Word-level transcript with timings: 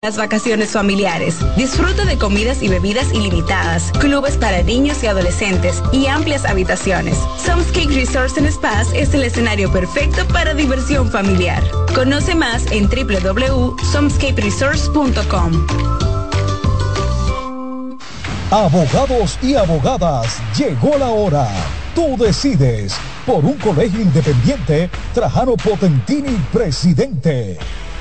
Las 0.00 0.16
vacaciones 0.16 0.70
familiares. 0.70 1.34
Disfruta 1.56 2.04
de 2.04 2.16
comidas 2.16 2.62
y 2.62 2.68
bebidas 2.68 3.12
ilimitadas, 3.12 3.90
clubes 3.98 4.36
para 4.36 4.62
niños 4.62 5.02
y 5.02 5.08
adolescentes 5.08 5.82
y 5.90 6.06
amplias 6.06 6.44
habitaciones. 6.44 7.18
Somscape 7.44 7.92
Resorts 7.92 8.38
and 8.38 8.48
Spas 8.48 8.92
es 8.94 9.12
el 9.12 9.24
escenario 9.24 9.72
perfecto 9.72 10.24
para 10.28 10.54
diversión 10.54 11.10
familiar. 11.10 11.64
Conoce 11.96 12.36
más 12.36 12.70
en 12.70 12.88
www.somscaperesorts.com. 12.88 15.66
Abogados 18.52 19.36
y 19.42 19.56
abogadas, 19.56 20.38
llegó 20.56 20.96
la 20.96 21.08
hora. 21.08 21.48
Tú 21.96 22.16
decides 22.16 22.94
por 23.26 23.44
un 23.44 23.54
colegio 23.54 24.00
independiente, 24.00 24.90
Trajano 25.12 25.56
Potentini, 25.56 26.36
presidente. 26.52 27.58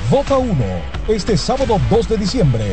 Vota 0.09 0.37
1 0.37 0.55
este 1.09 1.35
sábado 1.35 1.81
2 1.89 2.07
de 2.07 2.17
diciembre. 2.17 2.63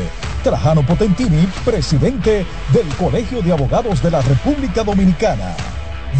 Trajano 0.41 0.85
Potentini, 0.85 1.45
presidente 1.65 2.45
del 2.71 2.87
Colegio 2.95 3.41
de 3.41 3.51
Abogados 3.51 4.01
de 4.01 4.09
la 4.09 4.21
República 4.21 4.85
Dominicana. 4.85 5.53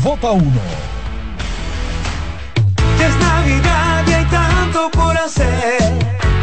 Vota 0.04 0.32
1. 0.32 0.46
Es 3.00 3.16
Navidad 3.18 4.04
y 4.08 4.12
hay 4.12 4.26
tanto 4.26 4.92
por 4.92 5.18
hacer. 5.18 5.80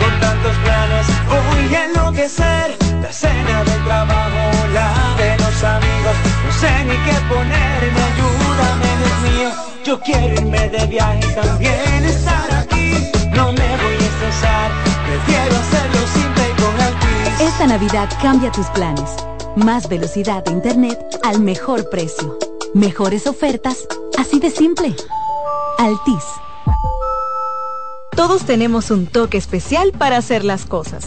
Con 0.00 0.20
tantos 0.20 0.56
planes 0.64 1.06
voy 1.28 1.74
a 1.74 1.84
enloquecer. 1.84 2.76
La 3.02 3.12
cena 3.12 3.64
del 3.64 3.84
trabajo, 3.84 4.68
la 4.72 5.14
de 5.18 5.36
los 5.36 5.64
amigos. 5.64 6.16
No 6.46 6.52
sé 6.58 6.84
ni 6.84 6.96
qué 7.04 7.16
ponerme, 7.28 8.00
ayúdame, 8.10 8.88
Dios 9.00 9.34
mío. 9.34 9.50
Yo 9.84 10.00
quiero 10.00 10.34
irme 10.34 10.70
de 10.70 10.86
viaje 10.86 11.20
y 11.28 11.34
también 11.34 12.04
estar 12.06 12.51
prefiero 15.06 15.56
hacerlo 15.56 16.06
simple 16.12 16.44
y 16.50 16.62
con 16.62 16.80
Altis. 16.80 17.40
Esta 17.40 17.66
Navidad 17.66 18.08
cambia 18.20 18.50
tus 18.50 18.66
planes. 18.68 19.16
Más 19.56 19.88
velocidad 19.88 20.44
de 20.44 20.52
internet 20.52 20.98
al 21.22 21.40
mejor 21.40 21.90
precio. 21.90 22.38
Mejores 22.74 23.26
ofertas, 23.26 23.86
así 24.18 24.40
de 24.40 24.50
simple. 24.50 24.94
Altis. 25.78 26.24
Todos 28.16 28.44
tenemos 28.44 28.90
un 28.90 29.06
toque 29.06 29.38
especial 29.38 29.92
para 29.92 30.16
hacer 30.16 30.44
las 30.44 30.64
cosas. 30.66 31.06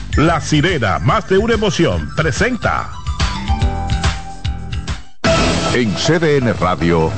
La 0.17 0.41
sirena, 0.41 0.99
más 0.99 1.29
de 1.29 1.37
una 1.37 1.53
emoción, 1.53 2.13
presenta. 2.15 2.89
En 5.73 5.93
CDN 5.93 6.53
Radio, 6.59 7.09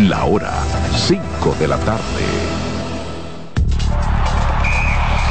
la 0.00 0.24
hora 0.24 0.54
5 0.96 1.56
de 1.60 1.68
la 1.68 1.76
tarde. 1.76 2.37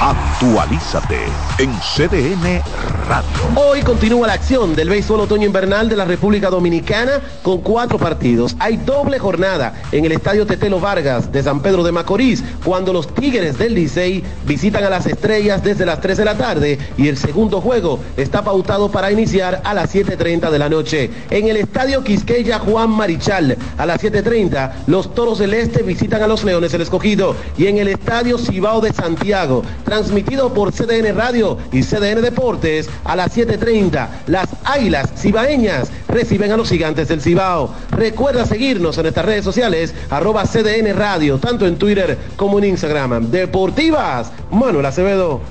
Actualízate 0.08 1.18
en 1.58 1.70
CDN 1.80 2.62
Radio. 3.10 3.28
Hoy 3.56 3.82
continúa 3.82 4.28
la 4.28 4.34
acción 4.34 4.74
del 4.74 4.88
béisbol 4.88 5.20
otoño 5.20 5.46
invernal 5.46 5.90
de 5.90 5.98
la 5.98 6.06
República 6.06 6.50
Dominicana 6.50 7.20
con 7.44 7.60
cuatro 7.60 7.98
partidos. 7.98 8.56
Hay 8.58 8.78
doble 8.78 9.20
jornada 9.20 9.74
en 9.92 10.06
el 10.06 10.14
Estadio 10.14 10.46
Tetelo 10.46 10.80
Vargas 10.80 11.30
de 11.34 11.44
San 11.44 11.62
Pedro 11.62 11.84
de 11.84 11.92
Macorís 11.92 12.42
cuando 12.64 12.94
los 12.94 13.14
Tigres 13.14 13.58
del 13.58 13.74
Licey 13.74 14.24
visitan 14.46 14.86
a 14.86 14.90
las 14.90 15.06
estrellas 15.08 15.62
desde 15.62 15.86
las 15.86 16.00
3 16.00 16.18
de 16.18 16.26
la 16.26 16.38
tarde 16.38 16.80
y 16.98 17.10
el 17.10 17.18
segundo 17.18 17.60
juego 17.60 18.00
está 18.16 18.46
pautado 18.46 18.90
para 18.90 19.12
iniciar 19.12 19.62
a 19.66 19.74
las 19.74 19.94
7.30 19.94 20.50
de 20.50 20.60
la 20.60 20.70
noche. 20.70 21.12
En 21.30 21.50
el 21.50 21.58
Estadio 21.58 22.02
Quisqueya 22.02 22.60
Juan 22.60 22.92
Marichal 22.92 23.58
a 23.78 23.86
las 23.86 24.02
7.30 24.02 24.72
los 24.88 25.14
Toros 25.14 25.40
del 25.40 25.54
Este 25.54 25.84
visitan 25.84 26.24
a 26.24 26.28
los 26.28 26.46
Leones 26.46 26.74
el 26.74 26.82
Escogido 26.82 27.36
y 27.58 27.68
en 27.68 27.78
el 27.80 27.90
Estadio 27.90 28.38
Cibao 28.38 28.80
de 28.80 28.94
Santiago 28.94 29.64
transmitido 29.98 30.54
por 30.54 30.72
CDN 30.72 31.16
Radio 31.16 31.58
y 31.72 31.82
CDN 31.82 32.22
Deportes 32.22 32.88
a 33.04 33.16
las 33.16 33.36
7.30. 33.36 34.08
Las 34.28 34.48
Águilas 34.64 35.12
Cibaeñas 35.18 35.90
reciben 36.08 36.52
a 36.52 36.58
los 36.58 36.70
gigantes 36.70 37.08
del 37.08 37.20
Cibao. 37.20 37.74
Recuerda 37.90 38.46
seguirnos 38.46 38.96
en 38.98 39.04
nuestras 39.04 39.26
redes 39.26 39.44
sociales, 39.44 39.96
arroba 40.12 40.44
CDN 40.46 40.96
Radio, 40.96 41.40
tanto 41.40 41.66
en 41.66 41.78
Twitter 41.78 42.16
como 42.36 42.60
en 42.60 42.66
Instagram. 42.66 43.32
Deportivas, 43.32 44.32
Manuel 44.52 44.86
Acevedo. 44.86 45.42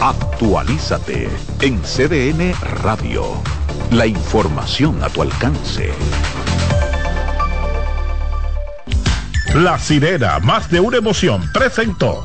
Actualízate 0.00 1.28
en 1.60 1.80
CDN 1.82 2.54
Radio. 2.84 3.24
La 3.90 4.06
información 4.06 5.02
a 5.02 5.08
tu 5.08 5.22
alcance. 5.22 5.90
La 9.54 9.78
sirena, 9.78 10.38
más 10.38 10.70
de 10.70 10.80
una 10.80 10.98
emoción, 10.98 11.42
presentó. 11.52 12.24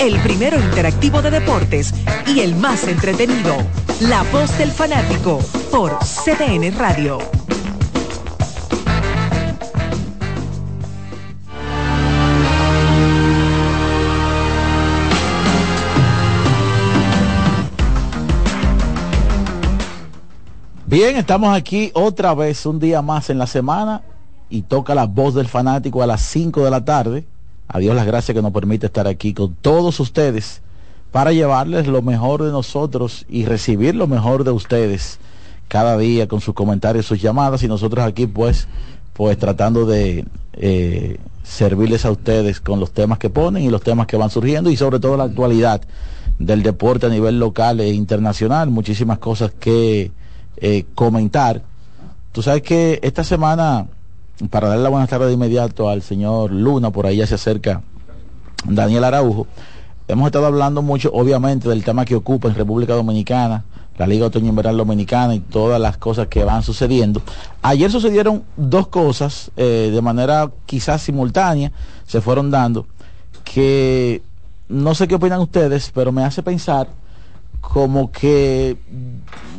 El 0.00 0.18
primero 0.20 0.58
interactivo 0.58 1.20
de 1.20 1.30
deportes 1.30 1.92
y 2.26 2.40
el 2.40 2.56
más 2.56 2.88
entretenido. 2.88 3.54
La 4.00 4.22
voz 4.32 4.56
del 4.56 4.70
fanático 4.70 5.40
por 5.70 5.98
CDN 5.98 6.74
Radio. 6.78 7.18
Bien, 20.86 21.18
estamos 21.18 21.54
aquí 21.54 21.90
otra 21.92 22.32
vez, 22.32 22.64
un 22.64 22.80
día 22.80 23.02
más 23.02 23.28
en 23.28 23.36
la 23.36 23.46
semana 23.46 24.00
y 24.48 24.62
toca 24.62 24.94
la 24.94 25.04
voz 25.04 25.34
del 25.34 25.46
fanático 25.46 26.02
a 26.02 26.06
las 26.06 26.22
5 26.22 26.64
de 26.64 26.70
la 26.70 26.82
tarde. 26.82 27.26
A 27.72 27.78
Dios 27.78 27.94
las 27.94 28.04
gracias 28.04 28.34
que 28.34 28.42
nos 28.42 28.52
permite 28.52 28.86
estar 28.86 29.06
aquí 29.06 29.32
con 29.32 29.54
todos 29.54 30.00
ustedes 30.00 30.60
para 31.12 31.30
llevarles 31.30 31.86
lo 31.86 32.02
mejor 32.02 32.42
de 32.42 32.50
nosotros 32.50 33.26
y 33.28 33.44
recibir 33.44 33.94
lo 33.94 34.08
mejor 34.08 34.42
de 34.42 34.50
ustedes 34.50 35.20
cada 35.68 35.96
día 35.96 36.26
con 36.26 36.40
sus 36.40 36.52
comentarios, 36.52 37.06
sus 37.06 37.22
llamadas 37.22 37.62
y 37.62 37.68
nosotros 37.68 38.04
aquí 38.04 38.26
pues, 38.26 38.66
pues 39.12 39.38
tratando 39.38 39.86
de 39.86 40.26
eh, 40.54 41.18
servirles 41.44 42.04
a 42.04 42.10
ustedes 42.10 42.60
con 42.60 42.80
los 42.80 42.90
temas 42.90 43.20
que 43.20 43.30
ponen 43.30 43.62
y 43.62 43.70
los 43.70 43.82
temas 43.82 44.08
que 44.08 44.16
van 44.16 44.30
surgiendo 44.30 44.68
y 44.68 44.76
sobre 44.76 44.98
todo 44.98 45.16
la 45.16 45.24
actualidad 45.24 45.80
del 46.40 46.64
deporte 46.64 47.06
a 47.06 47.08
nivel 47.08 47.38
local 47.38 47.78
e 47.78 47.92
internacional, 47.92 48.68
muchísimas 48.68 49.18
cosas 49.18 49.52
que 49.52 50.10
eh, 50.56 50.86
comentar. 50.96 51.62
Tú 52.32 52.42
sabes 52.42 52.62
que 52.62 52.98
esta 53.04 53.22
semana, 53.22 53.86
para 54.48 54.68
darle 54.68 54.84
la 54.84 54.88
buenas 54.88 55.10
tardes 55.10 55.28
de 55.28 55.34
inmediato 55.34 55.88
al 55.88 56.02
señor 56.02 56.50
Luna, 56.50 56.90
por 56.90 57.06
ahí 57.06 57.16
ya 57.16 57.26
se 57.26 57.34
acerca 57.34 57.82
Daniel 58.64 59.04
Araujo, 59.04 59.46
hemos 60.08 60.26
estado 60.26 60.46
hablando 60.46 60.82
mucho, 60.82 61.10
obviamente, 61.12 61.68
del 61.68 61.84
tema 61.84 62.04
que 62.04 62.14
ocupa 62.14 62.48
en 62.48 62.54
República 62.54 62.94
Dominicana, 62.94 63.64
la 63.98 64.06
Liga 64.06 64.26
Otoño 64.26 64.48
Invernal 64.48 64.78
Dominicana 64.78 65.34
y 65.34 65.40
todas 65.40 65.80
las 65.80 65.98
cosas 65.98 66.28
que 66.28 66.44
van 66.44 66.62
sucediendo. 66.62 67.20
Ayer 67.60 67.90
sucedieron 67.90 68.44
dos 68.56 68.88
cosas 68.88 69.50
eh, 69.56 69.90
de 69.92 70.02
manera 70.02 70.50
quizás 70.64 71.02
simultánea, 71.02 71.72
se 72.06 72.20
fueron 72.20 72.50
dando, 72.50 72.86
que 73.44 74.22
no 74.68 74.94
sé 74.94 75.06
qué 75.06 75.16
opinan 75.16 75.40
ustedes, 75.40 75.90
pero 75.94 76.12
me 76.12 76.24
hace 76.24 76.42
pensar 76.42 76.88
como 77.60 78.10
que 78.10 78.78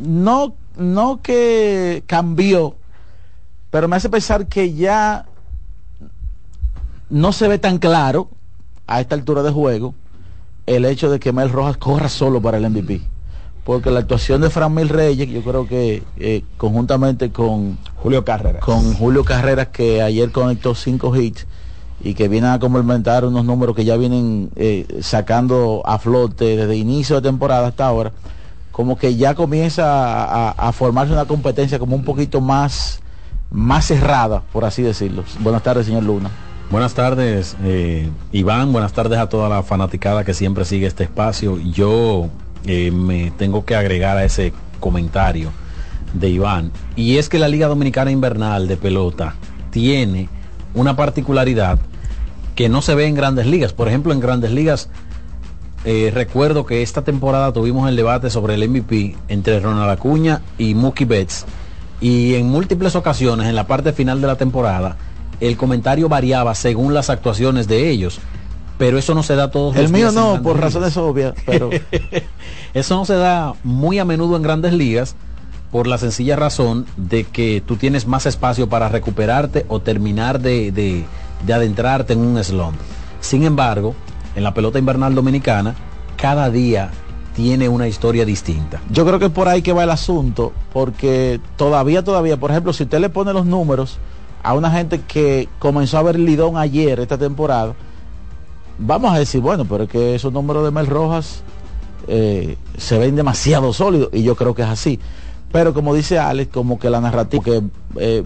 no 0.03 0.55
no 0.77 1.21
que 1.21 2.03
cambió, 2.07 2.75
pero 3.71 3.87
me 3.87 3.95
hace 3.95 4.09
pensar 4.09 4.47
que 4.47 4.73
ya 4.73 5.25
no 7.09 7.31
se 7.31 7.47
ve 7.47 7.57
tan 7.57 7.79
claro 7.79 8.29
a 8.85 9.01
esta 9.01 9.15
altura 9.15 9.41
de 9.41 9.51
juego 9.51 9.95
el 10.67 10.85
hecho 10.85 11.09
de 11.09 11.19
que 11.19 11.33
Mel 11.33 11.49
Rojas 11.49 11.77
corra 11.77 12.09
solo 12.09 12.41
para 12.41 12.57
el 12.57 12.69
MVP. 12.69 13.01
Porque 13.63 13.91
la 13.91 13.99
actuación 13.99 14.41
de 14.41 14.49
Fran 14.49 14.73
Mil 14.73 14.89
Reyes, 14.89 15.29
yo 15.29 15.43
creo 15.43 15.67
que 15.67 16.03
eh, 16.17 16.43
conjuntamente 16.57 17.31
con 17.31 17.77
Julio 17.95 18.25
Carreras. 18.25 18.63
Con 18.63 18.93
Julio 18.93 19.23
Carreras, 19.23 19.67
que 19.67 20.01
ayer 20.01 20.31
conectó 20.31 20.73
cinco 20.73 21.15
hits 21.15 21.45
y 22.03 22.15
que 22.15 22.27
vienen 22.27 22.49
a 22.49 22.59
complementar 22.59 23.23
unos 23.25 23.45
números 23.45 23.75
que 23.75 23.85
ya 23.85 23.95
vienen 23.97 24.49
eh, 24.55 24.87
sacando 25.01 25.83
a 25.85 25.99
flote 25.99 26.57
desde 26.57 26.75
inicio 26.75 27.17
de 27.17 27.21
temporada 27.21 27.67
hasta 27.67 27.85
ahora, 27.85 28.11
como 28.71 28.97
que 28.97 29.15
ya 29.15 29.35
comienza 29.35 29.85
a, 30.23 30.51
a 30.51 30.71
formarse 30.71 31.13
una 31.13 31.25
competencia 31.25 31.77
como 31.77 31.95
un 31.95 32.03
poquito 32.03 32.41
más, 32.41 33.01
más 33.51 33.85
cerrada, 33.85 34.41
por 34.51 34.65
así 34.65 34.81
decirlo. 34.81 35.23
Buenas 35.39 35.63
tardes, 35.63 35.85
señor 35.85 36.03
Luna. 36.03 36.31
Buenas 36.71 36.93
tardes, 36.93 37.57
eh, 37.63 38.09
Iván. 38.31 38.71
Buenas 38.71 38.93
tardes 38.93 39.19
a 39.19 39.27
toda 39.27 39.49
la 39.49 39.61
fanaticada 39.61 40.23
que 40.23 40.33
siempre 40.33 40.63
sigue 40.63 40.87
este 40.87 41.03
espacio. 41.03 41.59
Yo 41.59 42.29
eh, 42.65 42.91
me 42.91 43.31
tengo 43.31 43.65
que 43.65 43.75
agregar 43.75 44.17
a 44.17 44.23
ese 44.23 44.53
comentario 44.79 45.51
de 46.13 46.29
Iván. 46.29 46.71
Y 46.95 47.17
es 47.17 47.27
que 47.27 47.39
la 47.39 47.49
Liga 47.49 47.67
Dominicana 47.67 48.09
Invernal 48.09 48.69
de 48.69 48.77
Pelota 48.77 49.35
tiene 49.69 50.29
una 50.73 50.95
particularidad 50.95 51.79
que 52.55 52.69
no 52.69 52.81
se 52.81 52.95
ve 52.95 53.07
en 53.07 53.15
grandes 53.15 53.47
ligas. 53.47 53.73
Por 53.73 53.89
ejemplo, 53.89 54.13
en 54.13 54.21
grandes 54.21 54.51
ligas, 54.51 54.89
eh, 55.83 56.11
recuerdo 56.13 56.65
que 56.65 56.81
esta 56.83 57.03
temporada 57.03 57.51
tuvimos 57.51 57.89
el 57.89 57.95
debate 57.95 58.29
sobre 58.29 58.53
el 58.53 58.69
MVP 58.69 59.15
entre 59.27 59.59
Ronald 59.59 59.89
Acuña 59.89 60.41
y 60.57 60.73
Mookie 60.73 61.05
Betts. 61.05 61.45
Y 62.01 62.35
en 62.35 62.49
múltiples 62.49 62.95
ocasiones, 62.95 63.47
en 63.47 63.55
la 63.55 63.67
parte 63.67 63.93
final 63.93 64.19
de 64.19 64.27
la 64.27 64.35
temporada, 64.35 64.97
el 65.39 65.55
comentario 65.55 66.09
variaba 66.09 66.55
según 66.55 66.93
las 66.93 67.09
actuaciones 67.09 67.67
de 67.67 67.89
ellos. 67.89 68.19
Pero 68.77 68.97
eso 68.97 69.13
no 69.13 69.21
se 69.21 69.35
da 69.35 69.51
todos 69.51 69.75
el 69.75 69.89
mío 69.89 70.11
no, 70.11 70.41
por 70.41 70.59
razones 70.59 70.97
obvias, 70.97 71.35
pero 71.45 71.69
eso 72.73 72.95
no 72.95 73.05
se 73.05 73.13
da 73.13 73.53
muy 73.63 73.99
a 73.99 74.05
menudo 74.05 74.35
en 74.35 74.41
grandes 74.41 74.73
ligas 74.73 75.15
por 75.71 75.85
la 75.85 75.99
sencilla 75.99 76.35
razón 76.35 76.87
de 76.97 77.23
que 77.23 77.61
tú 77.63 77.75
tienes 77.75 78.07
más 78.07 78.25
espacio 78.25 78.67
para 78.67 78.89
recuperarte 78.89 79.65
o 79.69 79.81
terminar 79.81 80.39
de, 80.41 80.71
de, 80.71 81.05
de 81.45 81.53
adentrarte 81.53 82.13
en 82.13 82.19
un 82.19 82.43
slump. 82.43 82.75
Sin 83.19 83.43
embargo, 83.43 83.93
en 84.35 84.43
la 84.43 84.55
pelota 84.55 84.79
invernal 84.79 85.13
dominicana, 85.13 85.75
cada 86.17 86.49
día 86.49 86.89
tiene 87.35 87.69
una 87.69 87.87
historia 87.87 88.25
distinta. 88.25 88.81
Yo 88.89 89.05
creo 89.05 89.19
que 89.19 89.29
por 89.29 89.47
ahí 89.47 89.61
que 89.61 89.73
va 89.73 89.83
el 89.83 89.89
asunto, 89.89 90.51
porque 90.73 91.39
todavía, 91.55 92.03
todavía, 92.03 92.37
por 92.37 92.51
ejemplo, 92.51 92.73
si 92.73 92.83
usted 92.83 92.99
le 92.99 93.09
pone 93.09 93.33
los 93.33 93.45
números 93.45 93.97
a 94.43 94.53
una 94.53 94.71
gente 94.71 95.01
que 95.01 95.47
comenzó 95.59 95.97
a 95.97 96.03
ver 96.03 96.19
Lidón 96.19 96.57
ayer, 96.57 96.99
esta 96.99 97.17
temporada, 97.17 97.73
vamos 98.77 99.13
a 99.13 99.19
decir, 99.19 99.41
bueno, 99.41 99.65
pero 99.65 99.85
es 99.85 99.89
que 99.89 100.15
esos 100.15 100.33
números 100.33 100.63
de 100.63 100.71
Mel 100.71 100.87
Rojas 100.87 101.43
eh, 102.07 102.57
se 102.77 102.97
ven 102.97 103.15
demasiado 103.15 103.71
sólidos 103.73 104.09
y 104.13 104.23
yo 104.23 104.35
creo 104.35 104.55
que 104.55 104.63
es 104.63 104.67
así. 104.67 104.99
Pero 105.51 105.73
como 105.73 105.93
dice 105.93 106.17
Alex, 106.17 106.51
como 106.51 106.79
que 106.79 106.89
la 106.89 107.01
narrativa, 107.01 107.43
que 107.43 107.61
eh, 107.97 108.23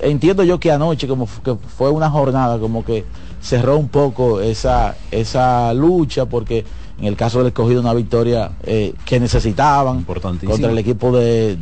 entiendo 0.00 0.42
yo 0.42 0.58
que 0.58 0.72
anoche 0.72 1.06
como 1.06 1.28
que 1.44 1.54
fue 1.54 1.90
una 1.90 2.10
jornada 2.10 2.58
como 2.58 2.84
que 2.84 3.04
cerró 3.40 3.76
un 3.76 3.88
poco 3.88 4.40
esa, 4.40 4.96
esa 5.10 5.74
lucha 5.74 6.26
porque 6.26 6.64
en 6.98 7.06
el 7.06 7.16
caso 7.16 7.38
del 7.38 7.48
escogido 7.48 7.80
una 7.80 7.94
victoria 7.94 8.52
eh, 8.62 8.94
que 9.04 9.18
necesitaban 9.18 10.04
contra 10.04 10.70
el 10.70 10.78
equipo 10.78 11.10
de, 11.16 11.56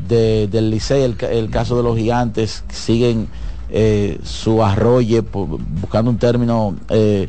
del 0.50 0.70
Licey, 0.70 1.02
el, 1.02 1.16
el 1.30 1.50
caso 1.50 1.76
de 1.76 1.82
los 1.82 1.96
gigantes 1.96 2.64
siguen 2.70 3.28
eh, 3.70 4.18
su 4.24 4.62
arroyo, 4.62 5.24
buscando 5.80 6.10
un 6.10 6.18
término 6.18 6.76
eh, 6.88 7.28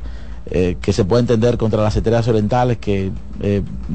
que 0.82 0.92
se 0.92 1.06
puede 1.06 1.22
entender 1.22 1.58
contra 1.58 1.82
las 1.82 1.96
estrellas 1.96 2.28
orientales, 2.28 2.78
que 2.78 3.12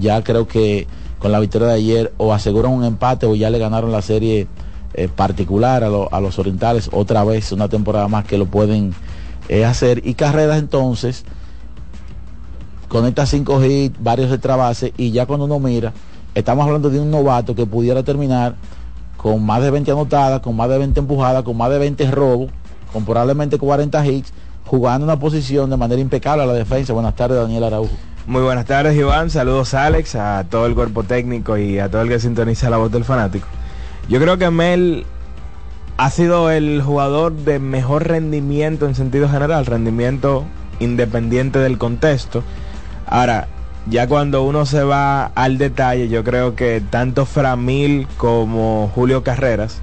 ya 0.00 0.22
creo 0.24 0.48
que 0.48 0.86
con 1.18 1.30
la 1.30 1.40
victoria 1.40 1.68
de 1.68 1.74
ayer 1.74 2.12
o 2.16 2.32
aseguran 2.32 2.72
un 2.72 2.84
empate 2.84 3.26
o 3.26 3.34
ya 3.34 3.50
le 3.50 3.58
ganaron 3.58 3.92
la 3.92 4.00
serie 4.00 4.46
particular 5.16 5.84
a, 5.84 6.20
los 6.20 6.38
orientales, 6.38 6.88
otra 6.92 7.24
vez 7.24 7.52
una 7.52 7.68
temporada 7.68 8.08
más 8.08 8.24
que 8.24 8.38
lo 8.38 8.46
pueden 8.46 8.94
hacer. 9.66 10.00
Y 10.06 10.14
carreras 10.14 10.58
entonces, 10.58 11.26
con 12.88 13.06
estas 13.06 13.30
cinco 13.30 13.62
hits, 13.64 13.96
varios 14.00 14.30
extra 14.30 14.56
base, 14.56 14.92
y 14.96 15.10
ya 15.10 15.26
cuando 15.26 15.46
uno 15.46 15.58
mira, 15.58 15.92
estamos 16.34 16.66
hablando 16.66 16.90
de 16.90 17.00
un 17.00 17.10
novato 17.10 17.54
que 17.54 17.66
pudiera 17.66 18.02
terminar 18.02 18.54
con 19.16 19.44
más 19.44 19.62
de 19.62 19.70
20 19.70 19.90
anotadas, 19.90 20.40
con 20.40 20.54
más 20.56 20.68
de 20.68 20.78
20 20.78 21.00
empujadas, 21.00 21.42
con 21.42 21.56
más 21.56 21.70
de 21.70 21.78
20 21.78 22.10
robos, 22.10 22.50
con 22.92 23.04
probablemente 23.04 23.58
40 23.58 24.06
hits, 24.06 24.32
jugando 24.64 25.04
una 25.04 25.18
posición 25.18 25.70
de 25.70 25.76
manera 25.76 26.00
impecable 26.00 26.44
a 26.44 26.46
la 26.46 26.52
defensa. 26.52 26.92
Buenas 26.92 27.16
tardes, 27.16 27.38
Daniel 27.38 27.64
Araujo. 27.64 27.94
Muy 28.26 28.42
buenas 28.42 28.64
tardes, 28.64 28.96
Iván. 28.96 29.30
Saludos, 29.30 29.72
Alex, 29.74 30.16
a 30.16 30.44
todo 30.50 30.66
el 30.66 30.74
cuerpo 30.74 31.04
técnico 31.04 31.56
y 31.56 31.78
a 31.78 31.88
todo 31.88 32.02
el 32.02 32.08
que 32.08 32.18
sintoniza 32.18 32.68
la 32.68 32.76
voz 32.76 32.90
del 32.90 33.04
fanático. 33.04 33.46
Yo 34.08 34.20
creo 34.20 34.36
que 34.36 34.50
Mel 34.50 35.06
ha 35.96 36.10
sido 36.10 36.50
el 36.50 36.82
jugador 36.82 37.32
de 37.32 37.58
mejor 37.58 38.06
rendimiento 38.06 38.86
en 38.86 38.94
sentido 38.94 39.28
general, 39.28 39.64
rendimiento 39.64 40.44
independiente 40.80 41.58
del 41.58 41.78
contexto. 41.78 42.42
Ahora, 43.06 43.48
ya 43.88 44.08
cuando 44.08 44.42
uno 44.42 44.66
se 44.66 44.82
va 44.82 45.26
al 45.26 45.58
detalle, 45.58 46.08
yo 46.08 46.24
creo 46.24 46.56
que 46.56 46.82
tanto 46.90 47.24
Framil 47.24 48.08
como 48.16 48.90
Julio 48.94 49.22
Carreras 49.22 49.80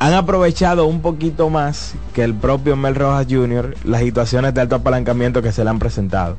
han 0.00 0.14
aprovechado 0.14 0.86
un 0.86 1.00
poquito 1.00 1.48
más 1.48 1.94
que 2.12 2.24
el 2.24 2.34
propio 2.34 2.74
Mel 2.74 2.96
Rojas 2.96 3.28
Jr. 3.30 3.76
las 3.84 4.00
situaciones 4.00 4.52
de 4.52 4.60
alto 4.60 4.74
apalancamiento 4.74 5.42
que 5.42 5.52
se 5.52 5.62
le 5.62 5.70
han 5.70 5.78
presentado. 5.78 6.36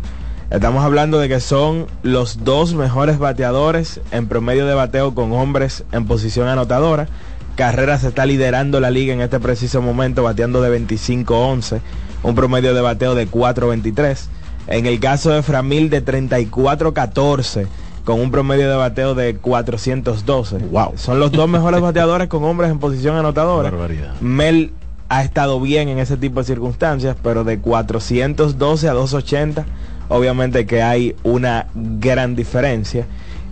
Estamos 0.51 0.83
hablando 0.83 1.17
de 1.17 1.29
que 1.29 1.39
son 1.39 1.87
los 2.03 2.43
dos 2.43 2.73
mejores 2.73 3.19
bateadores 3.19 4.01
en 4.11 4.27
promedio 4.27 4.67
de 4.67 4.73
bateo 4.73 5.15
con 5.15 5.31
hombres 5.31 5.85
en 5.93 6.05
posición 6.07 6.49
anotadora. 6.49 7.07
Carreras 7.55 8.03
está 8.03 8.25
liderando 8.25 8.81
la 8.81 8.91
liga 8.91 9.13
en 9.13 9.21
este 9.21 9.39
preciso 9.39 9.81
momento, 9.81 10.23
bateando 10.23 10.61
de 10.61 10.77
25-11, 10.85 11.79
un 12.23 12.35
promedio 12.35 12.73
de 12.73 12.81
bateo 12.81 13.15
de 13.15 13.29
4-23. 13.29 14.27
En 14.67 14.85
el 14.85 14.99
caso 14.99 15.31
de 15.31 15.43
Framil 15.43 15.89
de 15.89 16.03
34-14 16.03 17.67
con 18.03 18.19
un 18.19 18.31
promedio 18.31 18.69
de 18.69 18.75
bateo 18.75 19.15
de 19.15 19.35
412. 19.35 20.57
Wow. 20.57 20.93
Son 20.95 21.19
los 21.19 21.31
dos 21.31 21.47
mejores 21.47 21.81
bateadores 21.81 22.27
con 22.27 22.43
hombres 22.43 22.69
en 22.71 22.79
posición 22.79 23.15
anotadora. 23.15 23.71
Mel 24.19 24.71
ha 25.09 25.23
estado 25.23 25.59
bien 25.61 25.89
en 25.89 25.99
ese 25.99 26.17
tipo 26.17 26.39
de 26.39 26.45
circunstancias, 26.45 27.15
pero 27.21 27.43
de 27.43 27.59
412 27.59 28.89
a 28.89 28.93
280, 28.93 29.65
obviamente 30.09 30.65
que 30.65 30.81
hay 30.81 31.15
una 31.23 31.67
gran 31.73 32.35
diferencia. 32.35 33.05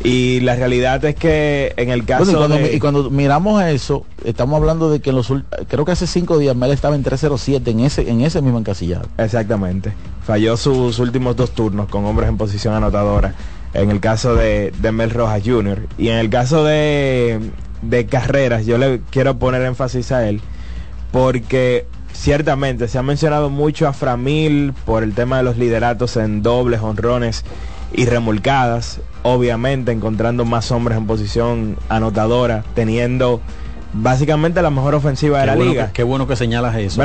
Y 0.04 0.40
la 0.40 0.56
realidad 0.56 1.04
es 1.06 1.16
que 1.16 1.74
en 1.78 1.90
el 1.90 2.06
caso 2.06 2.32
y 2.32 2.36
cuando, 2.36 2.58
de... 2.58 2.76
y 2.76 2.80
cuando 2.80 3.10
miramos 3.10 3.64
eso, 3.64 4.06
estamos 4.24 4.58
hablando 4.60 4.90
de 4.90 5.00
que 5.00 5.12
los 5.12 5.32
creo 5.68 5.86
que 5.86 5.92
hace 5.92 6.08
cinco 6.08 6.38
días 6.38 6.56
Mel 6.56 6.72
estaba 6.72 6.96
en 6.96 7.04
307 7.04 7.70
en 7.70 7.80
ese, 7.82 8.10
en 8.10 8.22
ese 8.22 8.42
mismo 8.42 8.58
encasillado. 8.58 9.08
Exactamente. 9.18 9.94
Falló 10.26 10.58
sus 10.58 11.00
últimos 11.00 11.36
dos 11.36 11.52
turnos 11.52 11.88
con 11.90 12.06
hombres 12.06 12.30
en 12.30 12.38
posición 12.38 12.74
anotadora. 12.74 13.36
En 13.74 13.90
el 13.90 14.00
caso 14.00 14.36
de, 14.36 14.74
de 14.82 14.92
Mel 14.92 15.12
Rojas 15.12 15.42
Jr. 15.46 15.88
Y 15.98 16.10
en 16.10 16.18
el 16.18 16.30
caso 16.30 16.64
de, 16.64 17.40
de 17.82 18.06
carreras, 18.06 18.66
yo 18.66 18.78
le 18.78 19.02
quiero 19.12 19.38
poner 19.38 19.62
énfasis 19.62 20.12
a 20.12 20.28
él. 20.28 20.42
Porque 21.12 21.86
ciertamente 22.14 22.88
se 22.88 22.98
ha 22.98 23.04
mencionado 23.04 23.50
mucho 23.50 23.88
a 23.88 23.94
Framil 23.94 24.74
por 24.86 25.04
el 25.04 25.14
tema 25.14 25.38
de 25.38 25.44
los 25.44 25.58
lideratos 25.58 26.18
en 26.18 26.42
dobles, 26.42 26.82
honrones 26.82 27.46
y 27.94 28.06
remolcadas, 28.06 29.00
obviamente 29.24 29.92
encontrando 29.92 30.46
más 30.46 30.72
hombres 30.72 30.98
en 30.98 31.08
posición 31.08 31.78
anotadora, 31.90 32.64
teniendo 32.74 33.42
básicamente 33.94 34.62
la 34.62 34.70
mejor 34.70 34.96
ofensiva 34.96 35.40
de 35.42 35.48
la 35.48 35.56
liga. 35.56 35.92
qué 35.94 36.04
bueno 36.04 36.28
que 36.28 36.36
señalas 36.36 36.76
eso. 36.78 37.02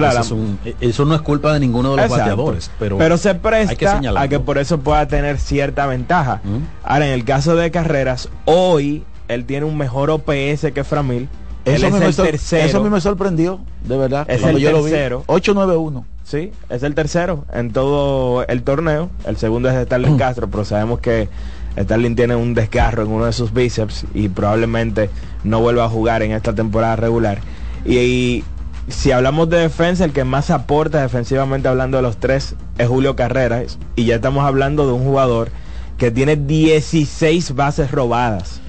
Eso, 0.81 1.05
no 1.05 1.15
es 1.15 1.21
culpa 1.21 1.53
de 1.53 1.61
ninguno 1.61 1.97
de 1.97 2.03
los 2.03 2.11
bateadores, 2.11 2.71
pero, 2.79 2.99
pero 2.99 3.19
se 3.19 3.35
presta 3.35 4.01
a 4.17 4.29
que 4.29 4.41
por 4.41 4.59
eso 4.59 4.79
pueda 4.79 5.07
tener 5.09 5.39
cierta 5.39 5.87
ventaja. 5.87 6.41
Ahora, 6.83 7.07
en 7.07 7.13
el 7.13 7.25
caso 7.25 7.57
de 7.57 7.71
carreras, 7.71 8.29
hoy 8.45 9.05
él 9.29 9.45
tiene 9.45 9.67
un 9.67 9.77
mejor 9.77 10.11
OPS 10.11 10.73
que 10.75 10.85
Framil. 10.85 11.29
Eso, 11.67 11.89
es 11.89 11.95
el 11.95 12.17
tercero. 12.17 12.65
eso 12.65 12.79
a 12.79 12.81
mí 12.81 12.89
me 12.89 13.01
sorprendió, 13.01 13.61
de 13.85 13.97
verdad. 13.97 14.25
Es 14.31 14.43
el 14.43 14.63
tercero. 14.63 15.25
891. 15.27 16.07
Sí, 16.25 16.53
es 16.71 16.83
el 16.83 16.95
tercero 16.95 17.45
en 17.53 17.73
todo 17.73 18.47
el 18.47 18.63
torneo. 18.63 19.11
El 19.27 19.37
segundo 19.37 19.69
es 19.69 19.87
Starling 19.87 20.17
Castro, 20.17 20.49
pero 20.49 20.65
sabemos 20.65 21.01
que 21.01 21.29
Starling 21.77 22.15
tiene 22.17 22.37
un 22.37 22.55
desgarro 22.55 23.03
en 23.03 23.11
uno 23.11 23.27
de 23.27 23.33
sus 23.33 23.53
bíceps 23.53 24.07
y 24.15 24.29
probablemente 24.29 25.11
no 25.45 25.61
vuelva 25.61 25.85
a 25.85 25.89
jugar 25.89 26.23
en 26.23 26.33
esta 26.33 26.55
temporada 26.55 26.97
regular. 26.97 27.39
Y, 27.85 28.45
si 28.89 29.11
hablamos 29.11 29.51
de 29.51 29.59
defensa, 29.59 30.05
el 30.05 30.13
que 30.13 30.25
más 30.25 30.51
aporta 30.51 31.03
defensivamente 31.03 31.67
hablando 31.67 31.97
de 31.97 32.03
los 32.05 32.19
tres 32.19 32.55
es 32.79 32.87
Julio 32.87 33.17
Carreras. 33.17 33.79
Y 33.97 34.05
ya 34.05 34.17
estamos 34.17 34.45
hablando 34.45 34.87
de 34.87 34.93
un 34.93 35.05
jugador 35.05 35.51
que 35.99 36.11
tiene 36.11 36.37
16 36.37 37.55
bases 37.55 37.91
robadas. 37.91 38.61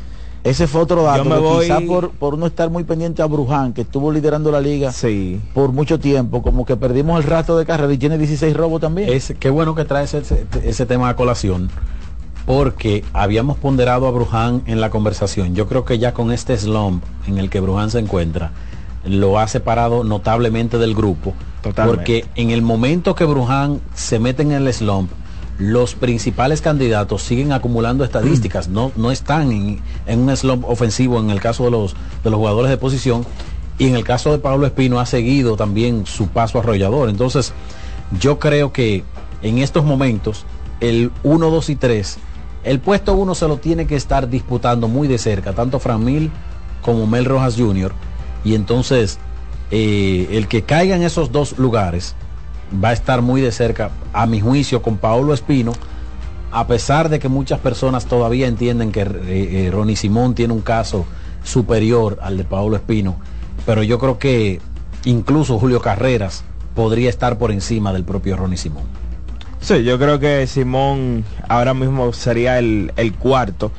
Ese 0.48 0.66
fue 0.66 0.82
otro 0.82 1.04
dato. 1.04 1.26
Yo 1.26 1.30
me 1.30 1.40
voy... 1.40 1.66
Quizá 1.66 1.82
por, 1.82 2.12
por 2.12 2.38
no 2.38 2.48
estar 2.48 2.70
muy 2.70 2.86
pendiente 2.86 3.22
a 3.22 3.26
Bruján, 3.26 3.74
que 3.74 3.82
estuvo 3.82 4.14
liderando 4.14 4.50
la 4.50 4.62
liga 4.62 4.94
sí. 4.94 5.42
por 5.54 5.74
mucho 5.74 6.00
tiempo, 6.00 6.42
como 6.42 6.66
que 6.66 6.78
perdimos 6.78 7.22
el 7.22 7.30
rastro 7.30 7.58
de 7.58 7.66
carrera 7.66 7.92
y 7.92 7.98
tiene 7.98 8.18
16 8.18 8.56
robos 8.56 8.80
también. 8.80 9.12
Es, 9.12 9.34
qué 9.38 9.50
bueno 9.50 9.76
que 9.76 9.84
trae 9.84 10.06
ese, 10.06 10.24
ese 10.64 10.86
tema 10.86 11.10
a 11.10 11.16
colación, 11.18 11.70
porque 12.46 13.04
habíamos 13.12 13.58
ponderado 13.58 14.08
a 14.08 14.12
Bruján 14.12 14.62
en 14.68 14.80
la 14.80 14.90
conversación. 14.90 15.54
Yo 15.54 15.68
creo 15.68 15.84
que 15.84 16.00
ya 16.00 16.14
con 16.14 16.32
este 16.32 16.58
slump 16.58 17.04
en 17.28 17.40
el 17.40 17.50
que 17.50 17.60
Bruján 17.60 17.92
se 17.92 18.00
encuentra, 18.00 18.52
lo 19.04 19.40
ha 19.40 19.50
separado 19.50 20.06
notablemente 20.06 20.78
del 20.78 20.96
grupo. 20.96 21.34
Totalmente. 21.62 21.98
Porque 21.98 22.26
en 22.36 22.52
el 22.52 22.62
momento 22.62 23.16
que 23.16 23.26
Bruján 23.26 23.82
se 23.94 24.20
mete 24.20 24.44
en 24.44 24.54
el 24.54 24.74
slump, 24.74 25.12
los 25.58 25.96
principales 25.96 26.62
candidatos 26.62 27.24
siguen 27.24 27.52
acumulando 27.52 28.04
estadísticas, 28.04 28.68
no, 28.68 28.92
no 28.96 29.12
están 29.12 29.52
en, 29.52 30.20
un 30.20 30.36
slump 30.38 30.66
ofensivo 30.66 31.20
en 31.20 31.32
el 31.32 31.40
caso 31.40 31.66
de 31.66 31.72
los, 31.72 31.96
de 32.24 32.30
los 32.30 32.38
jugadores 32.38 32.70
de 32.70 32.78
posición 32.78 33.26
y 33.80 33.88
en 33.88 33.96
el 33.96 34.04
caso 34.04 34.32
de 34.32 34.40
Pablo 34.40 34.66
Espino 34.68 35.00
ha 35.00 35.06
seguido 35.06 35.56
también 35.56 36.06
su 36.06 36.28
paso 36.28 36.60
arrollador. 36.60 37.10
Entonces, 37.10 37.54
yo 38.20 38.40
creo 38.40 38.72
que 38.72 39.04
en 39.42 39.60
estos 39.60 39.84
momentos, 39.84 40.46
el 40.80 41.12
1, 41.24 41.50
2 41.50 41.70
y 41.70 41.76
3, 41.76 42.18
el 42.64 42.80
puesto 42.80 43.14
1 43.14 43.36
se 43.36 43.48
lo 43.48 43.58
tiene 43.58 43.88
que 43.88 43.96
estar 43.96 44.30
disputando 44.30 44.88
muy 44.88 45.08
de 45.08 45.18
cerca, 45.18 45.54
tanto 45.54 45.80
Framil 45.80 46.32
como 46.82 47.08
Mel 47.08 47.26
Rojas 47.26 47.56
Jr. 47.56 47.94
Y 48.44 48.56
entonces, 48.56 49.20
eh, 49.72 50.28
el 50.32 50.48
que 50.48 50.64
caiga 50.64 50.96
en 50.96 51.04
esos 51.04 51.32
dos 51.32 51.58
lugares 51.58 52.16
va 52.84 52.90
a 52.90 52.94
estar 52.94 53.22
muy 53.22 53.42
de 53.42 53.52
cerca, 53.52 53.92
a 54.14 54.26
mi 54.26 54.40
juicio, 54.40 54.82
con 54.82 54.98
Paolo 54.98 55.34
Espino, 55.34 55.74
a 56.52 56.68
pesar 56.68 57.10
de 57.10 57.20
que 57.20 57.30
muchas 57.30 57.60
personas 57.60 58.06
todavía 58.06 58.48
entienden 58.48 58.92
que 58.92 59.02
eh, 59.02 59.08
eh, 59.28 59.70
Ronnie 59.72 59.96
Simón 59.96 60.36
tiene 60.36 60.54
un 60.54 60.62
caso 60.62 61.06
superior 61.44 62.20
al 62.22 62.38
de 62.38 62.44
Paolo 62.44 62.76
Espino, 62.76 63.18
pero 63.66 63.84
yo 63.84 64.00
creo 64.00 64.18
que 64.18 64.62
incluso 65.06 65.60
Julio 65.60 65.82
Carreras 65.82 66.44
podría 66.76 67.10
estar 67.10 67.38
por 67.38 67.52
encima 67.52 67.94
del 67.94 68.04
propio 68.04 68.38
Ronnie 68.38 68.58
Simón. 68.58 68.84
Sí, 69.60 69.84
yo 69.84 69.98
creo 69.98 70.20
que 70.20 70.46
Simón 70.48 71.26
ahora 71.50 71.74
mismo 71.74 72.14
sería 72.14 72.60
el, 72.60 72.94
el 72.96 73.14
cuarto 73.14 73.72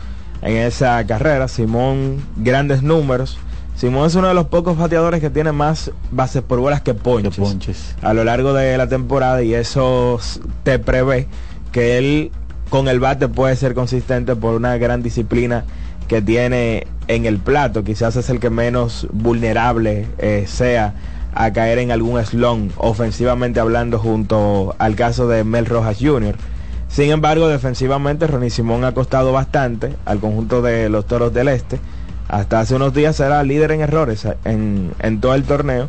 en 0.42 0.57
esa 0.57 1.04
carrera. 1.07 1.49
Simón, 1.49 2.23
grandes 2.37 2.83
números. 2.83 3.38
Simón 3.78 4.08
es 4.08 4.16
uno 4.16 4.26
de 4.26 4.35
los 4.35 4.47
pocos 4.47 4.76
bateadores 4.76 5.20
que 5.20 5.30
tiene 5.30 5.52
más 5.52 5.92
bases 6.11 6.42
por 6.42 6.58
bolas 6.58 6.80
que 6.80 6.94
ponches, 6.94 7.37
ponches. 7.37 7.94
a 8.02 8.12
lo 8.12 8.25
largo 8.25 8.52
de 8.52 8.76
la 8.76 8.88
temporada 8.88 9.40
y 9.44 9.54
eso 9.54 10.18
te 10.64 10.80
prevé 10.80 11.28
que 11.70 11.97
él 11.97 12.32
con 12.70 12.88
el 12.88 12.99
bate 12.99 13.28
puede 13.28 13.54
ser 13.54 13.75
consistente 13.75 14.35
por 14.35 14.54
una 14.54 14.76
gran 14.78 15.00
disciplina 15.04 15.62
que 16.08 16.20
tiene 16.20 16.88
en 17.06 17.25
el 17.25 17.38
plato. 17.38 17.85
Quizás 17.85 18.16
es 18.16 18.28
el 18.30 18.40
que 18.40 18.50
menos 18.50 19.06
vulnerable 19.12 20.08
eh, 20.18 20.47
sea 20.49 20.94
a 21.32 21.52
caer 21.52 21.78
en 21.78 21.92
algún 21.92 22.20
slump 22.25 22.73
ofensivamente 22.78 23.61
hablando 23.61 24.00
junto 24.00 24.75
al 24.80 24.97
caso 24.97 25.28
de 25.28 25.44
Mel 25.44 25.66
Rojas 25.66 25.99
Jr. 26.00 26.35
Sin 26.88 27.12
embargo, 27.12 27.47
defensivamente 27.47 28.26
Ronnie 28.26 28.50
Simón 28.50 28.82
ha 28.82 28.92
costado 28.92 29.30
bastante 29.30 29.94
al 30.04 30.18
conjunto 30.18 30.62
de 30.62 30.88
los 30.88 31.06
Toros 31.06 31.32
del 31.32 31.47
Este. 31.47 31.78
Hasta 32.28 32.61
hace 32.61 32.75
unos 32.75 32.94
días 32.94 33.18
era 33.20 33.42
líder 33.42 33.73
en 33.73 33.80
errores 33.80 34.26
en, 34.44 34.92
en 35.00 35.20
todo 35.20 35.35
el 35.35 35.44
torneo. 35.44 35.88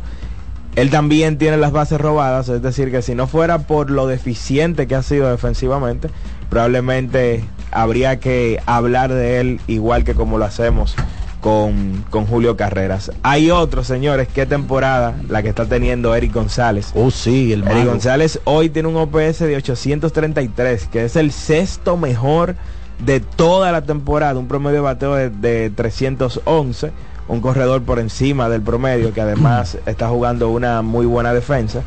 Él 0.76 0.90
también 0.90 1.36
tiene 1.36 1.56
las 1.56 1.72
bases 1.72 2.00
robadas, 2.00 2.48
es 2.48 2.62
decir, 2.62 2.90
que 2.90 3.02
si 3.02 3.14
no 3.14 3.26
fuera 3.26 3.58
por 3.58 3.90
lo 3.90 4.06
deficiente 4.06 4.86
que 4.86 4.94
ha 4.94 5.02
sido 5.02 5.30
defensivamente, 5.30 6.08
probablemente 6.48 7.44
habría 7.72 8.20
que 8.20 8.60
hablar 8.66 9.12
de 9.12 9.40
él 9.40 9.60
igual 9.66 10.04
que 10.04 10.14
como 10.14 10.38
lo 10.38 10.44
hacemos 10.44 10.94
con, 11.40 12.04
con, 12.10 12.26
Julio 12.26 12.56
Carreras. 12.56 13.10
Hay 13.22 13.50
otros, 13.50 13.86
señores, 13.86 14.28
qué 14.28 14.46
temporada 14.46 15.14
la 15.28 15.42
que 15.42 15.48
está 15.48 15.66
teniendo 15.66 16.14
Eric 16.14 16.34
González. 16.34 16.92
Oh, 16.94 17.10
sí, 17.10 17.52
el 17.52 17.66
Eric 17.66 17.86
González 17.86 18.40
hoy 18.44 18.68
tiene 18.68 18.88
un 18.88 18.96
OPS 18.96 19.40
de 19.40 19.56
833, 19.56 20.86
que 20.86 21.04
es 21.04 21.16
el 21.16 21.32
sexto 21.32 21.96
mejor 21.96 22.56
de 23.04 23.20
toda 23.20 23.72
la 23.72 23.82
temporada, 23.82 24.38
un 24.38 24.48
promedio 24.48 24.76
de 24.76 24.80
bateo 24.80 25.14
de, 25.14 25.30
de 25.30 25.70
311, 25.70 26.92
un 27.28 27.40
corredor 27.40 27.82
por 27.82 27.98
encima 27.98 28.48
del 28.48 28.62
promedio, 28.62 29.12
que 29.12 29.20
además 29.20 29.78
está 29.86 30.08
jugando 30.08 30.50
una 30.50 30.82
muy 30.82 31.06
buena 31.06 31.32
defensa. 31.32 31.82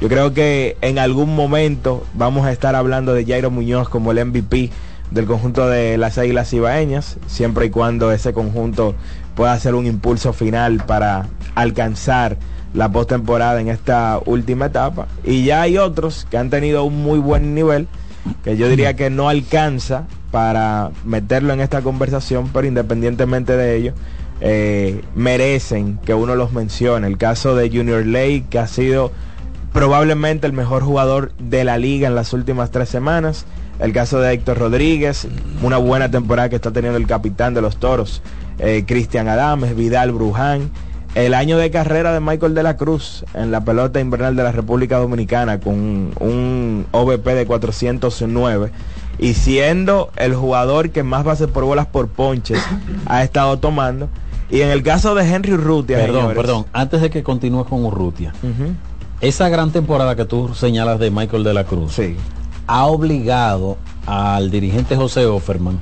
Yo 0.00 0.08
creo 0.08 0.34
que 0.34 0.76
en 0.82 0.98
algún 0.98 1.34
momento 1.34 2.04
vamos 2.14 2.46
a 2.46 2.52
estar 2.52 2.74
hablando 2.74 3.14
de 3.14 3.24
Jairo 3.24 3.50
Muñoz 3.50 3.88
como 3.88 4.12
el 4.12 4.24
MVP 4.24 4.70
del 5.10 5.26
conjunto 5.26 5.68
de 5.68 5.96
las 5.96 6.18
Águilas 6.18 6.52
Ibaeñas, 6.52 7.16
siempre 7.26 7.66
y 7.66 7.70
cuando 7.70 8.12
ese 8.12 8.32
conjunto 8.32 8.94
pueda 9.34 9.52
hacer 9.52 9.74
un 9.74 9.86
impulso 9.86 10.32
final 10.32 10.84
para 10.84 11.28
alcanzar 11.54 12.36
la 12.74 12.90
postemporada 12.90 13.60
en 13.60 13.68
esta 13.68 14.20
última 14.26 14.66
etapa. 14.66 15.06
Y 15.24 15.44
ya 15.44 15.62
hay 15.62 15.78
otros 15.78 16.26
que 16.30 16.36
han 16.36 16.50
tenido 16.50 16.84
un 16.84 17.02
muy 17.02 17.18
buen 17.18 17.54
nivel, 17.54 17.88
que 18.44 18.56
yo 18.56 18.68
diría 18.68 18.94
que 18.94 19.10
no 19.10 19.28
alcanza 19.28 20.06
para 20.30 20.90
meterlo 21.04 21.52
en 21.52 21.60
esta 21.60 21.82
conversación, 21.82 22.50
pero 22.52 22.66
independientemente 22.66 23.56
de 23.56 23.76
ello, 23.76 23.92
eh, 24.40 25.02
merecen 25.14 25.98
que 26.04 26.14
uno 26.14 26.34
los 26.34 26.52
mencione. 26.52 27.06
El 27.06 27.18
caso 27.18 27.54
de 27.54 27.68
Junior 27.70 28.04
Lake, 28.04 28.44
que 28.50 28.58
ha 28.58 28.66
sido 28.66 29.12
probablemente 29.72 30.46
el 30.46 30.52
mejor 30.52 30.82
jugador 30.82 31.32
de 31.38 31.64
la 31.64 31.78
liga 31.78 32.08
en 32.08 32.14
las 32.14 32.32
últimas 32.32 32.70
tres 32.70 32.88
semanas 32.88 33.46
el 33.78 33.92
caso 33.92 34.20
de 34.20 34.32
Héctor 34.32 34.58
Rodríguez, 34.58 35.28
una 35.62 35.76
buena 35.76 36.10
temporada 36.10 36.48
que 36.48 36.56
está 36.56 36.70
teniendo 36.70 36.98
el 36.98 37.06
capitán 37.06 37.54
de 37.54 37.60
los 37.60 37.76
Toros, 37.76 38.22
eh, 38.58 38.84
Cristian 38.86 39.28
Adames, 39.28 39.76
Vidal 39.76 40.12
Bruján, 40.12 40.70
el 41.16 41.32
año 41.32 41.56
de 41.56 41.70
carrera 41.70 42.12
de 42.12 42.20
Michael 42.20 42.54
de 42.54 42.62
la 42.62 42.76
Cruz 42.76 43.24
en 43.32 43.50
la 43.50 43.64
pelota 43.64 44.00
invernal 44.00 44.36
de 44.36 44.42
la 44.42 44.52
República 44.52 44.98
Dominicana 44.98 45.58
con 45.60 46.12
un 46.20 46.86
OVP 46.92 47.34
de 47.34 47.46
409 47.46 48.70
y 49.18 49.32
siendo 49.32 50.10
el 50.16 50.34
jugador 50.34 50.90
que 50.90 51.02
más 51.02 51.24
bases 51.24 51.48
por 51.48 51.64
bolas 51.64 51.86
por 51.86 52.08
ponches 52.08 52.62
ha 53.06 53.24
estado 53.24 53.58
tomando. 53.58 54.10
Y 54.50 54.60
en 54.60 54.68
el 54.68 54.82
caso 54.82 55.14
de 55.14 55.26
Henry 55.26 55.54
Urrutia, 55.54 55.96
perdón, 55.96 56.14
señores, 56.20 56.36
perdón, 56.36 56.66
antes 56.74 57.00
de 57.00 57.08
que 57.08 57.22
continúe 57.22 57.64
con 57.64 57.82
Urrutia, 57.86 58.34
esa 59.22 59.48
gran 59.48 59.70
temporada 59.70 60.16
que 60.16 60.26
tú 60.26 60.54
señalas 60.54 60.98
de 60.98 61.10
Michael 61.10 61.44
de 61.44 61.54
la 61.54 61.64
Cruz 61.64 61.94
Sí. 61.94 62.14
ha 62.66 62.84
obligado 62.84 63.78
al 64.04 64.50
dirigente 64.50 64.96
José 64.96 65.24
Offerman 65.24 65.80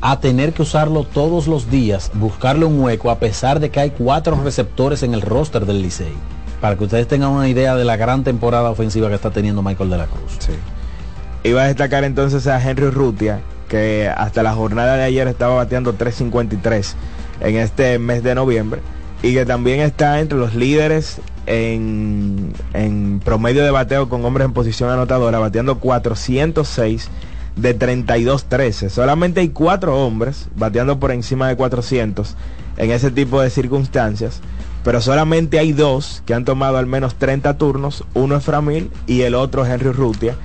a 0.00 0.20
tener 0.20 0.52
que 0.52 0.62
usarlo 0.62 1.04
todos 1.04 1.46
los 1.46 1.70
días, 1.70 2.10
buscarle 2.14 2.64
un 2.64 2.80
hueco, 2.80 3.10
a 3.10 3.18
pesar 3.18 3.60
de 3.60 3.70
que 3.70 3.80
hay 3.80 3.90
cuatro 3.90 4.40
receptores 4.42 5.02
en 5.02 5.14
el 5.14 5.22
roster 5.22 5.66
del 5.66 5.82
Licey. 5.82 6.12
Para 6.60 6.76
que 6.76 6.84
ustedes 6.84 7.08
tengan 7.08 7.30
una 7.30 7.48
idea 7.48 7.74
de 7.74 7.84
la 7.84 7.96
gran 7.96 8.24
temporada 8.24 8.70
ofensiva 8.70 9.08
que 9.08 9.14
está 9.14 9.30
teniendo 9.30 9.62
Michael 9.62 9.90
de 9.90 9.98
la 9.98 10.06
Cruz. 10.06 10.38
Iba 11.44 11.62
a 11.62 11.66
destacar 11.66 12.04
entonces 12.04 12.46
a 12.46 12.62
Henry 12.62 12.86
Urrutia, 12.86 13.40
que 13.68 14.08
hasta 14.08 14.42
la 14.42 14.54
jornada 14.54 14.96
de 14.96 15.04
ayer 15.04 15.28
estaba 15.28 15.56
bateando 15.56 15.96
3.53 15.96 16.94
en 17.40 17.56
este 17.56 17.98
mes 17.98 18.22
de 18.22 18.34
noviembre 18.34 18.80
y 19.22 19.34
que 19.34 19.44
también 19.44 19.80
está 19.80 20.20
entre 20.20 20.38
los 20.38 20.54
líderes 20.54 21.18
en, 21.46 22.52
en 22.72 23.20
promedio 23.24 23.64
de 23.64 23.70
bateo 23.70 24.08
con 24.08 24.24
hombres 24.24 24.46
en 24.46 24.52
posición 24.52 24.90
anotadora, 24.90 25.38
bateando 25.38 25.78
406 25.78 27.10
de 27.56 27.78
32-13. 27.78 28.90
Solamente 28.90 29.40
hay 29.40 29.48
cuatro 29.48 30.04
hombres 30.04 30.48
bateando 30.56 31.00
por 31.00 31.10
encima 31.10 31.48
de 31.48 31.56
400 31.56 32.36
en 32.76 32.90
ese 32.90 33.10
tipo 33.10 33.40
de 33.40 33.50
circunstancias, 33.50 34.40
pero 34.84 35.00
solamente 35.00 35.58
hay 35.58 35.72
dos 35.72 36.22
que 36.26 36.34
han 36.34 36.44
tomado 36.44 36.76
al 36.76 36.86
menos 36.86 37.14
30 37.16 37.56
turnos, 37.56 38.04
uno 38.14 38.36
es 38.36 38.44
Framil 38.44 38.90
y 39.06 39.22
el 39.22 39.34
otro 39.34 39.64
es 39.64 39.72
Henry 39.72 39.88
Urrutia 39.88 40.36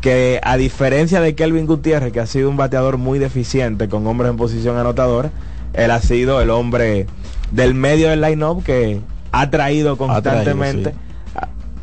que 0.00 0.40
a 0.42 0.56
diferencia 0.56 1.20
de 1.20 1.34
Kelvin 1.34 1.66
Gutiérrez, 1.66 2.12
que 2.12 2.20
ha 2.20 2.26
sido 2.26 2.48
un 2.48 2.56
bateador 2.56 2.98
muy 2.98 3.18
deficiente 3.18 3.88
con 3.88 4.06
hombres 4.06 4.30
en 4.30 4.36
posición 4.36 4.76
anotadora, 4.76 5.30
él 5.74 5.90
ha 5.90 6.00
sido 6.00 6.40
el 6.40 6.50
hombre 6.50 7.06
del 7.50 7.74
medio 7.74 8.08
del 8.10 8.20
line-up 8.20 8.62
que 8.62 9.00
ha 9.32 9.50
traído 9.50 9.96
constantemente 9.96 10.94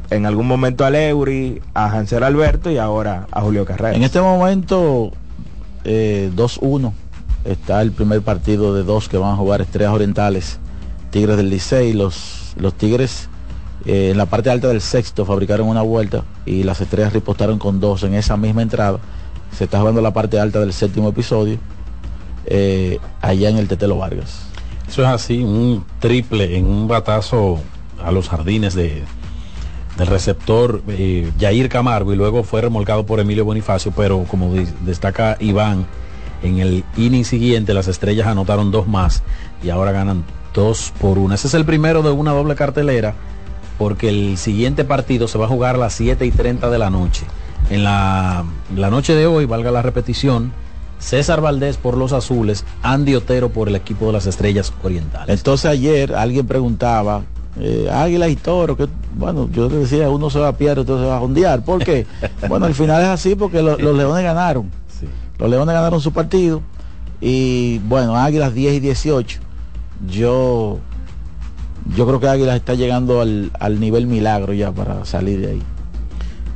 en 0.10 0.26
algún 0.26 0.48
momento 0.48 0.86
a 0.86 0.90
Leury, 0.90 1.62
a 1.74 1.86
Hansel 1.92 2.24
Alberto 2.24 2.70
y 2.72 2.78
ahora 2.78 3.28
a 3.32 3.42
Julio 3.42 3.66
Carrera. 3.66 3.96
En 3.96 4.04
este 4.04 4.22
momento, 4.22 5.12
eh, 5.84 6.32
2-1, 6.36 6.94
está 7.44 7.82
el 7.82 7.92
primer 7.92 8.22
partido 8.22 8.74
de 8.74 8.84
dos 8.84 9.10
que 9.10 9.18
van 9.18 9.34
a 9.34 9.36
jugar 9.36 9.62
Estrellas 9.62 9.94
Orientales, 9.94 10.60
Tigres 11.12 11.38
del 11.38 11.50
Licey. 11.50 11.94
Los, 11.94 12.54
los 12.58 12.74
Tigres 12.74 13.30
eh, 13.86 14.10
en 14.12 14.18
la 14.18 14.26
parte 14.26 14.50
alta 14.50 14.68
del 14.68 14.82
sexto 14.82 15.26
fabricaron 15.26 15.68
una 15.68 15.82
vuelta 15.82 16.24
y 16.46 16.64
las 16.64 16.82
Estrellas 16.82 17.14
ripostaron 17.14 17.60
con 17.60 17.80
dos 17.80 18.04
en 18.04 18.14
esa 18.14 18.38
misma 18.38 18.62
entrada. 18.62 19.00
Se 19.56 19.66
está 19.66 19.80
jugando 19.80 20.02
la 20.02 20.12
parte 20.12 20.40
alta 20.40 20.60
del 20.60 20.74
séptimo 20.74 21.10
episodio, 21.10 21.58
eh, 22.46 23.00
allá 23.22 23.50
en 23.50 23.58
el 23.58 23.68
Tetelo 23.68 23.98
Vargas. 23.98 24.42
Eso 24.88 25.02
es 25.02 25.08
así, 25.08 25.42
un 25.42 25.84
triple 26.00 26.58
en 26.58 26.68
un 26.68 26.88
batazo 26.88 27.60
a 28.04 28.12
los 28.12 28.30
jardines 28.30 28.76
de, 28.76 29.04
del 29.98 30.08
receptor 30.08 30.82
eh, 30.90 31.32
Jair 31.40 31.70
Camargo 31.70 32.14
y 32.14 32.16
luego 32.16 32.44
fue 32.44 32.62
remolcado 32.62 33.06
por 33.06 33.20
Emilio 33.20 33.46
Bonifacio, 33.46 33.92
pero 33.96 34.24
como 34.24 34.54
destaca 34.82 35.38
Iván, 35.40 35.86
en 36.44 36.60
el 36.60 36.84
inning 36.98 37.24
siguiente 37.24 37.74
las 37.74 37.88
estrellas 37.88 38.28
anotaron 38.28 38.72
dos 38.72 38.88
más 38.88 39.24
y 39.64 39.70
ahora 39.70 39.92
ganan 39.92 40.24
dos 40.54 40.94
por 41.00 41.18
una. 41.18 41.36
Ese 41.36 41.48
es 41.48 41.54
el 41.54 41.66
primero 41.66 42.02
de 42.02 42.12
una 42.12 42.32
doble 42.32 42.56
cartelera 42.56 43.16
porque 43.78 44.10
el 44.10 44.38
siguiente 44.38 44.86
partido 44.86 45.28
se 45.28 45.38
va 45.38 45.46
a 45.46 45.50
jugar 45.50 45.76
a 45.76 45.78
las 45.78 45.94
7 45.94 46.26
y 46.26 46.32
30 46.32 46.70
de 46.70 46.78
la 46.78 46.90
noche. 46.90 47.26
En 47.70 47.84
la, 47.84 48.46
la 48.76 48.90
noche 48.90 49.16
de 49.16 49.28
hoy, 49.28 49.46
valga 49.46 49.72
la 49.72 49.82
repetición, 49.82 50.54
César 51.00 51.42
Valdés 51.42 51.78
por 51.78 51.98
los 51.98 52.14
azules, 52.14 52.64
Andy 52.84 53.16
Otero 53.16 53.50
por 53.50 53.68
el 53.68 53.76
equipo 53.76 54.08
de 54.08 54.14
las 54.14 54.28
estrellas 54.28 54.72
orientales. 54.84 55.40
Entonces 55.40 55.66
ayer 55.70 56.14
alguien 56.14 56.48
preguntaba, 56.48 57.24
eh, 57.60 57.90
Águilas 57.92 58.30
y 58.30 58.36
Toro, 58.36 58.76
que 58.76 58.88
bueno, 59.18 59.50
yo 59.52 59.70
le 59.70 59.78
decía, 59.78 60.10
uno 60.10 60.30
se 60.30 60.40
va 60.40 60.50
a 60.50 60.58
piedra, 60.58 60.82
otro 60.82 61.00
se 61.00 61.06
va 61.06 61.18
a 61.18 61.20
jondear. 61.20 61.64
¿Por 61.64 61.84
qué? 61.84 62.06
bueno, 62.50 62.66
al 62.66 62.74
final 62.76 63.02
es 63.02 63.08
así 63.10 63.36
porque 63.36 63.62
lo- 63.62 63.78
los 63.78 63.96
Leones 63.96 64.24
ganaron. 64.24 64.70
Los 65.38 65.50
Leones 65.50 65.74
ganaron 65.76 66.00
su 66.02 66.12
partido. 66.14 66.62
Y 67.22 67.80
bueno, 67.80 68.16
Águilas 68.18 68.54
10 68.54 68.76
y 68.76 68.80
18. 68.80 69.40
Yo 70.10 70.80
yo 71.96 72.08
creo 72.08 72.20
que 72.20 72.28
Águilas 72.28 72.56
está 72.56 72.74
llegando 72.74 73.22
al, 73.22 73.52
al 73.60 73.80
nivel 73.80 74.08
milagro 74.08 74.54
ya 74.54 74.72
para 74.72 75.06
salir 75.06 75.40
de 75.40 75.52
ahí. 75.52 75.62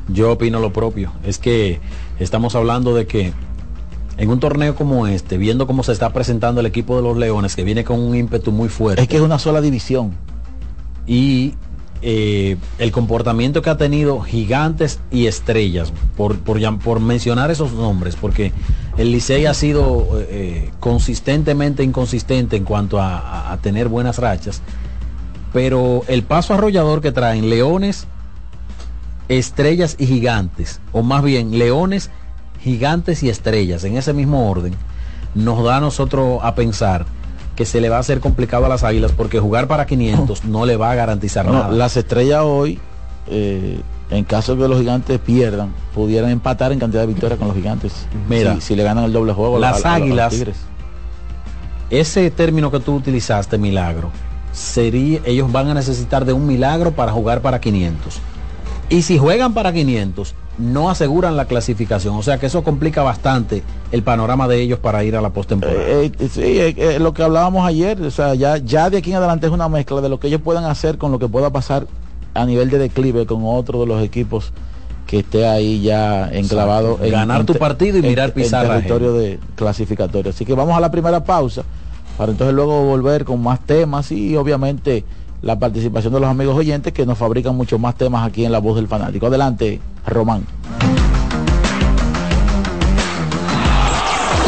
Yo 0.07 0.31
opino 0.31 0.59
lo 0.59 0.73
propio. 0.73 1.11
Es 1.23 1.37
que 1.37 1.79
estamos 2.19 2.55
hablando 2.55 2.95
de 2.95 3.05
que 3.05 3.31
en 4.17 4.29
un 4.29 4.39
torneo 4.39 4.75
como 4.75 5.05
este, 5.07 5.37
viendo 5.37 5.67
cómo 5.67 5.83
se 5.83 5.91
está 5.91 6.11
presentando 6.11 6.59
el 6.61 6.65
equipo 6.65 6.95
de 6.97 7.03
los 7.03 7.15
Leones, 7.17 7.55
que 7.55 7.63
viene 7.63 7.83
con 7.83 7.99
un 7.99 8.15
ímpetu 8.15 8.51
muy 8.51 8.69
fuerte. 8.69 9.01
Es 9.03 9.07
que 9.07 9.17
es 9.17 9.21
una 9.21 9.37
sola 9.39 9.61
división. 9.61 10.11
Y 11.09 11.55
eh, 12.03 12.55
el 12.77 12.91
comportamiento 12.91 13.63
que 13.63 13.71
ha 13.71 13.77
tenido 13.77 14.19
gigantes 14.21 14.99
y 15.11 15.25
estrellas, 15.25 15.91
por, 16.15 16.37
por, 16.37 16.99
mencionar 16.99 17.49
esos 17.49 17.73
nombres, 17.73 18.15
porque 18.15 18.53
el 18.97 19.11
Licey 19.11 19.47
ha 19.47 19.55
sido 19.55 20.07
eh, 20.29 20.71
consistentemente 20.79 21.83
inconsistente 21.83 22.57
en 22.57 22.63
cuanto 22.63 23.01
a- 23.01 23.51
a 23.51 23.57
tener 23.57 23.87
buenas 23.87 24.19
rachas, 24.19 24.61
pero 25.51 26.03
el 26.07 26.21
paso 26.21 26.53
arrollador 26.53 27.01
que 27.01 27.11
traen 27.11 27.49
Leones, 27.49 28.05
estrellas 29.27 29.95
y 29.99 30.05
gigantes, 30.05 30.79
o 30.91 31.01
más 31.01 31.23
bien 31.23 31.57
Leones, 31.57 32.11
gigantes 32.61 33.23
y 33.23 33.29
estrellas, 33.29 33.83
en 33.83 33.97
ese 33.97 34.13
mismo 34.13 34.49
orden, 34.49 34.73
nos 35.35 35.63
da 35.63 35.77
a 35.77 35.81
nosotros 35.81 36.39
a 36.43 36.55
pensar 36.55 37.05
que 37.59 37.65
se 37.65 37.81
le 37.81 37.89
va 37.89 37.97
a 37.97 37.99
hacer 37.99 38.21
complicado 38.21 38.65
a 38.65 38.69
las 38.69 38.85
águilas 38.85 39.11
porque 39.11 39.37
jugar 39.37 39.67
para 39.67 39.85
500 39.85 40.45
no 40.45 40.65
le 40.65 40.77
va 40.77 40.91
a 40.91 40.95
garantizar 40.95 41.45
No, 41.45 41.51
nada. 41.51 41.71
las 41.71 41.97
estrellas 41.97 42.41
hoy, 42.45 42.79
eh, 43.27 43.81
en 44.11 44.23
caso 44.23 44.55
de 44.55 44.61
que 44.61 44.67
los 44.69 44.79
gigantes 44.79 45.19
pierdan, 45.19 45.73
pudieran 45.93 46.29
empatar 46.29 46.71
en 46.71 46.79
cantidad 46.79 47.01
de 47.01 47.07
victorias 47.07 47.37
con 47.37 47.49
los 47.49 47.57
gigantes. 47.57 48.07
Mira, 48.29 48.55
si, 48.55 48.61
si 48.61 48.75
le 48.77 48.83
ganan 48.83 49.03
el 49.03 49.11
doble 49.11 49.33
juego. 49.33 49.59
las 49.59 49.83
a- 49.83 49.89
a- 49.89 49.95
a 49.95 49.99
los 49.99 50.05
águilas, 50.07 50.29
Tigres. 50.33 50.55
ese 51.89 52.31
término 52.31 52.71
que 52.71 52.79
tú 52.79 52.95
utilizaste, 52.95 53.57
milagro, 53.57 54.09
sería, 54.53 55.19
ellos 55.25 55.51
van 55.51 55.67
a 55.67 55.73
necesitar 55.73 56.23
de 56.23 56.31
un 56.33 56.47
milagro 56.47 56.91
para 56.91 57.11
jugar 57.11 57.41
para 57.41 57.59
500. 57.59 58.19
Y 58.89 59.01
si 59.01 59.17
juegan 59.17 59.53
para 59.53 59.73
500, 59.73 60.33
no 60.59 60.89
aseguran 60.89 61.37
la 61.37 61.45
clasificación. 61.45 62.15
O 62.15 62.23
sea 62.23 62.37
que 62.37 62.47
eso 62.47 62.63
complica 62.63 63.01
bastante 63.01 63.63
el 63.91 64.03
panorama 64.03 64.47
de 64.47 64.61
ellos 64.61 64.79
para 64.79 65.03
ir 65.03 65.15
a 65.15 65.21
la 65.21 65.31
postemporada. 65.31 65.79
Eh, 65.81 66.11
eh, 66.19 66.29
sí, 66.31 66.41
eh, 66.41 66.75
eh, 66.77 66.99
lo 66.99 67.13
que 67.13 67.23
hablábamos 67.23 67.65
ayer, 67.65 68.01
o 68.01 68.11
sea, 68.11 68.35
ya, 68.35 68.57
ya 68.57 68.89
de 68.89 68.97
aquí 68.97 69.11
en 69.11 69.17
adelante 69.17 69.47
es 69.47 69.53
una 69.53 69.69
mezcla 69.69 70.01
de 70.01 70.09
lo 70.09 70.19
que 70.19 70.27
ellos 70.27 70.41
puedan 70.41 70.65
hacer 70.65 70.97
con 70.97 71.11
lo 71.11 71.19
que 71.19 71.27
pueda 71.27 71.49
pasar 71.49 71.87
a 72.33 72.45
nivel 72.45 72.69
de 72.69 72.77
declive 72.77 73.25
con 73.25 73.41
otro 73.43 73.79
de 73.79 73.85
los 73.87 74.03
equipos 74.03 74.51
que 75.07 75.19
esté 75.19 75.47
ahí 75.47 75.81
ya 75.81 76.29
enclavado. 76.31 76.99
Ganar 77.01 77.45
tu 77.45 77.55
partido 77.55 77.97
y 77.97 78.01
mirar 78.01 78.29
en 78.29 78.35
pizarra 78.35 78.75
territorio 78.75 79.13
de 79.13 79.39
clasificatorio. 79.55 80.29
Así 80.31 80.45
que 80.45 80.53
vamos 80.53 80.77
a 80.77 80.79
la 80.79 80.91
primera 80.91 81.23
pausa 81.23 81.63
para 82.17 82.33
entonces 82.33 82.53
luego 82.53 82.83
volver 82.83 83.23
con 83.23 83.41
más 83.41 83.61
temas 83.61 84.11
y 84.11 84.35
obviamente 84.35 85.05
la 85.41 85.57
participación 85.57 86.13
de 86.13 86.19
los 86.19 86.29
amigos 86.29 86.55
oyentes 86.55 86.93
que 86.93 87.05
nos 87.05 87.17
fabrican 87.17 87.55
mucho 87.55 87.79
más 87.79 87.95
temas 87.95 88.27
aquí 88.27 88.45
en 88.45 88.51
La 88.51 88.59
Voz 88.59 88.75
del 88.75 88.87
Fanático. 88.87 89.27
Adelante, 89.27 89.79
Román. 90.05 90.45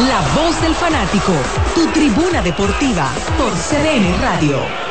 La 0.08 0.22
voz 0.36 0.62
del 0.62 0.74
fanático, 0.74 1.32
tu 1.76 1.88
tribuna 1.92 2.42
deportiva 2.42 3.08
por 3.38 3.52
CDN 3.52 4.20
Radio. 4.22 4.91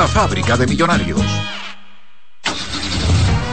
fábrica 0.07 0.57
de 0.57 0.67
millonarios. 0.67 1.70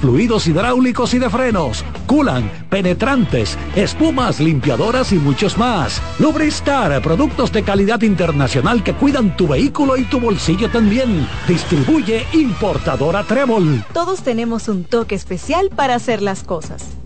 fluidos 0.00 0.46
hidráulicos 0.48 1.14
y 1.14 1.18
de 1.18 1.30
frenos, 1.30 1.84
culan, 2.06 2.50
penetrantes, 2.68 3.56
espumas, 3.76 4.40
limpiadoras 4.40 5.12
y 5.12 5.16
muchos 5.16 5.56
más. 5.56 6.02
Lubristar, 6.18 7.00
productos 7.00 7.52
de 7.52 7.62
calidad 7.62 8.02
internacional 8.02 8.82
que 8.82 8.94
cuidan 8.94 9.36
tu 9.36 9.46
vehículo 9.46 9.96
y 9.96 10.04
tu 10.04 10.18
bolsillo 10.18 10.68
también. 10.68 11.28
Distribuye 11.46 12.26
importadora 12.32 13.22
Trébol. 13.22 13.84
Todos 13.92 14.22
tenemos 14.22 14.68
un 14.68 14.84
toque 14.84 15.14
especial 15.14 15.70
para 15.74 15.94
hacer 15.94 16.22
las 16.22 16.42
cosas. 16.42 17.01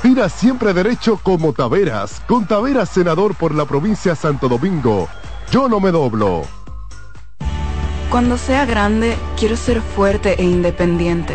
tira 0.00 0.30
siempre 0.30 0.72
derecho 0.72 1.20
como 1.22 1.52
Taveras, 1.52 2.22
con 2.26 2.46
Taveras 2.46 2.88
senador 2.88 3.34
por 3.34 3.54
la 3.54 3.66
provincia 3.66 4.14
Santo 4.14 4.48
Domingo. 4.48 5.08
Yo 5.50 5.68
no 5.68 5.78
me 5.78 5.90
doblo. 5.90 6.42
Cuando 8.10 8.38
sea 8.38 8.64
grande, 8.64 9.14
quiero 9.36 9.56
ser 9.56 9.82
fuerte 9.82 10.40
e 10.40 10.44
independiente. 10.44 11.34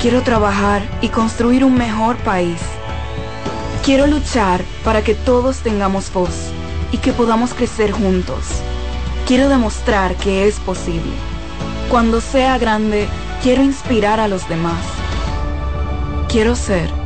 Quiero 0.00 0.22
trabajar 0.22 0.82
y 1.00 1.08
construir 1.08 1.64
un 1.64 1.76
mejor 1.76 2.16
país. 2.18 2.60
Quiero 3.84 4.06
luchar 4.06 4.62
para 4.84 5.02
que 5.02 5.16
todos 5.16 5.58
tengamos 5.58 6.12
voz 6.12 6.52
y 6.92 6.98
que 6.98 7.12
podamos 7.12 7.54
crecer 7.54 7.90
juntos. 7.90 8.44
Quiero 9.26 9.48
demostrar 9.48 10.14
que 10.14 10.46
es 10.46 10.60
posible. 10.60 11.12
Cuando 11.90 12.20
sea 12.20 12.56
grande, 12.58 13.08
quiero 13.42 13.64
inspirar 13.64 14.20
a 14.20 14.28
los 14.28 14.48
demás. 14.48 14.84
Quiero 16.28 16.54
ser 16.54 17.05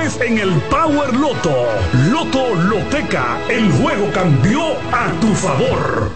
en 0.01 0.39
el 0.39 0.51
Power 0.61 1.13
Loto. 1.15 1.67
Loto 2.09 2.55
Loteca, 2.55 3.37
el 3.47 3.71
juego 3.71 4.11
cambió 4.11 4.71
a 4.91 5.11
tu 5.21 5.27
favor. 5.35 6.11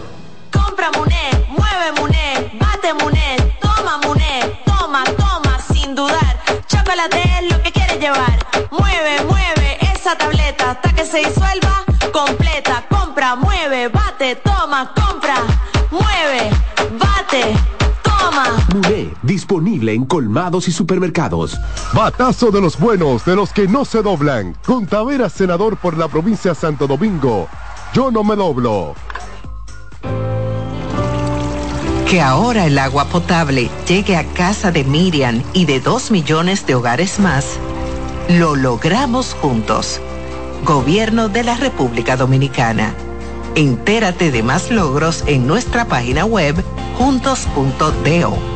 Compra 0.50 0.90
Muné, 0.90 1.46
mueve 1.50 1.92
Muné, 2.00 2.50
bate 2.58 2.92
Muné, 2.94 3.36
toma 3.60 3.98
Muné, 3.98 4.60
toma, 4.64 5.04
toma, 5.16 5.60
sin 5.72 5.94
dudar. 5.94 6.36
Chocolate 6.66 7.22
es 7.38 7.52
lo 7.52 7.62
que 7.62 7.70
quieres 7.70 8.00
llevar. 8.00 8.44
Mueve, 8.72 9.22
mueve 9.24 9.78
esa 9.94 10.16
tableta 10.18 10.72
hasta 10.72 10.92
que 10.92 11.04
se 11.04 11.18
disuelva 11.18 11.84
completa. 12.12 12.84
Compra, 12.88 13.36
mueve, 13.36 13.86
bate, 13.86 14.34
toma, 14.34 14.92
compra, 14.96 15.36
mueve, 15.92 16.50
bate. 16.98 17.85
Disponible 19.22 19.92
en 19.92 20.04
colmados 20.04 20.68
y 20.68 20.72
supermercados. 20.72 21.58
Batazo 21.94 22.50
de 22.50 22.60
los 22.60 22.78
buenos, 22.78 23.24
de 23.24 23.36
los 23.36 23.52
que 23.52 23.66
no 23.66 23.84
se 23.84 24.02
doblan. 24.02 24.56
Con 24.66 24.86
Tavera, 24.86 25.28
senador 25.28 25.76
por 25.76 25.96
la 25.96 26.08
provincia 26.08 26.50
de 26.50 26.56
Santo 26.56 26.86
Domingo. 26.86 27.48
Yo 27.94 28.10
no 28.10 28.22
me 28.22 28.36
doblo. 28.36 28.94
Que 32.10 32.20
ahora 32.20 32.66
el 32.66 32.78
agua 32.78 33.06
potable 33.06 33.70
llegue 33.88 34.16
a 34.16 34.24
casa 34.24 34.70
de 34.70 34.84
Miriam 34.84 35.42
y 35.54 35.64
de 35.64 35.80
dos 35.80 36.10
millones 36.10 36.66
de 36.66 36.74
hogares 36.74 37.18
más, 37.18 37.58
lo 38.28 38.54
logramos 38.54 39.34
juntos. 39.34 40.00
Gobierno 40.64 41.28
de 41.28 41.44
la 41.44 41.56
República 41.56 42.16
Dominicana. 42.16 42.94
Entérate 43.54 44.30
de 44.30 44.42
más 44.42 44.70
logros 44.70 45.24
en 45.26 45.46
nuestra 45.46 45.86
página 45.86 46.26
web 46.26 46.62
juntos.do. 46.98 48.55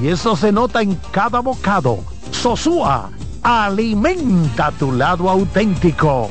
y 0.00 0.08
eso 0.08 0.36
se 0.36 0.52
nota 0.52 0.82
en 0.82 0.94
cada 1.10 1.40
bocado. 1.40 1.98
Sosúa, 2.30 3.10
alimenta 3.42 4.70
tu 4.72 4.92
lado 4.92 5.30
auténtico. 5.30 6.30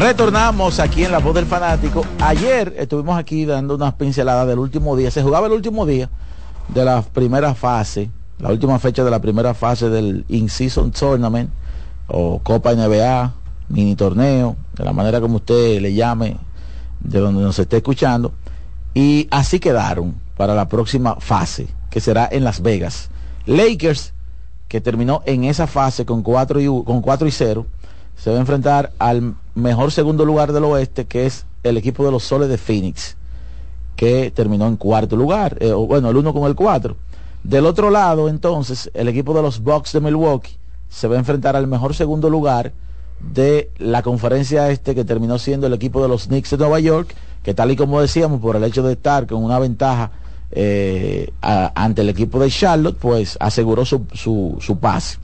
Retornamos 0.00 0.80
aquí 0.80 1.04
en 1.04 1.12
La 1.12 1.18
Voz 1.18 1.34
del 1.34 1.44
Fanático. 1.44 2.02
Ayer 2.20 2.74
estuvimos 2.78 3.18
aquí 3.18 3.44
dando 3.44 3.74
unas 3.74 3.92
pinceladas 3.92 4.48
del 4.48 4.58
último 4.58 4.96
día. 4.96 5.10
Se 5.10 5.22
jugaba 5.22 5.46
el 5.46 5.52
último 5.52 5.84
día 5.84 6.08
de 6.68 6.86
la 6.86 7.02
primera 7.02 7.54
fase, 7.54 8.10
la 8.38 8.48
última 8.48 8.78
fecha 8.78 9.04
de 9.04 9.10
la 9.10 9.20
primera 9.20 9.52
fase 9.52 9.90
del 9.90 10.24
In-Season 10.28 10.90
Tournament 10.90 11.50
o 12.06 12.38
Copa 12.42 12.74
NBA, 12.74 13.34
mini 13.68 13.94
torneo, 13.94 14.56
de 14.74 14.84
la 14.86 14.94
manera 14.94 15.20
como 15.20 15.36
usted 15.36 15.82
le 15.82 15.92
llame, 15.92 16.38
de 17.00 17.20
donde 17.20 17.42
nos 17.42 17.58
esté 17.58 17.76
escuchando. 17.76 18.32
Y 18.94 19.28
así 19.30 19.60
quedaron 19.60 20.14
para 20.34 20.54
la 20.54 20.66
próxima 20.66 21.16
fase, 21.16 21.68
que 21.90 22.00
será 22.00 22.26
en 22.32 22.44
Las 22.44 22.62
Vegas. 22.62 23.10
Lakers, 23.44 24.14
que 24.66 24.80
terminó 24.80 25.20
en 25.26 25.44
esa 25.44 25.66
fase 25.66 26.06
con 26.06 26.22
4 26.22 26.58
y, 26.58 26.66
con 26.84 27.02
4 27.02 27.28
y 27.28 27.30
0 27.32 27.66
se 28.22 28.30
va 28.30 28.36
a 28.36 28.40
enfrentar 28.40 28.92
al 28.98 29.34
mejor 29.54 29.92
segundo 29.92 30.26
lugar 30.26 30.52
del 30.52 30.64
oeste, 30.64 31.06
que 31.06 31.24
es 31.24 31.46
el 31.62 31.78
equipo 31.78 32.04
de 32.04 32.12
los 32.12 32.22
Soles 32.22 32.50
de 32.50 32.58
Phoenix, 32.58 33.16
que 33.96 34.30
terminó 34.30 34.66
en 34.66 34.76
cuarto 34.76 35.16
lugar, 35.16 35.56
eh, 35.60 35.72
bueno, 35.72 36.10
el 36.10 36.16
uno 36.18 36.34
con 36.34 36.44
el 36.44 36.54
cuatro. 36.54 36.96
Del 37.42 37.64
otro 37.64 37.88
lado, 37.88 38.28
entonces, 38.28 38.90
el 38.92 39.08
equipo 39.08 39.32
de 39.32 39.40
los 39.40 39.60
Bucks 39.60 39.94
de 39.94 40.00
Milwaukee 40.00 40.58
se 40.90 41.08
va 41.08 41.16
a 41.16 41.18
enfrentar 41.18 41.56
al 41.56 41.66
mejor 41.66 41.94
segundo 41.94 42.28
lugar 42.28 42.72
de 43.20 43.70
la 43.78 44.02
conferencia 44.02 44.70
este, 44.70 44.94
que 44.94 45.04
terminó 45.04 45.38
siendo 45.38 45.66
el 45.66 45.72
equipo 45.72 46.02
de 46.02 46.08
los 46.08 46.26
Knicks 46.26 46.50
de 46.50 46.58
Nueva 46.58 46.78
York, 46.78 47.14
que 47.42 47.54
tal 47.54 47.70
y 47.70 47.76
como 47.76 48.02
decíamos, 48.02 48.42
por 48.42 48.54
el 48.54 48.64
hecho 48.64 48.82
de 48.82 48.92
estar 48.92 49.26
con 49.26 49.42
una 49.42 49.58
ventaja 49.58 50.10
eh, 50.50 51.32
ante 51.40 52.02
el 52.02 52.10
equipo 52.10 52.38
de 52.38 52.50
Charlotte, 52.50 52.98
pues 52.98 53.38
aseguró 53.40 53.86
su, 53.86 54.04
su, 54.12 54.58
su 54.60 54.78
pase 54.78 55.18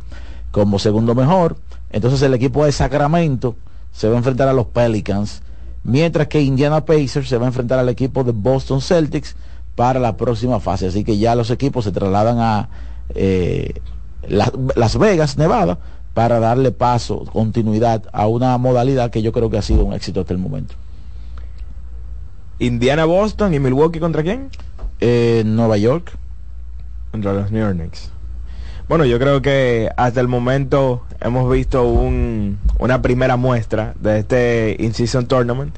como 0.50 0.78
segundo 0.78 1.14
mejor. 1.14 1.58
Entonces 1.90 2.22
el 2.22 2.34
equipo 2.34 2.64
de 2.64 2.72
Sacramento 2.72 3.56
se 3.92 4.08
va 4.08 4.14
a 4.14 4.18
enfrentar 4.18 4.48
a 4.48 4.52
los 4.52 4.66
Pelicans, 4.66 5.42
mientras 5.84 6.28
que 6.28 6.42
Indiana 6.42 6.84
Pacers 6.84 7.28
se 7.28 7.38
va 7.38 7.44
a 7.44 7.48
enfrentar 7.48 7.78
al 7.78 7.88
equipo 7.88 8.24
de 8.24 8.32
Boston 8.32 8.80
Celtics 8.80 9.36
para 9.74 10.00
la 10.00 10.16
próxima 10.16 10.60
fase. 10.60 10.88
Así 10.88 11.04
que 11.04 11.18
ya 11.18 11.34
los 11.34 11.50
equipos 11.50 11.84
se 11.84 11.92
trasladan 11.92 12.38
a 12.38 12.68
eh, 13.14 13.74
Las 14.28 14.98
Vegas, 14.98 15.38
Nevada, 15.38 15.78
para 16.14 16.40
darle 16.40 16.72
paso, 16.72 17.24
continuidad 17.30 18.04
a 18.12 18.26
una 18.26 18.56
modalidad 18.58 19.10
que 19.10 19.22
yo 19.22 19.32
creo 19.32 19.50
que 19.50 19.58
ha 19.58 19.62
sido 19.62 19.84
un 19.84 19.92
éxito 19.92 20.20
hasta 20.20 20.32
el 20.32 20.38
momento. 20.38 20.74
Indiana, 22.58 23.04
Boston 23.04 23.52
y 23.52 23.60
Milwaukee 23.60 24.00
contra 24.00 24.22
quién? 24.22 24.48
Eh, 25.00 25.42
Nueva 25.44 25.76
York. 25.76 26.16
Contra 27.10 27.34
los 27.34 27.50
New 27.50 27.60
York 27.60 27.76
Knicks. 27.76 28.10
Bueno, 28.88 29.04
yo 29.04 29.18
creo 29.18 29.42
que 29.42 29.90
hasta 29.96 30.20
el 30.20 30.28
momento 30.28 31.02
hemos 31.20 31.50
visto 31.50 31.84
un, 31.88 32.58
una 32.78 33.02
primera 33.02 33.36
muestra 33.36 33.94
de 34.00 34.20
este 34.20 34.76
In-Season 34.78 35.26
Tournament. 35.26 35.74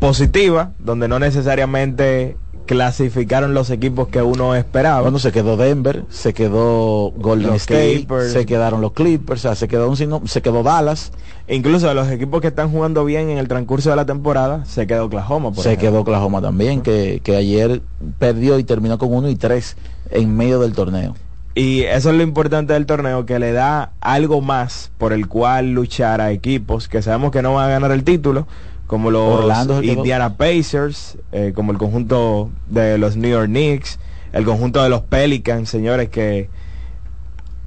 positiva, 0.00 0.72
donde 0.78 1.08
no 1.08 1.18
necesariamente 1.18 2.36
clasificaron 2.66 3.52
los 3.52 3.68
equipos 3.70 4.08
que 4.08 4.22
uno 4.22 4.54
esperaba. 4.54 5.02
Bueno, 5.02 5.18
se 5.18 5.30
quedó 5.32 5.56
Denver, 5.56 6.04
se 6.08 6.32
quedó 6.32 7.10
Golden 7.16 7.48
Los 7.48 7.56
State, 7.62 7.94
Clippers. 7.96 8.32
se 8.32 8.46
quedaron 8.46 8.80
los 8.80 8.92
Clippers, 8.92 9.40
o 9.40 9.42
sea, 9.42 9.54
se 9.56 9.68
quedó 9.68 9.88
un 9.90 9.96
sino- 9.96 10.22
se 10.26 10.40
quedó 10.40 10.62
Dallas, 10.62 11.12
incluso 11.48 11.88
de 11.88 11.94
los 11.94 12.08
equipos 12.08 12.40
que 12.40 12.46
están 12.48 12.70
jugando 12.70 13.04
bien 13.04 13.28
en 13.28 13.38
el 13.38 13.46
transcurso 13.48 13.90
de 13.90 13.96
la 13.96 14.06
temporada, 14.06 14.64
se 14.64 14.86
quedó 14.86 15.04
Oklahoma. 15.06 15.50
Por 15.52 15.62
se 15.64 15.70
ejemplo. 15.72 15.90
quedó 15.90 16.00
Oklahoma 16.00 16.40
también, 16.40 16.80
que, 16.80 17.20
que 17.22 17.36
ayer 17.36 17.82
perdió 18.18 18.58
y 18.58 18.64
terminó 18.64 18.98
con 18.98 19.12
uno 19.12 19.28
y 19.28 19.36
tres 19.36 19.76
en 20.10 20.34
medio 20.36 20.60
del 20.60 20.72
torneo. 20.72 21.14
Y 21.54 21.82
eso 21.82 22.10
es 22.10 22.16
lo 22.16 22.22
importante 22.22 22.72
del 22.74 22.86
torneo, 22.86 23.26
que 23.26 23.38
le 23.38 23.52
da 23.52 23.92
algo 24.00 24.40
más 24.40 24.92
por 24.98 25.12
el 25.12 25.26
cual 25.26 25.72
luchar 25.72 26.20
a 26.20 26.30
equipos 26.30 26.88
que 26.88 27.02
sabemos 27.02 27.32
que 27.32 27.42
no 27.42 27.54
van 27.54 27.66
a 27.66 27.70
ganar 27.70 27.90
el 27.90 28.04
título, 28.04 28.46
como 28.86 29.10
los 29.10 29.40
Orlando. 29.40 29.82
Indiana 29.82 30.36
Pacers, 30.36 31.18
eh, 31.32 31.52
como 31.54 31.72
el 31.72 31.78
conjunto 31.78 32.50
de 32.68 32.98
los 32.98 33.16
New 33.16 33.30
York 33.30 33.46
Knicks, 33.46 33.98
el 34.32 34.44
conjunto 34.44 34.82
de 34.82 34.88
los 34.88 35.02
Pelicans, 35.02 35.68
señores, 35.68 36.08
que 36.08 36.48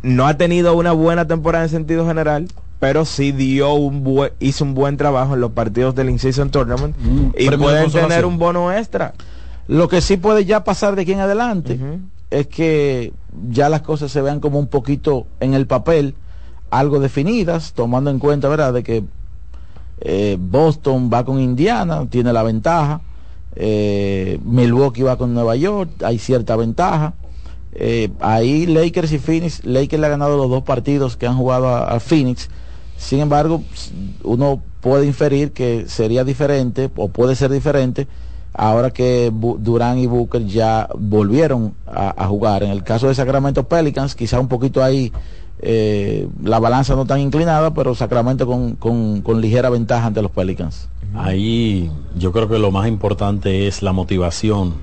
no 0.01 0.27
ha 0.27 0.37
tenido 0.37 0.75
una 0.75 0.91
buena 0.93 1.27
temporada 1.27 1.65
en 1.65 1.69
sentido 1.69 2.07
general, 2.07 2.47
pero 2.79 3.05
sí 3.05 3.31
dio 3.31 3.73
un 3.73 4.03
buen, 4.03 4.31
hizo 4.39 4.63
un 4.63 4.73
buen 4.73 4.97
trabajo 4.97 5.33
en 5.33 5.41
los 5.41 5.51
partidos 5.51 5.95
del 5.95 6.09
In-Season 6.09 6.51
Tournament 6.51 6.95
y 7.37 7.47
Mm, 7.47 7.51
de 7.51 7.57
pueden 7.57 7.91
tener 7.91 8.25
un 8.25 8.37
bono 8.37 8.71
extra. 8.73 9.13
Lo 9.67 9.87
que 9.87 10.01
sí 10.01 10.17
puede 10.17 10.43
ya 10.43 10.65
pasar 10.65 10.95
de 10.95 11.03
aquí 11.03 11.13
en 11.13 11.21
adelante 11.21 11.79
es 12.33 12.47
que 12.47 13.13
ya 13.47 13.69
las 13.69 13.83
cosas 13.83 14.11
se 14.11 14.21
vean 14.21 14.39
como 14.39 14.57
un 14.57 14.67
poquito 14.67 15.27
en 15.39 15.53
el 15.53 15.67
papel, 15.67 16.15
algo 16.71 16.99
definidas, 16.99 17.73
tomando 17.73 18.09
en 18.09 18.17
cuenta, 18.17 18.49
¿verdad?, 18.49 18.73
de 18.73 18.81
que 18.81 19.03
eh, 20.01 20.37
Boston 20.39 21.11
va 21.13 21.23
con 21.23 21.39
Indiana, 21.39 22.07
tiene 22.09 22.33
la 22.33 22.41
ventaja, 22.41 23.01
eh, 23.55 24.39
Milwaukee 24.43 25.03
va 25.03 25.15
con 25.15 25.35
Nueva 25.35 25.55
York, 25.55 25.91
hay 26.03 26.17
cierta 26.17 26.55
ventaja. 26.55 27.13
Eh, 27.75 28.09
ahí 28.19 28.65
Lakers 28.65 29.11
y 29.11 29.19
Phoenix, 29.19 29.63
Lakers 29.63 29.99
le 29.99 30.07
ha 30.07 30.09
ganado 30.09 30.35
los 30.35 30.49
dos 30.49 30.63
partidos 30.63 31.15
que 31.15 31.27
han 31.27 31.37
jugado 31.37 31.67
a, 31.67 31.93
a 31.93 31.99
Phoenix. 31.99 32.49
Sin 32.97 33.19
embargo, 33.19 33.61
uno 34.23 34.59
puede 34.81 35.05
inferir 35.05 35.51
que 35.51 35.85
sería 35.87 36.23
diferente 36.23 36.89
o 36.95 37.09
puede 37.09 37.35
ser 37.35 37.51
diferente 37.51 38.07
ahora 38.53 38.91
que 38.91 39.31
Bu- 39.31 39.57
Durán 39.57 39.97
y 39.97 40.05
Booker 40.07 40.45
ya 40.45 40.87
volvieron 40.97 41.73
a, 41.87 42.13
a 42.23 42.27
jugar. 42.27 42.63
En 42.63 42.71
el 42.71 42.83
caso 42.83 43.07
de 43.07 43.15
Sacramento 43.15 43.63
Pelicans, 43.67 44.15
quizá 44.15 44.39
un 44.39 44.47
poquito 44.47 44.83
ahí 44.83 45.11
eh, 45.59 46.27
la 46.43 46.59
balanza 46.59 46.95
no 46.95 47.05
tan 47.05 47.19
inclinada, 47.19 47.73
pero 47.73 47.95
Sacramento 47.95 48.45
con, 48.45 48.75
con- 48.75 49.21
con 49.21 49.39
ligera 49.41 49.69
ventaja 49.69 50.07
ante 50.07 50.21
los 50.21 50.31
Pelicans. 50.31 50.89
Ahí 51.15 51.91
yo 52.17 52.31
creo 52.31 52.49
que 52.49 52.57
lo 52.59 52.71
más 52.71 52.87
importante 52.87 53.67
es 53.67 53.81
la 53.83 53.93
motivación 53.93 54.73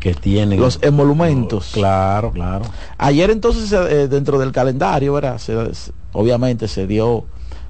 que 0.00 0.14
tienen 0.14 0.58
Los 0.58 0.78
emolumentos. 0.82 1.70
Claro, 1.74 2.30
claro. 2.32 2.64
Ayer 2.96 3.30
entonces 3.30 3.70
eh, 3.72 4.08
dentro 4.08 4.38
del 4.38 4.50
calendario, 4.52 5.12
¿verdad? 5.12 5.36
Se- 5.38 5.74
se- 5.74 5.92
obviamente 6.12 6.66
se 6.68 6.86
dio 6.86 7.24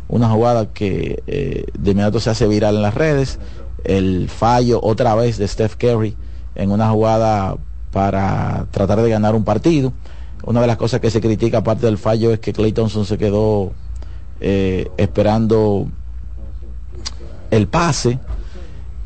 una 0.08 0.28
jugada 0.28 0.66
que 0.66 1.22
eh, 1.26 1.64
de 1.78 1.90
inmediato 1.90 2.20
se 2.20 2.30
hace 2.30 2.46
viral 2.46 2.76
en 2.76 2.82
las 2.82 2.94
redes, 2.94 3.38
el 3.84 4.28
fallo 4.28 4.80
otra 4.82 5.14
vez 5.14 5.38
de 5.38 5.48
Steph 5.48 5.76
Curry 5.76 6.16
en 6.54 6.70
una 6.70 6.90
jugada 6.90 7.56
para 7.92 8.66
tratar 8.70 9.00
de 9.00 9.10
ganar 9.10 9.34
un 9.34 9.44
partido. 9.44 9.92
Una 10.44 10.60
de 10.60 10.66
las 10.66 10.76
cosas 10.76 11.00
que 11.00 11.10
se 11.10 11.20
critica 11.20 11.58
aparte 11.58 11.86
del 11.86 11.98
fallo 11.98 12.32
es 12.32 12.40
que 12.40 12.52
Clay 12.52 12.72
Thompson 12.72 13.04
se 13.04 13.18
quedó 13.18 13.72
eh, 14.40 14.90
esperando 14.96 15.88
el 17.50 17.66
pase 17.66 18.18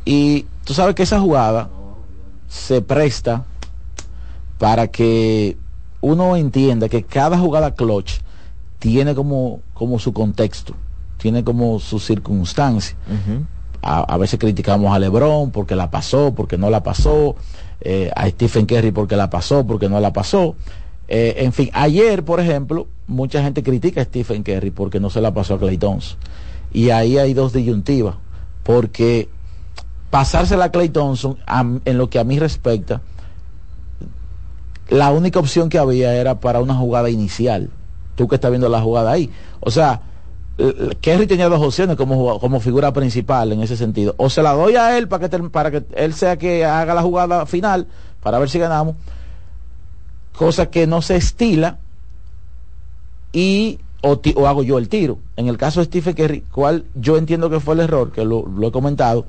y 0.05 0.45
tú 0.63 0.73
sabes 0.73 0.95
que 0.95 1.03
esa 1.03 1.19
jugada 1.19 1.69
se 2.47 2.81
presta 2.81 3.43
para 4.57 4.87
que 4.87 5.57
uno 6.01 6.35
entienda 6.35 6.87
que 6.87 7.03
cada 7.03 7.37
jugada 7.37 7.73
clutch 7.73 8.19
tiene 8.79 9.15
como, 9.15 9.61
como 9.73 9.99
su 9.99 10.13
contexto, 10.13 10.75
tiene 11.17 11.43
como 11.43 11.79
su 11.79 11.99
circunstancia. 11.99 12.95
A, 13.87 14.17
veces 14.17 14.39
criticamos 14.39 14.95
a 14.95 14.97
Lebron 14.97 15.51
porque 15.51 15.75
la 15.75 15.91
pasó, 15.91 16.33
porque 16.33 16.57
no 16.57 16.71
la 16.71 16.81
pasó, 16.81 17.35
eh, 17.81 18.11
a 18.15 18.27
Stephen 18.29 18.65
Curry 18.65 18.91
porque 18.91 19.15
la 19.15 19.29
pasó, 19.29 19.65
porque 19.65 19.87
no 19.87 19.99
la 19.99 20.11
pasó. 20.11 20.55
Eh, 21.07 21.35
en 21.37 21.53
fin, 21.53 21.69
ayer, 21.71 22.25
por 22.25 22.39
ejemplo, 22.39 22.87
mucha 23.05 23.43
gente 23.43 23.61
critica 23.61 24.01
a 24.01 24.05
Stephen 24.05 24.41
Curry 24.41 24.71
porque 24.71 24.99
no 24.99 25.11
se 25.11 25.21
la 25.21 25.35
pasó 25.35 25.53
a 25.53 25.59
Clay 25.59 25.77
Thompson. 25.77 26.17
Y 26.73 26.89
ahí 26.89 27.19
hay 27.19 27.35
dos 27.35 27.53
disyuntivas, 27.53 28.15
porque 28.63 29.29
pasársela 30.09 30.65
a 30.65 30.71
Clay 30.71 30.89
Thompson, 30.89 31.37
en 31.85 31.97
lo 31.99 32.09
que 32.09 32.17
a 32.17 32.23
mí 32.23 32.39
respecta, 32.39 33.01
la 34.89 35.11
única 35.11 35.39
opción 35.39 35.69
que 35.69 35.77
había 35.77 36.15
era 36.15 36.39
para 36.39 36.59
una 36.59 36.73
jugada 36.73 37.09
inicial. 37.11 37.69
Tú 38.15 38.27
que 38.27 38.35
estás 38.35 38.49
viendo 38.49 38.69
la 38.69 38.81
jugada 38.81 39.11
ahí. 39.11 39.29
O 39.59 39.69
sea, 39.69 40.01
Kerry 41.01 41.27
tenía 41.27 41.49
dos 41.49 41.61
opciones 41.61 41.97
como, 41.97 42.39
como 42.39 42.59
figura 42.61 42.93
principal 42.93 43.51
en 43.51 43.61
ese 43.61 43.75
sentido. 43.75 44.15
O 44.17 44.29
se 44.29 44.41
la 44.41 44.53
doy 44.53 44.75
a 44.75 44.97
él 44.97 45.07
para 45.07 45.27
que, 45.27 45.39
para 45.49 45.71
que 45.71 45.83
él 45.95 46.13
sea 46.13 46.37
que 46.37 46.63
haga 46.63 46.93
la 46.93 47.01
jugada 47.01 47.45
final, 47.45 47.87
para 48.21 48.39
ver 48.39 48.49
si 48.49 48.59
ganamos. 48.59 48.95
Cosa 50.37 50.69
que 50.69 50.87
no 50.87 51.01
se 51.01 51.17
estila 51.17 51.79
y 53.33 53.79
o, 54.01 54.47
hago 54.47 54.63
yo 54.63 54.77
el 54.77 54.87
tiro. 54.87 55.17
En 55.35 55.47
el 55.47 55.57
caso 55.57 55.81
de 55.81 55.87
Stephen 55.87 56.13
Curry, 56.13 56.41
cual 56.51 56.85
yo 56.95 57.17
entiendo 57.17 57.49
que 57.49 57.59
fue 57.59 57.73
el 57.73 57.81
error, 57.81 58.11
que 58.11 58.23
lo, 58.23 58.45
lo 58.47 58.67
he 58.67 58.71
comentado, 58.71 59.25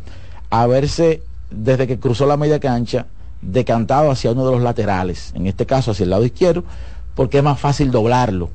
haberse 0.51 1.23
desde 1.51 1.87
que 1.87 1.99
cruzó 1.99 2.27
la 2.27 2.37
media 2.37 2.61
cancha 2.61 3.07
decantado 3.43 4.11
hacia 4.11 4.33
uno 4.33 4.47
de 4.47 4.53
los 4.53 4.63
laterales, 4.63 5.33
en 5.35 5.47
este 5.47 5.67
caso 5.67 5.91
hacia 5.91 6.05
el 6.05 6.11
lado 6.11 6.25
izquierdo, 6.25 6.65
porque 7.15 7.39
es 7.39 7.45
más 7.45 7.59
fácil 7.59 7.91
doblarlo 7.91 8.51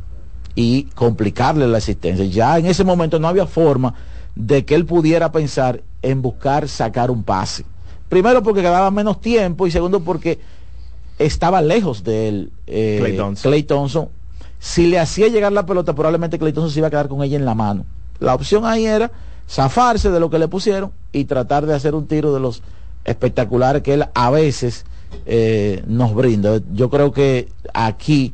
y 0.55 0.83
complicarle 0.95 1.67
la 1.67 1.77
asistencia. 1.77 2.25
Ya 2.25 2.57
en 2.57 2.65
ese 2.65 2.83
momento 2.83 3.19
no 3.19 3.27
había 3.27 3.45
forma 3.45 3.93
de 4.35 4.65
que 4.65 4.75
él 4.75 4.85
pudiera 4.85 5.31
pensar 5.31 5.81
en 6.01 6.21
buscar 6.21 6.67
sacar 6.67 7.11
un 7.11 7.23
pase. 7.23 7.65
Primero 8.09 8.43
porque 8.43 8.61
quedaba 8.61 8.91
menos 8.91 9.21
tiempo 9.21 9.67
y 9.67 9.71
segundo 9.71 10.01
porque 10.01 10.39
estaba 11.19 11.61
lejos 11.61 12.03
de 12.03 12.27
él 12.27 12.51
eh, 12.67 12.97
Klay 12.99 13.15
Thompson. 13.15 13.49
Klay 13.49 13.63
Thompson. 13.63 14.09
Si 14.59 14.87
le 14.87 14.99
hacía 14.99 15.27
llegar 15.27 15.51
la 15.51 15.65
pelota, 15.65 15.93
probablemente 15.93 16.37
Klay 16.37 16.53
Thompson 16.53 16.71
se 16.71 16.79
iba 16.79 16.87
a 16.87 16.91
quedar 16.91 17.07
con 17.07 17.23
ella 17.23 17.37
en 17.37 17.45
la 17.45 17.55
mano. 17.55 17.85
La 18.19 18.35
opción 18.35 18.65
ahí 18.65 18.85
era 18.85 19.11
zafarse 19.49 20.11
de 20.11 20.19
lo 20.19 20.29
que 20.29 20.39
le 20.39 20.47
pusieron 20.47 20.91
y 21.11 21.25
tratar 21.25 21.65
de 21.65 21.73
hacer 21.73 21.95
un 21.95 22.07
tiro 22.07 22.33
de 22.33 22.39
los 22.39 22.61
espectaculares 23.03 23.81
que 23.81 23.95
él 23.95 24.05
a 24.13 24.29
veces 24.29 24.85
eh, 25.25 25.83
nos 25.87 26.13
brinda. 26.13 26.59
Yo 26.73 26.89
creo 26.89 27.11
que 27.11 27.49
aquí, 27.73 28.33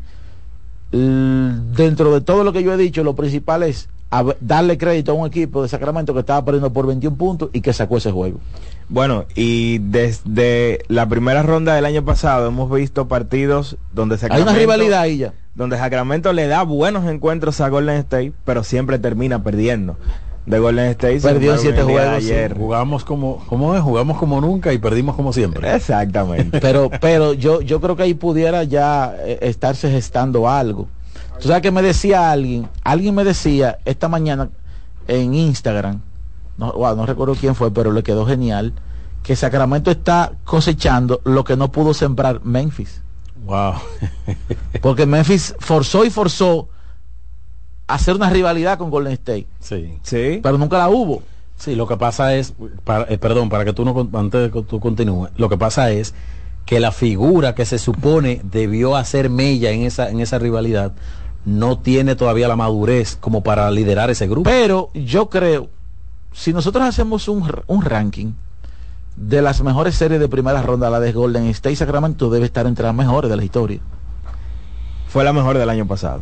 dentro 0.92 2.14
de 2.14 2.22
todo 2.22 2.44
lo 2.44 2.54
que 2.54 2.64
yo 2.64 2.74
he 2.74 2.78
dicho, 2.78 3.04
lo 3.04 3.16
principal 3.16 3.64
es 3.64 3.90
darle 4.40 4.78
crédito 4.78 5.12
a 5.12 5.16
un 5.16 5.28
equipo 5.28 5.62
de 5.62 5.68
Sacramento 5.68 6.14
que 6.14 6.22
estaba 6.22 6.44
perdiendo 6.46 6.72
por 6.72 6.88
21 6.88 7.18
puntos 7.18 7.50
y 7.52 7.60
que 7.62 7.74
sacó 7.74 7.98
ese 7.98 8.12
juego. 8.12 8.40
Bueno, 8.90 9.26
y 9.36 9.80
desde 9.80 10.80
la 10.88 11.10
primera 11.10 11.44
ronda 11.44 11.76
del 11.76 11.84
año 11.84 12.06
pasado 12.06 12.48
hemos 12.48 12.72
visto 12.72 13.10
partidos 13.10 13.76
donde 13.94 14.16
Hay 14.16 14.20
Sacramento, 14.20 14.50
una 14.52 14.58
rivalidad 14.60 15.02
ahí 15.02 15.18
ya. 15.18 15.34
donde 15.56 15.78
Sacramento 15.78 16.32
le 16.32 16.48
da 16.48 16.64
buenos 16.64 17.06
encuentros 17.06 17.60
a 17.60 17.68
Golden 17.68 17.98
State, 17.98 18.32
pero 18.46 18.64
siempre 18.64 18.98
termina 18.98 19.44
perdiendo. 19.44 19.98
De 20.48 20.60
Golden 20.60 20.86
State 20.92 21.20
Perdió 21.20 21.58
siete 21.58 21.84
juegos, 21.84 22.24
sí. 22.24 22.32
ayer. 22.32 22.58
Jugamos 22.58 23.04
como, 23.04 23.44
¿cómo 23.48 23.76
es? 23.76 23.82
Jugamos 23.82 24.18
como 24.18 24.40
nunca 24.40 24.72
y 24.72 24.78
perdimos 24.78 25.16
como 25.16 25.34
siempre. 25.34 25.76
Exactamente. 25.76 26.60
pero 26.62 26.90
pero 27.02 27.34
yo 27.34 27.62
yo 27.62 27.82
creo 27.82 27.96
que 27.98 28.04
ahí 28.04 28.14
pudiera 28.14 28.64
ya 28.64 29.14
eh, 29.20 29.40
estarse 29.42 29.92
gestando 29.92 30.50
algo 30.50 30.88
tú 31.40 31.50
sabes 31.50 31.62
que 31.62 31.72
me 31.72 31.82
decía 31.82 32.32
alguien 32.32 32.68
alguien 32.84 33.14
me 33.14 33.24
decía 33.24 33.78
esta 33.86 34.08
mañana 34.08 34.50
en 35.08 35.34
Instagram 35.34 36.02
no, 36.58 36.72
wow, 36.74 36.96
no 36.96 37.06
recuerdo 37.06 37.36
quién 37.36 37.54
fue 37.54 37.70
pero 37.72 37.92
le 37.92 38.02
quedó 38.02 38.26
genial 38.26 38.74
que 39.24 39.36
Sacramento 39.36 39.92
está 39.92 40.32
cosechando 40.46 41.22
lo 41.26 41.44
que 41.44 41.56
no 41.58 41.72
pudo 41.72 41.94
sembrar 41.94 42.42
Memphis 42.44 43.02
Wow. 43.46 43.76
porque 44.82 45.06
Memphis 45.06 45.54
forzó 45.60 46.06
y 46.06 46.10
forzó 46.10 46.70
hacer 47.88 48.16
una 48.16 48.30
rivalidad 48.30 48.78
con 48.78 48.90
Golden 48.90 49.14
State 49.14 49.48
Sí. 49.60 49.98
Sí. 50.04 50.40
pero 50.44 50.58
nunca 50.58 50.78
la 50.78 50.90
hubo 50.90 51.24
Sí, 51.58 51.74
lo 51.76 51.88
que 51.88 51.98
pasa 51.98 52.36
es, 52.36 52.54
para- 52.84 53.06
eh, 53.12 53.18
perdón, 53.18 53.50
para 53.50 53.66
que 53.66 53.74
tú 53.74 53.84
no, 53.84 54.08
antes 54.20 54.42
de 54.44 54.52
que 54.52 54.62
tú 54.62 54.80
continúes, 54.80 55.32
lo 55.38 55.50
que 55.50 55.58
pasa 55.58 55.90
es 55.90 56.14
que 56.68 56.80
la 56.80 56.92
figura 56.92 57.56
que 57.56 57.66
se 57.66 57.80
supone 57.80 58.42
debió 58.44 58.96
hacer 58.96 59.32
mella 59.32 59.72
en 59.72 59.82
esa, 59.82 60.10
en 60.12 60.20
esa 60.20 60.38
rivalidad 60.38 60.92
no 61.46 61.80
tiene 61.80 62.16
todavía 62.16 62.48
la 62.48 62.56
madurez 62.58 63.16
como 63.20 63.42
para 63.42 63.72
liderar 63.72 64.12
ese 64.12 64.28
grupo. 64.28 64.48
Pero 64.48 64.92
yo 64.94 65.30
creo, 65.32 65.70
si 66.32 66.54
nosotros 66.54 66.84
hacemos 66.86 67.28
un, 67.28 67.50
un 67.66 67.82
ranking 67.82 68.34
de 69.16 69.42
las 69.42 69.64
mejores 69.64 69.96
series 69.96 70.20
de 70.20 70.28
primera 70.30 70.62
ronda, 70.62 70.92
la 70.92 71.00
de 71.00 71.12
Golden 71.14 71.46
State 71.48 71.78
Sacramento 71.78 72.30
debe 72.30 72.46
estar 72.46 72.68
entre 72.68 72.86
las 72.86 72.94
mejores 72.94 73.32
de 73.32 73.38
la 73.38 73.44
historia. 73.44 73.80
Fue 75.08 75.24
la 75.24 75.34
mejor 75.34 75.58
del 75.58 75.70
año 75.72 75.88
pasado. 75.88 76.22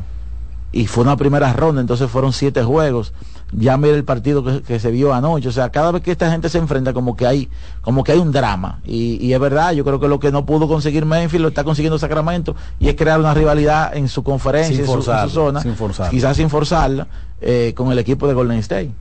Y 0.75 0.87
fue 0.87 1.05
una 1.05 1.15
primera 1.15 1.53
ronda, 1.53 1.79
entonces 1.79 2.11
fueron 2.11 2.33
siete 2.33 2.61
juegos. 2.61 3.13
Ya 3.53 3.77
mira 3.77 3.95
el 3.95 4.03
partido 4.03 4.43
que, 4.43 4.61
que 4.61 4.77
se 4.77 4.91
vio 4.91 5.13
anoche, 5.13 5.47
o 5.47 5.51
sea, 5.53 5.69
cada 5.69 5.89
vez 5.93 6.03
que 6.03 6.11
esta 6.11 6.29
gente 6.29 6.49
se 6.49 6.57
enfrenta 6.57 6.91
como 6.91 7.15
que 7.15 7.25
hay, 7.25 7.47
como 7.81 8.03
que 8.03 8.11
hay 8.11 8.19
un 8.19 8.33
drama. 8.33 8.81
Y, 8.83 9.17
y 9.25 9.33
es 9.33 9.39
verdad, 9.39 9.71
yo 9.71 9.85
creo 9.85 10.01
que 10.01 10.09
lo 10.09 10.19
que 10.19 10.33
no 10.33 10.45
pudo 10.45 10.67
conseguir 10.67 11.05
Memphis 11.05 11.39
lo 11.39 11.47
está 11.47 11.63
consiguiendo 11.63 11.97
Sacramento 11.97 12.57
y 12.77 12.89
es 12.89 12.95
crear 12.95 13.21
una 13.21 13.33
rivalidad 13.33 13.95
en 13.95 14.09
su 14.09 14.21
conferencia, 14.21 14.75
Sin 14.75 14.81
en 14.81 14.85
su, 14.85 14.91
en 14.91 14.97
su 14.97 15.05
forzarla, 15.05 15.33
zona, 15.33 15.61
sin 15.61 16.09
quizás 16.09 16.35
sin 16.35 16.49
forzarla, 16.49 17.07
eh, 17.39 17.71
con 17.73 17.89
el 17.93 17.99
equipo 17.99 18.27
de 18.27 18.33
Golden 18.33 18.59
State. 18.59 18.91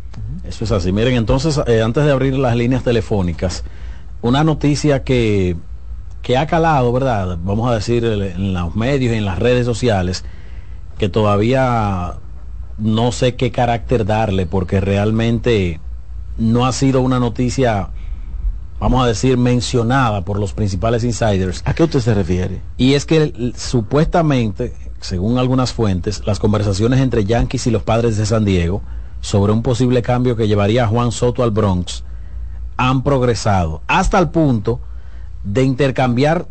Eso 0.46 0.62
es 0.62 0.70
así. 0.70 0.92
Miren, 0.92 1.14
entonces, 1.14 1.60
eh, 1.66 1.82
antes 1.82 2.04
de 2.04 2.12
abrir 2.12 2.38
las 2.38 2.54
líneas 2.54 2.84
telefónicas, 2.84 3.64
una 4.22 4.44
noticia 4.44 5.02
que, 5.02 5.56
que 6.22 6.36
ha 6.36 6.46
calado, 6.46 6.92
¿verdad? 6.92 7.36
Vamos 7.42 7.68
a 7.68 7.74
decir 7.74 8.04
en 8.04 8.54
los 8.54 8.76
medios 8.76 9.12
y 9.12 9.16
en 9.16 9.24
las 9.24 9.40
redes 9.40 9.66
sociales, 9.66 10.24
que 10.98 11.08
todavía 11.08 12.14
no 12.78 13.12
sé 13.12 13.36
qué 13.36 13.50
carácter 13.50 14.04
darle, 14.04 14.46
porque 14.46 14.80
realmente 14.80 15.80
no 16.38 16.66
ha 16.66 16.72
sido 16.72 17.00
una 17.00 17.20
noticia, 17.20 17.90
vamos 18.80 19.04
a 19.04 19.06
decir, 19.06 19.38
mencionada 19.38 20.24
por 20.24 20.38
los 20.38 20.52
principales 20.52 21.04
insiders. 21.04 21.62
¿A 21.64 21.74
qué 21.74 21.84
usted 21.84 22.00
se 22.00 22.14
refiere? 22.14 22.62
Y 22.76 22.94
es 22.94 23.06
que 23.06 23.52
supuestamente, 23.56 24.74
según 25.00 25.38
algunas 25.38 25.72
fuentes, 25.72 26.22
las 26.26 26.38
conversaciones 26.38 27.00
entre 27.00 27.24
Yankees 27.24 27.66
y 27.66 27.70
los 27.70 27.82
padres 27.82 28.16
de 28.16 28.26
San 28.26 28.44
Diego 28.44 28.82
sobre 29.20 29.52
un 29.52 29.62
posible 29.62 30.02
cambio 30.02 30.36
que 30.36 30.48
llevaría 30.48 30.84
a 30.84 30.88
Juan 30.88 31.12
Soto 31.12 31.42
al 31.42 31.50
Bronx 31.50 32.04
han 32.76 33.02
progresado 33.02 33.82
hasta 33.86 34.18
el 34.18 34.30
punto 34.30 34.80
de 35.44 35.62
intercambiar 35.62 36.46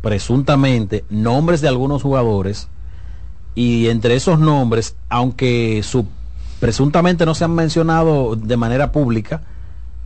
presuntamente 0.00 1.04
nombres 1.10 1.60
de 1.60 1.68
algunos 1.68 2.02
jugadores 2.02 2.68
y 3.54 3.88
entre 3.88 4.14
esos 4.14 4.38
nombres, 4.38 4.96
aunque 5.08 5.82
su, 5.82 6.06
presuntamente 6.60 7.26
no 7.26 7.34
se 7.34 7.44
han 7.44 7.54
mencionado 7.54 8.36
de 8.36 8.56
manera 8.56 8.92
pública, 8.92 9.42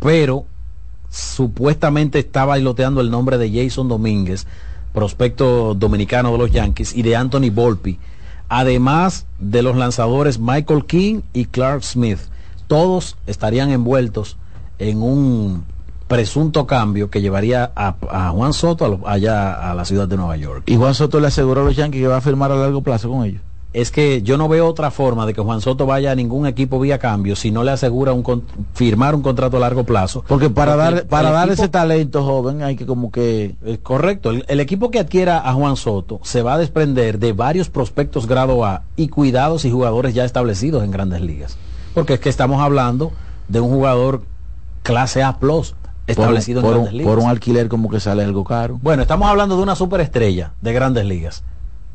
pero 0.01 0.47
supuestamente 1.11 2.19
está 2.19 2.45
bailoteando 2.45 3.01
el 3.01 3.11
nombre 3.11 3.39
de 3.39 3.51
Jason 3.53 3.89
Domínguez, 3.89 4.47
prospecto 4.93 5.75
dominicano 5.75 6.33
de 6.33 6.39
los 6.39 6.51
Yankees, 6.51 6.95
y 6.95 7.03
de 7.03 7.17
Anthony 7.17 7.51
Volpi, 7.53 7.99
además 8.49 9.27
de 9.39 9.63
los 9.63 9.77
lanzadores 9.77 10.39
Michael 10.39 10.87
King 10.87 11.21
y 11.33 11.47
Clark 11.47 11.83
Smith. 11.83 12.21
Todos 12.67 13.17
estarían 13.27 13.71
envueltos 13.71 14.37
en 14.79 15.03
un 15.03 15.65
presunto 16.07 16.67
cambio 16.67 17.11
que 17.11 17.21
llevaría 17.21 17.73
a, 17.75 17.95
a 18.11 18.31
Juan 18.31 18.53
Soto 18.53 18.85
a 18.85 18.89
lo- 18.89 19.09
allá 19.09 19.71
a 19.71 19.75
la 19.75 19.85
ciudad 19.85 20.07
de 20.07 20.17
Nueva 20.17 20.37
York. 20.37 20.65
Y 20.67 20.77
Juan 20.77 20.95
Soto 20.95 21.19
le 21.21 21.29
aseguró 21.29 21.63
a 21.63 21.65
los 21.65 21.77
Yankees 21.77 22.03
que 22.03 22.09
va 22.09 22.19
a 22.19 22.21
firmar 22.21 22.53
a 22.53 22.57
largo 22.57 22.83
plazo 22.83 23.09
con 23.11 23.25
ellos. 23.25 23.41
Es 23.73 23.91
que 23.91 24.23
yo 24.23 24.37
no 24.39 24.47
veo 24.47 24.69
otra 24.69 24.93
forma 24.93 25.27
de 25.27 25.35
que 25.35 25.41
Juan 25.41 25.61
Soto 25.61 25.85
vaya 25.85 26.13
a 26.13 26.15
ningún 26.15 26.47
equipo 26.47 26.79
vía 26.79 27.01
cambio 27.01 27.35
si 27.35 27.51
no 27.51 27.65
le 27.65 27.73
asegura 27.73 28.13
un 28.13 28.23
con- 28.23 28.45
firmar 28.75 29.17
un 29.17 29.23
contrato 29.23 29.57
a 29.57 29.61
largo 29.61 29.83
plazo. 29.83 30.25
Porque 30.29 30.49
para 30.49 30.77
Porque 30.77 30.95
dar, 30.95 31.07
para 31.09 31.31
dar 31.33 31.49
ese 31.51 31.69
talento 31.69 32.23
joven 32.23 32.63
hay 32.63 32.77
que 32.77 32.87
como 32.87 33.11
que 33.11 33.57
Eh, 33.65 33.79
Correcto, 33.83 34.31
el, 34.31 34.45
el 34.47 34.61
equipo 34.61 34.93
que 34.93 35.01
adquiera 35.01 35.39
a 35.49 35.55
Juan 35.55 35.75
Soto 35.77 36.21
se 36.23 36.43
va 36.43 36.55
a 36.55 36.59
desprender 36.59 37.19
de 37.19 37.33
varios 37.33 37.69
prospectos 37.69 38.29
grado 38.29 38.65
A 38.65 38.83
y 38.95 39.09
cuidados 39.09 39.65
y 39.65 39.73
jugadores 39.73 40.15
ya 40.15 40.25
establecidos 40.25 40.85
en 40.85 40.93
grandes 40.93 41.21
ligas. 41.23 41.57
Porque 41.95 42.15
es 42.15 42.21
que 42.21 42.29
estamos 42.29 42.61
hablando 42.61 43.11
de 43.49 43.59
un 43.59 43.71
jugador 43.71 44.23
clase 44.85 45.23
A 45.25 45.39
plus 45.41 45.75
establecido 46.07 46.61
por, 46.63 46.71
en 46.73 46.77
un- 46.77 46.83
grandes 46.85 46.99
ligas. 46.99 47.15
por 47.15 47.23
un 47.25 47.31
alquiler 47.31 47.69
como 47.69 47.89
que 47.91 48.01
sale 48.01 48.25
algo 48.25 48.45
caro. 48.45 48.79
Bueno, 48.83 49.03
estamos 49.03 49.29
hablando 49.29 49.57
de 49.57 49.63
una 49.63 49.75
superestrella 49.75 50.53
de 50.61 50.73
grandes 50.73 51.05
ligas. 51.07 51.43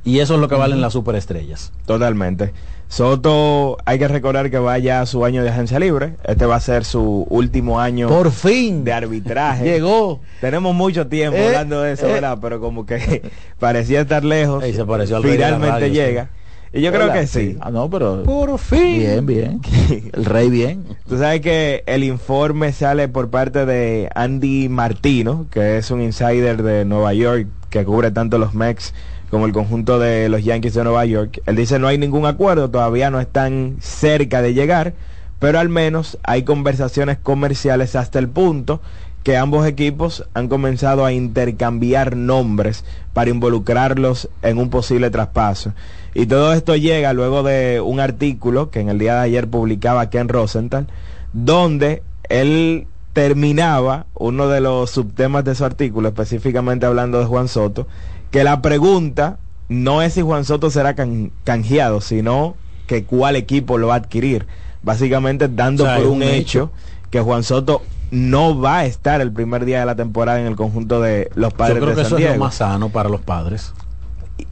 Y 0.05 0.19
eso 0.19 0.35
es 0.35 0.39
lo 0.39 0.47
que 0.47 0.55
valen 0.55 0.79
las 0.81 0.93
superestrellas. 0.93 1.73
Totalmente. 1.85 2.53
Soto, 2.87 3.77
hay 3.85 3.99
que 3.99 4.07
recordar 4.07 4.49
que 4.49 4.57
vaya 4.57 5.01
a 5.01 5.05
su 5.05 5.23
año 5.23 5.43
de 5.43 5.49
agencia 5.49 5.77
libre. 5.79 6.15
Este 6.23 6.45
va 6.45 6.55
a 6.55 6.59
ser 6.59 6.85
su 6.85 7.25
último 7.29 7.79
año 7.79 8.07
Por 8.09 8.31
fin 8.31 8.83
de 8.83 8.93
arbitraje. 8.93 9.63
llegó. 9.73 10.21
Tenemos 10.41 10.73
mucho 10.73 11.07
tiempo 11.07 11.37
Eh, 11.37 11.47
hablando 11.47 11.81
de 11.81 11.91
eso, 11.93 12.07
eh. 12.07 12.13
¿verdad? 12.13 12.39
Pero 12.41 12.59
como 12.59 12.85
que 12.85 13.29
parecía 13.59 14.01
estar 14.01 14.23
lejos. 14.23 14.63
Ey, 14.63 14.73
se 14.73 14.85
pareció 14.85 15.17
al 15.17 15.23
rey 15.23 15.33
de 15.33 15.37
la 15.39 15.45
Finalmente 15.47 15.79
radio, 15.79 15.93
llega. 15.93 16.29
Y 16.71 16.82
yo 16.82 16.91
creo 16.91 17.12
que 17.12 17.25
sí. 17.25 17.58
Ah, 17.62 17.71
no, 17.71 17.89
pero 17.89 18.23
Por 18.23 18.58
fin. 18.60 18.99
bien, 18.99 19.25
bien. 19.25 19.62
El 20.13 20.25
rey 20.25 20.49
bien. 20.49 20.86
Tú 21.08 21.17
sabes 21.17 21.41
que 21.41 21.84
el 21.88 22.03
informe 22.03 22.73
sale 22.73 23.08
por 23.08 23.29
parte 23.29 23.65
de 23.65 24.10
Andy 24.13 24.69
Martino, 24.69 25.47
que 25.49 25.77
es 25.77 25.89
un 25.89 26.01
insider 26.01 26.62
de 26.62 26.86
Nueva 26.86 27.13
York 27.13 27.47
que 27.69 27.86
cubre 27.86 28.12
tanto 28.12 28.38
los 28.38 28.53
Mex 28.53 28.93
como 29.29 29.45
el 29.45 29.51
conjunto 29.53 29.99
de 29.99 30.29
los 30.29 30.43
Yankees 30.43 30.73
de 30.73 30.84
Nueva 30.84 31.05
York. 31.05 31.41
Él 31.45 31.55
dice 31.55 31.79
no 31.79 31.88
hay 31.88 31.97
ningún 31.97 32.25
acuerdo, 32.25 32.69
todavía 32.69 33.10
no 33.10 33.19
están 33.19 33.77
cerca 33.79 34.41
de 34.41 34.53
llegar, 34.53 34.93
pero 35.39 35.60
al 35.60 35.69
menos 35.69 36.17
hay 36.23 36.43
conversaciones 36.43 37.17
comerciales 37.17 37.95
hasta 37.95 38.19
el 38.19 38.27
punto 38.29 38.82
que 39.23 39.38
ambos 39.38 39.67
equipos 39.67 40.25
han 40.34 40.47
comenzado 40.47 41.05
a 41.05 41.12
intercambiar 41.12 42.15
nombres 42.15 42.86
para 43.13 43.29
involucrarlos 43.29 44.29
en 44.41 44.58
un 44.58 44.69
posible 44.69 45.10
traspaso. 45.10 45.73
Y 46.13 46.25
todo 46.25 46.53
esto 46.53 46.75
llega 46.75 47.13
luego 47.13 47.43
de 47.43 47.82
un 47.82 47.99
artículo 47.99 48.69
que 48.71 48.79
en 48.79 48.89
el 48.89 48.97
día 48.97 49.15
de 49.15 49.21
ayer 49.21 49.47
publicaba 49.47 50.10
Ken 50.10 50.29
Rosenthal, 50.29 50.88
donde 51.34 52.01
él 52.29 52.88
terminaba 53.13 54.05
uno 54.15 54.47
de 54.47 54.62
los 54.62 54.89
subtemas 54.91 55.43
de 55.43 55.55
su 55.55 55.65
artículo, 55.65 56.08
específicamente 56.10 56.86
hablando 56.86 57.19
de 57.19 57.25
Juan 57.25 57.47
Soto, 57.47 57.88
que 58.32 58.43
la 58.43 58.62
pregunta 58.62 59.38
no 59.67 60.01
es 60.01 60.13
si 60.13 60.21
Juan 60.21 60.45
Soto 60.45 60.69
será 60.71 60.95
can- 60.95 61.32
canjeado, 61.43 62.01
sino 62.01 62.55
que 62.88 63.03
cuál 63.03 63.36
equipo 63.36 63.77
lo 63.77 63.88
va 63.88 63.95
a 63.95 63.97
adquirir. 63.97 64.47
Básicamente 64.82 65.47
dando 65.49 65.84
O 65.84 65.88
sea, 65.88 65.97
por 65.97 66.08
un 66.08 66.23
hecho 66.23 66.71
que 67.12 67.19
Juan 67.19 67.43
Soto 67.43 67.82
no 68.11 68.59
va 68.59 68.79
a 68.79 68.85
estar 68.85 69.21
el 69.21 69.31
primer 69.31 69.65
día 69.65 69.79
de 69.81 69.85
la 69.85 69.95
temporada 69.95 70.39
en 70.39 70.47
el 70.47 70.55
conjunto 70.55 71.01
de 71.01 71.29
los 71.35 71.51
Yo 71.51 71.57
padres 71.57 71.77
creo 71.77 71.89
de 71.89 71.95
que 71.95 72.09
San 72.09 72.19
eso 72.19 72.27
es 72.29 72.37
lo 72.37 72.43
más 72.45 72.55
sano 72.55 72.89
para 72.89 73.09
los 73.09 73.21
padres. 73.21 73.73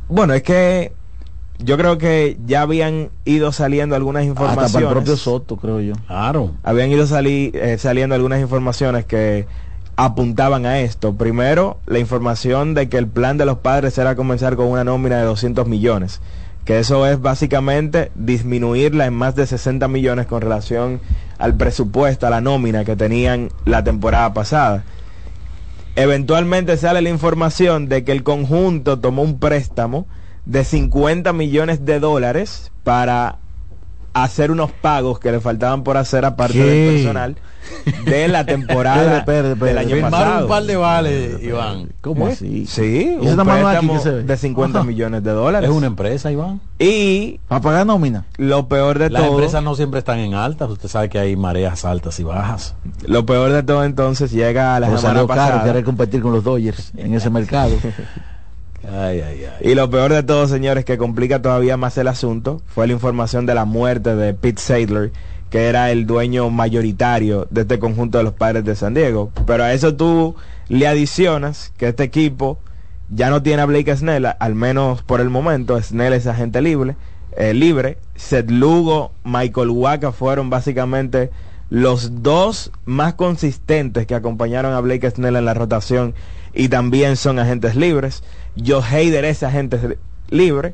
Bueno, 0.09 0.33
es 0.33 0.43
que 0.43 0.91
yo 1.59 1.75
creo 1.77 1.97
que 1.97 2.37
ya 2.45 2.61
habían 2.61 3.09
ido 3.25 3.51
saliendo 3.51 3.95
algunas 3.95 4.21
Hasta 4.23 4.35
para 4.35 4.47
el 4.47 4.53
informaciones. 4.53 4.91
propio 4.91 5.17
Soto, 5.17 5.57
creo 5.57 5.79
yo. 5.79 5.93
Claro. 6.07 6.51
habían 6.63 6.91
ido 6.91 7.07
sali- 7.07 7.51
eh, 7.55 7.77
saliendo 7.79 8.13
algunas 8.15 8.39
informaciones 8.41 9.05
que 9.05 9.47
apuntaban 9.95 10.65
a 10.67 10.79
esto. 10.79 11.15
Primero, 11.15 11.77
la 11.87 11.97
información 11.99 12.73
de 12.75 12.87
que 12.89 12.97
el 12.97 13.07
plan 13.07 13.37
de 13.37 13.45
los 13.45 13.57
padres 13.57 13.97
era 13.97 14.15
comenzar 14.15 14.55
con 14.55 14.67
una 14.67 14.83
nómina 14.83 15.17
de 15.17 15.23
200 15.23 15.65
millones, 15.67 16.21
que 16.67 16.79
eso 16.79 17.07
es 17.07 17.21
básicamente 17.21 18.11
disminuirla 18.15 19.05
en 19.05 19.13
más 19.13 19.35
de 19.35 19.47
60 19.47 19.87
millones 19.87 20.25
con 20.25 20.41
relación 20.41 20.99
al 21.37 21.55
presupuesto, 21.55 22.27
a 22.27 22.29
la 22.29 22.41
nómina 22.41 22.83
que 22.83 22.97
tenían 22.97 23.47
la 23.63 23.85
temporada 23.85 24.33
pasada. 24.33 24.83
Eventualmente 25.95 26.75
sale 26.75 27.01
la 27.01 27.09
información 27.09 27.87
de 27.87 28.03
que 28.03 28.11
el 28.11 28.21
conjunto 28.21 28.99
tomó 28.99 29.21
un 29.21 29.39
préstamo 29.39 30.07
de 30.45 30.65
50 30.65 31.31
millones 31.31 31.85
de 31.85 32.01
dólares 32.01 32.73
para 32.83 33.37
hacer 34.23 34.51
unos 34.51 34.71
pagos 34.71 35.19
que 35.19 35.31
le 35.31 35.39
faltaban 35.39 35.83
por 35.83 35.97
hacer 35.97 36.25
aparte 36.25 36.53
¿Qué? 36.53 36.63
del 36.63 36.93
personal 36.95 37.35
de 38.05 38.27
la 38.29 38.45
temporada 38.45 39.25
del 39.25 39.77
año 39.77 39.89
Firmaron 39.89 40.11
pasado. 40.11 40.41
un 40.43 40.49
par 40.49 40.63
de 40.63 40.75
vales, 40.77 41.43
Iván. 41.43 41.89
¿Cómo 42.01 42.27
¿Eh? 42.27 42.31
así? 42.31 42.65
Sí, 42.65 43.17
¿Y 43.21 43.27
eso 43.27 43.41
un 43.41 43.47
préstamo 43.47 43.93
que 43.93 43.99
se 43.99 44.11
ve? 44.11 44.23
de 44.23 44.37
50 44.37 44.79
Ajá. 44.79 44.87
millones 44.87 45.23
de 45.23 45.31
dólares. 45.31 45.69
Es 45.69 45.75
una 45.75 45.87
empresa, 45.87 46.31
Iván. 46.31 46.61
Y 46.79 47.39
¿Para 47.49 47.59
pagar 47.61 47.85
nómina? 47.85 48.25
lo 48.37 48.67
peor 48.69 48.99
de 48.99 49.09
Las 49.09 49.21
todo, 49.23 49.31
empresas 49.33 49.61
no 49.63 49.75
siempre 49.75 49.99
están 49.99 50.19
en 50.19 50.33
altas. 50.33 50.69
Usted 50.69 50.87
sabe 50.87 51.09
que 51.09 51.19
hay 51.19 51.35
mareas 51.35 51.83
altas 51.83 52.19
y 52.19 52.23
bajas. 52.23 52.73
lo 53.05 53.25
peor 53.25 53.51
de 53.51 53.63
todo 53.63 53.83
entonces 53.83 54.31
llega 54.31 54.75
a 54.75 54.79
la 54.79 54.87
Pero 54.87 54.99
semana 54.99 55.15
caro 55.19 55.27
pasada. 55.27 55.63
querer 55.63 55.83
competir 55.83 56.21
con 56.21 56.31
los 56.31 56.43
Dodgers 56.45 56.91
en 56.95 57.13
ese 57.15 57.29
mercado. 57.29 57.71
Y 59.61 59.75
lo 59.75 59.89
peor 59.89 60.13
de 60.13 60.23
todo, 60.23 60.47
señores, 60.47 60.85
que 60.85 60.97
complica 60.97 61.41
todavía 61.41 61.77
más 61.77 61.97
el 61.97 62.07
asunto, 62.07 62.61
fue 62.67 62.87
la 62.87 62.93
información 62.93 63.45
de 63.45 63.53
la 63.55 63.65
muerte 63.65 64.15
de 64.15 64.33
Pete 64.33 64.61
Sadler, 64.61 65.11
que 65.49 65.67
era 65.67 65.91
el 65.91 66.05
dueño 66.05 66.49
mayoritario 66.49 67.47
de 67.49 67.61
este 67.61 67.79
conjunto 67.79 68.17
de 68.17 68.23
los 68.23 68.33
padres 68.33 68.63
de 68.65 68.75
San 68.75 68.93
Diego. 68.93 69.31
Pero 69.45 69.63
a 69.63 69.73
eso 69.73 69.95
tú 69.95 70.35
le 70.69 70.87
adicionas 70.87 71.73
que 71.77 71.87
este 71.89 72.03
equipo 72.03 72.59
ya 73.09 73.29
no 73.29 73.41
tiene 73.41 73.61
a 73.61 73.65
Blake 73.65 73.95
Snell, 73.95 74.25
al 74.39 74.55
menos 74.55 75.01
por 75.01 75.21
el 75.21 75.29
momento. 75.29 75.81
Snell 75.81 76.13
es 76.13 76.27
agente 76.27 76.61
libre. 76.61 76.95
eh, 77.37 77.53
libre. 77.53 77.97
Seth 78.15 78.49
Lugo, 78.49 79.11
Michael 79.23 79.69
Waka 79.69 80.11
fueron 80.11 80.49
básicamente 80.49 81.29
los 81.69 82.23
dos 82.23 82.71
más 82.85 83.13
consistentes 83.13 84.07
que 84.07 84.15
acompañaron 84.15 84.73
a 84.73 84.79
Blake 84.79 85.09
Snell 85.11 85.35
en 85.35 85.45
la 85.45 85.53
rotación 85.53 86.15
y 86.59 86.69
también 86.69 87.15
son 87.15 87.37
agentes 87.37 87.75
libres. 87.75 88.23
Joe 88.57 88.81
Hader 88.81 89.23
es 89.25 89.43
agente 89.43 89.77
li- 89.87 89.95
libre 90.35 90.73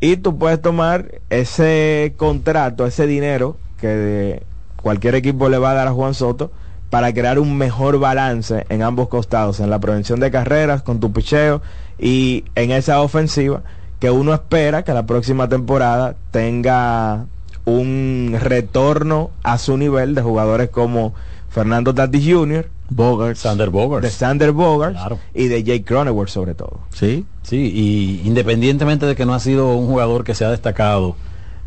y 0.00 0.16
tú 0.16 0.36
puedes 0.38 0.60
tomar 0.60 1.20
ese 1.30 2.14
contrato, 2.16 2.84
ese 2.84 3.06
dinero 3.06 3.56
que 3.80 4.42
cualquier 4.82 5.14
equipo 5.14 5.48
le 5.48 5.58
va 5.58 5.70
a 5.70 5.74
dar 5.74 5.86
a 5.86 5.92
Juan 5.92 6.14
Soto 6.14 6.50
para 6.90 7.12
crear 7.14 7.38
un 7.38 7.56
mejor 7.56 7.98
balance 8.00 8.66
en 8.68 8.82
ambos 8.82 9.08
costados, 9.08 9.60
en 9.60 9.70
la 9.70 9.78
prevención 9.78 10.18
de 10.18 10.30
carreras, 10.32 10.82
con 10.82 10.98
tu 10.98 11.12
picheo 11.12 11.62
y 11.98 12.44
en 12.56 12.72
esa 12.72 13.00
ofensiva 13.00 13.62
que 14.00 14.10
uno 14.10 14.34
espera 14.34 14.82
que 14.82 14.92
la 14.92 15.06
próxima 15.06 15.48
temporada 15.48 16.16
tenga 16.32 17.26
un 17.64 18.36
retorno 18.40 19.30
a 19.44 19.58
su 19.58 19.76
nivel 19.76 20.14
de 20.16 20.22
jugadores 20.22 20.70
como 20.70 21.14
Fernando 21.50 21.94
Tatis 21.94 22.26
Jr., 22.28 22.68
Bogart, 22.90 23.36
Sander 23.36 23.70
Bogart, 23.70 24.02
de 24.04 24.10
Sander 24.10 24.52
Bogart 24.52 24.94
Claro. 24.94 25.18
y 25.34 25.48
de 25.48 25.62
Jake 25.64 25.84
Cronenworth 25.84 26.28
sobre 26.28 26.54
todo. 26.54 26.80
Sí. 26.92 27.24
Sí, 27.42 27.56
y 27.74 28.22
independientemente 28.26 29.06
de 29.06 29.16
que 29.16 29.24
no 29.26 29.34
ha 29.34 29.40
sido 29.40 29.74
un 29.74 29.86
jugador 29.86 30.24
que 30.24 30.34
se 30.34 30.44
ha 30.44 30.50
destacado 30.50 31.16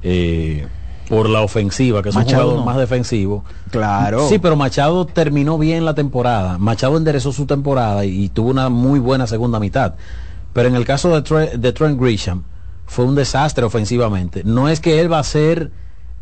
eh, 0.03 0.67
por 1.09 1.29
la 1.29 1.41
ofensiva, 1.41 2.01
que 2.03 2.09
es 2.09 2.15
Machado 2.15 2.33
un 2.35 2.43
jugador 2.43 2.59
no. 2.59 2.65
más 2.65 2.77
defensivo. 2.77 3.43
Claro. 3.71 4.27
Sí, 4.29 4.39
pero 4.39 4.55
Machado 4.55 5.05
terminó 5.05 5.57
bien 5.57 5.85
la 5.85 5.93
temporada. 5.95 6.57
Machado 6.57 6.97
enderezó 6.97 7.31
su 7.31 7.45
temporada 7.45 8.05
y, 8.05 8.25
y 8.25 8.29
tuvo 8.29 8.49
una 8.49 8.69
muy 8.69 8.99
buena 8.99 9.25
segunda 9.27 9.59
mitad. 9.59 9.95
Pero 10.53 10.69
en 10.69 10.75
el 10.75 10.85
caso 10.85 11.09
de, 11.09 11.23
Tre- 11.23 11.51
de 11.53 11.71
Trent 11.73 11.99
Grisham, 11.99 12.43
fue 12.85 13.05
un 13.05 13.15
desastre 13.15 13.63
ofensivamente. 13.65 14.43
No 14.43 14.69
es 14.69 14.79
que 14.79 14.99
él 15.01 15.11
va 15.11 15.19
a 15.19 15.23
ser 15.23 15.71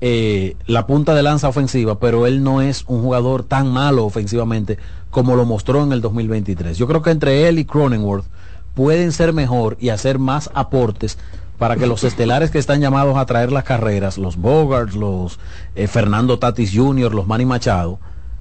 eh, 0.02 0.56
la 0.68 0.88
punta 0.88 1.14
de 1.14 1.24
lanza 1.24 1.48
ofensiva, 1.48 2.00
pero 2.00 2.28
él 2.28 2.44
no 2.44 2.62
es 2.62 2.84
un 2.88 3.02
jugador 3.02 3.44
tan 3.44 3.72
malo 3.72 4.06
ofensivamente 4.06 4.78
como 5.10 5.36
lo 5.36 5.46
mostró 5.46 5.84
en 5.84 5.94
el 5.94 6.02
2023. 6.02 6.78
Yo 6.78 6.88
creo 6.88 7.02
que 7.02 7.12
entre 7.12 7.48
él 7.48 7.60
y 7.60 7.66
Cronenworth 7.66 8.26
pueden 8.74 9.12
ser 9.12 9.34
mejor 9.34 9.78
y 9.80 9.90
hacer 9.90 10.20
más 10.20 10.50
aportes 10.54 11.18
para 11.58 11.78
que 11.78 11.88
los 11.88 12.04
estelares 12.04 12.52
que 12.52 12.60
están 12.60 12.82
llamados 12.82 13.18
a 13.18 13.26
traer 13.26 13.52
las 13.52 13.64
carreras, 13.64 14.18
los 14.18 14.36
Bogarts, 14.36 14.96
los 14.96 15.40
eh, 15.76 15.88
Fernando 15.88 16.38
Tatis 16.38 16.72
Jr., 16.74 17.16
los 17.16 17.28
Manny 17.28 17.46
Machado, 17.46 18.00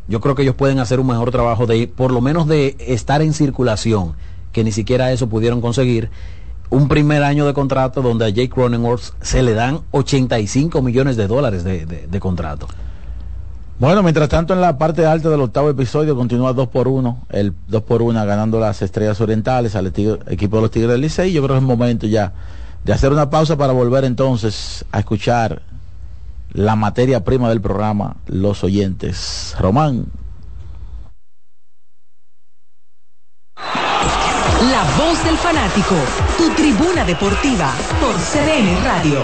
yo 0.08 0.20
creo 0.20 0.34
que 0.34 0.42
ellos 0.42 0.56
pueden 0.56 0.80
hacer 0.80 1.00
un 1.00 1.06
mejor 1.06 1.30
trabajo 1.30 1.66
de, 1.66 1.88
por 1.88 2.12
lo 2.12 2.20
menos 2.20 2.46
de 2.46 2.76
estar 2.78 3.22
en 3.22 3.32
circulación, 3.32 4.14
que 4.52 4.64
ni 4.64 4.72
siquiera 4.72 5.12
eso 5.12 5.28
pudieron 5.28 5.60
conseguir. 5.60 6.10
Un 6.74 6.88
primer 6.88 7.22
año 7.22 7.46
de 7.46 7.54
contrato 7.54 8.02
donde 8.02 8.24
a 8.24 8.28
Jake 8.30 8.48
Cronenworth 8.50 9.12
se 9.20 9.44
le 9.44 9.54
dan 9.54 9.82
85 9.92 10.82
millones 10.82 11.16
de 11.16 11.28
dólares 11.28 11.62
de, 11.62 11.86
de- 11.86 12.20
contrato. 12.20 12.66
Bueno, 13.78 14.02
mientras 14.02 14.28
tanto 14.28 14.54
en 14.54 14.60
la 14.60 14.76
parte 14.76 15.06
alta 15.06 15.28
del 15.30 15.40
octavo 15.40 15.70
episodio 15.70 16.16
continúa 16.16 16.52
2 16.52 16.68
por 16.68 16.88
1 16.88 17.26
el 17.30 17.54
2 17.68 17.82
por 17.82 18.02
1 18.02 18.26
ganando 18.26 18.58
las 18.58 18.82
estrellas 18.82 19.20
orientales 19.20 19.76
al 19.76 19.86
equipo 19.86 20.56
de 20.56 20.62
los 20.62 20.70
Tigres 20.72 20.90
del 20.90 21.00
Licey. 21.02 21.32
Yo 21.32 21.42
creo 21.42 21.54
que 21.54 21.58
es 21.58 21.62
el 21.62 21.76
momento 21.76 22.06
ya 22.08 22.32
de 22.84 22.92
hacer 22.92 23.12
una 23.12 23.30
pausa 23.30 23.56
para 23.56 23.72
volver 23.72 24.04
entonces 24.04 24.84
a 24.90 24.98
escuchar 24.98 25.62
la 26.52 26.74
materia 26.74 27.22
prima 27.24 27.48
del 27.50 27.60
programa, 27.60 28.16
los 28.26 28.64
oyentes. 28.64 29.54
Román. 29.60 30.06
La 34.70 34.82
voz 34.96 35.22
del 35.24 35.36
fanático, 35.36 35.94
tu 36.38 36.48
tribuna 36.54 37.04
deportiva 37.04 37.70
por 38.00 38.14
CDN 38.14 38.82
Radio. 38.82 39.20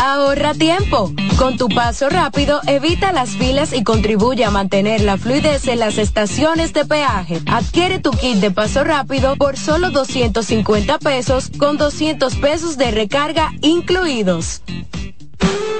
Ahorra 0.00 0.54
tiempo. 0.54 1.12
Con 1.36 1.56
tu 1.56 1.68
paso 1.68 2.08
rápido, 2.08 2.60
evita 2.68 3.10
las 3.12 3.30
filas 3.30 3.72
y 3.72 3.82
contribuye 3.82 4.44
a 4.44 4.50
mantener 4.50 5.00
la 5.00 5.18
fluidez 5.18 5.66
en 5.66 5.80
las 5.80 5.98
estaciones 5.98 6.72
de 6.72 6.84
peaje. 6.84 7.40
Adquiere 7.46 7.98
tu 7.98 8.12
kit 8.12 8.36
de 8.36 8.52
paso 8.52 8.84
rápido 8.84 9.34
por 9.34 9.56
solo 9.56 9.90
250 9.90 10.98
pesos 11.00 11.50
con 11.58 11.78
200 11.78 12.36
pesos 12.36 12.76
de 12.76 12.92
recarga 12.92 13.50
incluidos. 13.60 14.62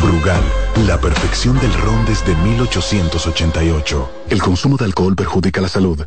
Brugal, 0.00 0.42
la 0.86 0.98
perfección 0.98 1.58
del 1.58 1.72
ron 1.74 2.04
desde 2.06 2.34
1888. 2.36 4.10
El 4.30 4.42
consumo 4.42 4.76
de 4.76 4.84
alcohol 4.84 5.14
perjudica 5.16 5.60
la 5.60 5.68
salud. 5.68 6.06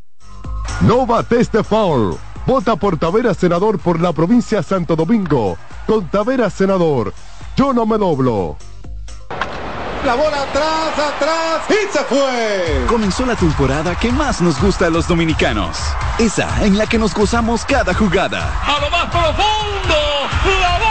No 0.81 1.05
bates 1.05 1.51
de 1.51 1.63
foul. 1.63 2.17
Vota 2.45 2.75
por 2.75 2.97
Tavera 2.97 3.33
Senador 3.33 3.79
por 3.79 3.99
la 3.99 4.13
provincia 4.13 4.63
Santo 4.63 4.95
Domingo. 4.95 5.57
Con 5.85 6.07
Tavera 6.07 6.49
Senador. 6.49 7.13
Yo 7.55 7.73
no 7.73 7.85
me 7.85 7.97
doblo. 7.97 8.57
La 10.05 10.15
bola 10.15 10.41
atrás, 10.41 10.97
atrás 10.97 11.61
y 11.69 11.93
se 11.93 12.03
fue. 12.05 12.85
Comenzó 12.87 13.25
la 13.25 13.35
temporada 13.35 13.95
que 13.95 14.11
más 14.11 14.41
nos 14.41 14.59
gusta 14.59 14.87
a 14.87 14.89
los 14.89 15.07
dominicanos. 15.07 15.77
Esa 16.17 16.65
en 16.65 16.77
la 16.77 16.87
que 16.87 16.97
nos 16.97 17.13
gozamos 17.13 17.65
cada 17.65 17.93
jugada. 17.93 18.51
A 18.63 18.79
lo 18.81 18.89
más 18.89 19.05
profundo, 19.05 19.95
la 20.59 20.79
bola. 20.79 20.90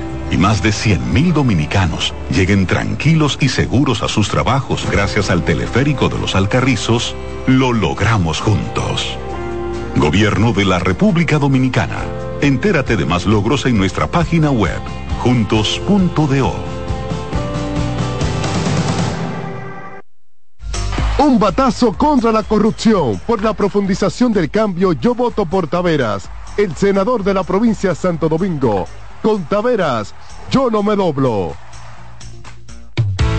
más 0.41 0.63
de 0.63 0.71
100.000 0.71 1.33
dominicanos 1.33 2.15
lleguen 2.31 2.65
tranquilos 2.65 3.37
y 3.39 3.49
seguros 3.49 4.01
a 4.01 4.07
sus 4.07 4.27
trabajos 4.27 4.87
gracias 4.91 5.29
al 5.29 5.45
teleférico 5.45 6.09
de 6.09 6.17
los 6.17 6.35
Alcarrizos, 6.35 7.15
lo 7.45 7.71
logramos 7.71 8.41
juntos. 8.41 9.17
Gobierno 9.95 10.51
de 10.51 10.65
la 10.65 10.79
República 10.79 11.37
Dominicana. 11.37 11.99
Entérate 12.41 12.97
de 12.97 13.05
más 13.05 13.27
logros 13.27 13.67
en 13.67 13.77
nuestra 13.77 14.07
página 14.07 14.49
web, 14.49 14.79
juntos.do. 15.19 16.55
Un 21.19 21.39
batazo 21.39 21.93
contra 21.93 22.31
la 22.31 22.41
corrupción. 22.41 23.21
Por 23.27 23.43
la 23.43 23.53
profundización 23.53 24.33
del 24.33 24.49
cambio, 24.49 24.93
yo 24.93 25.13
voto 25.13 25.45
por 25.45 25.67
Taveras, 25.67 26.31
el 26.57 26.75
senador 26.75 27.23
de 27.23 27.35
la 27.35 27.43
provincia 27.43 27.93
Santo 27.93 28.27
Domingo. 28.27 28.87
Con 29.21 29.43
Taveras, 29.45 30.15
yo 30.49 30.71
no 30.71 30.81
me 30.81 30.95
doblo. 30.95 31.53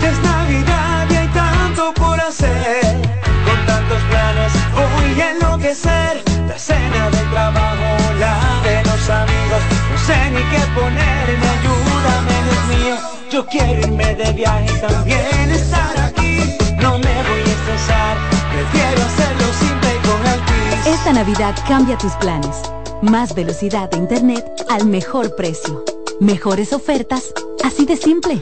Es 0.01 0.17
Navidad 0.23 1.07
y 1.09 1.15
hay 1.15 1.27
tanto 1.27 1.93
por 1.93 2.19
hacer. 2.21 3.01
Con 3.45 3.65
tantos 3.65 4.01
planes 4.03 4.53
voy 4.73 5.21
a 5.21 5.31
enloquecer. 5.31 6.23
La 6.47 6.57
cena 6.57 7.09
del 7.09 7.29
trabajo, 7.31 8.13
la 8.17 8.61
de 8.63 8.81
los 8.85 9.09
amigos. 9.09 9.61
No 9.91 9.97
sé 9.97 10.31
ni 10.31 10.41
qué 10.51 10.61
ponerme, 10.73 11.47
ayúdame, 11.57 12.35
Dios 12.47 12.65
mío. 12.79 12.95
Yo 13.29 13.45
quiero 13.47 13.81
irme 13.81 14.15
de 14.15 14.31
viaje 14.31 14.67
y 14.73 14.79
también 14.79 15.51
estar 15.51 15.97
aquí. 15.99 16.55
No 16.81 16.97
me 16.97 17.23
voy 17.27 17.41
a 17.41 17.53
estresar, 17.57 18.17
prefiero 18.53 19.01
hacerlo 19.05 19.53
simple 19.59 19.89
y 19.95 20.07
con 20.07 20.27
Altis. 20.27 20.87
Esta 20.87 21.11
Navidad 21.11 21.55
cambia 21.67 21.97
tus 21.97 22.13
planes. 22.13 22.55
Más 23.03 23.35
velocidad 23.35 23.91
de 23.91 23.97
Internet 23.97 24.45
al 24.69 24.85
mejor 24.85 25.35
precio. 25.35 25.83
Mejores 26.21 26.71
ofertas, 26.71 27.33
así 27.61 27.85
de 27.85 27.97
simple. 27.97 28.41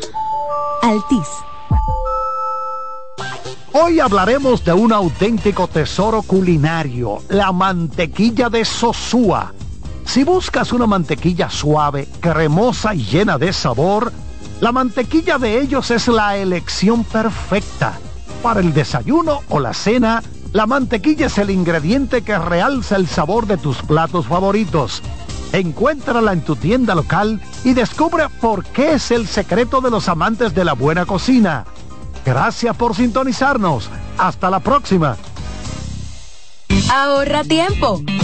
Altis. 0.84 1.28
Hoy 3.74 3.99
hablaremos 3.99 4.64
de 4.64 4.72
un 4.74 4.93
auténtico 4.93 5.68
tesoro 5.68 6.22
culinario, 6.22 7.24
la 7.30 7.51
mantequilla 7.51 8.49
de 8.49 8.64
Sosúa. 8.64 9.51
Si 10.05 10.24
buscas 10.24 10.72
una 10.72 10.86
mantequilla 10.86 11.49
suave, 11.49 12.07
cremosa 12.20 12.93
y 12.93 13.03
llena 13.03 13.39
de 13.39 13.53
sabor, 13.53 14.14
la 14.59 14.72
mantequilla 14.72 15.39
de 15.39 15.59
ellos 15.59 15.89
es 15.89 16.07
la 16.07 16.38
elección 16.38 17.03
perfecta. 17.03 17.97
Para 18.43 18.59
el 18.59 18.76
desayuno 18.76 19.39
o 19.49 19.59
la 19.59 19.74
cena, 19.74 20.22
la 20.54 20.66
mantequilla 20.68 21.28
es 21.28 21.38
el 21.38 21.49
ingrediente 21.49 22.24
que 22.24 22.38
realza 22.38 22.97
el 22.97 23.08
sabor 23.08 23.47
de 23.47 23.58
tus 23.58 23.78
platos 23.78 24.28
favoritos. 24.28 25.02
Encuéntrala 25.54 26.34
en 26.34 26.41
tu 26.41 26.56
tienda 26.56 26.93
local 26.93 27.41
y 27.64 27.74
descubre 27.74 28.28
por 28.41 28.66
qué 28.66 28.93
es 28.93 29.12
el 29.12 29.28
secreto 29.28 29.80
de 29.82 29.91
los 29.91 30.10
amantes 30.10 30.54
de 30.54 30.66
la 30.66 30.74
buena 30.74 31.06
cocina. 31.06 31.66
Gracias 32.26 32.76
por 32.76 32.95
sintonizarnos. 32.95 33.89
Hasta 34.18 34.49
la 34.49 34.60
próxima. 34.60 35.18
Ahorra 36.91 37.43
tiempo. 37.43 38.02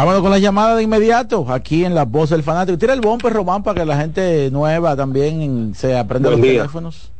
Vámonos 0.00 0.22
con 0.22 0.30
la 0.30 0.38
llamada 0.38 0.76
de 0.76 0.82
inmediato, 0.82 1.44
aquí 1.50 1.84
en 1.84 1.94
la 1.94 2.06
voz 2.06 2.30
del 2.30 2.42
fanático. 2.42 2.78
Tira 2.78 2.94
el 2.94 3.02
bumper, 3.02 3.34
Román, 3.34 3.62
para 3.62 3.80
que 3.80 3.86
la 3.86 3.98
gente 3.98 4.50
nueva 4.50 4.96
también 4.96 5.74
se 5.74 5.94
aprenda 5.94 6.30
Buen 6.30 6.40
los 6.40 6.48
día. 6.48 6.60
teléfonos. 6.62 7.12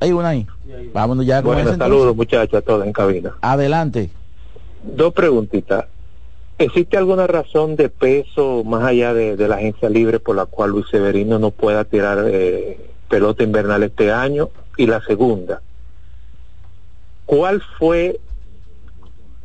Hay, 0.00 0.12
una 0.12 0.28
ahí. 0.28 0.46
Vámonos 0.92 1.24
ya 1.24 1.42
con 1.42 1.54
Bueno, 1.54 1.74
saludos 1.78 2.14
muchachos 2.14 2.58
a 2.58 2.60
todos 2.60 2.84
en 2.84 2.92
cabina. 2.92 3.32
Adelante. 3.40 4.10
Dos 4.82 5.14
preguntitas. 5.14 5.86
¿Existe 6.58 6.98
alguna 6.98 7.26
razón 7.26 7.74
de 7.76 7.88
peso 7.88 8.64
más 8.64 8.84
allá 8.84 9.14
de, 9.14 9.38
de 9.38 9.48
la 9.48 9.54
agencia 9.54 9.88
libre 9.88 10.20
por 10.20 10.36
la 10.36 10.44
cual 10.44 10.72
Luis 10.72 10.88
Severino 10.90 11.38
no 11.38 11.52
pueda 11.52 11.84
tirar 11.84 12.26
eh, 12.28 12.78
pelota 13.08 13.44
invernal 13.44 13.82
este 13.82 14.12
año? 14.12 14.50
Y 14.76 14.84
la 14.84 15.00
segunda, 15.06 15.62
¿cuál 17.24 17.62
fue 17.78 18.20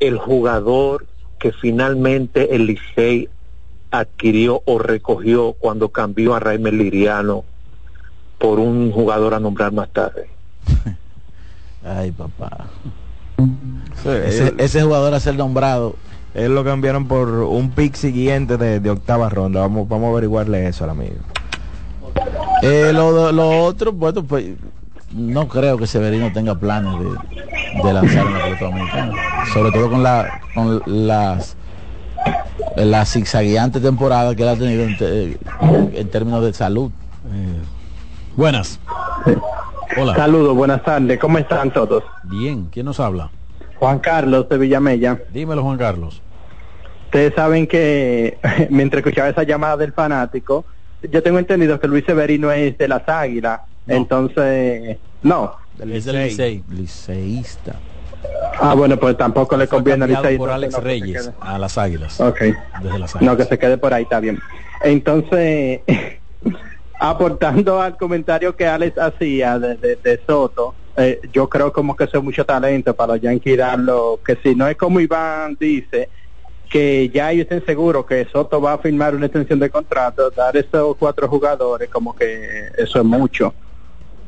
el 0.01 0.17
jugador 0.17 1.05
que 1.45 1.51
finalmente 1.51 2.55
el 2.55 2.65
Licey 2.65 3.29
adquirió 3.91 4.63
o 4.65 4.79
recogió 4.79 5.53
cuando 5.53 5.89
cambió 5.89 6.33
a 6.33 6.39
Raimel 6.39 6.75
Liriano 6.75 7.43
por 8.39 8.57
un 8.57 8.91
jugador 8.91 9.35
a 9.35 9.39
nombrar 9.39 9.71
más 9.71 9.89
tarde? 9.89 10.27
Ay, 11.85 12.11
papá. 12.11 12.65
Ese, 14.05 14.55
ese 14.57 14.81
jugador 14.81 15.13
a 15.13 15.19
ser 15.19 15.35
nombrado. 15.35 15.97
Él 16.33 16.55
lo 16.55 16.63
cambiaron 16.63 17.07
por 17.07 17.29
un 17.29 17.69
pick 17.69 17.93
siguiente 17.93 18.57
de, 18.57 18.79
de 18.79 18.89
octava 18.89 19.29
ronda. 19.29 19.59
Vamos, 19.59 19.87
vamos 19.87 20.07
a 20.07 20.11
averiguarle 20.13 20.67
eso 20.67 20.83
al 20.85 20.89
amigo. 20.89 21.17
Eh, 22.63 22.89
lo, 22.91 23.31
lo 23.31 23.63
otro, 23.65 23.91
bueno, 23.91 24.23
pues 24.23 24.47
no 25.15 25.47
creo 25.47 25.77
que 25.77 25.87
Severino 25.87 26.31
tenga 26.33 26.55
planes 26.55 26.93
de, 26.99 27.83
de 27.83 27.93
lanzar 27.93 28.25
en 28.27 28.33
la 28.33 28.43
pelota 28.43 28.65
dominicana. 28.65 29.13
Sobre 29.53 29.71
todo 29.71 29.89
con, 29.89 30.03
la, 30.03 30.41
con 30.53 30.81
las 30.85 31.55
la 32.75 33.05
zigzagueante 33.05 33.79
temporada 33.79 34.35
que 34.35 34.43
él 34.43 34.49
ha 34.49 34.55
tenido 34.55 34.83
en, 34.83 34.97
te- 34.97 35.37
en 35.99 36.09
términos 36.09 36.43
de 36.43 36.53
salud. 36.53 36.91
buenas. 38.35 38.79
Hola. 39.97 40.15
Saludos, 40.15 40.55
buenas 40.55 40.83
tardes. 40.83 41.17
¿Cómo 41.19 41.37
están 41.37 41.71
todos? 41.71 42.03
Bien, 42.23 42.67
¿quién 42.71 42.85
nos 42.85 42.99
habla? 42.99 43.29
Juan 43.79 43.99
Carlos 43.99 44.49
de 44.49 44.57
Villamella. 44.57 45.19
Dímelo, 45.31 45.63
Juan 45.63 45.77
Carlos. 45.77 46.21
Ustedes 47.05 47.33
saben 47.35 47.67
que 47.67 48.37
mientras 48.69 48.99
escuchaba 48.99 49.29
esa 49.29 49.43
llamada 49.43 49.77
del 49.77 49.93
fanático, 49.93 50.65
yo 51.09 51.23
tengo 51.23 51.39
entendido 51.39 51.79
que 51.79 51.87
Luis 51.87 52.03
Severino 52.05 52.51
es 52.51 52.77
de 52.77 52.87
las 52.87 53.07
Águilas. 53.07 53.61
Entonces, 53.87 54.97
no. 55.21 55.55
Es 55.79 56.05
del 56.05 56.23
Licey. 56.23 56.63
Liceísta. 56.69 57.75
Ah, 58.59 58.73
bueno, 58.73 58.97
pues 58.97 59.17
tampoco 59.17 59.57
le 59.57 59.67
conviene 59.67 60.05
al 60.05 60.09
cambiado 60.09 60.23
Licey. 60.25 60.37
por 60.37 60.49
Alex 60.49 60.73
no, 60.73 60.79
Reyes 60.81 61.31
a 61.41 61.57
las 61.59 61.77
Águilas. 61.77 62.19
Ok. 62.21 62.41
Desde 62.81 62.99
las 62.99 63.21
No, 63.21 63.35
que 63.37 63.43
se 63.43 63.59
quede 63.59 63.77
por 63.77 63.93
ahí, 63.93 64.03
está 64.03 64.19
bien. 64.19 64.39
Entonces, 64.81 65.81
aportando 66.99 67.81
al 67.81 67.97
comentario 67.97 68.55
que 68.55 68.65
Alex 68.65 68.97
hacía 68.97 69.59
de, 69.59 69.75
de- 69.75 69.95
de 69.97 70.21
Soto, 70.25 70.75
eh, 70.97 71.19
yo 71.33 71.49
creo 71.49 71.73
como 71.73 71.95
que 71.95 72.05
eso 72.05 72.17
es 72.17 72.23
mucho 72.23 72.45
talento 72.45 72.95
para 72.95 73.13
los 73.13 73.21
Yankees 73.21 73.57
darlo, 73.57 74.19
que 74.25 74.37
si 74.41 74.55
no 74.55 74.67
es 74.67 74.77
como 74.77 74.99
Iván 75.01 75.57
dice, 75.59 76.09
que 76.69 77.09
ya 77.09 77.31
ellos 77.31 77.43
estén 77.43 77.65
seguros 77.65 78.05
que 78.05 78.25
Soto 78.31 78.61
va 78.61 78.73
a 78.73 78.77
firmar 78.77 79.13
una 79.13 79.25
extensión 79.25 79.59
de 79.59 79.69
contrato, 79.69 80.29
dar 80.31 80.55
esos 80.55 80.95
cuatro 80.97 81.27
jugadores, 81.27 81.89
como 81.89 82.15
que 82.15 82.69
eso 82.77 82.99
es 82.99 83.05
mucho. 83.05 83.53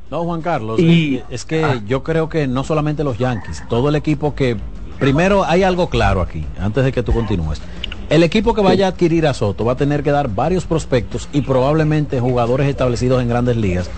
No, 0.09 0.23
Juan 0.23 0.41
Carlos, 0.41 0.79
Y- 0.79 1.15
eh, 1.17 1.23
es 1.29 1.43
que 1.45 1.81
yo 1.85 2.03
creo 2.03 2.29
que 2.29 2.47
no 2.47 2.63
solamente 2.63 3.03
los 3.03 3.17
Yankees, 3.17 3.63
todo 3.69 3.89
el 3.89 3.95
equipo 3.95 4.35
que... 4.35 4.57
Primero 4.99 5.43
hay 5.43 5.61
algo 5.63 5.89
claro 5.89 6.21
aquí, 6.21 6.43
antes 6.59 6.83
de 6.83 6.91
que 6.91 7.03
tú 7.03 7.11
continúes. 7.13 7.61
El 8.09 8.23
equipo 8.23 8.53
que 8.53 8.61
vaya 8.61 8.85
a 8.85 8.89
adquirir 8.89 9.27
a 9.27 9.33
Soto 9.33 9.65
va 9.65 9.73
a 9.73 9.77
tener 9.77 10.01
que 10.01 10.11
dar 10.11 10.29
varios 10.29 10.65
prospectos 10.65 11.27
y 11.33 11.41
probablemente 11.41 12.19
jugadores 12.21 12.67
establecidos 12.67 13.21
en 13.21 13.27
grandes 13.27 13.57
ligas. 13.57 13.89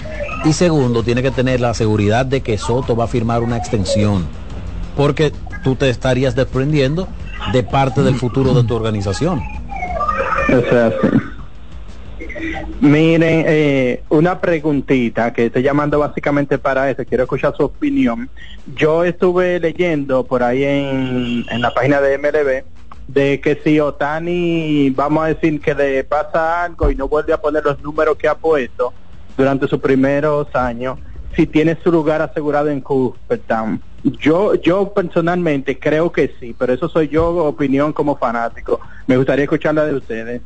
Y 0.45 0.53
segundo, 0.53 1.03
tiene 1.03 1.21
que 1.21 1.31
tener 1.31 1.61
la 1.61 1.73
seguridad 1.73 2.25
de 2.25 2.41
que 2.41 2.57
Soto 2.57 2.95
va 2.95 3.03
a 3.05 3.07
firmar 3.07 3.43
una 3.43 3.55
extensión. 3.55 4.25
Porque 4.97 5.31
tú 5.63 5.75
te 5.75 5.89
estarías 5.89 6.35
desprendiendo 6.35 7.07
de 7.53 7.63
parte 7.63 8.01
del 8.01 8.15
futuro 8.15 8.53
de 8.55 8.63
tu 8.63 8.75
organización. 8.75 9.41
O 10.49 10.69
sea, 10.69 10.89
sí. 10.89 11.07
Miren, 12.81 13.43
eh, 13.47 14.03
una 14.09 14.39
preguntita 14.39 15.33
que 15.33 15.47
estoy 15.47 15.63
llamando 15.63 15.99
básicamente 15.99 16.57
para 16.57 16.89
eso, 16.89 17.03
quiero 17.05 17.23
escuchar 17.23 17.55
su 17.55 17.63
opinión. 17.63 18.29
Yo 18.75 19.03
estuve 19.03 19.59
leyendo 19.59 20.23
por 20.23 20.43
ahí 20.43 20.63
en, 20.63 21.45
en 21.49 21.61
la 21.61 21.73
página 21.73 22.01
de 22.01 22.17
MLB 22.17 22.63
de 23.09 23.41
que 23.41 23.59
si 23.63 23.79
Otani, 23.79 24.91
vamos 24.91 25.23
a 25.23 25.27
decir 25.27 25.59
que 25.59 25.73
le 25.73 26.03
pasa 26.03 26.63
algo 26.63 26.91
y 26.91 26.95
no 26.95 27.07
vuelve 27.07 27.33
a 27.33 27.41
poner 27.41 27.63
los 27.63 27.81
números 27.81 28.15
que 28.17 28.27
ha 28.27 28.35
puesto 28.35 28.93
durante 29.35 29.67
sus 29.67 29.79
primeros 29.79 30.53
años, 30.55 30.99
si 31.35 31.47
tiene 31.47 31.77
su 31.83 31.91
lugar 31.91 32.21
asegurado 32.21 32.69
en 32.69 32.81
Cooperstown. 32.81 33.81
Yo, 34.03 34.53
yo 34.55 34.93
personalmente 34.93 35.79
creo 35.79 36.11
que 36.11 36.33
sí, 36.39 36.55
pero 36.57 36.73
eso 36.73 36.87
soy 36.87 37.07
yo, 37.07 37.29
opinión 37.45 37.93
como 37.93 38.15
fanático. 38.15 38.79
Me 39.07 39.17
gustaría 39.17 39.43
escucharla 39.43 39.85
de 39.85 39.95
ustedes. 39.95 40.41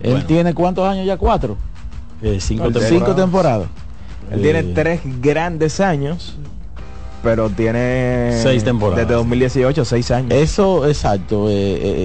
Él 0.00 0.24
tiene 0.26 0.54
cuántos 0.54 0.86
años 0.86 1.06
ya? 1.06 1.16
Cuatro. 1.16 1.56
Eh, 2.22 2.38
cinco 2.40 2.70
Cinco 2.80 3.14
temporadas. 3.14 3.68
Él 4.30 4.40
Eh, 4.40 4.42
tiene 4.42 4.62
tres 4.74 5.00
grandes 5.20 5.80
años, 5.80 6.36
pero 7.22 7.48
tiene 7.50 8.38
Seis 8.42 8.64
temporadas. 8.64 9.06
Desde 9.06 9.14
2018, 9.14 9.84
seis 9.84 10.10
años. 10.10 10.32
Eso, 10.32 10.86
exacto. 10.86 11.48
eh, 11.48 11.54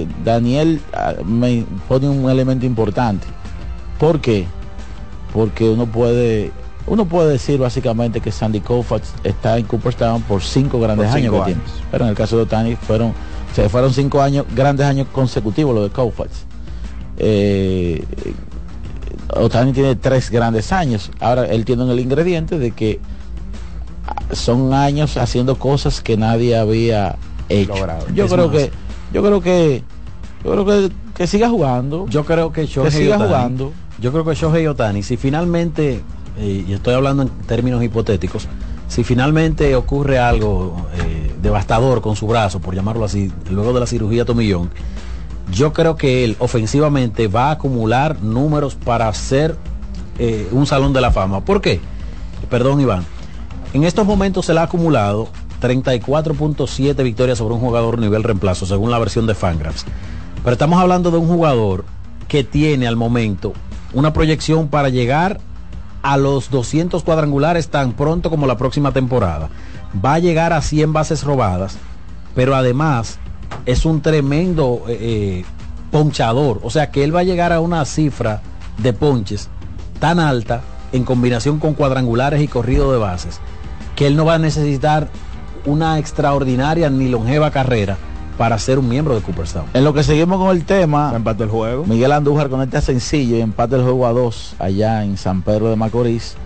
eh, 0.02 0.06
Daniel 0.24 0.80
ah, 0.92 1.14
me 1.24 1.64
pone 1.88 2.08
un 2.08 2.28
elemento 2.30 2.66
importante. 2.66 3.26
¿Por 3.98 4.20
qué? 4.20 4.46
Porque 5.32 5.68
uno 5.68 5.86
puede, 5.86 6.50
uno 6.86 7.06
puede 7.06 7.32
decir 7.32 7.58
básicamente 7.58 8.20
que 8.20 8.30
Sandy 8.30 8.60
Koufax 8.60 9.12
está 9.24 9.58
en 9.58 9.64
Cooperstown 9.64 10.22
por 10.22 10.42
cinco 10.42 10.80
grandes 10.80 11.08
Por 11.08 11.16
años 11.16 11.34
que 11.34 11.44
tiene. 11.46 11.60
Pero 11.90 12.04
en 12.04 12.10
el 12.10 12.16
caso 12.16 12.36
de 12.36 12.42
Otani 12.42 12.76
fueron, 12.76 13.12
se 13.54 13.68
fueron 13.68 13.92
cinco 13.92 14.20
años, 14.20 14.44
grandes 14.54 14.86
años 14.86 15.06
consecutivos 15.12 15.74
lo 15.74 15.84
de 15.84 15.90
Koufax. 15.90 16.46
Eh, 17.24 18.04
Otani 19.34 19.72
tiene 19.72 19.94
tres 19.96 20.30
grandes 20.30 20.72
años. 20.72 21.10
Ahora 21.20 21.46
él 21.46 21.64
tiene 21.64 21.90
el 21.90 21.98
ingrediente 22.00 22.58
de 22.58 22.72
que 22.72 23.00
son 24.32 24.74
años 24.74 25.16
haciendo 25.16 25.56
cosas 25.58 26.00
que 26.00 26.16
nadie 26.16 26.56
había 26.56 27.16
hecho. 27.48 27.74
Yo 28.14 28.24
Es 28.26 28.32
creo 28.32 28.48
más, 28.48 28.56
que, 28.56 28.70
yo 29.12 29.22
creo 29.22 29.40
que, 29.40 29.82
yo 30.44 30.50
creo 30.52 30.64
que, 30.64 30.90
que 31.14 31.26
siga 31.26 31.48
jugando. 31.48 32.06
Yo 32.08 32.24
creo 32.24 32.52
que 32.52 32.66
Shohei 32.66 32.90
siga 32.90 33.16
Ohtani- 33.18 33.26
jugando. 33.28 33.72
Yo 34.00 34.10
creo 34.12 34.24
que 34.24 34.34
Shohei 34.34 34.66
Otani, 34.66 35.02
si 35.02 35.16
finalmente, 35.16 36.00
eh, 36.38 36.64
y 36.66 36.72
estoy 36.72 36.94
hablando 36.94 37.22
en 37.22 37.28
términos 37.46 37.82
hipotéticos, 37.84 38.48
si 38.88 39.04
finalmente 39.04 39.74
ocurre 39.76 40.18
algo 40.18 40.86
eh, 40.98 41.32
devastador 41.40 42.00
con 42.00 42.16
su 42.16 42.26
brazo, 42.26 42.58
por 42.60 42.74
llamarlo 42.74 43.04
así, 43.04 43.30
luego 43.50 43.72
de 43.72 43.80
la 43.80 43.86
cirugía 43.86 44.24
Tomillón, 44.24 44.70
yo 45.52 45.72
creo 45.72 45.96
que 45.96 46.24
él 46.24 46.36
ofensivamente 46.38 47.28
va 47.28 47.48
a 47.48 47.52
acumular 47.52 48.22
números 48.22 48.74
para 48.74 49.08
hacer 49.08 49.56
eh, 50.18 50.48
un 50.50 50.66
salón 50.66 50.92
de 50.92 51.00
la 51.00 51.12
fama. 51.12 51.44
¿Por 51.44 51.60
qué? 51.60 51.80
Perdón, 52.48 52.80
Iván. 52.80 53.04
En 53.74 53.84
estos 53.84 54.06
momentos 54.06 54.46
se 54.46 54.54
le 54.54 54.60
ha 54.60 54.64
acumulado 54.64 55.28
34.7 55.60 57.02
victorias 57.02 57.38
sobre 57.38 57.54
un 57.54 57.60
jugador 57.60 57.98
nivel 57.98 58.22
reemplazo, 58.22 58.66
según 58.66 58.90
la 58.90 58.98
versión 58.98 59.26
de 59.26 59.34
Fangraphs. 59.34 59.84
Pero 60.42 60.52
estamos 60.52 60.80
hablando 60.80 61.10
de 61.10 61.18
un 61.18 61.28
jugador 61.28 61.84
que 62.28 62.44
tiene 62.44 62.86
al 62.86 62.96
momento 62.96 63.52
una 63.92 64.12
proyección 64.12 64.68
para 64.68 64.88
llegar 64.88 65.38
a 66.02 66.16
los 66.16 66.50
200 66.50 67.02
cuadrangulares 67.04 67.68
tan 67.68 67.92
pronto 67.92 68.30
como 68.30 68.46
la 68.46 68.56
próxima 68.56 68.92
temporada. 68.92 69.50
Va 70.04 70.14
a 70.14 70.18
llegar 70.18 70.52
a 70.52 70.62
100 70.62 70.92
bases 70.92 71.22
robadas, 71.22 71.76
pero 72.34 72.56
además 72.56 73.18
es 73.66 73.84
un 73.84 74.00
tremendo 74.00 74.84
eh, 74.88 74.98
eh, 75.00 75.44
ponchador. 75.90 76.60
O 76.62 76.70
sea 76.70 76.90
que 76.90 77.04
él 77.04 77.14
va 77.14 77.20
a 77.20 77.24
llegar 77.24 77.52
a 77.52 77.60
una 77.60 77.84
cifra 77.84 78.42
de 78.78 78.92
ponches 78.92 79.48
tan 80.00 80.18
alta 80.18 80.62
en 80.92 81.04
combinación 81.04 81.58
con 81.58 81.74
cuadrangulares 81.74 82.42
y 82.42 82.48
corrido 82.48 82.92
de 82.92 82.98
bases, 82.98 83.40
que 83.96 84.06
él 84.06 84.16
no 84.16 84.24
va 84.24 84.34
a 84.34 84.38
necesitar 84.38 85.08
una 85.64 85.98
extraordinaria 85.98 86.90
ni 86.90 87.08
longeva 87.08 87.50
carrera 87.50 87.96
para 88.36 88.58
ser 88.58 88.78
un 88.78 88.88
miembro 88.88 89.14
de 89.14 89.20
Cooperstown. 89.20 89.66
En 89.74 89.84
lo 89.84 89.94
que 89.94 90.02
seguimos 90.02 90.38
con 90.38 90.56
el 90.56 90.64
tema, 90.64 91.12
empate 91.14 91.44
el 91.44 91.50
juego. 91.50 91.84
Miguel 91.84 92.12
Andújar 92.12 92.48
conecta 92.48 92.80
sencillo 92.80 93.36
y 93.36 93.40
empate 93.40 93.76
el 93.76 93.82
juego 93.82 94.06
a 94.06 94.12
dos 94.12 94.54
allá 94.58 95.04
en 95.04 95.16
San 95.16 95.42
Pedro 95.42 95.70
de 95.70 95.76
Macorís. 95.76 96.36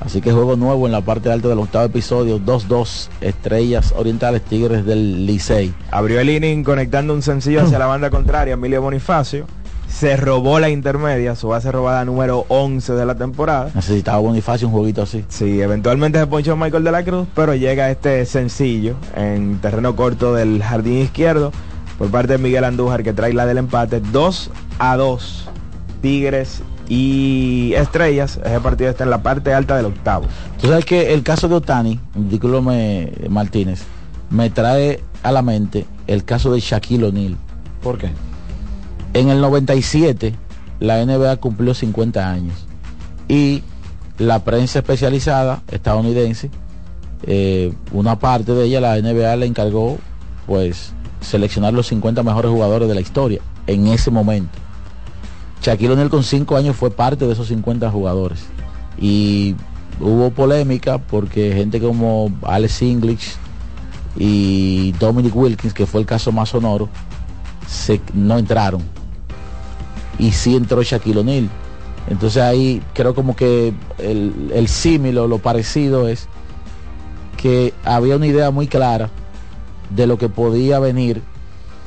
Así 0.00 0.20
que 0.20 0.32
juego 0.32 0.56
nuevo 0.56 0.86
en 0.86 0.92
la 0.92 1.02
parte 1.02 1.30
alta 1.30 1.48
del 1.48 1.58
octavo 1.58 1.84
episodio, 1.84 2.40
2-2, 2.40 3.08
Estrellas 3.20 3.94
Orientales 3.96 4.42
Tigres 4.42 4.86
del 4.86 5.26
Licey. 5.26 5.74
Abrió 5.90 6.20
el 6.20 6.30
inning 6.30 6.64
conectando 6.64 7.12
un 7.12 7.22
sencillo 7.22 7.62
hacia 7.62 7.78
la 7.78 7.86
banda 7.86 8.10
contraria, 8.10 8.54
Emilio 8.54 8.80
Bonifacio. 8.80 9.46
Se 9.88 10.16
robó 10.16 10.60
la 10.60 10.70
intermedia, 10.70 11.34
su 11.34 11.48
base 11.48 11.70
robada 11.70 12.04
número 12.04 12.46
11 12.48 12.94
de 12.94 13.04
la 13.04 13.16
temporada. 13.16 13.70
Necesitaba 13.74 14.18
Bonifacio 14.18 14.68
un 14.68 14.72
jueguito 14.72 15.02
así. 15.02 15.24
Sí, 15.28 15.60
eventualmente 15.60 16.18
se 16.18 16.26
ponchó 16.26 16.56
Michael 16.56 16.84
de 16.84 16.92
la 16.92 17.04
Cruz, 17.04 17.26
pero 17.34 17.54
llega 17.54 17.90
este 17.90 18.24
sencillo 18.24 18.94
en 19.16 19.58
terreno 19.60 19.96
corto 19.96 20.32
del 20.32 20.62
jardín 20.62 20.98
izquierdo 20.98 21.52
por 21.98 22.10
parte 22.10 22.32
de 22.34 22.38
Miguel 22.38 22.64
Andújar 22.64 23.02
que 23.02 23.12
trae 23.12 23.34
la 23.34 23.44
del 23.44 23.58
empate 23.58 24.00
2 24.00 24.50
a 24.78 24.96
2. 24.96 25.48
Tigres 26.00 26.62
y 26.90 27.72
Estrellas, 27.76 28.40
ese 28.44 28.60
partido 28.60 28.90
está 28.90 29.04
en 29.04 29.10
la 29.10 29.22
parte 29.22 29.54
alta 29.54 29.76
del 29.76 29.86
octavo. 29.86 30.26
Tú 30.60 30.66
sabes 30.66 30.84
que 30.84 31.14
el 31.14 31.22
caso 31.22 31.48
de 31.48 31.54
Otani, 31.54 32.00
me 32.14 33.12
Martínez, 33.30 33.84
me 34.28 34.50
trae 34.50 35.00
a 35.22 35.30
la 35.30 35.40
mente 35.40 35.86
el 36.08 36.24
caso 36.24 36.52
de 36.52 36.58
Shaquille 36.58 37.04
O'Neal. 37.04 37.36
¿Por 37.80 37.96
qué? 37.96 38.10
En 39.14 39.28
el 39.28 39.40
97 39.40 40.34
la 40.80 41.04
NBA 41.04 41.36
cumplió 41.36 41.74
50 41.74 42.28
años 42.28 42.66
y 43.28 43.62
la 44.18 44.40
prensa 44.40 44.80
especializada 44.80 45.62
estadounidense, 45.70 46.50
eh, 47.22 47.72
una 47.92 48.18
parte 48.18 48.52
de 48.52 48.64
ella, 48.64 48.80
la 48.80 49.00
NBA 49.00 49.36
le 49.36 49.46
encargó 49.46 49.98
pues 50.44 50.92
seleccionar 51.20 51.72
los 51.72 51.86
50 51.86 52.24
mejores 52.24 52.50
jugadores 52.50 52.88
de 52.88 52.96
la 52.96 53.00
historia 53.00 53.40
en 53.68 53.86
ese 53.86 54.10
momento. 54.10 54.58
Shaquille 55.60 55.92
O'Neal 55.92 56.08
con 56.08 56.24
5 56.24 56.56
años 56.56 56.76
fue 56.76 56.90
parte 56.90 57.26
de 57.26 57.32
esos 57.32 57.48
50 57.48 57.90
jugadores. 57.90 58.40
Y 58.98 59.54
hubo 60.00 60.30
polémica 60.30 60.98
porque 60.98 61.52
gente 61.52 61.80
como 61.80 62.32
Alex 62.42 62.82
English 62.82 63.34
y 64.16 64.92
Dominic 64.92 65.36
Wilkins, 65.36 65.74
que 65.74 65.86
fue 65.86 66.00
el 66.00 66.06
caso 66.06 66.32
más 66.32 66.48
sonoro, 66.48 66.88
no 68.14 68.38
entraron. 68.38 68.82
Y 70.18 70.32
sí 70.32 70.56
entró 70.56 70.82
Shaquille 70.82 71.20
O'Neal. 71.20 71.50
Entonces 72.08 72.42
ahí 72.42 72.82
creo 72.94 73.14
como 73.14 73.36
que 73.36 73.74
el, 73.98 74.50
el 74.54 74.68
símil 74.68 75.18
o 75.18 75.28
lo 75.28 75.38
parecido 75.38 76.08
es 76.08 76.26
que 77.36 77.74
había 77.84 78.16
una 78.16 78.26
idea 78.26 78.50
muy 78.50 78.66
clara 78.66 79.10
de 79.90 80.06
lo 80.06 80.18
que 80.18 80.28
podía 80.28 80.78
venir 80.78 81.22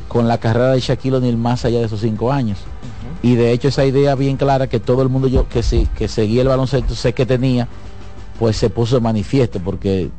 con 0.07 0.28
la 0.28 0.38
carrera 0.38 0.71
de 0.71 0.80
Shaquille 0.80 1.17
O'Neal 1.17 1.38
más 1.38 1.65
allá 1.65 1.80
de 1.80 1.86
esos 1.86 2.01
cinco 2.01 2.32
años 2.32 2.59
y 3.24 3.36
de 3.36 3.53
hecho 3.53 3.69
esa 3.69 3.86
idea 3.86 4.13
bien 4.13 4.38
clara 4.38 4.67
que 4.67 4.80
todo 4.80 5.01
el 5.01 5.09
mundo 5.09 5.28
yo 5.28 5.47
que 5.47 5.63
sí 5.63 5.88
que 5.97 6.07
seguía 6.07 6.43
el 6.43 6.49
baloncesto 6.49 6.93
sé 6.93 7.13
que 7.13 7.26
tenía 7.26 7.67
pues 8.38 8.57
se 8.57 8.69
puso 8.69 8.95
de 8.95 9.01
manifiesto 9.01 9.59
porque 9.59 10.01
eh, 10.03 10.09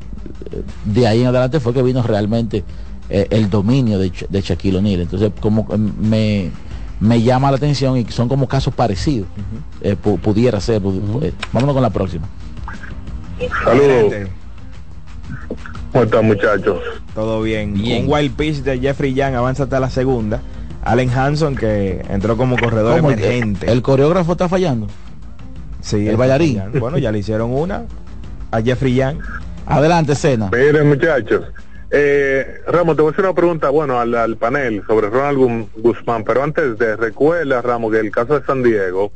de 0.83 1.07
ahí 1.07 1.21
en 1.21 1.27
adelante 1.27 1.59
fue 1.59 1.73
que 1.73 1.83
vino 1.83 2.01
realmente 2.01 2.63
eh, 3.09 3.27
el 3.29 3.49
dominio 3.49 3.99
de, 3.99 4.11
de 4.29 4.41
Shaquille 4.41 4.77
O'Neal. 4.77 5.01
Entonces 5.01 5.31
como 5.39 5.67
me, 5.99 6.49
me 6.99 7.21
llama 7.21 7.51
la 7.51 7.57
atención 7.57 7.97
y 7.97 8.05
son 8.05 8.27
como 8.27 8.47
casos 8.47 8.73
parecidos 8.73 9.27
eh, 9.81 9.95
pudiera 9.95 10.59
ser 10.59 10.81
vámonos 10.81 11.73
con 11.73 11.81
la 11.83 11.91
próxima. 11.91 12.27
Saludos. 13.63 14.29
¿Cómo 15.91 16.03
están 16.03 16.25
muchachos? 16.25 16.79
Todo 17.13 17.41
bien. 17.41 17.73
Un 17.73 18.11
wild 18.11 18.35
pitch 18.35 18.57
de 18.63 18.79
Jeffrey 18.79 19.13
Young 19.13 19.35
avanza 19.35 19.63
hasta 19.63 19.79
la 19.79 19.89
segunda. 19.89 20.41
Allen 20.85 21.09
Hanson 21.09 21.55
que 21.55 22.05
entró 22.09 22.37
como 22.37 22.57
corredor 22.57 22.99
emergente. 22.99 23.69
El, 23.69 23.81
coreógrafo 23.81 24.33
está 24.33 24.47
fallando. 24.47 24.87
Sí, 25.81 26.07
el 26.07 26.15
bailarín. 26.15 26.61
Bueno, 26.79 26.97
ya 26.99 27.11
le 27.11 27.19
hicieron 27.19 27.51
una 27.51 27.85
a 28.51 28.61
Jeffrey 28.61 28.93
Young. 28.93 29.17
Adelante, 29.65 30.15
Cena. 30.15 30.49
Miren, 30.51 30.87
muchachos. 30.87 31.43
Eh, 31.89 32.61
Ramos, 32.67 32.95
te 32.95 33.01
voy 33.01 33.09
a 33.09 33.13
hacer 33.13 33.25
una 33.25 33.33
pregunta, 33.33 33.69
bueno, 33.69 33.99
al, 33.99 34.37
panel 34.37 34.83
sobre 34.85 35.09
Ronald 35.09 35.69
Guzmán, 35.77 36.23
pero 36.23 36.43
antes 36.43 36.77
de, 36.77 36.95
recuerda, 36.95 37.61
Ramos, 37.61 37.91
que 37.91 37.99
el 37.99 38.11
caso 38.11 38.39
de 38.39 38.45
San 38.45 38.61
Diego, 38.61 39.11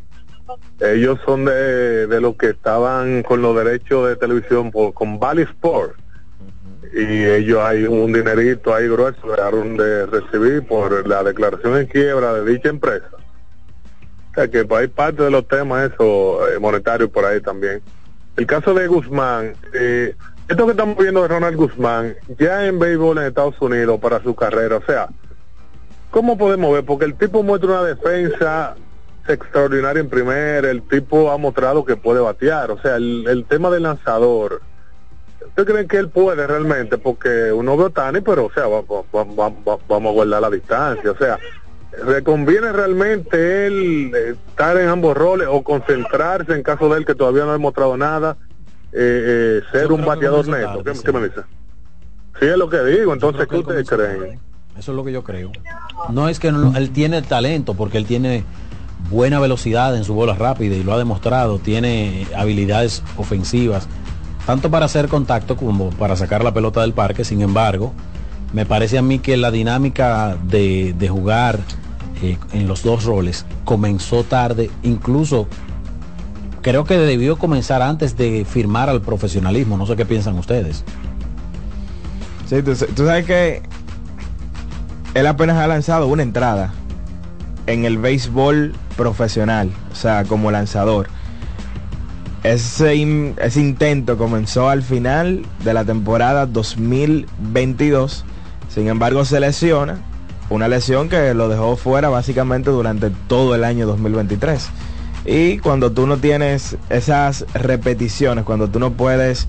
ellos 0.80 1.20
son 1.26 1.46
de, 1.46 2.08
de 2.08 2.22
los 2.22 2.36
que 2.36 2.50
estaban 2.50 3.22
con 3.22 3.42
los 3.42 3.56
derechos 3.56 4.08
de 4.08 4.16
televisión 4.16 4.72
con 4.72 5.20
Valley 5.20 5.44
Sport 5.46 5.96
y 6.94 7.24
ellos 7.24 7.60
hay 7.60 7.86
un 7.86 8.12
dinerito 8.12 8.74
ahí 8.74 8.88
grueso 8.88 9.30
dejaron 9.30 9.78
de 9.78 10.06
recibir 10.08 10.66
por 10.68 11.08
la 11.08 11.24
declaración 11.24 11.78
en 11.78 11.86
quiebra 11.86 12.34
de 12.34 12.52
dicha 12.52 12.70
empresa. 12.70 13.10
O 14.32 14.34
sea 14.34 14.48
que 14.48 14.66
hay 14.70 14.88
parte 14.88 15.24
de 15.24 15.32
los 15.32 15.48
temas 15.48 15.92
eso 15.92 16.48
eh, 16.48 16.60
monetarios 16.60 17.10
por 17.10 17.26
ahí 17.26 17.42
también. 17.42 17.82
El 18.38 18.48
caso 18.48 18.74
de 18.74 18.88
Guzmán, 18.88 19.54
eh, 19.74 20.16
esto 20.48 20.66
que 20.66 20.72
estamos 20.72 20.98
viendo 20.98 21.22
de 21.22 21.28
Ronald 21.28 21.58
Guzmán, 21.58 22.16
ya 22.40 22.66
en 22.66 22.80
béisbol 22.80 23.20
en 23.20 23.26
Estados 23.26 23.60
Unidos 23.62 24.00
para 24.00 24.24
su 24.24 24.34
carrera, 24.34 24.78
o 24.78 24.86
sea, 24.86 25.10
¿cómo 26.10 26.38
podemos 26.38 26.74
ver? 26.74 26.86
Porque 26.86 27.06
el 27.06 27.16
tipo 27.16 27.44
muestra 27.44 27.70
una 27.70 27.84
defensa 27.84 28.76
extraordinaria 29.28 30.00
en 30.00 30.10
primer, 30.10 30.66
el 30.66 30.82
tipo 30.84 31.32
ha 31.32 31.38
mostrado 31.38 31.86
que 31.86 31.98
puede 31.98 32.20
batear, 32.20 32.72
o 32.72 32.82
sea, 32.82 32.96
el, 32.96 33.28
el 33.28 33.46
tema 33.46 33.70
del 33.70 33.84
lanzador, 33.84 34.62
¿Ustedes 35.50 35.68
creen 35.68 35.88
que 35.88 35.98
él 35.98 36.10
puede 36.10 36.48
realmente? 36.48 36.98
Porque 36.98 37.52
uno 37.52 37.76
ve 37.76 37.86
a 37.86 37.90
Tani, 37.90 38.22
pero 38.22 38.46
o 38.46 38.52
sea, 38.52 38.66
vamos 38.68 40.10
a 40.10 40.14
guardar 40.14 40.42
la 40.42 40.50
distancia. 40.50 41.12
O 41.12 41.18
sea, 41.18 41.38
¿le 42.08 42.24
conviene 42.24 42.72
realmente 42.72 43.68
él 43.68 44.12
eh, 44.16 44.36
estar 44.48 44.78
en 44.78 44.88
ambos 44.88 45.18
roles 45.18 45.48
o 45.50 45.62
concentrarse 45.64 46.54
en 46.54 46.64
caso 46.64 46.90
de 46.90 47.00
él 47.00 47.06
que 47.06 47.16
todavía 47.16 47.44
no 47.44 47.50
ha 47.50 47.54
demostrado 47.54 47.98
nada, 47.98 48.38
eh, 48.94 49.62
eh, 49.62 49.62
ser 49.72 49.92
un 49.92 50.06
bateador 50.06 50.48
neto? 50.48 50.84
¿Qué, 50.84 51.12
me 51.12 51.28
dice? 51.28 51.42
Sí, 52.40 52.46
es 52.46 52.58
lo 52.58 52.70
que 52.70 52.82
digo. 52.84 53.14
Entonces, 53.14 53.48
¿qué 53.48 53.58
ustedes 53.58 53.90
creen? 53.90 54.40
Eso 54.78 54.92
es 54.92 54.96
lo 54.96 55.04
que 55.04 55.12
yo 55.12 55.24
creo. 55.24 55.52
No 56.10 56.30
es 56.30 56.40
que 56.40 56.48
él 56.48 56.92
tiene 56.92 57.22
talento, 57.22 57.74
porque 57.74 57.98
él 57.98 58.06
tiene 58.06 58.46
buena 59.10 59.40
velocidad 59.40 59.96
en 59.98 60.04
su 60.04 60.14
bola 60.14 60.36
rápida 60.36 60.76
y 60.76 60.84
lo 60.84 60.94
ha 60.94 60.98
demostrado, 60.98 61.60
tiene 61.60 62.28
habilidades 62.36 63.04
ofensivas 63.18 63.88
tanto 64.46 64.70
para 64.72 64.86
hacer 64.86 65.08
contacto 65.08 65.56
como 65.56 65.90
para 65.92 66.16
sacar 66.16 66.44
la 66.44 66.54
pelota 66.54 66.82
del 66.82 66.94
parque. 66.94 67.24
Sin 67.24 67.42
embargo, 67.42 67.94
me 68.54 68.66
parece 68.66 68.98
a 68.98 69.02
mí 69.02 69.20
que 69.20 69.38
la 69.38 69.52
dinámica 69.52 70.38
de, 70.44 70.96
jugar 71.10 71.60
eh, 72.22 72.38
en 72.54 72.68
los 72.68 72.84
dos 72.84 73.04
roles 73.04 73.46
comenzó 73.66 74.24
tarde, 74.24 74.70
incluso 74.84 75.48
creo 76.62 76.84
que 76.84 76.98
debió 76.98 77.38
comenzar 77.38 77.82
antes 77.82 78.18
de 78.18 78.46
firmar 78.46 78.90
al 78.90 79.02
profesionalismo. 79.02 79.78
No 79.78 79.86
sé 79.86 79.96
qué 79.96 80.06
piensan 80.06 80.38
ustedes. 80.38 80.84
Sí, 82.48 82.64
tú 82.64 82.76
sabes 82.76 83.26
que 83.26 83.62
él 85.14 85.28
apenas 85.28 85.58
ha 85.58 85.68
lanzado 85.68 86.08
una 86.08 86.24
entrada 86.24 86.74
en 87.68 87.86
el 87.86 87.98
béisbol 87.98 88.74
profesional, 88.98 89.72
o 89.92 89.96
sea, 89.96 90.24
como 90.24 90.50
lanzador. 90.52 91.08
Ese, 92.44 92.96
intento 92.96 94.18
comenzó 94.18 94.70
al 94.70 94.82
final 94.82 95.46
de 95.64 95.74
la 95.74 95.84
temporada 95.84 96.46
2022. 96.46 98.24
Sin 98.70 98.88
embargo, 98.88 99.26
se 99.26 99.40
lesiona. 99.40 100.00
Una 100.50 100.68
lesión 100.68 101.10
que 101.10 101.34
lo 101.34 101.50
dejó 101.50 101.76
fuera 101.76 102.10
básicamente 102.10 102.72
durante 102.72 103.12
todo 103.28 103.56
el 103.56 103.64
año 103.64 103.86
2023. 103.86 104.70
Y 105.26 105.58
cuando 105.58 105.92
tú 105.92 106.08
no 106.08 106.18
tienes 106.18 106.78
esas 106.90 107.46
repeticiones, 107.54 108.46
cuando 108.46 108.70
tú 108.70 108.80
no 108.80 108.92
puedes 108.92 109.48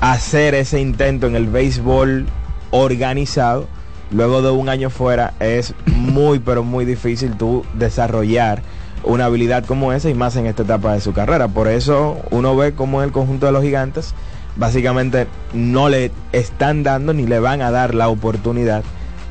hacer 0.00 0.54
ese 0.54 0.80
intento 0.80 1.26
en 1.26 1.36
el 1.36 1.46
béisbol 1.46 2.26
organizado, 2.70 3.68
luego 4.10 4.42
de 4.42 4.50
un 4.50 4.68
año 4.68 4.90
fuera, 4.90 5.34
es 5.38 5.74
muy, 5.86 6.38
pero 6.38 6.64
muy 6.64 6.86
difícil 6.86 7.36
tú 7.36 7.64
desarrollar 7.74 8.62
una 9.04 9.26
habilidad 9.26 9.64
como 9.64 9.92
esa 9.92 10.10
y 10.10 10.14
más 10.14 10.36
en 10.36 10.46
esta 10.46 10.62
etapa 10.62 10.94
de 10.94 11.00
su 11.00 11.12
carrera. 11.12 11.48
Por 11.48 11.68
eso 11.68 12.18
uno 12.30 12.56
ve 12.56 12.72
como 12.72 13.02
el 13.02 13.12
conjunto 13.12 13.46
de 13.46 13.52
los 13.52 13.62
gigantes 13.62 14.14
básicamente 14.56 15.26
no 15.54 15.88
le 15.88 16.10
están 16.32 16.82
dando 16.82 17.14
ni 17.14 17.26
le 17.26 17.40
van 17.40 17.62
a 17.62 17.70
dar 17.70 17.94
la 17.94 18.08
oportunidad 18.08 18.82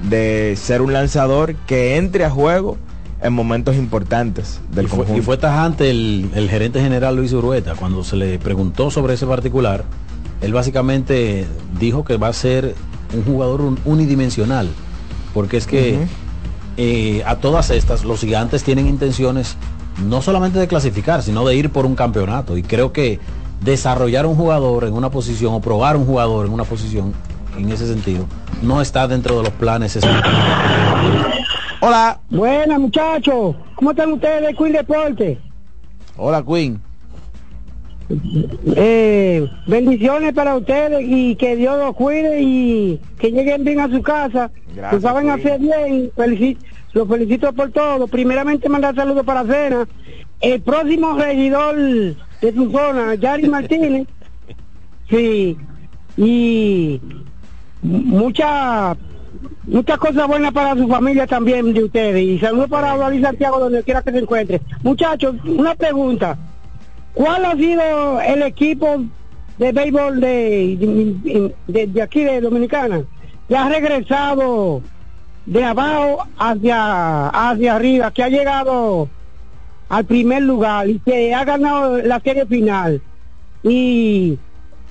de 0.10 0.56
ser 0.58 0.82
un 0.82 0.94
lanzador 0.94 1.56
que 1.68 1.98
entre 1.98 2.26
a 2.26 2.30
juego 2.30 2.78
en 3.22 3.34
momentos 3.34 3.76
importantes 3.76 4.60
del 4.72 4.86
y 4.86 4.88
fue, 4.88 4.98
conjunto. 5.00 5.22
Y 5.22 5.24
fue 5.24 5.38
tajante 5.38 5.92
el, 5.92 6.32
el, 6.34 6.50
gerente 6.50 6.82
general 6.82 7.16
Luis 7.16 7.34
Urueta 7.34 7.76
cuando 7.76 8.04
se 8.04 8.16
le 8.16 8.40
preguntó 8.40 8.90
sobre 8.90 9.14
ese 9.14 9.28
particular. 9.28 9.84
Él 10.42 10.54
básicamente 10.54 11.46
dijo 11.80 12.04
que 12.04 12.18
va 12.18 12.30
a 12.30 12.34
ser 12.34 12.74
un 13.14 13.24
jugador 13.24 13.62
unidimensional, 13.86 14.70
porque 15.36 15.58
es 15.58 15.68
que 15.68 16.00
eh, 16.78 17.24
a 17.26 17.38
todas 17.38 17.70
estas, 17.70 18.04
los 18.04 18.22
gigantes 18.22 18.64
tienen 18.64 18.88
intenciones 18.88 19.58
no 20.06 20.22
solamente 20.22 20.60
de 20.60 20.68
clasificar, 20.68 21.22
sino 21.22 21.46
de 21.46 21.56
ir 21.56 21.70
por 21.70 21.86
un 21.86 21.96
campeonato. 21.96 22.58
Y 22.58 22.64
creo 22.64 22.92
que 22.92 23.20
desarrollar 23.62 24.26
un 24.26 24.36
jugador 24.36 24.86
en 24.86 24.94
una 24.94 25.12
posición 25.12 25.54
o 25.54 25.62
probar 25.62 25.96
un 25.96 26.06
jugador 26.06 26.46
en 26.46 26.54
una 26.54 26.64
posición 26.64 27.14
en 27.58 27.72
ese 27.72 27.88
sentido 27.88 28.26
no 28.62 28.82
está 28.82 29.08
dentro 29.08 29.38
de 29.38 29.44
los 29.44 29.54
planes. 29.54 30.00
Hola. 31.82 32.20
Buenas 32.30 32.80
muchachos, 32.80 33.56
¿cómo 33.76 33.92
están 33.92 34.14
ustedes, 34.14 34.56
Queen 34.58 34.74
Deporte? 34.74 35.40
Hola 36.18 36.44
Queen. 36.44 36.82
Eh, 38.76 39.48
bendiciones 39.68 40.34
para 40.34 40.56
ustedes 40.56 41.04
y 41.08 41.36
que 41.36 41.56
Dios 41.56 41.78
los 41.78 41.96
cuide 41.96 42.42
y 42.42 43.00
que 43.20 43.32
lleguen 43.32 43.64
bien 43.64 43.80
a 43.80 43.90
su 43.90 44.02
casa. 44.02 44.52
Gracias, 44.76 44.92
que 44.92 45.02
saben 45.02 45.30
hacer 45.30 45.60
bien. 45.60 46.12
Los 46.94 47.08
felicito 47.08 47.54
por 47.54 47.72
todo. 47.72 48.08
Primeramente 48.08 48.70
mandar 48.70 48.96
saludos 48.96 49.26
para 49.26 49.46
cena. 49.46 49.88
El 50.42 50.62
próximo 50.62 51.14
regidor 51.14 51.76
de 51.76 52.54
su 52.54 52.72
zona, 52.72 53.16
Yari 53.16 53.48
Martínez. 53.50 54.08
Sí. 55.10 55.58
Y 56.18 57.00
muchas 57.82 58.98
muchas 59.64 59.98
cosas 59.98 60.28
buenas 60.28 60.52
para 60.52 60.76
su 60.76 60.88
familia 60.88 61.28
también 61.28 61.74
de 61.74 61.84
ustedes. 61.84 62.22
Y 62.22 62.40
saludos 62.40 62.70
para 62.70 62.98
David 62.98 63.24
Santiago 63.24 63.60
donde 63.60 63.84
quiera 63.84 64.02
que 64.02 64.12
se 64.12 64.20
encuentre. 64.20 64.62
Muchachos, 64.84 65.36
una 65.46 65.76
pregunta. 65.76 66.38
¿Cuál 67.14 67.46
ha 67.46 67.56
sido 67.56 68.22
el 68.22 68.42
equipo 68.44 69.04
de 69.58 69.72
béisbol 69.72 70.22
de, 70.22 71.54
de, 71.68 72.02
aquí 72.02 72.24
de 72.24 72.42
Dominicana 72.42 73.04
que 73.48 73.56
ha 73.56 73.70
regresado 73.70 74.82
de 75.46 75.64
abajo 75.64 76.26
hacia, 76.38 77.28
hacia 77.28 77.76
arriba, 77.76 78.12
que 78.12 78.24
ha 78.24 78.30
llegado 78.30 79.10
al 79.90 80.06
primer 80.06 80.44
lugar 80.44 80.90
y 80.90 81.00
que 81.00 81.34
ha 81.34 81.44
ganado 81.44 81.98
la 81.98 82.20
serie 82.22 82.46
final? 82.46 83.02
Y 83.64 84.40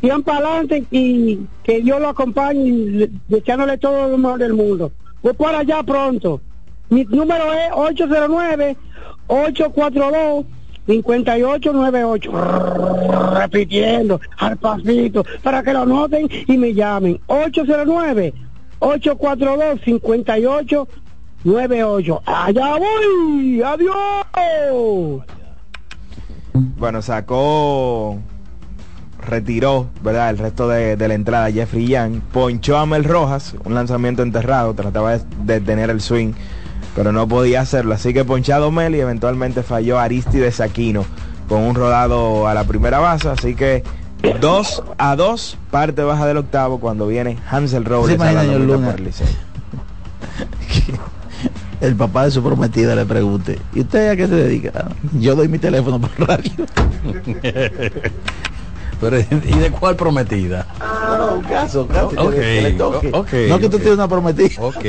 sigan 0.00 0.22
para 0.22 0.46
adelante 0.46 0.84
y 0.90 1.40
que 1.64 1.80
Dios 1.80 2.00
lo 2.00 2.10
acompañe 2.10 2.68
y 2.68 3.10
echándole 3.30 3.78
todo 3.78 4.08
lo 4.08 4.18
mejor 4.18 4.38
del 4.38 4.54
mundo. 4.54 4.92
Voy 5.22 5.32
para 5.32 5.60
allá 5.60 5.82
pronto. 5.82 6.40
Mi 6.90 7.04
número 7.04 7.52
es 7.52 7.70
809 7.72 8.76
842 9.26 10.44
5898 10.87 12.31
repitiendo 13.35 14.20
al 14.39 14.57
pasito 14.57 15.24
para 15.43 15.62
que 15.62 15.72
lo 15.72 15.87
noten 15.87 16.28
y 16.47 16.59
me 16.59 16.74
llamen. 16.74 17.20
809 17.26 18.35
842 18.81 19.81
5898 19.85 22.22
allá 22.26 22.76
voy 22.76 23.62
adiós. 23.62 25.24
Bueno, 26.53 27.01
sacó, 27.03 28.18
retiró, 29.26 29.89
¿verdad? 30.03 30.31
El 30.31 30.39
resto 30.39 30.68
de, 30.68 30.97
de 30.97 31.09
la 31.09 31.14
entrada 31.14 31.51
Jeffrey 31.51 31.87
Young. 31.87 32.20
Ponchó 32.33 32.78
a 32.78 32.87
Mel 32.87 33.05
Rojas, 33.05 33.55
un 33.64 33.74
lanzamiento 33.74 34.22
enterrado, 34.22 34.74
trataba 34.74 35.18
de 35.18 35.24
detener 35.45 35.91
el 35.91 36.01
swing, 36.01 36.33
pero 36.95 37.12
no 37.12 37.28
podía 37.28 37.61
hacerlo. 37.61 37.95
Así 37.95 38.12
que 38.12 38.24
ponchado 38.24 38.70
Mel 38.70 38.95
y 38.95 39.01
eventualmente 39.01 39.62
falló 39.62 39.99
Aristides 39.99 40.61
Aquino 40.61 41.05
con 41.49 41.62
un 41.62 41.74
rodado 41.74 42.47
a 42.47 42.55
la 42.55 42.64
primera 42.64 42.99
base. 42.99 43.28
Así 43.28 43.55
que 43.55 43.82
2 44.41 44.82
a 44.99 45.16
2, 45.16 45.59
parte 45.70 46.03
baja 46.03 46.26
del 46.26 46.38
octavo 46.38 46.80
cuando 46.80 47.07
viene 47.07 47.38
Hansel 47.51 47.84
Robles. 47.84 48.20
¿Se 48.20 48.26
a 48.26 48.32
la 48.32 48.45
Luna? 48.45 48.93
por 48.93 49.01
el 51.80 51.97
papá 51.97 52.24
de 52.24 52.30
su 52.30 52.43
prometida 52.43 52.95
le 52.95 53.07
pregunte, 53.07 53.59
¿y 53.74 53.80
usted 53.80 54.11
a 54.11 54.16
qué 54.16 54.26
se 54.26 54.34
dedica? 54.34 54.88
Yo 55.18 55.34
doy 55.34 55.49
mi 55.49 55.59
teléfono 55.59 56.01
por 56.01 56.28
radio. 56.28 56.53
Pero, 59.01 59.18
¿y 59.18 59.59
de 59.59 59.70
cuál 59.70 59.97
prometida? 59.97 60.66
No, 60.78 61.36
un 61.36 61.43
caso, 61.45 61.86
caso, 61.86 62.30
que 62.30 62.61
le 62.61 62.72
toque. 62.72 63.09
ok, 63.14 63.32
no 63.49 63.59
que 63.59 63.70
tú 63.70 63.76
ok. 63.76 63.82
tienes 63.82 63.95
una 63.95 64.09
prometida. 64.09 64.61
Ok. 64.61 64.84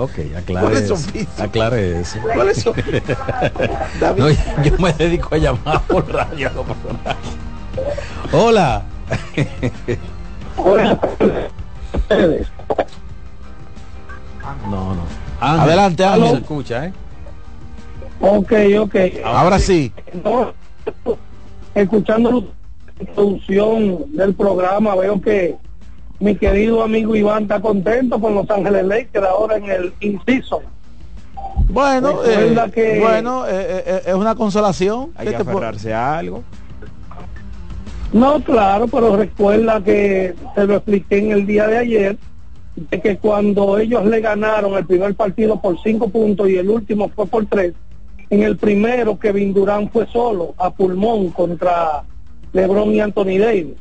Ok, 0.00 0.12
aclare 0.36 0.60
¿Cuáles 0.64 0.82
eso. 0.84 0.96
Aclare 1.42 2.00
eso. 2.00 2.20
¿Cuáles 2.32 2.62
son? 2.62 2.72
David. 4.00 4.22
No, 4.22 4.62
yo 4.62 4.78
me 4.78 4.92
dedico 4.92 5.34
a 5.34 5.38
llamar 5.38 5.82
por 5.88 6.08
radio 6.08 6.48
a 6.48 6.52
los 6.52 6.64
personajes. 6.64 7.30
Hola. 8.30 8.84
No, 14.70 14.94
no. 14.94 15.02
Ángel, 15.40 15.60
Adelante, 15.62 16.04
Ángel. 16.04 16.30
Se 16.30 16.36
escucha, 16.36 16.86
¿eh? 16.86 16.92
ok 18.20 18.52
ok 18.80 18.96
Ahora 19.24 19.58
sí. 19.58 19.92
No, 20.22 20.52
escuchando 21.74 22.30
la 22.30 23.02
introducción 23.02 24.16
del 24.16 24.32
programa 24.34 24.94
veo 24.94 25.20
que 25.20 25.56
mi 26.20 26.34
querido 26.36 26.82
amigo 26.82 27.14
Iván 27.14 27.44
está 27.44 27.60
contento 27.60 28.20
con 28.20 28.34
Los 28.34 28.50
Ángeles 28.50 28.84
Lakers 28.84 29.26
ahora 29.26 29.56
en 29.56 29.70
el 29.70 29.92
inciso 30.00 30.62
Bueno, 31.68 32.20
eh, 32.24 32.56
que- 32.74 32.98
bueno, 33.00 33.46
eh, 33.46 33.82
eh, 33.86 34.02
es 34.06 34.14
una 34.14 34.34
consolación. 34.34 35.10
Hay 35.16 35.26
¿Qué 35.26 35.32
que 35.36 35.44
te 35.44 35.50
aferrarse 35.50 35.92
a 35.94 36.18
algo. 36.18 36.42
No, 38.12 38.40
claro, 38.42 38.86
pero 38.88 39.16
recuerda 39.16 39.82
que 39.82 40.34
se 40.54 40.66
lo 40.66 40.76
expliqué 40.76 41.18
en 41.18 41.32
el 41.32 41.46
día 41.46 41.66
de 41.66 41.76
ayer, 41.78 42.16
de 42.74 43.00
que 43.00 43.18
cuando 43.18 43.78
ellos 43.78 44.04
le 44.06 44.20
ganaron 44.20 44.74
el 44.74 44.86
primer 44.86 45.14
partido 45.14 45.60
por 45.60 45.78
cinco 45.82 46.08
puntos 46.08 46.48
y 46.48 46.56
el 46.56 46.70
último 46.70 47.10
fue 47.14 47.26
por 47.26 47.44
tres, 47.46 47.74
en 48.30 48.42
el 48.42 48.56
primero 48.56 49.18
Kevin 49.18 49.52
Durán 49.52 49.90
fue 49.90 50.06
solo, 50.06 50.54
a 50.58 50.70
pulmón, 50.70 51.30
contra 51.30 52.02
LeBron 52.52 52.92
y 52.94 53.00
Anthony 53.00 53.38
Davis. 53.38 53.74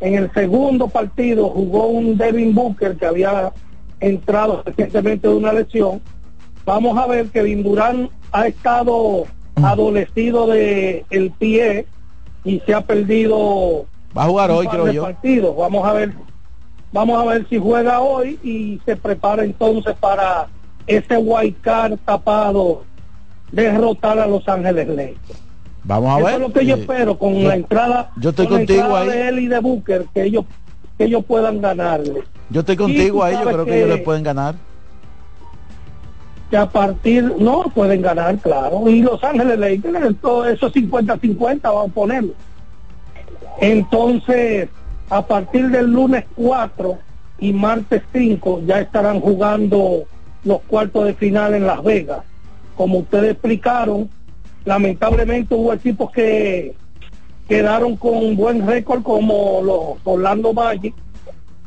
En 0.00 0.14
el 0.14 0.32
segundo 0.32 0.88
partido 0.88 1.48
jugó 1.48 1.86
un 1.88 2.16
Devin 2.16 2.54
Booker 2.54 2.96
que 2.96 3.06
había 3.06 3.52
entrado 4.00 4.62
recientemente 4.64 5.26
de 5.28 5.34
una 5.34 5.52
lesión. 5.52 6.00
Vamos 6.64 6.96
a 6.96 7.06
ver 7.06 7.26
que 7.26 7.40
Kevin 7.40 7.62
Durán 7.62 8.10
ha 8.30 8.46
estado 8.46 9.24
adolecido 9.56 10.46
de 10.46 11.04
el 11.10 11.30
pie 11.32 11.86
y 12.44 12.60
se 12.60 12.74
ha 12.74 12.80
perdido 12.80 13.86
Va 14.16 14.24
a 14.24 14.26
jugar 14.26 14.50
hoy, 14.50 14.66
creo 14.68 14.90
yo. 14.92 15.02
partidos. 15.02 15.56
Vamos 15.56 15.86
a 15.86 15.92
ver, 15.92 16.12
vamos 16.92 17.20
a 17.20 17.24
ver 17.24 17.46
si 17.48 17.58
juega 17.58 18.00
hoy 18.00 18.38
y 18.42 18.80
se 18.86 18.96
prepara 18.96 19.44
entonces 19.44 19.96
para 19.98 20.46
ese 20.86 21.16
white 21.16 21.58
card 21.60 21.98
tapado 22.04 22.84
derrotar 23.52 24.18
a 24.18 24.26
Los 24.26 24.46
Ángeles 24.48 24.88
Lakers. 24.88 25.42
Vamos 25.84 26.10
a 26.10 26.16
Eso 26.18 26.24
ver. 26.26 26.34
es 26.34 26.40
lo 26.40 26.52
que 26.52 26.66
yo 26.66 26.76
Eh, 26.76 26.80
espero 26.80 27.18
con 27.18 27.34
yo- 27.34 27.48
la 27.48 27.54
entrada, 27.54 28.10
yo 28.16 28.30
estoy 28.30 28.46
con 28.46 28.58
contigo 28.58 28.96
ahí. 28.96 29.08
de 29.08 29.28
él 29.28 29.38
y 29.40 29.46
de 29.48 29.58
Booker 29.60 30.04
que 30.12 30.22
ellos 30.24 30.44
que 30.98 31.04
ellos 31.04 31.24
puedan 31.24 31.60
ganarle. 31.60 32.24
Yo 32.50 32.60
estoy 32.60 32.76
contigo 32.76 33.22
ahí, 33.22 33.34
yo 33.34 33.44
creo 33.44 33.64
que, 33.64 33.70
que- 33.70 33.76
ellos 33.84 33.96
le 33.98 33.98
pueden 34.04 34.22
ganar. 34.24 34.54
que 36.50 36.56
a 36.56 36.64
partir, 36.66 37.34
no, 37.38 37.64
pueden 37.74 38.00
ganar, 38.00 38.38
claro. 38.38 38.88
Y 38.88 39.02
Los 39.02 39.22
Ángeles 39.22 39.58
Lakers, 39.58 40.16
todo 40.22 40.46
eso 40.48 40.70
50-50, 40.72 41.68
vamos 41.70 41.90
a 41.90 41.94
ponerlo. 41.94 42.32
Entonces, 43.60 44.68
a 45.10 45.22
partir 45.26 45.68
del 45.68 45.90
lunes 45.92 46.24
4 46.36 46.98
y 47.38 47.52
martes 47.52 48.02
5 48.12 48.62
ya 48.66 48.80
estarán 48.80 49.20
jugando 49.20 50.04
los 50.44 50.60
cuartos 50.62 51.04
de 51.06 51.14
final 51.14 51.54
en 51.54 51.66
Las 51.66 51.82
Vegas. 51.82 52.20
Como 52.76 52.98
ustedes 53.00 53.32
explicaron, 53.32 54.08
lamentablemente 54.64 55.54
hubo 55.54 55.72
equipos 55.72 56.10
que 56.10 56.74
quedaron 57.48 57.96
con 57.96 58.16
un 58.16 58.36
buen 58.36 58.66
récord 58.66 59.02
como 59.02 59.62
los 59.62 59.96
Orlando 60.04 60.52
Magic, 60.52 60.94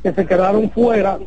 que 0.03 0.13
se 0.13 0.25
quedaron 0.25 0.69
fuera, 0.71 1.19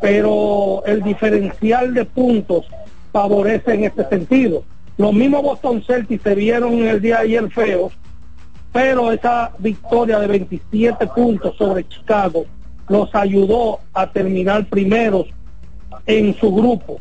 pero 0.00 0.82
el 0.86 1.02
diferencial 1.02 1.94
de 1.94 2.04
puntos 2.04 2.66
favorece 3.12 3.74
en 3.74 3.84
este 3.84 4.08
sentido. 4.08 4.64
Los 4.96 5.12
mismos 5.12 5.42
Boston 5.42 5.82
Celtics 5.86 6.22
se 6.22 6.34
vieron 6.34 6.74
en 6.74 6.88
el 6.88 7.00
día 7.00 7.16
de 7.16 7.22
ayer 7.22 7.50
feos, 7.50 7.92
pero 8.72 9.12
esa 9.12 9.52
victoria 9.58 10.18
de 10.18 10.26
27 10.26 11.06
puntos 11.08 11.56
sobre 11.56 11.86
Chicago 11.88 12.44
los 12.88 13.14
ayudó 13.14 13.80
a 13.92 14.10
terminar 14.10 14.66
primeros 14.66 15.26
en 16.06 16.34
su 16.34 16.54
grupo. 16.54 16.98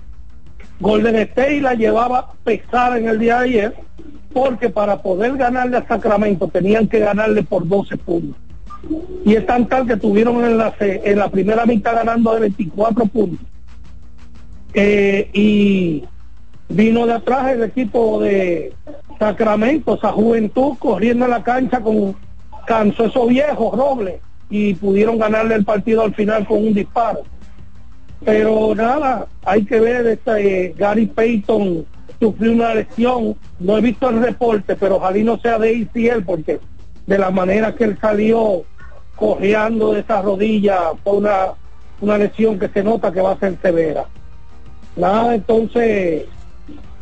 Golden 0.83 1.15
State 1.15 1.61
la 1.61 1.75
llevaba 1.75 2.33
pesada 2.43 2.97
en 2.97 3.07
el 3.07 3.17
día 3.17 3.39
de 3.39 3.45
ayer 3.45 3.75
porque 4.33 4.69
para 4.69 5.01
poder 5.01 5.37
ganarle 5.37 5.77
a 5.77 5.87
Sacramento 5.87 6.49
tenían 6.49 6.87
que 6.87 6.99
ganarle 6.99 7.41
por 7.41 7.65
12 7.65 7.95
puntos. 7.97 8.37
Y 9.23 9.35
es 9.35 9.45
tan 9.45 9.65
tal 9.69 9.87
que 9.87 9.95
tuvieron 9.95 10.43
en 10.43 10.57
la, 10.57 10.73
en 10.79 11.17
la 11.17 11.29
primera 11.29 11.65
mitad 11.65 11.95
ganando 11.95 12.33
de 12.33 12.41
24 12.41 13.05
puntos. 13.05 13.47
Eh, 14.73 15.29
y 15.31 16.03
vino 16.67 17.05
de 17.05 17.13
atrás 17.13 17.53
el 17.53 17.63
equipo 17.63 18.19
de 18.19 18.73
Sacramento, 19.17 19.95
esa 19.95 20.11
juventud 20.11 20.73
corriendo 20.79 21.23
en 21.23 21.31
la 21.31 21.43
cancha 21.43 21.79
con 21.79 22.15
cansó 22.67 23.05
esos 23.05 23.29
viejos 23.29 23.77
robles 23.77 24.15
y 24.49 24.73
pudieron 24.73 25.17
ganarle 25.17 25.55
el 25.55 25.63
partido 25.63 26.01
al 26.01 26.13
final 26.13 26.45
con 26.45 26.57
un 26.57 26.73
disparo. 26.73 27.21
Pero 28.25 28.73
nada, 28.75 29.27
hay 29.43 29.65
que 29.65 29.79
ver, 29.79 30.07
este, 30.07 30.73
Gary 30.77 31.07
Payton 31.07 31.85
sufrió 32.19 32.53
una 32.53 32.73
lesión, 32.73 33.35
no 33.59 33.77
he 33.77 33.81
visto 33.81 34.09
el 34.09 34.23
reporte, 34.23 34.75
pero 34.75 34.95
ojalá 34.95 35.17
no 35.17 35.37
sea 35.39 35.59
de 35.59 35.87
ACL 35.93 36.23
porque 36.23 36.59
de 37.05 37.17
la 37.17 37.31
manera 37.31 37.75
que 37.75 37.83
él 37.83 37.97
salió 37.99 38.63
cojeando 39.15 39.93
de 39.93 40.01
esa 40.01 40.21
rodilla 40.21 40.91
fue 41.03 41.13
una, 41.13 41.53
una 41.99 42.17
lesión 42.17 42.57
que 42.57 42.69
se 42.69 42.83
nota 42.83 43.11
que 43.11 43.21
va 43.21 43.33
a 43.33 43.39
ser 43.39 43.57
severa. 43.61 44.05
Nada, 44.95 45.35
entonces 45.35 46.25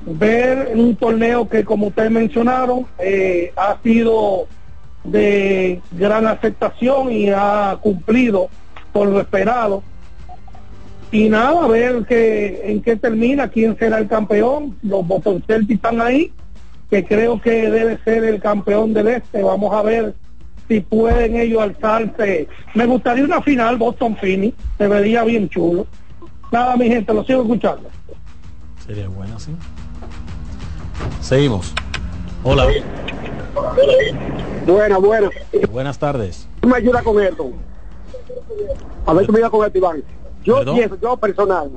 ver 0.05 0.69
en 0.71 0.79
un 0.79 0.95
torneo 0.95 1.47
que 1.47 1.63
como 1.63 1.87
ustedes 1.87 2.09
mencionaron 2.09 2.87
eh, 2.97 3.53
ha 3.55 3.77
sido 3.83 4.47
de 5.03 5.81
gran 5.91 6.25
aceptación 6.25 7.11
y 7.11 7.29
ha 7.29 7.77
cumplido 7.81 8.49
por 8.91 9.07
lo 9.07 9.19
esperado 9.21 9.83
y 11.11 11.27
nada, 11.27 11.65
a 11.65 11.67
ver 11.67 12.05
que, 12.05 12.61
en 12.63 12.81
qué 12.81 12.95
termina, 12.95 13.49
quién 13.49 13.77
será 13.77 13.97
el 13.99 14.07
campeón. 14.07 14.77
Los 14.81 15.05
Boston 15.05 15.43
Celtics 15.45 15.75
están 15.75 15.99
ahí, 15.99 16.31
que 16.89 17.05
creo 17.05 17.41
que 17.41 17.69
debe 17.69 17.99
ser 18.03 18.23
el 18.23 18.41
campeón 18.41 18.93
del 18.93 19.09
este. 19.09 19.43
Vamos 19.43 19.73
a 19.73 19.81
ver 19.81 20.15
si 20.69 20.79
pueden 20.79 21.35
ellos 21.35 21.61
alzarse. 21.61 22.47
Me 22.75 22.85
gustaría 22.85 23.25
una 23.25 23.41
final 23.41 23.77
Boston 23.77 24.15
Phoenix, 24.15 24.55
se 24.77 24.87
vería 24.87 25.25
bien 25.25 25.49
chulo. 25.49 25.85
Nada, 26.49 26.77
mi 26.77 26.87
gente, 26.87 27.13
lo 27.13 27.25
sigo 27.25 27.41
escuchando. 27.41 27.89
Sería 28.85 29.09
bueno, 29.09 29.37
sí. 29.37 29.51
Seguimos. 31.19 31.73
Hola. 32.43 32.67
Buenas, 34.65 35.01
buenas. 35.01 35.31
Buenas 35.69 35.99
tardes. 35.99 36.47
Tú 36.61 36.69
me 36.69 36.77
ayudas 36.77 37.03
con 37.03 37.21
esto. 37.21 37.51
A 39.05 39.13
ver, 39.13 39.25
tú 39.25 39.33
me 39.33 39.39
ayudas 39.39 39.51
con 39.51 39.65
esto, 39.65 39.77
Iván. 39.77 40.03
Yo 40.43 40.55
¿Perdón? 40.57 40.75
pienso, 40.75 40.97
yo 41.01 41.17
personal, 41.17 41.71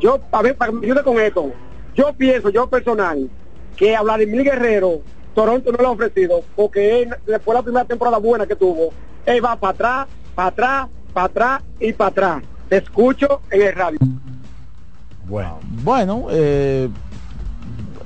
yo, 0.00 0.20
a 0.32 0.42
ver, 0.42 0.56
para 0.56 0.72
que 0.72 0.78
me 0.78 0.86
ayude 0.86 1.02
con 1.04 1.18
esto, 1.20 1.52
yo 1.94 2.12
pienso, 2.14 2.50
yo 2.50 2.66
personal, 2.68 3.28
que 3.76 3.94
a 3.94 4.02
Vladimir 4.02 4.42
Guerrero, 4.42 5.00
Toronto 5.34 5.70
no 5.70 5.78
le 5.78 5.86
ha 5.86 5.90
ofrecido, 5.90 6.42
porque 6.56 7.02
él, 7.02 7.08
después 7.26 7.54
de 7.54 7.60
la 7.60 7.62
primera 7.62 7.84
temporada 7.84 8.18
buena 8.18 8.46
que 8.46 8.56
tuvo, 8.56 8.90
él 9.24 9.44
va 9.44 9.54
para 9.56 9.70
atrás, 9.72 10.06
para 10.34 10.48
atrás, 10.48 10.88
para 11.12 11.26
atrás 11.26 11.62
y 11.78 11.92
para 11.92 12.10
atrás. 12.10 12.42
Te 12.68 12.76
escucho 12.78 13.40
en 13.50 13.62
el 13.62 13.72
radio. 13.74 13.98
Bueno. 15.28 15.58
Bueno, 15.84 16.26
eh, 16.30 16.88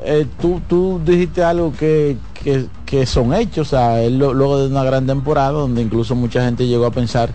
eh, 0.05 0.27
tú, 0.41 0.61
tú 0.69 1.01
dijiste 1.05 1.43
algo 1.43 1.73
que, 1.73 2.17
que, 2.45 2.67
que 2.85 3.07
son 3.07 3.33
hechos, 3.35 3.69
o 3.69 3.71
sea, 3.71 4.03
él 4.03 4.19
lo- 4.19 4.35
luego 4.35 4.59
de 4.59 4.69
una 4.69 4.85
gran 4.85 5.07
temporada, 5.07 5.51
donde 5.53 5.81
incluso 5.83 6.15
mucha 6.15 6.45
gente 6.45 6.67
llegó 6.67 6.87
a 6.87 6.91
pensar 6.91 7.31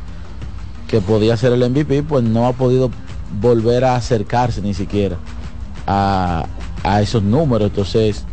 que 0.91 0.99
podía 1.01 1.37
ser 1.37 1.53
el 1.53 1.67
MVP, 1.69 2.03
pues 2.03 2.23
no 2.23 2.45
ha 2.47 2.53
podido 2.53 2.91
volver 3.41 3.85
a 3.85 3.95
acercarse 3.95 4.61
ni 4.61 4.73
siquiera 4.73 5.15
a, 5.87 6.45
a 6.83 7.01
esos 7.01 7.23
números. 7.23 7.69
Entonces, 7.69 8.25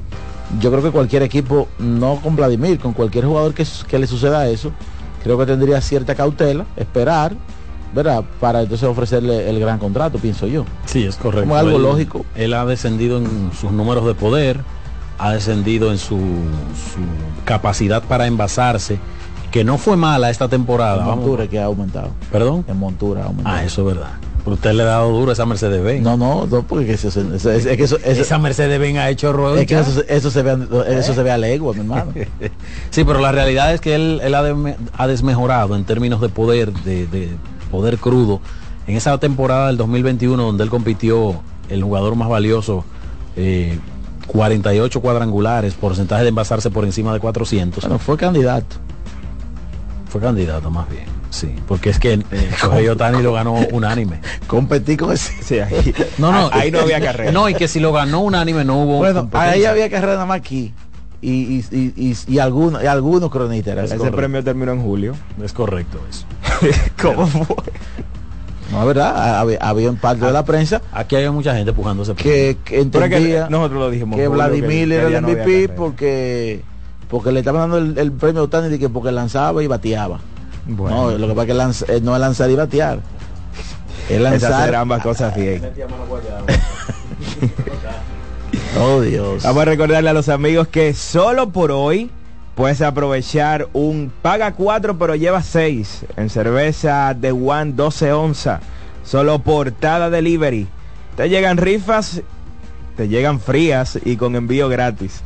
yo 0.61 0.71
creo 0.73 0.83
que 0.83 0.91
cualquier 0.91 1.23
equipo, 1.23 1.69
no 1.79 2.17
con 2.17 2.35
Vladimir, 2.35 2.81
con 2.81 2.93
cualquier 2.93 3.25
jugador 3.27 3.55
que, 3.55 3.65
que 3.87 3.99
le 4.01 4.09
suceda 4.09 4.49
eso, 4.49 4.73
creo 5.23 5.39
que 5.39 5.47
tendría 5.47 5.81
cierta 5.81 6.17
cautela, 6.17 6.67
esperar, 6.77 7.37
¿verdad? 7.95 8.25
Para 8.41 8.63
entonces 8.63 8.89
ofrecerle 8.89 9.49
el 9.49 9.61
gran 9.61 9.79
contrato, 9.79 10.19
pienso 10.19 10.49
yo. 10.49 10.65
Sí, 10.87 11.05
es 11.05 11.15
correcto. 11.17 11.43
Como 11.43 11.57
algo 11.57 11.77
Él- 11.77 11.83
lógico. 11.83 12.27
Él 12.35 12.55
ha 12.55 12.65
descendido 12.67 13.19
en 13.19 13.53
sus 13.59 13.71
números 13.71 14.05
de 14.05 14.15
poder, 14.15 14.61
ha 15.19 15.33
descendido 15.33 15.93
en 15.93 15.99
su, 15.99 16.17
su 16.17 16.99
capacidad 17.45 18.03
para 18.03 18.27
envasarse, 18.27 18.99
que 19.59 19.65
no 19.65 19.77
fue 19.77 19.97
mala 19.97 20.31
esta 20.31 20.47
temporada. 20.49 20.99
En 21.01 21.07
vamos. 21.07 21.17
montura 21.25 21.49
que 21.49 21.59
ha 21.59 21.65
aumentado. 21.65 22.11
¿Perdón? 22.31 22.65
En 22.69 22.77
montura 22.79 23.23
ha 23.23 23.27
aumentado. 23.27 23.57
Ah, 23.57 23.65
eso 23.65 23.81
es 23.89 23.95
verdad. 23.97 24.11
Pero 24.45 24.55
usted 24.55 24.73
le 24.73 24.85
ha 24.85 24.87
dado 24.87 25.11
duro 25.11 25.31
a 25.31 25.33
esa 25.33 25.45
Mercedes 25.47 25.83
Benz. 25.83 26.01
No, 26.01 26.17
no, 26.17 26.47
no, 26.47 26.63
porque 26.63 26.93
eso, 26.93 27.09
eso- 27.09 27.35
eso- 27.35 27.51
es 27.51 27.67
que 27.67 27.83
esa 28.23 28.39
Mercedes 28.39 28.79
Benz 28.79 28.99
ha 28.99 29.11
hecho 29.11 29.33
ruedas. 29.33 29.59
es 29.63 29.67
que 29.67 29.77
eso, 29.77 30.01
eso 30.09 30.31
se 30.31 30.43
ve 30.43 30.57
eso 30.91 31.13
se 31.13 31.23
ve 31.25 31.33
a 31.33 31.39
legua, 31.39 31.73
mi 31.75 31.81
hermano. 31.81 32.13
Sí, 32.91 33.03
pero 33.03 33.19
la 33.19 33.33
realidad 33.33 33.75
es 33.75 33.81
que 33.81 33.97
él, 33.97 34.21
él 34.23 34.33
ha, 34.37 34.45
de- 34.45 34.77
ha 34.97 35.07
desmejorado 35.09 35.75
en 35.75 35.83
términos 35.85 36.21
de 36.21 36.29
poder, 36.29 36.73
de, 36.73 37.09
de 37.09 37.31
poder 37.73 37.99
crudo. 37.99 38.41
En 38.87 38.97
esa 38.97 39.19
temporada 39.19 39.67
del 39.67 39.77
2021 39.77 40.41
donde 40.41 40.63
él 40.63 40.71
compitió 40.71 41.35
el 41.69 41.83
jugador 41.83 42.15
más 42.15 42.29
valioso, 42.29 42.85
eh, 43.37 43.77
48 44.29 45.01
cuadrangulares, 45.01 45.75
porcentaje 45.75 46.23
de 46.23 46.29
envasarse 46.29 46.71
por 46.71 46.85
encima 46.85 47.13
de 47.13 47.19
400. 47.19 47.83
Bueno, 47.85 47.99
fue 47.99 48.17
candidato. 48.17 48.77
Fue 50.09 50.21
candidato 50.21 50.71
más 50.71 50.89
bien, 50.89 51.05
sí. 51.31 51.55
Porque 51.67 51.91
es 51.91 51.99
que 51.99 52.15
eh, 52.15 52.23
Shohei 52.63 52.89
Otani 52.89 53.23
lo 53.23 53.33
ganó 53.35 53.55
unánime. 53.73 54.21
Competí 54.47 54.97
con 54.97 55.13
ese. 55.13 55.33
Sí, 55.43 55.59
ahí, 55.61 55.95
No, 56.19 56.33
no, 56.33 56.49
ahí 56.53 56.71
no 56.71 56.81
había 56.81 57.01
carrera. 57.01 57.31
No, 57.33 57.49
y 57.49 57.55
que 57.55 57.69
si 57.69 57.79
lo 57.81 57.93
ganó 57.93 58.21
unánime 58.21 58.65
no 58.65 58.83
hubo 58.83 58.99
Bueno, 58.99 59.29
ahí 59.33 59.65
había 59.65 59.91
carrera 59.91 60.15
nada 60.15 60.27
más 60.27 60.39
aquí. 60.39 60.73
Y, 61.21 61.31
y, 61.73 61.93
y, 61.97 62.17
y, 62.29 62.39
algunos, 62.39 62.83
y 62.83 62.87
algunos 62.87 63.29
cronistas. 63.31 63.73
era 63.73 63.85
Ese 63.85 63.97
correcto. 63.97 64.17
premio 64.17 64.45
terminó 64.45 64.73
en 64.73 64.81
julio. 64.83 65.15
Es 65.43 65.53
correcto 65.53 65.99
eso. 66.09 66.25
¿Cómo 67.03 67.27
fue? 67.27 67.45
No, 68.71 68.81
es 68.83 68.87
verdad, 68.87 69.39
había, 69.41 69.59
había 69.61 69.91
un 69.91 69.97
parte 69.97 70.27
de 70.27 70.31
la 70.33 70.45
prensa 70.45 70.83
Aquí 70.93 71.17
hay 71.17 71.29
mucha 71.31 71.55
gente 71.57 71.73
pujándose. 71.73 72.15
que, 72.15 72.59
que 72.65 72.77
es 72.77 72.83
entendía 72.83 73.49
nosotros 73.49 73.81
lo 73.81 73.91
dijimos. 73.91 74.17
que 74.19 74.29
Vladimir 74.29 74.89
que- 74.89 74.95
era 74.95 75.07
el 75.09 75.23
no 75.23 75.29
había 75.29 75.43
MVP 75.43 75.69
porque 75.71 76.63
porque 77.09 77.33
le 77.33 77.41
estaban 77.41 77.63
dando 77.71 77.79
el, 77.79 77.99
el 77.99 78.13
premio 78.13 78.43
a 78.43 78.45
Otani 78.45 78.69
de 78.69 78.79
que 78.79 78.89
porque 78.89 79.13
lanzaba 79.13 79.63
y 79.63 79.67
bateaba. 79.67 80.21
Bueno. 80.67 81.11
No, 81.13 81.19
lo 81.19 81.29
que 81.29 81.35
pasa 81.35 81.43
es 81.43 81.47
que 81.49 81.55
lanz- 81.55 81.89
eh, 81.89 82.01
no 82.03 82.15
es 82.15 82.21
lanzar 82.21 82.51
y 82.51 82.57
batear. 82.57 83.01
Es 84.09 84.17
Es 84.17 84.21
lanzar. 84.21 84.53
hacer 84.53 84.75
ambas 84.77 85.03
cosas 85.03 85.35
bien. 85.35 85.63
Oh 88.81 89.01
Dios. 89.01 89.43
Vamos 89.43 89.63
a 89.63 89.65
recordarle 89.65 90.11
a 90.11 90.13
los 90.13 90.29
amigos 90.29 90.69
que 90.69 90.95
solo 90.95 91.51
por 91.51 91.73
hoy 91.73 92.11
puedes 92.55 92.81
aprovechar 92.81 93.69
un 93.73 94.13
paga 94.23 94.53
4 94.53 94.97
pero 94.99 95.15
lleva 95.17 95.43
6 95.43 96.05
en 96.17 96.31
cerveza 96.31 97.15
de 97.15 97.33
One 97.33 97.73
12 97.73 98.13
onza. 98.13 98.61
Solo 99.05 99.41
portada 99.41 100.11
delivery. 100.11 100.69
Te 101.17 101.29
llegan 101.29 101.57
rifas, 101.57 102.23
te 102.97 103.09
llegan 103.09 103.41
frías 103.41 103.99
y 104.05 104.17
con 104.17 104.37
envío 104.37 104.69
gratis. 104.69 105.23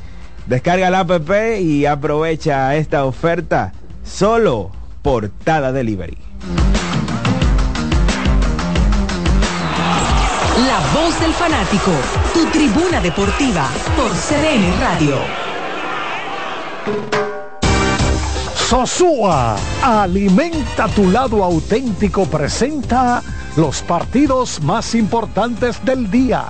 Descarga 0.47 0.91
la 0.91 1.01
app 1.01 1.31
y 1.61 1.87
aprovecha 1.87 2.75
esta 2.75 3.05
oferta 3.05 3.73
solo 4.05 4.71
portada 5.03 5.73
delivery. 5.73 6.19
La 10.67 10.81
voz 11.01 11.21
del 11.21 11.33
fanático, 11.33 11.93
tu 12.35 12.45
tribuna 12.47 13.01
deportiva 13.01 13.69
por 13.97 14.11
CDN 14.11 14.81
Radio. 14.81 15.17
Sosúa, 18.55 19.57
alimenta 19.83 20.89
tu 20.89 21.11
lado 21.11 21.45
auténtico, 21.45 22.27
presenta 22.27 23.23
los 23.57 23.83
partidos 23.83 24.63
más 24.63 24.95
importantes 24.95 25.85
del 25.85 26.11
día. 26.11 26.47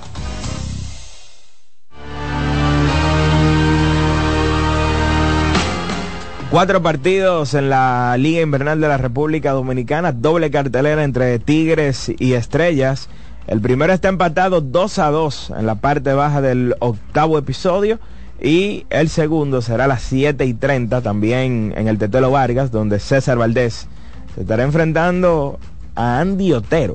Cuatro 6.53 6.83
partidos 6.83 7.55
en 7.55 7.71
la 7.71 8.15
Liga 8.15 8.41
Invernal 8.41 8.79
de 8.79 8.87
la 8.87 8.97
República 8.97 9.53
Dominicana, 9.53 10.11
doble 10.11 10.51
cartelera 10.51 11.03
entre 11.03 11.39
Tigres 11.39 12.11
y 12.19 12.33
Estrellas. 12.33 13.09
El 13.47 13.59
primero 13.59 13.91
está 13.91 14.09
empatado 14.09 14.61
2 14.61 14.99
a 14.99 15.09
2 15.09 15.53
en 15.57 15.65
la 15.65 15.73
parte 15.73 16.13
baja 16.13 16.41
del 16.41 16.75
octavo 16.77 17.39
episodio 17.39 17.97
y 18.39 18.85
el 18.91 19.09
segundo 19.09 19.63
será 19.63 19.85
a 19.85 19.87
las 19.87 20.03
7 20.03 20.45
y 20.45 20.53
30 20.53 21.01
también 21.01 21.73
en 21.75 21.87
el 21.87 21.97
Tetelo 21.97 22.29
Vargas, 22.29 22.69
donde 22.69 22.99
César 22.99 23.39
Valdés 23.39 23.87
se 24.35 24.41
estará 24.41 24.61
enfrentando 24.61 25.57
a 25.95 26.19
Andy 26.19 26.53
Otero. 26.53 26.93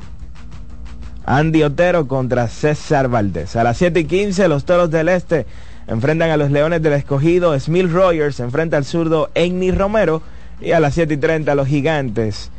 Andy 1.26 1.64
Otero 1.64 2.06
contra 2.06 2.46
César 2.46 3.08
Valdés. 3.08 3.56
A 3.56 3.64
las 3.64 3.76
7 3.76 3.98
y 3.98 4.04
15 4.04 4.46
los 4.46 4.64
Toros 4.64 4.88
del 4.92 5.08
Este 5.08 5.46
enfrentan 5.88 6.30
a 6.30 6.36
los 6.36 6.50
Leones 6.50 6.82
del 6.82 6.92
Escogido. 6.92 7.58
Smil 7.58 7.90
Rogers 7.90 8.38
enfrenta 8.40 8.76
al 8.76 8.84
zurdo 8.84 9.30
Amy 9.34 9.72
Romero. 9.72 10.22
Y 10.60 10.72
a 10.72 10.80
las 10.80 10.94
7 10.94 11.14
y 11.14 11.16
30 11.16 11.54
los 11.54 11.68
Gigantes 11.68 12.50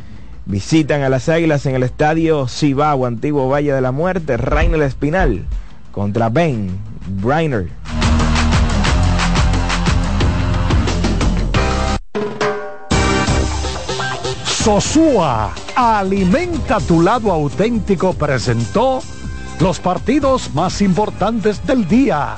visitan 0.46 1.04
a 1.04 1.10
las 1.10 1.30
Águilas 1.30 1.66
en 1.66 1.76
el 1.76 1.84
estadio 1.84 2.48
Cibao, 2.48 3.06
antiguo 3.06 3.50
Valle 3.50 3.74
de 3.74 3.82
la 3.82 3.92
Muerte. 3.92 4.36
Rainer 4.36 4.82
Espinal 4.82 5.46
contra 5.92 6.30
Ben 6.30 6.70
Briner. 7.22 7.68
Sosúa, 14.46 15.54
alimenta 15.76 16.80
tu 16.80 17.02
lado 17.02 17.32
auténtico, 17.32 18.14
presentó 18.14 19.02
los 19.60 19.80
partidos 19.80 20.54
más 20.54 20.82
importantes 20.82 21.66
del 21.66 21.88
día. 21.88 22.38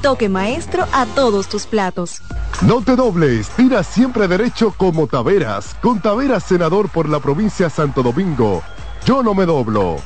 toque 0.01 0.29
maestro 0.29 0.85
a 0.91 1.05
todos 1.05 1.47
tus 1.47 1.65
platos. 1.65 2.21
No 2.61 2.81
te 2.81 2.95
dobles, 2.95 3.49
tira 3.49 3.83
siempre 3.83 4.27
derecho 4.27 4.73
como 4.75 5.07
Taveras, 5.07 5.75
con 5.81 6.01
Taveras 6.01 6.43
senador 6.43 6.89
por 6.89 7.07
la 7.07 7.19
provincia 7.19 7.69
Santo 7.69 8.03
Domingo. 8.03 8.61
Yo 9.05 9.23
no 9.23 9.33
me 9.33 9.45
doblo. 9.45 9.97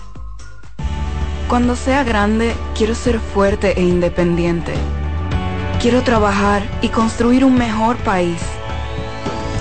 Cuando 1.47 1.75
sea 1.75 2.03
grande, 2.03 2.55
quiero 2.75 2.95
ser 2.95 3.19
fuerte 3.19 3.79
e 3.79 3.83
independiente. 3.83 4.73
Quiero 5.81 6.01
trabajar 6.01 6.63
y 6.81 6.89
construir 6.89 7.45
un 7.45 7.55
mejor 7.55 7.97
país. 7.97 8.41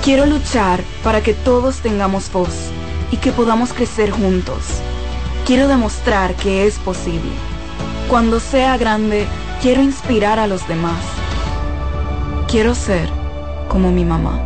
Quiero 0.03 0.27
luchar 0.27 0.83
para 1.03 1.23
que 1.23 1.35
todos 1.35 1.79
tengamos 1.79 2.31
voz 2.33 2.71
y 3.11 3.17
que 3.19 3.33
podamos 3.33 3.73
crecer 3.73 4.11
juntos. 4.11 4.63
Quiero 5.47 5.69
demostrar 5.69 6.35
que 6.37 6.67
es 6.67 6.79
posible. 6.79 7.54
Cuando 8.09 8.39
sea 8.39 8.77
grande, 8.77 9.27
quiero 9.63 9.83
inspirar 9.83 10.39
a 10.39 10.47
los 10.47 10.67
demás. 10.69 11.03
Quiero 12.49 12.75
ser 12.75 13.09
como 13.69 13.91
mi 13.91 14.05
mamá. 14.05 14.39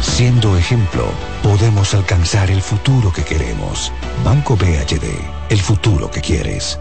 Siendo 0.00 0.56
ejemplo, 0.56 1.04
podemos 1.42 1.94
alcanzar 1.94 2.50
el 2.50 2.62
futuro 2.62 3.12
que 3.12 3.24
queremos. 3.24 3.92
Banco 4.24 4.56
BHD, 4.56 5.04
el 5.50 5.60
futuro 5.60 6.10
que 6.10 6.20
quieres. 6.20 6.78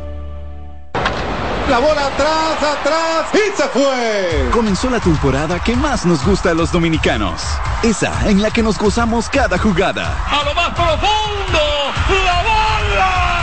La 1.70 1.80
bola 1.80 2.08
atrás, 2.08 2.58
atrás 2.62 3.26
y 3.34 3.58
se 3.58 3.68
fue. 3.70 4.50
Comenzó 4.52 4.90
la 4.90 5.00
temporada 5.00 5.60
que 5.60 5.76
más 5.76 6.06
nos 6.06 6.26
gusta 6.26 6.52
a 6.52 6.54
los 6.54 6.72
dominicanos. 6.72 7.42
Esa 7.84 8.30
en 8.30 8.42
la 8.42 8.52
que 8.52 8.64
nos 8.64 8.78
gozamos 8.78 9.30
cada 9.30 9.58
jugada. 9.58 10.18
A 10.26 10.44
lo 10.44 10.54
más 10.54 10.70
profundo, 10.70 11.60
la 12.26 12.44
bola. 12.44 13.43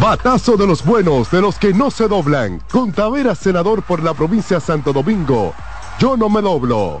Batazo 0.00 0.58
de 0.58 0.66
los 0.66 0.84
buenos, 0.84 1.30
de 1.30 1.40
los 1.40 1.58
que 1.58 1.72
no 1.72 1.90
se 1.90 2.06
doblan. 2.06 2.60
Con 2.70 2.92
Taveras, 2.92 3.38
senador 3.38 3.82
por 3.82 4.02
la 4.02 4.12
provincia 4.12 4.60
Santo 4.60 4.92
Domingo. 4.92 5.54
Yo 5.98 6.18
no 6.18 6.28
me 6.28 6.42
doblo. 6.42 7.00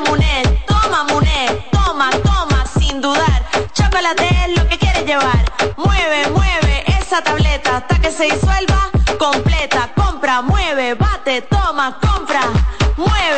Muné, 0.00 0.42
toma 0.66 1.04
Muné, 1.04 1.46
toma, 1.72 2.10
toma, 2.22 2.64
sin 2.78 3.00
dudar. 3.00 3.38
llevar. 5.08 5.44
Mueve, 5.76 6.28
mueve 6.30 6.84
esa 6.86 7.22
tableta 7.22 7.78
hasta 7.78 7.98
que 7.98 8.10
se 8.10 8.24
disuelva 8.24 8.90
completa. 9.18 9.90
Compra, 9.94 10.42
mueve, 10.42 10.94
bate, 10.94 11.40
toma, 11.42 11.98
compra, 11.98 12.42
mueve, 12.96 13.37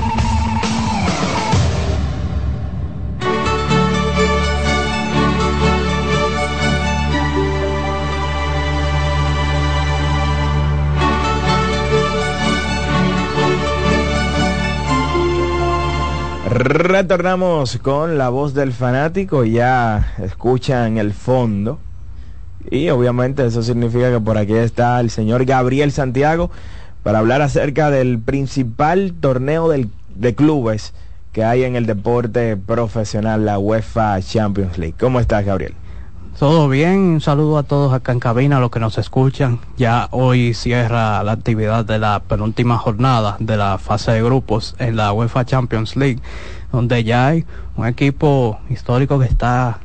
Retornamos 16.63 17.79
con 17.79 18.19
la 18.19 18.29
voz 18.29 18.53
del 18.53 18.71
fanático, 18.71 19.45
ya 19.45 20.13
escuchan 20.19 20.99
el 20.99 21.11
fondo. 21.11 21.79
Y 22.69 22.89
obviamente 22.89 23.43
eso 23.43 23.63
significa 23.63 24.11
que 24.11 24.19
por 24.19 24.37
aquí 24.37 24.53
está 24.53 24.99
el 24.99 25.09
señor 25.09 25.45
Gabriel 25.45 25.91
Santiago 25.91 26.51
para 27.01 27.17
hablar 27.17 27.41
acerca 27.41 27.89
del 27.89 28.19
principal 28.19 29.15
torneo 29.19 29.69
de 29.69 30.35
clubes 30.35 30.93
que 31.31 31.43
hay 31.43 31.63
en 31.63 31.75
el 31.75 31.87
deporte 31.87 32.55
profesional, 32.57 33.43
la 33.43 33.57
UEFA 33.57 34.21
Champions 34.21 34.77
League. 34.77 34.95
¿Cómo 34.99 35.19
estás, 35.19 35.43
Gabriel? 35.43 35.73
Todo 36.41 36.67
bien, 36.69 36.97
un 36.97 37.21
saludo 37.21 37.59
a 37.59 37.61
todos 37.61 37.93
acá 37.93 38.13
en 38.13 38.19
cabina, 38.19 38.57
a 38.57 38.59
los 38.59 38.71
que 38.71 38.79
nos 38.79 38.97
escuchan. 38.97 39.59
Ya 39.77 40.07
hoy 40.09 40.55
cierra 40.55 41.21
la 41.23 41.33
actividad 41.33 41.85
de 41.85 41.99
la 41.99 42.19
penúltima 42.19 42.79
jornada 42.79 43.37
de 43.39 43.57
la 43.57 43.77
fase 43.77 44.13
de 44.13 44.23
grupos 44.23 44.73
en 44.79 44.95
la 44.95 45.13
UEFA 45.13 45.45
Champions 45.45 45.95
League, 45.95 46.19
donde 46.71 47.03
ya 47.03 47.27
hay 47.27 47.45
un 47.75 47.85
equipo 47.85 48.59
histórico 48.71 49.19
que 49.19 49.27
está 49.27 49.81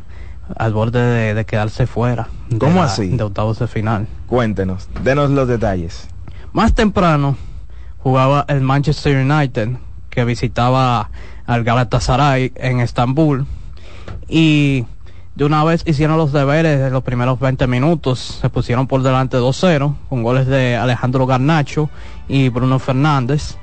al 0.57 0.73
borde 0.73 1.35
de, 1.35 1.45
quedarse 1.45 1.87
fuera. 1.87 2.29
¿Cómo 2.59 2.83
así? 2.83 3.09
De 3.09 3.23
octavos 3.23 3.59
de 3.59 3.67
final. 3.67 4.09
Cuéntenos, 4.27 4.89
denos 5.05 5.29
los 5.29 5.47
detalles. 5.47 6.09
Más 6.55 6.75
temprano 6.75 7.37
jugaba 7.99 8.47
el 8.49 8.63
Manchester 8.63 9.27
United, 9.27 9.77
que 10.09 10.25
visitaba 10.25 11.11
al 11.45 11.65
Galatasaray 11.65 12.53
en 12.55 12.81
Estambul. 12.81 13.45
Y 14.27 14.87
de 15.37 15.45
una 15.45 15.63
vez 15.65 15.83
hicieron 15.87 16.17
los 16.17 16.33
deberes 16.33 16.81
de 16.81 16.91
los 16.91 17.05
primeros 17.05 17.39
20 17.39 17.67
minutos. 17.67 18.39
Se 18.41 18.49
pusieron 18.49 18.87
por 18.87 19.03
delante 19.03 19.37
2-0 19.37 19.95
con 20.09 20.23
goles 20.23 20.47
de 20.47 20.77
Alejandro 20.77 21.27
Garnacho 21.27 21.91
y 22.27 22.49
Bruno 22.49 22.79
Fernández. 22.79 23.57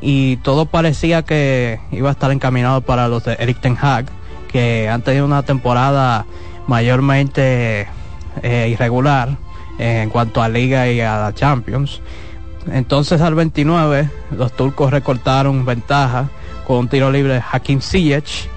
Y 0.00 0.38
todo 0.38 0.64
parecía 0.64 1.22
que 1.22 1.78
iba 1.92 2.08
a 2.08 2.12
estar 2.12 2.32
encaminado 2.32 2.80
para 2.80 3.08
los 3.08 3.24
de 3.24 3.36
Eric 3.38 3.60
Ten 3.60 3.76
Hag, 3.78 4.06
que 4.50 4.88
han 4.88 5.02
tenido 5.02 5.26
una 5.26 5.42
temporada 5.42 6.24
mayormente 6.66 7.86
eh, 8.42 8.68
irregular 8.72 9.36
en 9.78 10.08
cuanto 10.08 10.42
a 10.42 10.48
Liga 10.48 10.88
y 10.88 11.02
a 11.02 11.18
la 11.18 11.34
Champions. 11.34 12.00
Entonces 12.72 13.20
al 13.20 13.34
29 13.34 14.08
los 14.30 14.52
turcos 14.52 14.90
recortaron 14.90 15.66
ventaja 15.66 16.30
con 16.66 16.78
un 16.78 16.88
tiro 16.88 17.10
libre 17.10 17.34
de 17.34 17.42
Hakim 17.52 17.82
Ziyech 17.82 18.48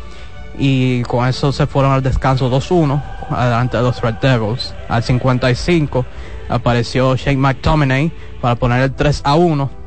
y 0.57 1.03
con 1.03 1.27
eso 1.27 1.51
se 1.51 1.67
fueron 1.67 1.91
al 1.91 2.03
descanso 2.03 2.49
2-1 2.49 3.01
adelante 3.29 3.77
de 3.77 3.83
los 3.83 4.01
Red 4.01 4.15
Devils. 4.15 4.73
Al 4.87 5.03
55 5.03 6.05
apareció 6.49 7.15
Shane 7.15 7.37
McTominay 7.37 8.11
para 8.41 8.55
poner 8.55 8.81
el 8.81 8.93
3 8.93 9.21
a 9.23 9.35
1 9.35 9.85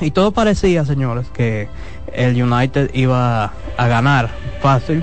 y 0.00 0.10
todo 0.10 0.32
parecía, 0.32 0.84
señores, 0.84 1.28
que 1.30 1.68
el 2.12 2.40
United 2.40 2.90
iba 2.92 3.52
a 3.78 3.86
ganar 3.86 4.28
fácil, 4.60 5.02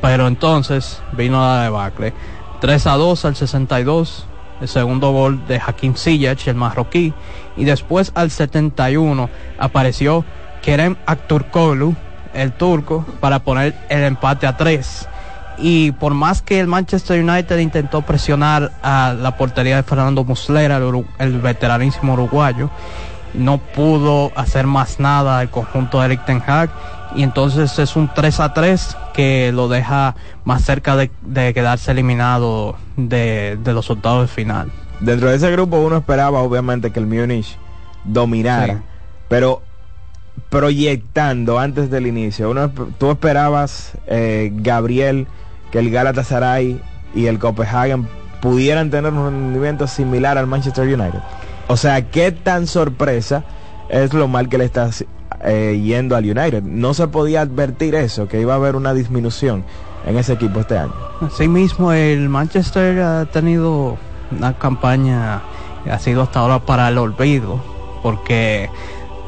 pero 0.00 0.28
entonces 0.28 1.02
vino 1.12 1.40
la 1.40 1.64
debacle. 1.64 2.12
3 2.60 2.86
a 2.86 2.92
2 2.94 3.24
al 3.24 3.36
62, 3.36 4.26
el 4.60 4.68
segundo 4.68 5.10
gol 5.10 5.44
de 5.48 5.60
Hakim 5.64 5.94
Ziyech, 5.94 6.46
el 6.46 6.54
marroquí, 6.54 7.12
y 7.56 7.64
después 7.64 8.12
al 8.14 8.30
71 8.30 9.28
apareció 9.58 10.24
Kerem 10.62 10.96
Aktürkoğlu 11.06 11.96
el 12.34 12.52
turco 12.52 13.04
para 13.20 13.40
poner 13.40 13.74
el 13.88 14.04
empate 14.04 14.46
a 14.46 14.56
tres. 14.56 15.08
Y 15.58 15.92
por 15.92 16.14
más 16.14 16.40
que 16.40 16.60
el 16.60 16.68
Manchester 16.68 17.22
United 17.22 17.58
intentó 17.58 18.02
presionar 18.02 18.70
a 18.82 19.14
la 19.18 19.36
portería 19.36 19.76
de 19.76 19.82
Fernando 19.82 20.24
Muslera, 20.24 20.80
el, 21.18 21.40
veteranísimo 21.40 22.12
uruguayo, 22.12 22.70
no 23.34 23.58
pudo 23.58 24.32
hacer 24.36 24.66
más 24.66 25.00
nada 25.00 25.42
el 25.42 25.50
conjunto 25.50 26.00
de 26.00 26.06
Eric 26.06 26.24
Ten 26.24 26.42
Hag 26.46 26.70
y 27.14 27.22
entonces 27.22 27.78
es 27.78 27.96
un 27.96 28.08
3 28.14 28.40
a 28.40 28.54
3 28.54 28.96
que 29.14 29.50
lo 29.52 29.68
deja 29.68 30.14
más 30.44 30.62
cerca 30.62 30.96
de, 30.96 31.10
quedarse 31.52 31.90
eliminado 31.90 32.76
de, 32.96 33.58
los 33.64 33.90
octavos 33.90 34.22
de 34.22 34.28
final. 34.28 34.70
Dentro 35.00 35.28
de 35.28 35.36
ese 35.36 35.50
grupo 35.50 35.78
uno 35.78 35.96
esperaba 35.96 36.40
obviamente 36.40 36.92
que 36.92 37.00
el 37.00 37.06
Munich 37.06 37.58
dominara, 38.04 38.82
pero 39.28 39.62
proyectando 40.48 41.58
antes 41.58 41.90
del 41.90 42.06
inicio? 42.06 42.50
Uno, 42.50 42.70
¿Tú 42.98 43.10
esperabas, 43.10 43.92
eh, 44.06 44.50
Gabriel, 44.54 45.26
que 45.70 45.78
el 45.78 45.90
Galatasaray 45.90 46.80
y 47.14 47.26
el 47.26 47.38
Copenhagen 47.38 48.08
pudieran 48.40 48.90
tener 48.90 49.12
un 49.12 49.24
rendimiento 49.24 49.86
similar 49.86 50.38
al 50.38 50.46
Manchester 50.46 50.86
United? 50.86 51.20
O 51.68 51.76
sea, 51.76 52.10
¿qué 52.10 52.32
tan 52.32 52.66
sorpresa 52.66 53.44
es 53.88 54.14
lo 54.14 54.28
mal 54.28 54.48
que 54.48 54.58
le 54.58 54.64
está 54.64 54.90
eh, 55.44 55.80
yendo 55.82 56.16
al 56.16 56.24
United? 56.24 56.62
No 56.62 56.94
se 56.94 57.08
podía 57.08 57.42
advertir 57.42 57.94
eso, 57.94 58.28
que 58.28 58.40
iba 58.40 58.54
a 58.54 58.56
haber 58.56 58.76
una 58.76 58.94
disminución 58.94 59.64
en 60.06 60.16
ese 60.16 60.34
equipo 60.34 60.60
este 60.60 60.78
año. 60.78 60.94
Asimismo, 61.20 61.92
el 61.92 62.28
Manchester 62.28 63.00
ha 63.00 63.26
tenido 63.26 63.98
una 64.30 64.54
campaña 64.54 65.42
ha 65.90 65.98
sido 65.98 66.22
hasta 66.22 66.40
ahora 66.40 66.60
para 66.60 66.88
el 66.88 66.98
olvido, 66.98 67.60
porque 68.02 68.68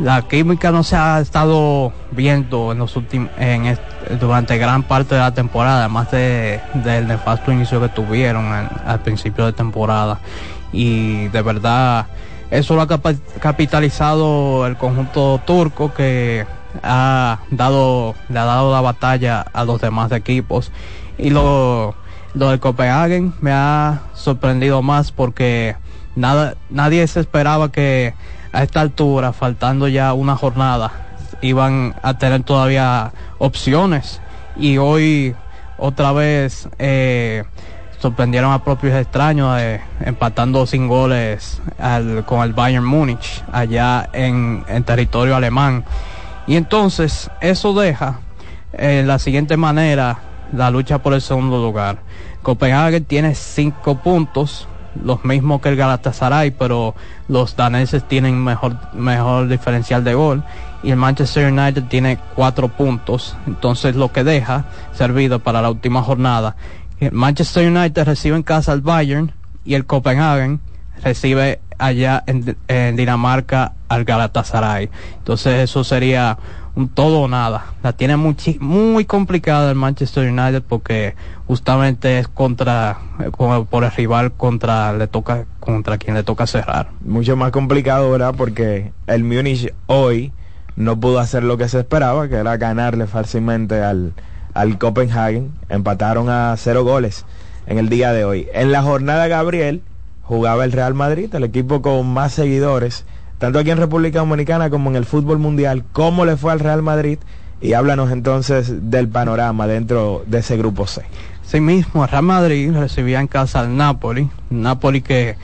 la 0.00 0.22
química 0.22 0.70
no 0.70 0.82
se 0.82 0.96
ha 0.96 1.20
estado 1.20 1.92
viendo 2.10 2.72
en 2.72 2.78
los 2.78 2.96
últimos 2.96 3.30
en 3.38 3.78
durante 4.18 4.56
gran 4.56 4.82
parte 4.82 5.14
de 5.14 5.20
la 5.20 5.34
temporada 5.34 5.80
además 5.80 6.10
de, 6.10 6.60
del 6.74 7.06
nefasto 7.06 7.52
inicio 7.52 7.80
que 7.80 7.88
tuvieron 7.88 8.46
al 8.52 9.00
principio 9.00 9.46
de 9.46 9.52
temporada. 9.52 10.18
Y 10.72 11.28
de 11.28 11.42
verdad 11.42 12.06
eso 12.50 12.74
lo 12.74 12.82
ha 12.82 12.88
capitalizado 13.40 14.66
el 14.66 14.76
conjunto 14.76 15.40
turco 15.44 15.92
que 15.92 16.46
ha 16.82 17.40
dado 17.50 18.14
le 18.28 18.38
ha 18.38 18.44
dado 18.44 18.72
la 18.72 18.80
batalla 18.80 19.42
a 19.52 19.64
los 19.64 19.80
demás 19.80 20.10
equipos. 20.12 20.72
Y 21.18 21.30
lo 21.30 21.94
lo 22.32 22.50
de 22.50 22.58
Copenhagen 22.58 23.34
me 23.40 23.52
ha 23.52 24.00
sorprendido 24.14 24.82
más 24.82 25.12
porque 25.12 25.76
nada 26.16 26.54
nadie 26.70 27.06
se 27.06 27.20
esperaba 27.20 27.70
que 27.70 28.14
a 28.52 28.62
esta 28.62 28.80
altura, 28.80 29.32
faltando 29.32 29.88
ya 29.88 30.12
una 30.12 30.36
jornada, 30.36 30.92
iban 31.40 31.94
a 32.02 32.18
tener 32.18 32.42
todavía 32.42 33.12
opciones. 33.38 34.20
Y 34.56 34.78
hoy 34.78 35.34
otra 35.78 36.12
vez 36.12 36.68
eh, 36.78 37.44
sorprendieron 38.00 38.52
a 38.52 38.64
propios 38.64 38.94
extraños 38.94 39.58
eh, 39.60 39.80
empatando 40.00 40.66
sin 40.66 40.88
goles 40.88 41.60
con 42.26 42.42
el 42.42 42.52
Bayern 42.52 42.84
Múnich 42.84 43.42
allá 43.52 44.08
en, 44.12 44.64
territorio 44.84 45.36
alemán. 45.36 45.84
Y 46.46 46.56
entonces 46.56 47.30
eso 47.40 47.74
deja 47.74 48.20
eh, 48.72 49.02
la 49.06 49.18
siguiente 49.18 49.56
manera 49.56 50.18
la 50.52 50.70
lucha 50.70 50.98
por 50.98 51.14
el 51.14 51.20
segundo 51.20 51.62
lugar. 51.62 51.98
Copenhague 52.42 53.00
tiene 53.00 53.34
cinco 53.34 53.96
puntos, 53.96 54.66
los 55.02 55.24
mismos 55.24 55.60
que 55.60 55.70
el 55.70 55.76
Galatasaray, 55.76 56.50
pero 56.52 56.94
los 57.28 57.56
daneses 57.56 58.06
tienen 58.06 58.42
mejor, 58.42 58.76
mejor 58.92 59.48
diferencial 59.48 60.04
de 60.04 60.14
gol 60.14 60.44
y 60.82 60.90
el 60.90 60.96
Manchester 60.96 61.52
United 61.52 61.84
tiene 61.84 62.18
cuatro 62.34 62.68
puntos. 62.68 63.36
Entonces 63.46 63.96
lo 63.96 64.12
que 64.12 64.24
deja 64.24 64.64
servido 64.94 65.40
para 65.40 65.62
la 65.62 65.70
última 65.70 66.02
jornada. 66.02 66.56
El 66.98 67.12
Manchester 67.12 67.70
United 67.70 68.04
recibe 68.04 68.36
en 68.36 68.42
casa 68.42 68.72
al 68.72 68.80
Bayern 68.80 69.32
y 69.64 69.74
el 69.74 69.86
Copenhagen 69.86 70.60
recibe 71.02 71.60
allá 71.78 72.22
en, 72.26 72.96
Dinamarca 72.96 73.72
al 73.88 74.04
Galatasaray. 74.04 74.90
Entonces 75.18 75.60
eso 75.60 75.82
sería 75.82 76.38
un 76.76 76.88
todo 76.88 77.22
o 77.22 77.28
nada. 77.28 77.74
La 77.82 77.92
tiene 77.92 78.16
muchi- 78.16 78.58
muy 78.60 79.04
complicada 79.04 79.70
el 79.70 79.76
Manchester 79.76 80.30
United 80.30 80.62
porque 80.66 81.14
justamente 81.46 82.18
es 82.18 82.28
contra 82.28 82.98
por 83.70 83.84
el 83.84 83.90
rival 83.90 84.32
contra 84.32 84.92
le 84.92 85.06
toca 85.06 85.46
contra 85.58 85.98
quien 85.98 86.14
le 86.14 86.22
toca 86.22 86.46
cerrar. 86.46 86.90
Mucho 87.04 87.36
más 87.36 87.50
complicado, 87.50 88.10
¿verdad? 88.10 88.34
Porque 88.36 88.92
el 89.06 89.24
Múnich 89.24 89.72
hoy 89.86 90.32
no 90.76 90.98
pudo 90.98 91.18
hacer 91.18 91.42
lo 91.42 91.58
que 91.58 91.68
se 91.68 91.80
esperaba, 91.80 92.28
que 92.28 92.36
era 92.36 92.56
ganarle 92.56 93.06
fácilmente 93.06 93.82
al, 93.82 94.14
al 94.54 94.78
Copenhagen. 94.78 95.52
Empataron 95.68 96.30
a 96.30 96.54
cero 96.56 96.84
goles 96.84 97.26
en 97.66 97.78
el 97.78 97.88
día 97.88 98.12
de 98.12 98.24
hoy. 98.24 98.48
En 98.54 98.72
la 98.72 98.82
jornada, 98.82 99.26
Gabriel 99.26 99.82
jugaba 100.22 100.64
el 100.64 100.72
Real 100.72 100.94
Madrid, 100.94 101.34
el 101.34 101.44
equipo 101.44 101.82
con 101.82 102.06
más 102.06 102.32
seguidores, 102.32 103.04
tanto 103.40 103.58
aquí 103.58 103.70
en 103.70 103.78
República 103.78 104.18
Dominicana 104.18 104.68
como 104.68 104.90
en 104.90 104.96
el 104.96 105.06
fútbol 105.06 105.38
mundial. 105.38 105.82
¿Cómo 105.92 106.26
le 106.26 106.36
fue 106.36 106.52
al 106.52 106.60
Real 106.60 106.82
Madrid? 106.82 107.18
Y 107.62 107.72
háblanos 107.72 108.12
entonces 108.12 108.90
del 108.90 109.08
panorama 109.08 109.66
dentro 109.66 110.22
de 110.26 110.40
ese 110.40 110.58
grupo 110.58 110.86
C. 110.86 111.02
Sí 111.42 111.58
mismo, 111.58 112.04
el 112.04 112.10
Real 112.10 112.22
Madrid 112.22 112.70
recibía 112.70 113.18
en 113.18 113.26
casa 113.26 113.60
al 113.60 113.74
Napoli, 113.74 114.28
Napoli 114.50 115.00
que, 115.00 115.36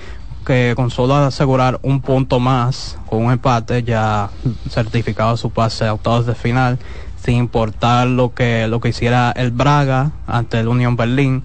que 0.47 0.75
con 0.77 0.91
solo 0.91 1.15
asegurar 1.15 1.81
un 1.83 2.03
punto 2.03 2.39
más 2.39 2.99
con 3.07 3.25
un 3.25 3.33
empate 3.33 3.83
ya 3.83 4.29
certificaba 4.69 5.39
su 5.39 5.51
pase 5.51 5.87
a 5.87 5.95
octavos 5.95 6.27
de 6.27 6.35
final, 6.35 6.79
sin 7.25 7.37
importar 7.37 8.09
lo 8.09 8.35
que, 8.35 8.69
lo 8.69 8.79
que 8.79 8.91
hiciera 8.91 9.33
el 9.35 9.53
Braga 9.53 10.11
ante 10.27 10.61
el 10.61 10.69
Unión 10.69 10.97
Berlín. 10.97 11.45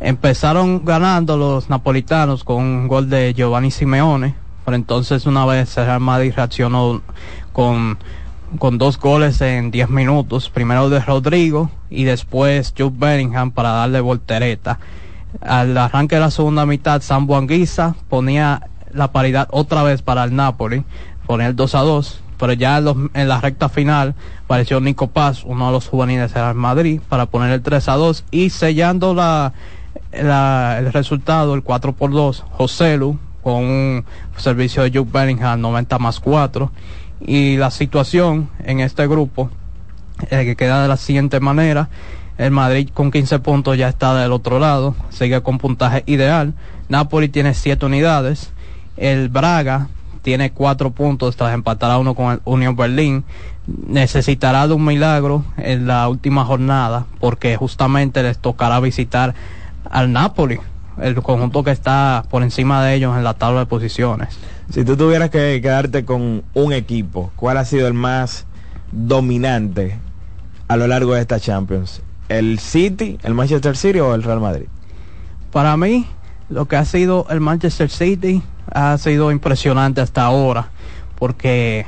Empezaron 0.00 0.86
ganando 0.86 1.36
los 1.36 1.68
napolitanos 1.68 2.44
con 2.44 2.64
un 2.64 2.88
gol 2.88 3.10
de 3.10 3.34
Giovanni 3.34 3.70
Simeone, 3.70 4.45
pero 4.66 4.76
entonces 4.76 5.24
una 5.24 5.46
vez 5.46 5.74
Real 5.76 6.00
Madrid 6.00 6.34
reaccionó 6.36 7.00
con 7.54 7.96
con 8.60 8.78
dos 8.78 8.96
goles 9.00 9.40
en 9.40 9.72
10 9.72 9.88
minutos, 9.90 10.50
primero 10.50 10.88
de 10.88 11.00
Rodrigo 11.00 11.68
y 11.90 12.04
después 12.04 12.72
Jude 12.78 12.94
Bellingham 12.96 13.50
para 13.50 13.70
darle 13.70 14.00
voltereta. 14.00 14.78
Al 15.40 15.76
arranque 15.76 16.14
de 16.14 16.20
la 16.20 16.30
segunda 16.30 16.64
mitad, 16.64 17.02
Sam 17.02 17.28
Anguissa 17.32 17.96
ponía 18.08 18.68
la 18.92 19.10
paridad 19.10 19.48
otra 19.50 19.82
vez 19.82 20.00
para 20.02 20.22
el 20.22 20.36
Napoli, 20.36 20.84
ponía 21.26 21.48
el 21.48 21.56
2 21.56 21.74
a 21.74 21.80
2, 21.80 22.20
pero 22.38 22.52
ya 22.52 22.78
en, 22.78 22.84
los- 22.84 22.96
en 23.14 23.28
la 23.28 23.40
recta 23.40 23.68
final 23.68 24.14
apareció 24.44 24.80
Nico 24.80 25.08
Paz, 25.08 25.42
uno 25.44 25.66
de 25.66 25.72
los 25.72 25.88
juveniles 25.88 26.32
del 26.32 26.54
Madrid, 26.54 27.00
para 27.08 27.26
poner 27.26 27.50
el 27.50 27.62
3 27.62 27.88
a 27.88 27.94
2 27.96 28.24
y 28.30 28.50
sellando 28.50 29.12
la, 29.12 29.54
la- 30.12 30.76
el 30.78 30.92
resultado, 30.92 31.52
el 31.54 31.64
4 31.64 31.94
por 31.94 32.12
2, 32.12 32.44
Joselu 32.52 33.18
con 33.46 33.62
un 33.62 34.04
servicio 34.36 34.82
de 34.82 34.90
Jude 34.90 35.08
Bellingham 35.08 35.60
90 35.60 36.00
más 36.00 36.18
4 36.18 36.72
y 37.20 37.56
la 37.56 37.70
situación 37.70 38.50
en 38.64 38.80
este 38.80 39.06
grupo 39.06 39.50
eh, 40.32 40.44
que 40.44 40.56
queda 40.56 40.82
de 40.82 40.88
la 40.88 40.96
siguiente 40.96 41.38
manera. 41.38 41.88
El 42.38 42.50
Madrid 42.50 42.88
con 42.92 43.12
15 43.12 43.38
puntos 43.38 43.78
ya 43.78 43.88
está 43.88 44.16
del 44.16 44.32
otro 44.32 44.58
lado 44.58 44.96
sigue 45.10 45.42
con 45.42 45.58
puntaje 45.58 46.02
ideal. 46.06 46.54
Napoli 46.88 47.28
tiene 47.28 47.54
7 47.54 47.86
unidades. 47.86 48.50
El 48.96 49.28
Braga 49.28 49.90
tiene 50.22 50.50
4 50.50 50.90
puntos 50.90 51.36
tras 51.36 51.54
empatar 51.54 51.92
a 51.92 51.98
uno 51.98 52.16
con 52.16 52.32
el 52.32 52.40
Unión 52.44 52.74
Berlín. 52.74 53.22
Necesitará 53.68 54.66
de 54.66 54.74
un 54.74 54.84
milagro 54.84 55.44
en 55.56 55.86
la 55.86 56.08
última 56.08 56.44
jornada 56.44 57.06
porque 57.20 57.56
justamente 57.56 58.24
les 58.24 58.38
tocará 58.38 58.80
visitar 58.80 59.36
al 59.88 60.10
Napoli 60.10 60.58
el 61.00 61.14
conjunto 61.22 61.62
que 61.62 61.70
está 61.70 62.24
por 62.30 62.42
encima 62.42 62.84
de 62.84 62.94
ellos 62.94 63.16
en 63.16 63.24
la 63.24 63.34
tabla 63.34 63.60
de 63.60 63.66
posiciones 63.66 64.38
Si 64.70 64.84
tú 64.84 64.96
tuvieras 64.96 65.30
que 65.30 65.60
quedarte 65.60 66.04
con 66.04 66.42
un 66.54 66.72
equipo, 66.72 67.30
¿cuál 67.36 67.58
ha 67.58 67.64
sido 67.64 67.86
el 67.86 67.94
más 67.94 68.46
dominante 68.92 69.98
a 70.68 70.76
lo 70.76 70.86
largo 70.86 71.14
de 71.14 71.20
esta 71.20 71.38
Champions? 71.38 72.02
¿El 72.28 72.58
City, 72.58 73.18
el 73.22 73.34
Manchester 73.34 73.76
City 73.76 74.00
o 74.00 74.14
el 74.14 74.22
Real 74.22 74.40
Madrid? 74.40 74.66
Para 75.52 75.76
mí, 75.76 76.06
lo 76.48 76.66
que 76.66 76.76
ha 76.76 76.84
sido 76.84 77.26
el 77.30 77.40
Manchester 77.40 77.90
City 77.90 78.42
ha 78.72 78.98
sido 78.98 79.30
impresionante 79.30 80.00
hasta 80.00 80.24
ahora, 80.24 80.70
porque 81.16 81.86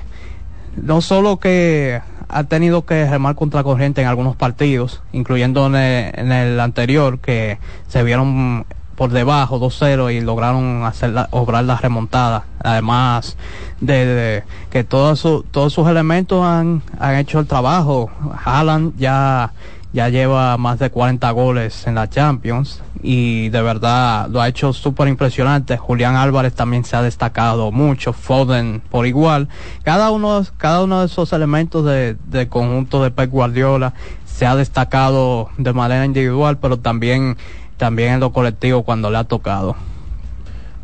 no 0.77 1.01
solo 1.01 1.39
que 1.39 2.01
ha 2.29 2.45
tenido 2.45 2.85
que 2.85 3.09
remar 3.09 3.35
contra 3.35 3.63
corriente 3.63 4.03
en 4.03 4.07
algunos 4.07 4.37
partidos, 4.37 5.03
incluyendo 5.13 5.67
en 5.67 5.75
el, 5.75 6.19
en 6.19 6.33
el 6.33 6.61
anterior, 6.61 7.19
que 7.19 7.59
se 7.89 8.03
vieron 8.03 8.67
por 8.99 9.11
debajo 9.13 9.61
2-0 9.61 10.13
y 10.13 10.21
lograron 10.21 10.83
hacer 10.85 11.11
la- 11.11 11.29
obrar 11.31 11.63
la 11.65 11.77
remontada. 11.77 12.45
Además 12.63 13.37
de, 13.81 14.43
que 14.71 14.83
todos, 14.83 15.21
su- 15.21 15.45
todos 15.51 15.73
sus 15.73 15.87
elementos 15.89 16.45
han, 16.45 16.83
han 16.99 17.15
hecho 17.15 17.39
el 17.39 17.47
trabajo. 17.47 18.11
Haaland 18.45 18.99
ya 18.99 19.53
ya 19.91 20.11
lleva 20.11 20.59
más 20.59 20.79
de 20.79 20.91
40 20.91 21.31
goles 21.31 21.87
en 21.87 21.95
la 21.95 22.11
Champions 22.11 22.83
y 23.03 23.49
de 23.49 23.63
verdad 23.63 24.29
lo 24.29 24.43
ha 24.43 24.49
hecho 24.49 24.75
súper 24.75 25.09
impresionante. 25.09 25.79
Julián 25.79 26.15
Álvarez 26.15 26.55
también 26.55 26.85
se 26.85 26.95
ha 26.95 27.01
destacado 27.01 27.73
mucho, 27.73 28.13
Foden 28.13 28.83
por 28.91 29.07
igual. 29.07 29.49
Cada 29.85 30.11
uno, 30.11 30.43
cada 30.59 30.83
uno 30.85 31.01
de 31.01 31.07
esos 31.07 31.33
elementos 31.33 31.87
de, 31.87 32.17
del 32.27 32.49
conjunto 32.49 33.03
de 33.03 33.11
Pep 33.13 33.31
Guardiola 33.31 33.95
se 34.27 34.45
ha 34.47 34.55
destacado 34.57 35.49
de 35.57 35.73
manera 35.73 36.05
individual, 36.05 36.59
pero 36.59 36.77
también, 36.79 37.39
también 37.79 38.15
en 38.15 38.21
lo 38.21 38.33
colectivo 38.33 38.83
cuando 38.83 39.11
le 39.11 39.17
ha 39.17 39.25
tocado. 39.25 39.77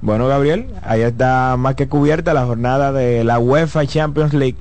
Bueno, 0.00 0.26
Gabriel, 0.28 0.68
ahí 0.82 1.02
está 1.02 1.56
más 1.58 1.74
que 1.74 1.88
cubierta 1.88 2.34
la 2.34 2.44
jornada 2.44 2.92
de 2.92 3.24
la 3.24 3.38
UEFA 3.38 3.86
Champions 3.86 4.32
League. 4.32 4.56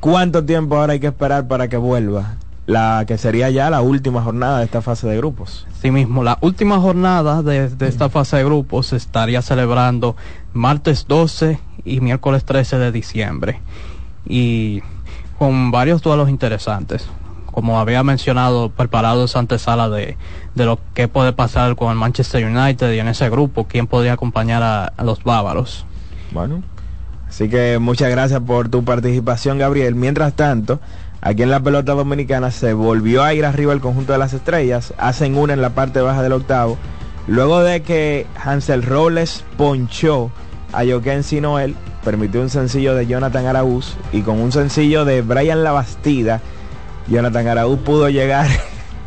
¿Cuánto 0.00 0.44
tiempo 0.44 0.76
ahora 0.76 0.94
hay 0.94 1.00
que 1.00 1.08
esperar 1.08 1.48
para 1.48 1.68
que 1.68 1.76
vuelva? 1.76 2.36
La 2.66 3.04
que 3.06 3.18
sería 3.18 3.50
ya 3.50 3.70
la 3.70 3.80
última 3.80 4.22
jornada 4.22 4.58
de 4.58 4.64
esta 4.64 4.82
fase 4.82 5.06
de 5.06 5.16
grupos. 5.16 5.66
Sí 5.80 5.90
mismo, 5.90 6.24
la 6.24 6.38
última 6.40 6.78
jornada 6.78 7.42
de, 7.42 7.68
de 7.68 7.88
esta 7.88 8.08
fase 8.08 8.36
de 8.36 8.44
grupos 8.44 8.88
se 8.88 8.96
estaría 8.96 9.42
celebrando 9.42 10.16
martes 10.52 11.06
12 11.08 11.60
y 11.84 12.00
miércoles 12.00 12.44
13 12.44 12.78
de 12.78 12.92
diciembre. 12.92 13.60
Y 14.28 14.82
con 15.38 15.70
varios 15.70 16.02
duelos 16.02 16.28
interesantes. 16.28 17.08
Como 17.56 17.80
había 17.80 18.02
mencionado, 18.02 18.68
preparados 18.68 19.34
antesala 19.34 19.88
de, 19.88 20.18
de 20.54 20.66
lo 20.66 20.78
que 20.92 21.08
puede 21.08 21.32
pasar 21.32 21.74
con 21.74 21.90
el 21.90 21.96
Manchester 21.96 22.44
United 22.44 22.92
y 22.92 22.98
en 22.98 23.08
ese 23.08 23.30
grupo, 23.30 23.66
quién 23.66 23.86
podría 23.86 24.12
acompañar 24.12 24.62
a, 24.62 24.92
los 25.02 25.24
bávaros. 25.24 25.86
Bueno, 26.32 26.62
así 27.26 27.48
que 27.48 27.78
muchas 27.78 28.10
gracias 28.10 28.42
por 28.42 28.68
tu 28.68 28.84
participación, 28.84 29.56
Gabriel. 29.56 29.94
Mientras 29.94 30.34
tanto, 30.34 30.80
aquí 31.22 31.44
en 31.44 31.50
la 31.50 31.60
pelota 31.60 31.94
dominicana 31.94 32.50
se 32.50 32.74
volvió 32.74 33.24
a 33.24 33.32
ir 33.32 33.46
arriba 33.46 33.72
el 33.72 33.80
conjunto 33.80 34.12
de 34.12 34.18
las 34.18 34.34
estrellas. 34.34 34.92
Hacen 34.98 35.34
una 35.34 35.54
en 35.54 35.62
la 35.62 35.70
parte 35.70 36.02
baja 36.02 36.22
del 36.22 36.32
octavo. 36.32 36.76
Luego 37.26 37.62
de 37.62 37.80
que 37.80 38.26
Hansel 38.44 38.82
Robles 38.82 39.46
ponchó 39.56 40.30
a 40.74 40.84
Joaquín 40.84 41.22
Noel, 41.40 41.74
permitió 42.04 42.42
un 42.42 42.50
sencillo 42.50 42.94
de 42.94 43.06
Jonathan 43.06 43.46
Araúz 43.46 43.94
y 44.12 44.20
con 44.20 44.40
un 44.40 44.52
sencillo 44.52 45.06
de 45.06 45.22
Brian 45.22 45.64
Labastida, 45.64 46.42
Jonathan 47.08 47.46
Araúz 47.48 47.78
pudo 47.80 48.08
llegar 48.08 48.48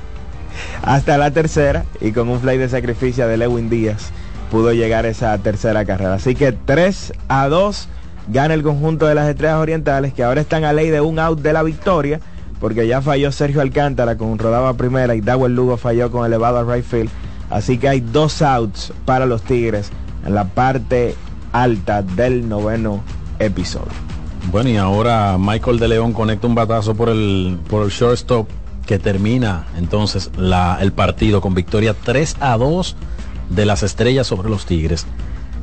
hasta 0.83 1.17
la 1.17 1.31
tercera 1.31 1.85
y 2.01 2.11
con 2.11 2.29
un 2.29 2.39
fly 2.39 2.57
de 2.57 2.69
sacrificio 2.69 3.27
de 3.27 3.37
Lewin 3.37 3.69
Díaz 3.69 4.11
pudo 4.49 4.73
llegar 4.73 5.05
esa 5.05 5.37
tercera 5.37 5.85
carrera. 5.85 6.15
Así 6.15 6.35
que 6.35 6.51
3 6.51 7.13
a 7.27 7.47
2 7.47 7.87
gana 8.29 8.53
el 8.53 8.63
conjunto 8.63 9.07
de 9.07 9.15
las 9.15 9.29
estrellas 9.29 9.57
orientales 9.57 10.13
que 10.13 10.23
ahora 10.23 10.41
están 10.41 10.63
a 10.63 10.73
ley 10.73 10.89
de 10.89 11.01
un 11.01 11.19
out 11.19 11.39
de 11.39 11.53
la 11.53 11.63
victoria 11.63 12.19
porque 12.59 12.87
ya 12.87 13.01
falló 13.01 13.31
Sergio 13.31 13.61
Alcántara 13.61 14.17
con 14.17 14.37
rodaba 14.37 14.73
primera 14.73 15.15
y 15.15 15.21
Dawel 15.21 15.55
Lugo 15.55 15.77
falló 15.77 16.11
con 16.11 16.25
elevado 16.25 16.57
a 16.57 16.75
right 16.75 16.85
field. 16.85 17.09
Así 17.49 17.77
que 17.77 17.89
hay 17.89 18.01
dos 18.01 18.41
outs 18.41 18.93
para 19.05 19.25
los 19.25 19.41
Tigres 19.41 19.91
en 20.25 20.35
la 20.35 20.43
parte 20.43 21.15
alta 21.51 22.01
del 22.01 22.47
noveno 22.47 23.01
episodio. 23.39 23.87
Bueno, 24.51 24.69
y 24.71 24.77
ahora 24.77 25.37
Michael 25.37 25.77
de 25.77 25.87
León 25.87 26.11
conecta 26.11 26.47
un 26.47 26.55
batazo 26.55 26.95
por 26.95 27.09
el, 27.09 27.59
por 27.69 27.83
el 27.83 27.91
shortstop 27.91 28.47
que 28.87 28.97
termina 28.97 29.67
entonces 29.77 30.31
la, 30.37 30.79
el 30.81 30.91
partido 30.91 31.39
con 31.39 31.53
victoria 31.53 31.93
3 31.93 32.37
a 32.39 32.57
2 32.57 32.95
de 33.49 33.65
las 33.67 33.83
estrellas 33.83 34.25
sobre 34.25 34.49
los 34.49 34.65
Tigres. 34.65 35.05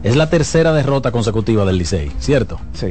Es 0.05 0.15
la 0.15 0.31
tercera 0.31 0.73
derrota 0.73 1.11
consecutiva 1.11 1.65
del 1.65 1.79
Licey, 1.79 2.13
¿cierto? 2.21 2.61
Sí. 2.75 2.91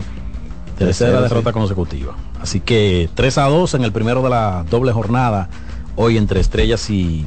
Tercera 0.77 1.11
Tercera, 1.11 1.21
derrota 1.21 1.51
sí. 1.51 1.53
consecutiva. 1.53 2.15
Así 2.41 2.59
que 2.59 3.09
3 3.15 3.37
a 3.37 3.43
2 3.45 3.75
en 3.75 3.83
el 3.85 3.93
primero 3.93 4.21
de 4.21 4.29
la 4.29 4.65
doble 4.69 4.91
jornada, 4.91 5.47
hoy 5.95 6.17
entre 6.17 6.41
estrellas 6.41 6.89
y, 6.89 7.25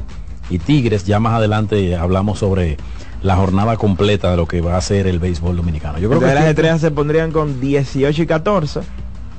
y 0.51 0.59
Tigres. 0.59 1.05
Ya 1.05 1.19
más 1.19 1.33
adelante 1.33 1.95
hablamos 1.95 2.37
sobre 2.37 2.77
la 3.21 3.35
jornada 3.35 3.77
completa 3.77 4.31
de 4.31 4.37
lo 4.37 4.47
que 4.47 4.61
va 4.61 4.77
a 4.77 4.81
ser 4.81 5.07
el 5.07 5.19
béisbol 5.19 5.57
dominicano. 5.57 5.99
Yo 5.99 6.09
creo 6.09 6.21
que 6.21 6.33
las 6.33 6.45
estrellas 6.45 6.81
se 6.81 6.91
pondrían 6.91 7.31
con 7.31 7.59
18 7.59 8.21
y 8.21 8.25
14, 8.25 8.81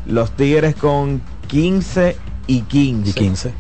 los 0.07 0.31
Tigres 0.33 0.75
con 0.75 1.23
15 1.49 2.17
y 2.47 2.63
15. 2.63 3.11
Y 3.11 3.13
15. 3.13 3.53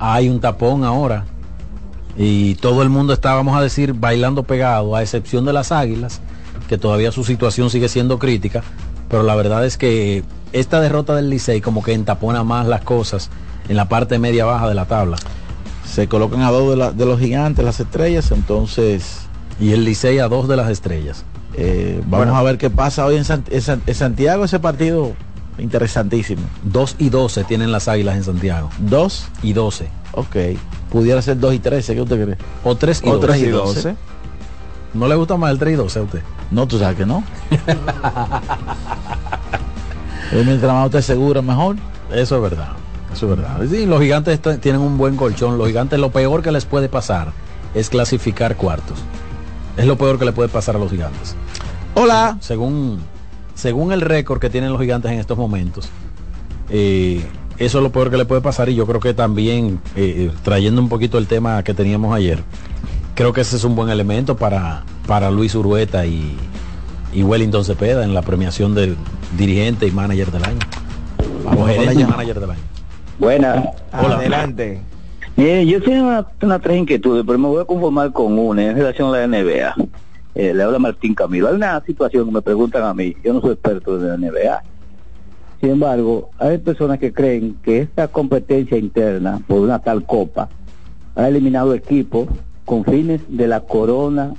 hay 0.00 0.28
un 0.28 0.40
tapón 0.40 0.82
ahora. 0.82 1.26
Y 2.16 2.56
todo 2.56 2.82
el 2.82 2.88
mundo 2.88 3.12
está, 3.12 3.34
vamos 3.34 3.56
a 3.56 3.62
decir, 3.62 3.92
bailando 3.92 4.42
pegado, 4.42 4.96
a 4.96 5.02
excepción 5.02 5.44
de 5.44 5.52
las 5.52 5.70
águilas, 5.70 6.20
que 6.68 6.76
todavía 6.76 7.12
su 7.12 7.22
situación 7.22 7.70
sigue 7.70 7.88
siendo 7.88 8.18
crítica. 8.18 8.64
Pero 9.08 9.22
la 9.22 9.36
verdad 9.36 9.64
es 9.64 9.78
que 9.78 10.24
esta 10.52 10.80
derrota 10.80 11.14
del 11.14 11.30
Licey 11.30 11.60
como 11.60 11.84
que 11.84 11.92
entapona 11.92 12.42
más 12.42 12.66
las 12.66 12.80
cosas 12.80 13.30
en 13.68 13.76
la 13.76 13.88
parte 13.88 14.18
media 14.18 14.44
baja 14.44 14.68
de 14.68 14.74
la 14.74 14.86
tabla. 14.86 15.18
Se 15.86 16.08
colocan 16.08 16.42
a 16.42 16.50
dos 16.50 16.76
de, 16.76 16.98
de 16.98 17.06
los 17.06 17.20
gigantes, 17.20 17.64
las 17.64 17.78
estrellas, 17.78 18.32
entonces... 18.32 19.27
Y 19.60 19.72
el 19.72 19.84
Licey 19.84 20.18
a 20.18 20.28
dos 20.28 20.48
de 20.48 20.56
las 20.56 20.70
estrellas. 20.70 21.24
Eh, 21.54 21.96
vamos 22.06 22.26
Bueno. 22.26 22.36
a 22.36 22.42
ver 22.42 22.58
qué 22.58 22.70
pasa 22.70 23.04
hoy 23.06 23.16
en, 23.16 23.24
San- 23.24 23.44
en 23.50 23.60
San- 23.62 23.82
en 23.86 23.94
Santiago, 23.94 24.44
ese 24.44 24.60
partido 24.60 25.12
interesantísimo. 25.58 26.42
2 26.64 26.96
y 26.98 27.08
12 27.08 27.42
tienen 27.44 27.72
las 27.72 27.88
águilas 27.88 28.16
en 28.16 28.24
Santiago. 28.24 28.70
2 28.78 29.28
y 29.42 29.52
12. 29.54 29.88
Ok. 30.12 30.36
Pudiera 30.90 31.20
ser 31.22 31.38
2 31.40 31.54
y 31.54 31.58
13, 31.58 31.94
¿qué 31.94 32.00
usted 32.02 32.24
cree? 32.24 32.36
O 32.64 32.76
3 32.76 33.02
y 33.04 33.08
O 33.08 33.14
12. 33.18 33.26
tres 33.26 33.42
y 33.42 33.46
12. 33.50 33.96
¿No 34.94 35.08
le 35.08 35.16
gusta 35.16 35.36
más 35.36 35.50
el 35.50 35.58
3 35.58 35.74
y 35.74 35.76
12 35.76 35.98
a 35.98 36.02
usted? 36.02 36.22
No, 36.50 36.66
tú 36.68 36.78
sabes 36.78 36.96
que 36.96 37.04
no. 37.06 37.24
Eh, 40.30 40.42
Mientras 40.44 40.70
más 40.72 40.86
usted 40.86 41.00
seguro, 41.00 41.42
mejor. 41.42 41.76
Eso 42.12 42.36
es 42.36 42.42
verdad. 42.42 42.68
Eso 43.12 43.30
es 43.32 43.38
verdad. 43.38 43.58
Sí, 43.70 43.86
los 43.86 44.00
gigantes 44.00 44.40
tienen 44.60 44.80
un 44.82 44.98
buen 44.98 45.16
colchón. 45.16 45.56
Los 45.56 45.68
gigantes 45.68 45.98
lo 45.98 46.10
peor 46.10 46.42
que 46.42 46.52
les 46.52 46.66
puede 46.66 46.88
pasar 46.90 47.32
es 47.74 47.88
clasificar 47.88 48.56
cuartos. 48.56 48.98
Es 49.78 49.86
lo 49.86 49.96
peor 49.96 50.18
que 50.18 50.24
le 50.24 50.32
puede 50.32 50.48
pasar 50.48 50.74
a 50.74 50.78
los 50.78 50.90
gigantes. 50.90 51.36
Hola. 51.94 52.36
Según, 52.40 52.98
según 53.54 53.92
el 53.92 54.00
récord 54.00 54.40
que 54.40 54.50
tienen 54.50 54.72
los 54.72 54.80
gigantes 54.80 55.12
en 55.12 55.20
estos 55.20 55.38
momentos, 55.38 55.88
eh, 56.68 57.24
eso 57.58 57.78
es 57.78 57.84
lo 57.84 57.92
peor 57.92 58.10
que 58.10 58.16
le 58.16 58.24
puede 58.24 58.40
pasar 58.40 58.68
y 58.68 58.74
yo 58.74 58.86
creo 58.86 58.98
que 58.98 59.14
también, 59.14 59.80
eh, 59.94 60.28
eh, 60.28 60.32
trayendo 60.42 60.82
un 60.82 60.88
poquito 60.88 61.16
el 61.16 61.28
tema 61.28 61.62
que 61.62 61.74
teníamos 61.74 62.12
ayer, 62.14 62.42
creo 63.14 63.32
que 63.32 63.40
ese 63.40 63.54
es 63.54 63.62
un 63.62 63.76
buen 63.76 63.88
elemento 63.88 64.36
para, 64.36 64.82
para 65.06 65.30
Luis 65.30 65.54
Urueta 65.54 66.04
y, 66.06 66.36
y 67.12 67.22
Wellington 67.22 67.64
Cepeda 67.64 68.02
en 68.02 68.14
la 68.14 68.22
premiación 68.22 68.74
del 68.74 68.96
dirigente 69.36 69.86
y 69.86 69.92
manager 69.92 70.32
del 70.32 70.44
año. 70.44 70.58
Vamos 71.44 71.62
O 71.62 71.66
gerente 71.66 72.00
y 72.00 72.04
manager 72.04 72.40
del 72.40 72.50
año. 72.50 72.60
Buenas. 73.20 73.64
Adelante. 73.92 74.82
Yo 75.38 75.80
tengo 75.80 76.08
una, 76.08 76.26
una 76.42 76.58
tres 76.58 76.78
inquietudes, 76.78 77.22
pero 77.24 77.38
me 77.38 77.46
voy 77.46 77.62
a 77.62 77.64
conformar 77.64 78.12
con 78.12 78.36
una 78.36 78.64
en 78.64 78.76
relación 78.76 79.14
a 79.14 79.18
la 79.18 79.26
NBA. 79.28 79.72
Eh, 80.34 80.52
le 80.52 80.62
habla 80.64 80.80
Martín 80.80 81.14
Camilo. 81.14 81.46
Hay 81.46 81.54
una 81.54 81.80
situación 81.84 82.26
que 82.26 82.32
me 82.32 82.42
preguntan 82.42 82.82
a 82.82 82.92
mí, 82.92 83.14
yo 83.22 83.32
no 83.32 83.40
soy 83.40 83.52
experto 83.52 84.00
de 84.00 84.08
la 84.08 84.16
NBA. 84.16 84.62
Sin 85.60 85.70
embargo, 85.70 86.30
hay 86.38 86.58
personas 86.58 86.98
que 86.98 87.12
creen 87.12 87.56
que 87.62 87.78
esta 87.78 88.08
competencia 88.08 88.76
interna 88.76 89.40
por 89.46 89.60
una 89.60 89.78
tal 89.78 90.04
copa 90.04 90.48
ha 91.14 91.28
eliminado 91.28 91.72
equipos 91.72 92.26
con 92.64 92.84
fines 92.84 93.20
de 93.28 93.46
la 93.46 93.60
corona 93.60 94.34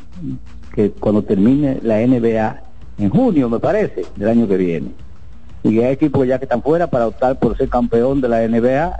que 0.76 0.92
cuando 0.92 1.24
termine 1.24 1.80
la 1.82 2.06
NBA 2.06 2.62
en 2.98 3.10
junio, 3.10 3.48
me 3.48 3.60
parece, 3.60 4.04
del 4.18 4.28
año 4.28 4.50
que 4.50 4.58
viene. 4.58 4.92
Y 5.64 5.80
hay 5.80 5.94
equipos 5.94 6.28
ya 6.28 6.40
que 6.40 6.44
están 6.44 6.62
fuera 6.62 6.88
para 6.88 7.08
optar 7.08 7.40
por 7.40 7.56
ser 7.56 7.70
campeón 7.70 8.20
de 8.20 8.28
la 8.28 8.46
NBA 8.46 9.00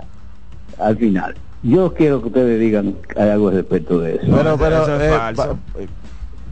al 0.78 0.96
final. 0.96 1.34
Yo 1.62 1.92
quiero 1.92 2.20
que 2.22 2.28
ustedes 2.28 2.58
digan 2.58 2.96
algo 3.16 3.48
al 3.48 3.54
respecto 3.54 3.98
de 3.98 4.16
eso. 4.16 4.24
Pero, 4.34 4.56
pero, 4.56 4.82
Eso 4.82 4.96
es 4.96 5.02
eh, 5.02 5.16
falso. 5.16 5.58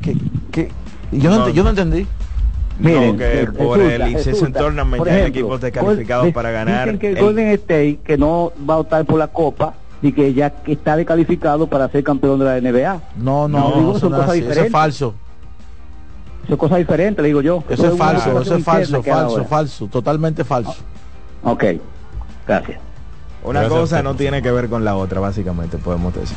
¿qué- 0.03 0.17
qué? 0.53 0.71
Yo, 1.13 1.31
no, 1.31 1.49
yo 1.49 1.65
no 1.65 1.71
entendí. 1.71 2.07
Miren, 2.79 3.13
no, 3.13 3.19
que 3.19 3.41
eh, 3.43 3.47
por 3.47 3.79
resulta, 3.79 4.07
el 4.07 4.15
resulta. 4.25 4.59
Tournament 4.61 4.99
Por 4.99 5.07
ya 5.09 5.15
hay 5.15 5.21
ejemplo, 5.21 5.41
equipos 5.41 5.61
descalificados 5.63 6.25
Gol- 6.27 6.33
para 6.35 6.51
ganar. 6.51 6.85
Dicen 6.85 6.99
que 7.01 7.11
el- 7.11 7.19
Golden 7.25 7.49
State 7.49 7.99
que 8.05 8.17
no 8.19 8.53
va 8.69 8.75
a 8.75 8.79
optar 8.79 9.05
por 9.07 9.19
la 9.19 9.29
copa 9.29 9.75
y 10.03 10.13
que 10.13 10.33
ya 10.35 10.51
que 10.51 10.73
está 10.73 10.95
descalificado 10.97 11.67
para 11.67 11.89
ser 11.89 12.05
campeón 12.05 12.39
de 12.39 12.45
la 12.45 12.57
NBA. 12.61 13.01
No, 13.17 13.49
no, 13.49 13.59
No, 13.71 13.77
digo, 13.79 13.91
eso 13.93 14.01
son 14.01 14.11
cosas 14.13 14.29
así, 14.31 14.39
eso 14.39 14.49
es 14.49 14.49
diferentes. 14.51 14.73
falso. 14.73 15.15
Eso 16.45 16.53
es 16.55 16.59
cosa 16.59 16.77
diferente, 16.77 17.21
le 17.23 17.29
digo 17.29 17.41
yo. 17.43 17.65
Eso 17.69 17.87
es 17.93 17.97
falso, 17.99 18.41
eso 18.43 18.55
es 18.57 18.65
falso, 18.65 19.03
falso, 19.03 19.45
falso, 19.45 19.87
totalmente 19.89 20.45
falso. 20.45 20.77
Ok, 21.43 21.65
gracias. 22.47 22.79
Una 23.49 23.61
Gracias 23.61 23.81
cosa 23.81 24.03
no 24.03 24.15
tiene 24.15 24.43
que 24.43 24.53
ver 24.53 24.69
con 24.69 24.85
la 24.85 24.95
otra, 24.95 25.21
básicamente, 25.21 25.79
podemos 25.79 26.15
decir. 26.15 26.37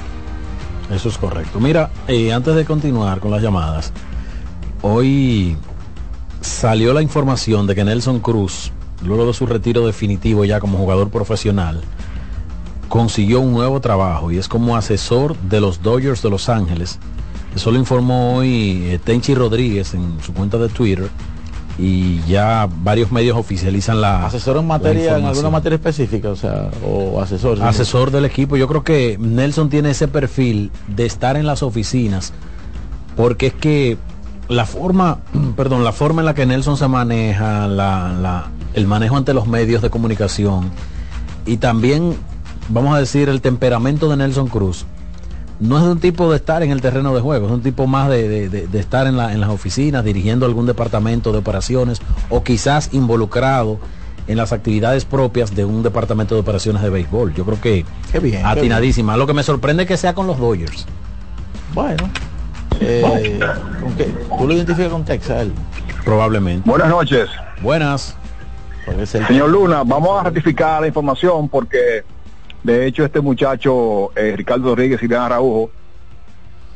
Eso 0.89 1.09
es 1.09 1.17
correcto. 1.17 1.59
Mira, 1.59 1.89
eh, 2.07 2.31
antes 2.31 2.55
de 2.55 2.63
continuar 2.63 3.19
con 3.19 3.31
las 3.31 3.41
llamadas, 3.41 3.91
hoy 4.81 5.57
salió 6.39 6.93
la 6.93 7.01
información 7.01 7.67
de 7.67 7.75
que 7.75 7.83
Nelson 7.83 8.21
Cruz, 8.21 8.71
luego 9.03 9.25
de 9.25 9.33
su 9.33 9.45
retiro 9.45 9.85
definitivo 9.85 10.45
ya 10.45 10.61
como 10.61 10.77
jugador 10.77 11.09
profesional, 11.09 11.81
consiguió 12.88 13.41
un 13.41 13.51
nuevo 13.51 13.81
trabajo 13.81 14.31
y 14.31 14.38
es 14.38 14.47
como 14.47 14.77
asesor 14.77 15.35
de 15.35 15.59
los 15.59 15.81
Dodgers 15.83 16.21
de 16.21 16.29
Los 16.29 16.47
Ángeles. 16.47 16.97
Eso 17.53 17.71
lo 17.71 17.77
informó 17.77 18.38
hoy 18.38 18.85
eh, 18.85 18.99
Tenchi 19.03 19.35
Rodríguez 19.35 19.93
en 19.93 20.17
su 20.21 20.33
cuenta 20.33 20.57
de 20.57 20.69
Twitter 20.69 21.09
y 21.83 22.21
ya 22.27 22.69
varios 22.83 23.11
medios 23.11 23.35
oficializan 23.35 24.01
la 24.01 24.27
Asesor 24.27 24.57
en 24.57 24.67
materia, 24.67 25.17
en 25.17 25.25
alguna 25.25 25.49
materia 25.49 25.75
específica, 25.77 26.29
o 26.29 26.35
sea, 26.35 26.69
o 26.85 27.19
asesor. 27.19 27.57
sí. 27.57 27.63
asesor 27.63 28.11
del 28.11 28.25
equipo. 28.25 28.55
Yo 28.55 28.67
creo 28.67 28.83
que 28.83 29.17
Nelson 29.19 29.69
tiene 29.69 29.89
ese 29.89 30.07
perfil 30.07 30.69
de 30.87 31.07
estar 31.07 31.37
en 31.37 31.47
las 31.47 31.63
oficinas, 31.63 32.33
porque 33.15 33.47
es 33.47 33.53
que 33.53 33.97
la 34.47 34.65
forma, 34.67 35.19
perdón, 35.55 35.83
la 35.83 35.91
forma 35.91 36.21
en 36.21 36.27
la 36.27 36.35
que 36.35 36.45
Nelson 36.45 36.77
se 36.77 36.87
maneja, 36.87 37.67
la, 37.67 38.13
la- 38.21 38.47
el 38.75 38.85
manejo 38.85 39.17
ante 39.17 39.33
los 39.33 39.47
medios 39.47 39.81
de 39.81 39.89
comunicación 39.89 40.69
y 41.45 41.57
también, 41.57 42.15
vamos 42.69 42.95
a 42.95 42.99
decir, 42.99 43.27
el 43.27 43.41
temperamento 43.41 44.07
de 44.07 44.17
Nelson 44.17 44.47
Cruz. 44.47 44.85
No 45.61 45.77
es 45.77 45.83
un 45.83 45.99
tipo 45.99 46.29
de 46.31 46.38
estar 46.38 46.63
en 46.63 46.71
el 46.71 46.81
terreno 46.81 47.13
de 47.13 47.21
juego, 47.21 47.45
es 47.45 47.51
un 47.51 47.61
tipo 47.61 47.85
más 47.88 48.09
de, 48.09 48.27
de- 48.27 48.49
de- 48.49 48.67
de 48.67 48.79
estar 48.79 49.05
en, 49.07 49.15
la- 49.15 49.31
en 49.31 49.39
las 49.39 49.49
oficinas, 49.51 50.03
dirigiendo 50.03 50.45
algún 50.45 50.65
departamento 50.65 51.31
de 51.31 51.38
operaciones 51.38 52.01
o 52.29 52.43
quizás 52.43 52.89
involucrado 52.93 53.79
en 54.27 54.38
las 54.38 54.53
actividades 54.53 55.05
propias 55.05 55.55
de 55.55 55.63
un 55.65 55.83
departamento 55.83 56.35
de 56.35 56.41
operaciones 56.41 56.81
de 56.81 56.89
béisbol. 56.89 57.33
Yo 57.35 57.45
creo 57.45 57.61
que 57.61 57.85
Qué 58.11 58.19
bien. 58.19 58.41
qué 58.41 58.47
atinadísima. 58.47 59.15
Lo 59.17 59.27
que 59.27 59.33
me 59.33 59.43
sorprende 59.43 59.83
es 59.83 59.88
que 59.88 59.97
sea 59.97 60.13
con 60.15 60.25
los 60.27 60.39
Dodgers. 60.39 60.85
Bueno. 61.73 62.09
Eh, 62.79 63.39
¿con 63.81 63.93
qué? 63.95 64.05
¿Tú 64.39 64.47
lo 64.47 64.53
identificas 64.53 64.91
con 64.91 65.05
Texas? 65.05 65.41
él? 65.43 65.53
Probablemente. 66.03 66.67
Buenas 66.67 66.89
noches. 66.89 67.29
Buenas. 67.61 68.15
Señor 69.05 69.49
Luna, 69.49 69.83
vamos 69.85 70.19
a 70.19 70.23
ratificar 70.23 70.81
la 70.81 70.88
información 70.88 71.47
porque 71.47 72.03
de 72.63 72.85
hecho 72.85 73.03
este 73.05 73.21
muchacho, 73.21 74.11
eh, 74.15 74.33
Ricardo 74.38 74.69
Rodríguez 74.75 75.01
y 75.03 75.07
León 75.07 75.23
Araujo, 75.23 75.71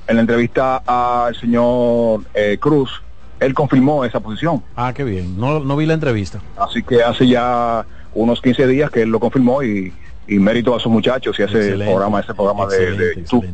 en 0.08 0.16
la 0.16 0.22
entrevista 0.22 0.78
al 0.86 1.36
señor 1.36 2.22
eh, 2.34 2.58
Cruz, 2.60 3.02
él 3.40 3.54
confirmó 3.54 4.06
esa 4.06 4.20
posición. 4.20 4.64
Ah, 4.76 4.94
qué 4.94 5.04
bien. 5.04 5.40
No, 5.40 5.60
no 5.60 5.76
vi 5.76 5.86
la 5.86 5.94
entrevista. 5.96 6.40
Así 6.58 6.84
que 6.84 7.04
hace 7.04 7.28
ya 7.28 7.86
unos 8.14 8.42
15 8.42 8.68
días 8.68 8.90
que 8.92 9.02
él 9.02 9.10
lo 9.10 9.20
confirmó 9.20 9.62
y, 9.64 9.92
y 10.28 10.40
mérito 10.40 10.76
a 10.76 10.80
sus 10.80 10.92
muchachos 10.92 11.38
y 11.40 11.44
ese 11.44 11.58
Excelente. 11.58 11.86
programa, 11.86 12.20
ese 12.22 12.34
programa 12.34 12.66
de- 12.68 12.78
de, 12.78 12.86
Excelente, 12.92 13.22
YouTube. 13.22 13.46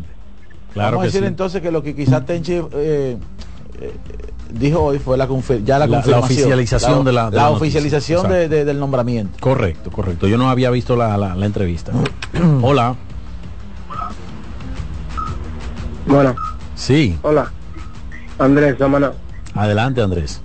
Claro 0.74 0.98
Vamos 0.98 1.00
a 1.00 1.02
que 1.02 1.08
decir 1.08 1.22
sí. 1.22 1.28
entonces 1.28 1.62
que 1.62 1.72
lo 1.72 1.84
que 1.84 1.96
quizás 1.96 2.26
Tenchi 2.26 2.54
eh, 2.54 2.64
eh, 2.74 3.18
dijo 4.52 4.82
hoy 4.82 5.00
fue 5.00 5.18
la 5.18 5.28
ya 5.64 5.80
la, 5.80 5.86
La- 5.86 5.88
la 5.88 5.98
confirmación. 5.98 6.24
oficialización 6.24 7.06
de 7.06 7.12
la- 7.12 7.30
de 7.30 7.36
la 7.38 7.44
noticia. 7.44 7.58
oficialización 7.58 8.30
de- 8.50 8.66
del 8.66 8.80
nombramiento. 8.80 9.38
Correcto, 9.40 9.90
correcto. 9.92 10.28
Yo 10.28 10.38
no 10.38 10.50
había 10.50 10.70
visto 10.70 10.96
la, 10.96 11.18
la- 11.18 11.36
la 11.36 11.46
entrevista. 11.46 11.92
Hola. 12.62 12.96
Bueno, 16.08 16.36
Sí. 16.76 17.18
hola. 17.22 17.52
Andrés, 18.40 18.76
Samana. 18.78 19.12
Adelante, 19.54 20.02
Andrés. 20.02 20.42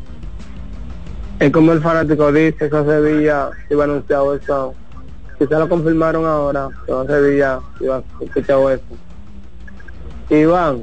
Es 1.38 1.50
como 1.50 1.72
el 1.72 1.80
fanático 1.80 2.30
dice, 2.32 2.66
esa 2.66 2.84
Sevilla 2.84 3.50
iba 3.70 3.84
anunciado 3.84 4.34
eso. 4.34 4.74
Quizá 5.38 5.58
lo 5.58 5.68
confirmaron 5.68 6.24
ahora, 6.26 6.68
pero 6.86 7.06
Sevilla 7.06 7.60
iba 7.80 8.02
escuchado 8.20 8.70
eso. 8.70 8.82
Iván, 10.30 10.82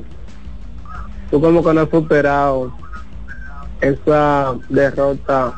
tú 1.32 1.42
como 1.42 1.64
que 1.64 1.74
no 1.74 1.82
has 1.82 1.90
superado 1.90 2.72
esa 3.84 4.56
derrota 4.70 5.54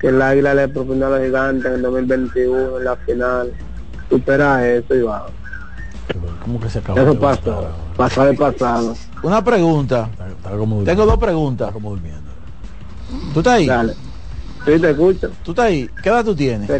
que 0.00 0.08
el 0.08 0.20
Águila 0.20 0.54
le 0.54 0.68
propinó 0.68 1.06
a 1.06 1.10
los 1.10 1.20
gigantes 1.22 1.66
en 1.66 1.72
el 1.74 1.82
2021 1.82 2.78
en 2.78 2.84
la 2.84 2.96
final. 2.96 3.52
Supera 4.08 4.66
eso, 4.66 4.94
Iván. 4.94 5.22
¿Cómo 6.42 6.60
que 6.60 6.68
se 6.68 6.78
acabó? 6.78 7.00
Eso 7.00 7.18
pasó, 7.18 7.68
pasó 7.96 8.24
de 8.24 8.34
pasado. 8.34 8.94
Una 9.22 9.42
pregunta. 9.42 10.08
Tengo 10.84 11.06
dos 11.06 11.18
preguntas. 11.18 11.72
¿Tú 13.32 13.40
estás 13.40 13.54
ahí? 13.54 13.66
Dale. 13.66 13.94
Sí, 14.64 14.78
te 14.78 14.90
escucho. 14.90 15.30
¿Tú 15.42 15.50
estás 15.52 15.66
ahí? 15.66 15.90
¿Qué 16.02 16.08
edad 16.08 16.24
tú 16.24 16.34
tienes? 16.34 16.70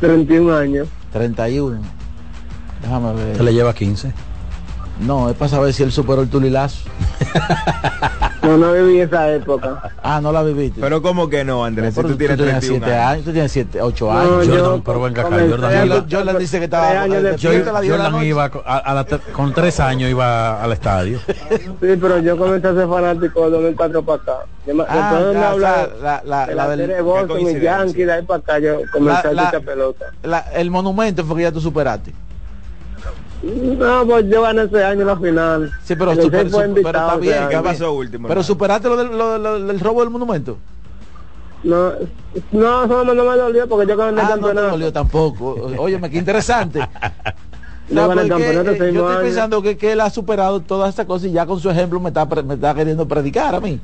31 0.00 0.56
años. 0.56 0.88
31. 1.12 1.80
Déjame 2.82 3.14
ver. 3.14 3.36
Se 3.36 3.42
le 3.42 3.54
lleva 3.54 3.72
15. 3.72 4.12
No, 5.00 5.28
es 5.28 5.36
para 5.36 5.48
saber 5.50 5.72
si 5.74 5.82
él 5.82 5.92
superó 5.92 6.22
el 6.22 6.28
tulilazo. 6.30 6.88
No, 8.44 8.58
no 8.58 8.72
viví 8.74 9.00
esa 9.00 9.32
época. 9.32 9.90
Ah, 10.02 10.20
no 10.20 10.30
la 10.30 10.42
viviste. 10.42 10.78
Pero 10.78 11.00
¿cómo 11.00 11.30
que 11.30 11.44
no, 11.46 11.64
Andrés? 11.64 11.94
Si 11.94 12.02
tú 12.02 12.14
tienes 12.14 12.36
31 12.36 12.60
7 12.60 12.84
años. 12.94 13.06
años, 13.10 13.24
tú 13.24 13.32
tienes 13.32 13.52
7, 13.52 13.80
8 13.80 14.04
No, 14.04 14.18
años. 14.20 14.46
yo 14.46 14.56
Jordan, 14.64 14.82
pero 14.82 15.00
venga 15.00 15.20
acá, 15.22 15.30
comencé 15.30 15.50
Jordan, 15.50 15.72
a- 15.74 15.80
Jordan, 15.80 16.06
Jordan 16.10 16.38
dice 16.38 16.58
que 16.58 16.64
estaba 16.64 16.88
años 16.90 17.22
la 17.22 17.30
la 17.96 18.10
noche. 18.10 18.26
iba 18.26 18.44
a, 18.66 18.76
a 18.76 18.94
la- 18.94 19.06
con 19.32 19.54
tres 19.54 19.80
años 19.80 20.10
iba 20.10 20.62
al 20.62 20.72
estadio. 20.72 21.20
Sí, 21.26 21.96
pero 21.98 22.18
yo 22.18 22.36
comencé 22.36 22.68
a 22.68 22.74
ser 22.74 22.86
fanático 22.86 23.44
de 23.46 23.50
2004 23.52 24.02
para 24.04 24.22
acá. 24.22 24.32
Yo 24.66 24.74
me- 24.74 24.84
Ah, 24.88 24.94
después 25.10 25.24
de 25.26 25.32
ya, 25.40 25.50
hablar 25.50 25.86
o 25.86 25.88
sea, 25.88 26.02
la- 26.02 26.22
la- 26.26 26.46
de 26.46 26.54
la 26.54 26.68
del- 26.76 27.02
Boston 27.02 27.24
y 27.24 27.28
coincidencia. 27.44 27.78
Yankee, 27.78 28.04
de 28.04 28.12
ahí 28.12 28.22
para 28.26 28.40
acá 28.40 28.58
yo 28.58 28.80
comencé 28.92 29.22
La- 29.34 29.40
a 29.40 29.46
echar 29.46 29.54
la- 29.54 29.60
pelota. 29.60 30.04
La- 30.22 30.40
el 30.54 30.70
monumento 30.70 31.24
fue 31.24 31.36
que 31.36 31.42
ya 31.44 31.52
tú 31.52 31.62
superaste. 31.62 32.12
No, 33.44 34.06
pues 34.06 34.26
yo 34.28 34.42
gané 34.42 34.62
ese 34.62 34.84
año 34.84 35.04
la 35.04 35.16
final. 35.16 35.70
Sí, 35.84 35.94
pero, 35.96 36.14
super- 36.14 36.50
super- 36.50 36.70
pero 36.74 36.86
está 36.88 37.16
bien. 37.16 37.48
¿qué 37.50 37.58
pasó 37.60 37.92
último, 37.92 38.28
Pero 38.28 38.40
hermano? 38.40 38.44
superaste 38.44 38.88
lo 38.88 38.96
del, 38.96 39.16
lo- 39.18 39.38
lo- 39.38 39.60
del 39.66 39.80
robo 39.80 40.00
del 40.00 40.10
monumento. 40.10 40.56
No, 41.62 41.92
no, 42.52 42.84
eso 42.84 43.04
no, 43.04 43.14
no 43.14 43.24
me 43.24 43.36
dolió 43.36 43.68
porque 43.68 43.86
yo 43.86 43.96
gané 43.96 44.12
el 44.12 44.18
Ah, 44.18 44.22
no 44.22 44.28
te 44.34 44.40
campeonato. 44.40 44.68
dolió 44.70 44.92
tampoco. 44.92 45.56
Óyeme, 45.78 46.10
qué 46.10 46.18
interesante. 46.18 46.80
El 47.90 47.96
porque, 47.98 48.28
campeonato 48.28 48.70
eh, 48.82 48.92
yo 48.94 49.10
estoy 49.10 49.24
pensando 49.26 49.60
que, 49.60 49.76
que 49.76 49.92
él 49.92 50.00
ha 50.00 50.08
superado 50.08 50.60
todas 50.60 50.88
estas 50.88 51.04
cosas 51.04 51.28
y 51.28 51.32
ya 51.32 51.44
con 51.44 51.60
su 51.60 51.68
ejemplo 51.68 52.00
me 52.00 52.08
está, 52.08 52.24
me 52.24 52.54
está 52.54 52.74
queriendo 52.74 53.06
predicar 53.06 53.54
a 53.54 53.60
mí. 53.60 53.78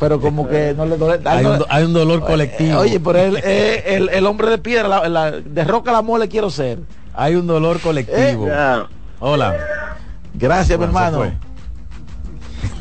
Pero 0.00 0.20
como 0.20 0.48
que 0.48 0.74
no 0.76 0.84
le 0.84 0.96
duele. 0.96 1.22
Hay 1.24 1.44
un, 1.44 1.58
do- 1.60 1.66
hay 1.68 1.84
un 1.84 1.92
dolor 1.92 2.18
Eh, 2.18 2.26
colectivo. 2.26 2.80
Oye, 2.80 2.98
pero 2.98 3.16
él, 3.20 3.38
eh, 3.44 3.84
el, 3.86 4.08
el 4.08 4.26
hombre 4.26 4.48
de 4.50 4.58
piedra, 4.58 4.88
la, 4.88 5.08
la- 5.08 5.30
de 5.30 5.64
roca 5.64 5.92
la 5.92 6.02
mole 6.02 6.26
quiero 6.28 6.50
ser. 6.50 6.80
Hay 7.14 7.36
un 7.36 7.46
dolor 7.46 7.78
colectivo. 7.78 8.48
Eh, 8.48 8.82
Hola. 9.26 9.56
Gracias, 10.34 10.78
mi 10.78 10.84
hermano. 10.84 11.24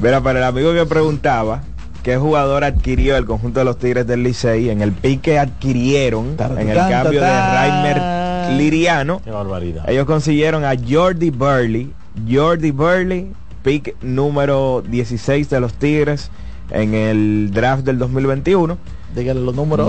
Mira, 0.01 0.19
para 0.19 0.39
el 0.39 0.43
amigo 0.43 0.73
que 0.73 0.85
preguntaba 0.85 1.61
qué 2.03 2.17
jugador 2.17 2.65
adquirió 2.65 3.15
el 3.15 3.23
conjunto 3.25 3.59
de 3.61 3.65
los 3.65 3.77
Tigres 3.77 4.05
del 4.05 4.23
Licey 4.23 4.69
en 4.69 4.81
el 4.81 4.91
pick 4.91 5.21
que 5.21 5.39
adquirieron 5.39 6.35
en 6.57 6.69
el 6.69 6.75
tan, 6.75 6.91
cambio 6.91 7.21
de 7.21 7.27
tan. 7.27 7.83
Reimer 7.85 8.57
Liriano. 8.57 9.21
Qué 9.23 9.31
barbaridad. 9.31 9.89
Ellos 9.89 10.05
consiguieron 10.05 10.65
a 10.65 10.73
Jordi 10.75 11.29
Burley. 11.29 11.93
Jordi 12.29 12.71
Burley, 12.71 13.31
pick 13.63 13.95
número 14.01 14.83
16 14.85 15.49
de 15.49 15.61
los 15.61 15.73
Tigres 15.75 16.29
en 16.71 16.93
el 16.93 17.51
draft 17.53 17.85
del 17.85 17.97
2021. 17.99 18.77
Dígale 19.15 19.39
los 19.39 19.55
números. 19.55 19.87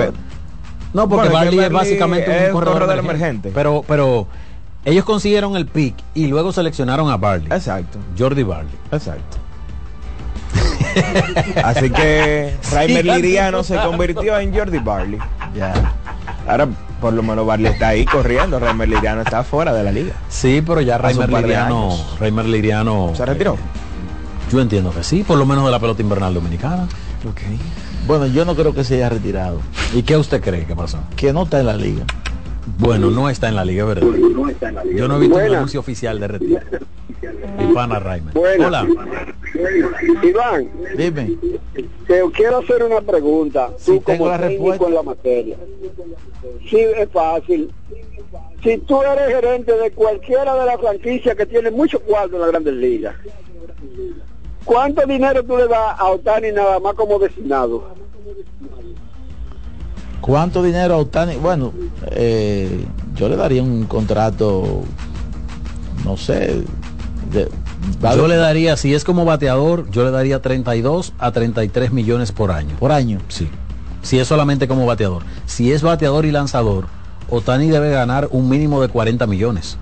No, 0.92 1.08
porque 1.08 1.28
Bueno, 1.30 1.40
es 1.40 1.46
Barley 1.46 1.58
es 1.64 1.72
básicamente 1.72 2.30
un 2.46 2.52
corredor, 2.52 2.74
corredor 2.74 2.98
emergente. 3.00 3.48
emergente. 3.48 3.50
Pero, 3.52 3.84
pero 3.88 4.28
ellos 4.84 5.04
consiguieron 5.04 5.56
el 5.56 5.66
pick 5.66 5.94
y 6.14 6.26
luego 6.26 6.52
seleccionaron 6.52 7.10
a 7.10 7.16
Barley. 7.16 7.48
Exacto. 7.50 7.98
Jordi 8.18 8.42
Barley. 8.42 8.74
Exacto. 8.92 9.38
Así 11.64 11.90
que 11.90 12.56
Reimer 12.72 13.02
Sigan 13.02 13.22
Liriano 13.22 13.64
se 13.64 13.76
convirtió 13.76 14.38
en 14.38 14.54
Jordi 14.54 14.78
Barley. 14.78 15.18
Ya. 15.56 15.94
Ahora, 16.46 16.68
por 17.00 17.12
lo 17.12 17.22
menos 17.22 17.46
Barley 17.46 17.72
está 17.72 17.88
ahí 17.88 18.04
corriendo. 18.04 18.58
Reimer 18.60 18.88
Liriano 18.88 19.22
está 19.22 19.42
fuera 19.42 19.72
de 19.72 19.82
la 19.82 19.90
liga. 19.90 20.14
Sí, 20.28 20.62
pero 20.64 20.80
ya 20.80 20.98
Reimer 20.98 21.30
Liriano. 21.30 21.96
Reimer 22.20 22.44
Liriano 22.46 23.12
¿Se 23.14 23.24
retiró? 23.24 23.54
eh, 23.54 23.58
yo 24.50 24.60
entiendo 24.60 24.92
que 24.92 25.02
sí, 25.02 25.24
por 25.24 25.38
lo 25.38 25.46
menos 25.46 25.64
de 25.64 25.70
la 25.70 25.80
pelota 25.80 26.02
invernal 26.02 26.34
dominicana. 26.34 26.86
Bueno, 28.06 28.26
yo 28.26 28.44
no 28.44 28.54
creo 28.54 28.74
que 28.74 28.84
se 28.84 28.96
haya 28.96 29.08
retirado. 29.08 29.60
¿Y 29.94 30.02
qué 30.02 30.16
usted 30.16 30.42
cree 30.42 30.66
que 30.66 30.76
pasó? 30.76 30.98
Que 31.16 31.32
no 31.32 31.44
está 31.44 31.60
en 31.60 31.66
la 31.66 31.76
liga. 31.76 32.04
Bueno, 32.78 33.10
no 33.10 33.28
está 33.28 33.48
en 33.48 33.56
la 33.56 33.64
liga, 33.64 33.84
¿verdad? 33.84 34.06
Yo 34.94 35.08
no 35.08 35.16
he 35.16 35.20
visto 35.20 35.36
un 35.36 35.42
anuncio 35.42 35.80
oficial 35.80 36.18
de 36.20 36.28
retiro. 36.28 36.60
Reimer. 38.00 38.32
Buena. 38.32 38.66
Hola. 38.66 38.86
Iván, 40.22 40.68
Dime. 40.96 41.36
te 42.06 42.22
quiero 42.32 42.58
hacer 42.58 42.82
una 42.82 43.00
pregunta. 43.00 43.70
Sí, 43.78 43.92
tú 43.92 44.00
tengo 44.00 44.18
como 44.18 44.30
la 44.30 44.38
respuesta. 44.38 44.86
en 44.86 44.94
la 44.94 45.02
materia. 45.02 45.56
Sí, 46.68 46.78
es 46.78 47.08
fácil. 47.10 47.72
Si 48.62 48.78
tú 48.78 49.02
eres 49.02 49.28
gerente 49.28 49.72
de 49.72 49.90
cualquiera 49.92 50.54
de 50.54 50.66
las 50.66 50.80
franquicias 50.80 51.36
que 51.36 51.46
tiene 51.46 51.70
mucho 51.70 52.00
cuarto 52.00 52.36
en 52.36 52.42
la 52.42 52.48
Grandes 52.48 52.74
Ligas, 52.74 53.14
¿cuánto 54.64 55.06
dinero 55.06 55.42
tú 55.44 55.56
le 55.56 55.68
das 55.68 55.98
a 55.98 56.10
Otani 56.10 56.50
nada 56.50 56.80
más 56.80 56.94
como 56.94 57.18
designado? 57.18 57.94
¿Cuánto 60.24 60.62
dinero 60.62 60.94
a 60.94 60.96
Otani? 60.96 61.36
Bueno, 61.36 61.72
eh, 62.12 62.86
yo 63.14 63.28
le 63.28 63.36
daría 63.36 63.62
un 63.62 63.84
contrato, 63.84 64.82
no 66.02 66.16
sé. 66.16 66.62
de- 67.30 67.50
Yo 68.00 68.26
le 68.26 68.36
daría, 68.36 68.76
si 68.78 68.94
es 68.94 69.04
como 69.04 69.26
bateador, 69.26 69.90
yo 69.90 70.02
le 70.04 70.10
daría 70.10 70.40
32 70.40 71.12
a 71.18 71.30
33 71.32 71.92
millones 71.92 72.32
por 72.32 72.50
año. 72.52 72.74
por 72.80 72.90
año. 72.92 73.18
Sí. 73.28 73.50
Si 74.00 74.18
es 74.18 74.26
solamente 74.28 74.66
como 74.66 74.86
bateador. 74.86 75.24
Si 75.44 75.72
es 75.72 75.82
bateador 75.82 76.24
y 76.24 76.30
lanzador, 76.30 76.86
Otani 77.28 77.68
debe 77.68 77.90
ganar 77.90 78.28
un 78.30 78.48
mínimo 78.48 78.80
de 78.80 78.88
40 78.88 79.26
millones 79.26 79.76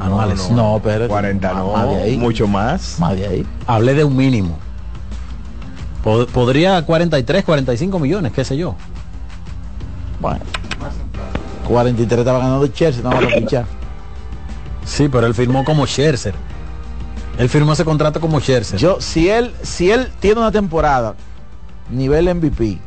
anuales. 0.00 0.50
No, 0.50 0.80
pero 0.82 1.06
40 1.06 1.52
no, 1.54 1.72
más 1.72 1.88
de 1.90 2.02
ahí. 2.02 2.16
mucho 2.16 2.48
más. 2.48 2.96
Más 2.98 3.14
de 3.16 3.26
ahí. 3.28 3.46
Hablé 3.68 3.94
de 3.94 4.02
un 4.02 4.16
mínimo. 4.16 4.58
Pod- 6.04 6.26
podría 6.26 6.82
43, 6.82 7.44
45 7.44 7.98
millones, 8.00 8.32
qué 8.32 8.44
sé 8.44 8.56
yo. 8.56 8.74
Bueno. 10.20 10.40
43 11.68 12.18
estaba 12.18 12.38
ganando 12.38 12.66
Chelsea, 12.68 13.02
no 13.02 13.10
van 13.10 13.24
a 13.24 13.28
pinchar. 13.28 13.64
Sí, 14.84 15.08
pero 15.08 15.26
él 15.26 15.34
firmó 15.34 15.64
como 15.64 15.86
Scherzer. 15.86 16.34
Él 17.38 17.48
firmó 17.48 17.72
ese 17.72 17.84
contrato 17.84 18.20
como 18.20 18.38
Scherzer. 18.40 18.78
Yo, 18.78 19.00
si 19.00 19.28
él, 19.28 19.52
si 19.62 19.90
él 19.90 20.08
tiene 20.20 20.40
una 20.40 20.52
temporada 20.52 21.14
nivel 21.90 22.32
MVP, 22.34 22.78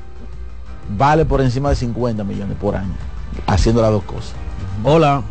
vale 0.96 1.26
por 1.26 1.42
encima 1.42 1.70
de 1.70 1.76
50 1.76 2.24
millones 2.24 2.58
por 2.60 2.76
año, 2.76 2.96
haciendo 3.46 3.82
las 3.82 3.92
dos 3.92 4.04
cosas. 4.04 4.34
Hola. 4.84 5.24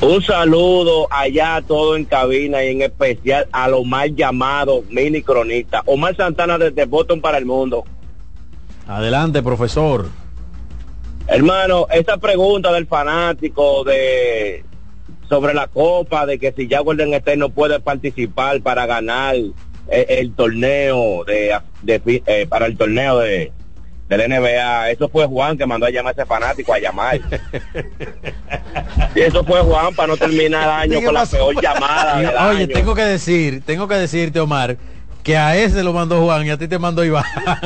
Un 0.00 0.22
saludo 0.22 1.06
allá 1.10 1.56
a 1.56 1.62
todo 1.62 1.96
en 1.96 2.04
cabina 2.04 2.62
y 2.62 2.68
en 2.68 2.82
especial 2.82 3.48
a 3.52 3.68
lo 3.68 3.84
mal 3.84 4.14
llamado 4.14 4.82
mini 4.90 5.22
cronista. 5.22 5.82
Omar 5.86 6.14
Santana 6.16 6.58
desde 6.58 6.84
Boston 6.84 7.20
para 7.20 7.38
el 7.38 7.46
mundo. 7.46 7.84
Adelante, 8.86 9.42
profesor. 9.42 10.08
Hermano, 11.26 11.86
esa 11.90 12.18
pregunta 12.18 12.72
del 12.72 12.86
fanático 12.86 13.82
de 13.84 14.64
sobre 15.28 15.54
la 15.54 15.68
copa, 15.68 16.26
de 16.26 16.38
que 16.38 16.52
si 16.52 16.68
ya 16.68 16.80
Golden 16.80 17.14
State 17.14 17.38
no 17.38 17.48
puede 17.48 17.80
participar 17.80 18.60
para 18.60 18.84
ganar 18.86 19.34
el, 19.34 19.54
el 19.88 20.34
torneo 20.34 21.24
de, 21.24 21.58
eh, 21.86 22.46
para 22.46 22.66
el 22.66 22.76
torneo 22.76 23.18
de 23.18 23.52
del 24.08 24.30
NBA, 24.30 24.90
eso 24.90 25.08
fue 25.08 25.26
Juan 25.26 25.56
que 25.56 25.64
mandó 25.64 25.86
a 25.86 25.90
llamar 25.90 26.10
a 26.10 26.20
ese 26.20 26.26
fanático 26.26 26.74
a 26.74 26.78
llamar. 26.78 27.20
y 29.14 29.20
eso 29.20 29.42
fue 29.44 29.60
Juan 29.60 29.94
para 29.94 30.08
no 30.08 30.16
terminar 30.18 30.64
el 30.64 30.92
año 30.92 30.98
¿Qué 31.00 31.06
con 31.06 31.14
la 31.14 31.24
peor 31.24 31.60
llamada 31.60 32.18
del 32.18 32.28
Oye, 32.28 32.64
año. 32.64 32.68
tengo 32.68 32.94
que 32.94 33.02
decir, 33.02 33.62
tengo 33.64 33.88
que 33.88 33.94
decirte, 33.94 34.40
Omar, 34.40 34.76
que 35.24 35.36
a 35.36 35.56
ese 35.56 35.82
lo 35.82 35.92
mandó 35.92 36.20
Juan 36.22 36.46
y 36.46 36.50
a 36.50 36.56
ti 36.58 36.68
te 36.68 36.78
mandó 36.78 37.04
Iván. 37.04 37.24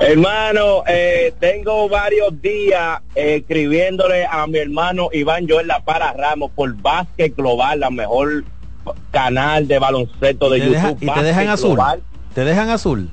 Hermano, 0.00 0.82
eh, 0.86 1.32
tengo 1.40 1.88
varios 1.88 2.40
días 2.40 3.00
eh, 3.14 3.36
escribiéndole 3.40 4.26
a 4.26 4.46
mi 4.46 4.58
hermano 4.58 5.08
Iván 5.12 5.46
Joel 5.48 5.66
La 5.66 5.80
Para 5.80 6.12
Ramos 6.12 6.50
por 6.54 6.74
Básquet 6.76 7.34
Global, 7.36 7.80
la 7.80 7.90
mejor 7.90 8.44
canal 9.10 9.68
de 9.68 9.78
baloncesto 9.78 10.50
de 10.50 10.58
¿Y 10.58 10.60
te, 10.60 10.66
YouTube. 10.68 10.98
deja- 11.00 11.12
y 11.12 11.14
te 11.18 11.22
dejan 11.24 11.48
azul. 11.48 11.74
Global. 11.74 12.02
Te 12.34 12.44
dejan 12.44 12.70
azul. 12.70 13.10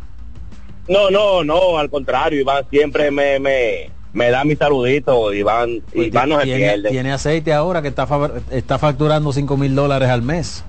No, 0.87 1.09
no, 1.09 1.43
no, 1.43 1.77
al 1.77 1.89
contrario, 1.89 2.39
Iván 2.41 2.65
siempre 2.69 3.11
me, 3.11 3.39
me, 3.39 3.91
me 4.11 4.31
da 4.31 4.43
mi 4.43 4.55
saludito, 4.55 5.31
Iván, 5.33 5.81
Pues 5.93 6.07
Iván 6.07 6.29
no 6.29 6.39
se 6.39 6.45
tiene, 6.45 6.59
pierde. 6.59 6.89
tiene 6.89 7.11
aceite 7.11 7.53
ahora 7.53 7.81
que 7.81 7.89
está, 7.89 8.07
está 8.49 8.79
facturando 8.79 9.31
5 9.31 9.55
mil 9.57 9.75
dólares 9.75 10.09
al 10.09 10.23
mes. 10.23 10.63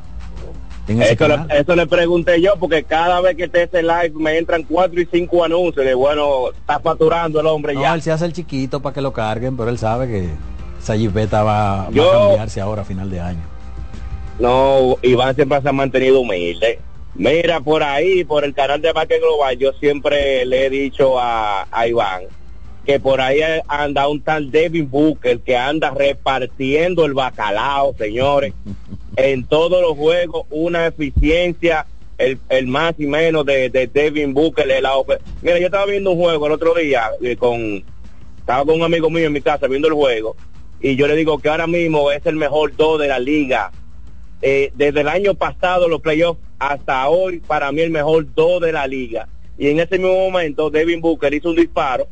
Eso 0.99 1.29
le, 1.29 1.37
eso 1.51 1.77
le 1.77 1.87
pregunté 1.87 2.41
yo 2.41 2.55
porque 2.59 2.83
cada 2.83 3.21
vez 3.21 3.37
que 3.37 3.45
esté 3.45 3.65
ese 3.65 3.83
live 3.83 4.12
me 4.15 4.39
entran 4.39 4.65
cuatro 4.65 5.01
y 5.01 5.07
cinco 5.11 5.45
anuncios 5.45 5.85
de 5.85 5.95
bueno, 5.95 6.51
está 6.51 6.81
facturando 6.81 7.41
el 7.41 7.47
hombre 7.47 7.75
No, 7.75 7.83
ya. 7.83 7.95
él 7.95 8.03
se 8.03 8.11
hace 8.11 8.25
el 8.25 8.33
chiquito 8.33 8.81
para 8.81 8.95
que 8.95 9.01
lo 9.01 9.12
carguen, 9.12 9.57
pero 9.57 9.71
él 9.71 9.79
sabe 9.79 10.09
que 10.09 10.29
esa 10.81 10.97
jipeta 10.97 11.43
va, 11.43 11.83
a 11.83 11.91
cambiarse 11.91 12.61
ahora 12.61 12.83
a 12.83 12.85
final 12.85 13.11
de 13.11 13.21
año. 13.21 13.43
No, 14.39 14.97
Iván 15.03 15.35
siempre 15.35 15.61
se 15.61 15.69
ha 15.69 15.73
mantenido 15.73 16.21
humilde. 16.21 16.81
Mira, 17.15 17.61
por 17.61 17.83
ahí, 17.83 18.25
por 18.25 18.45
el 18.45 18.55
canal 18.55 18.81
de 18.81 18.95
Parque 18.95 19.19
Global, 19.19 19.57
yo 19.59 19.73
siempre 19.75 20.45
le 20.47 20.67
he 20.67 20.71
dicho 20.71 21.21
a, 21.21 21.67
a 21.71 21.87
Iván 21.87 22.23
que 22.85 22.99
por 22.99 23.21
ahí 23.21 23.41
anda 23.69 24.09
un 24.09 24.21
tal 24.21 24.51
Devin 24.51 24.91
Booker 24.91 25.41
que 25.41 25.57
anda 25.57 25.91
repartiendo 25.91 27.05
el 27.05 27.15
bacalao, 27.15 27.95
señores. 27.97 28.55
En 29.16 29.45
todos 29.45 29.82
los 29.82 29.97
juegos, 29.97 30.47
una 30.51 30.87
eficiencia, 30.87 31.87
el, 32.19 32.39
el 32.49 32.66
más 32.66 32.95
y 32.99 33.07
menos 33.07 33.45
de, 33.47 33.70
de 33.70 33.87
Devin 33.87 34.35
Booker. 34.35 34.66
la 34.66 34.93
Mira, 35.43 35.59
yo 35.59 35.66
estaba 35.66 35.87
viendo 35.87 36.12
un 36.12 36.19
juego 36.19 36.47
el 36.47 36.53
otro 36.53 36.74
día 36.74 37.11
eh, 37.23 37.37
con... 37.37 37.85
Estaba 38.39 38.65
con 38.65 38.77
un 38.77 38.82
amigo 38.82 39.11
mío 39.11 39.27
en 39.27 39.32
mi 39.32 39.43
casa 39.43 39.69
viendo 39.69 39.87
el 39.87 39.95
juego 39.95 40.35
y 40.81 40.97
yo 40.97 41.07
le 41.07 41.15
digo 41.16 41.39
que 41.39 41.49
ahora 41.49 41.66
mismo 41.66 42.11
es 42.11 42.24
el 42.27 42.37
mejor 42.37 42.74
dos 42.74 42.99
de 42.99 43.09
la 43.09 43.19
liga 43.19 43.70
eh, 44.43 44.73
desde 44.74 45.03
el 45.03 45.09
año 45.09 45.35
pasado 45.35 45.89
los 45.89 46.01
playoffs 46.01 46.41
hasta 46.59 47.09
hoy 47.09 47.41
para 47.41 47.70
mí 47.70 47.82
el 47.82 47.91
mejor 47.91 48.27
dos 48.35 48.61
de 48.62 48.73
la 48.73 48.87
liga 48.87 49.28
y 49.59 49.69
en 49.69 49.78
ese 49.78 49.99
mismo 49.99 50.15
momento 50.15 50.70
Devin 50.70 51.01
Booker 51.01 51.32
hizo 51.35 51.51
un 51.51 51.57
disparo 51.57 52.09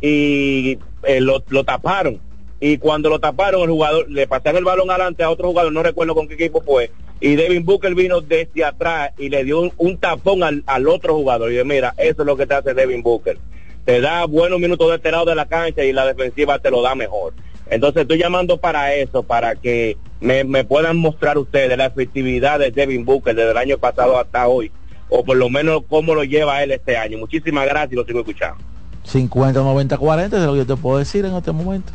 y 0.00 0.78
eh, 1.02 1.20
lo, 1.20 1.42
lo 1.48 1.64
taparon 1.64 2.20
y 2.66 2.78
cuando 2.78 3.10
lo 3.10 3.18
taparon 3.18 3.60
el 3.60 3.68
jugador 3.68 4.10
le 4.10 4.26
pasaron 4.26 4.56
el 4.56 4.64
balón 4.64 4.90
adelante 4.90 5.22
a 5.22 5.28
otro 5.28 5.48
jugador 5.48 5.70
no 5.70 5.82
recuerdo 5.82 6.14
con 6.14 6.26
qué 6.26 6.32
equipo 6.32 6.62
fue 6.62 6.90
y 7.20 7.36
Devin 7.36 7.62
Booker 7.62 7.94
vino 7.94 8.22
desde 8.22 8.64
atrás 8.64 9.10
y 9.18 9.28
le 9.28 9.44
dio 9.44 9.70
un, 9.76 9.98
tapón 9.98 10.42
al, 10.42 10.64
al 10.64 10.88
otro 10.88 11.14
jugador 11.14 11.52
y 11.52 11.56
yo, 11.56 11.64
mira 11.66 11.92
eso 11.98 12.22
es 12.22 12.26
lo 12.26 12.38
que 12.38 12.46
te 12.46 12.54
hace 12.54 12.72
Devin 12.72 13.02
Booker 13.02 13.36
te 13.84 14.00
da 14.00 14.24
buenos 14.24 14.60
minutos 14.60 14.88
de 14.88 14.96
este 14.96 15.10
lado 15.10 15.26
de 15.26 15.34
la 15.34 15.44
cancha 15.44 15.84
y 15.84 15.92
la 15.92 16.06
defensiva 16.06 16.58
te 16.58 16.70
lo 16.70 16.80
da 16.80 16.94
mejor 16.94 17.34
entonces 17.68 18.02
estoy 18.02 18.16
llamando 18.16 18.56
para 18.56 18.94
eso, 18.94 19.22
para 19.22 19.56
que 19.56 19.98
me, 20.22 20.44
me 20.44 20.64
puedan 20.64 20.96
mostrar 20.96 21.36
ustedes 21.36 21.76
la 21.76 21.86
efectividad 21.86 22.58
de 22.58 22.70
Devin 22.70 23.04
Booker 23.04 23.34
desde 23.34 23.50
el 23.50 23.56
año 23.58 23.78
pasado 23.78 24.18
hasta 24.18 24.46
hoy, 24.48 24.70
o 25.08 25.24
por 25.24 25.36
lo 25.36 25.48
menos 25.48 25.82
cómo 25.88 26.14
lo 26.14 26.24
lleva 26.24 26.62
él 26.62 26.72
este 26.72 26.98
año. 26.98 27.16
Muchísimas 27.16 27.66
gracias 27.66 27.92
y 27.92 27.96
lo 27.96 28.04
sigo 28.04 28.20
escuchando. 28.20 28.62
50, 29.04 29.60
90, 29.60 29.96
40, 29.96 30.36
es 30.36 30.42
lo 30.44 30.52
que 30.52 30.58
yo 30.58 30.66
te 30.66 30.76
puedo 30.76 30.98
decir 30.98 31.24
en 31.24 31.34
este 31.34 31.52
momento. 31.52 31.90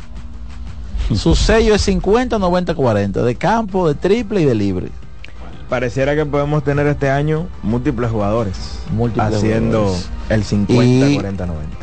Su 1.14 1.34
sello 1.34 1.74
es 1.74 1.82
50, 1.82 2.38
90, 2.38 2.74
40, 2.74 3.22
de 3.22 3.34
campo, 3.34 3.88
de 3.88 3.94
triple 3.94 4.42
y 4.42 4.44
de 4.44 4.54
libre. 4.54 4.88
Pareciera 5.68 6.14
que 6.14 6.24
podemos 6.26 6.64
tener 6.64 6.86
este 6.86 7.10
año 7.10 7.46
múltiples 7.62 8.10
jugadores 8.10 8.80
Múltiples 8.92 9.34
haciendo 9.36 9.78
jugadores. 9.84 10.10
el 10.28 10.44
50, 10.44 11.08
Y- 11.08 11.14
40, 11.14 11.46
90. 11.46 11.76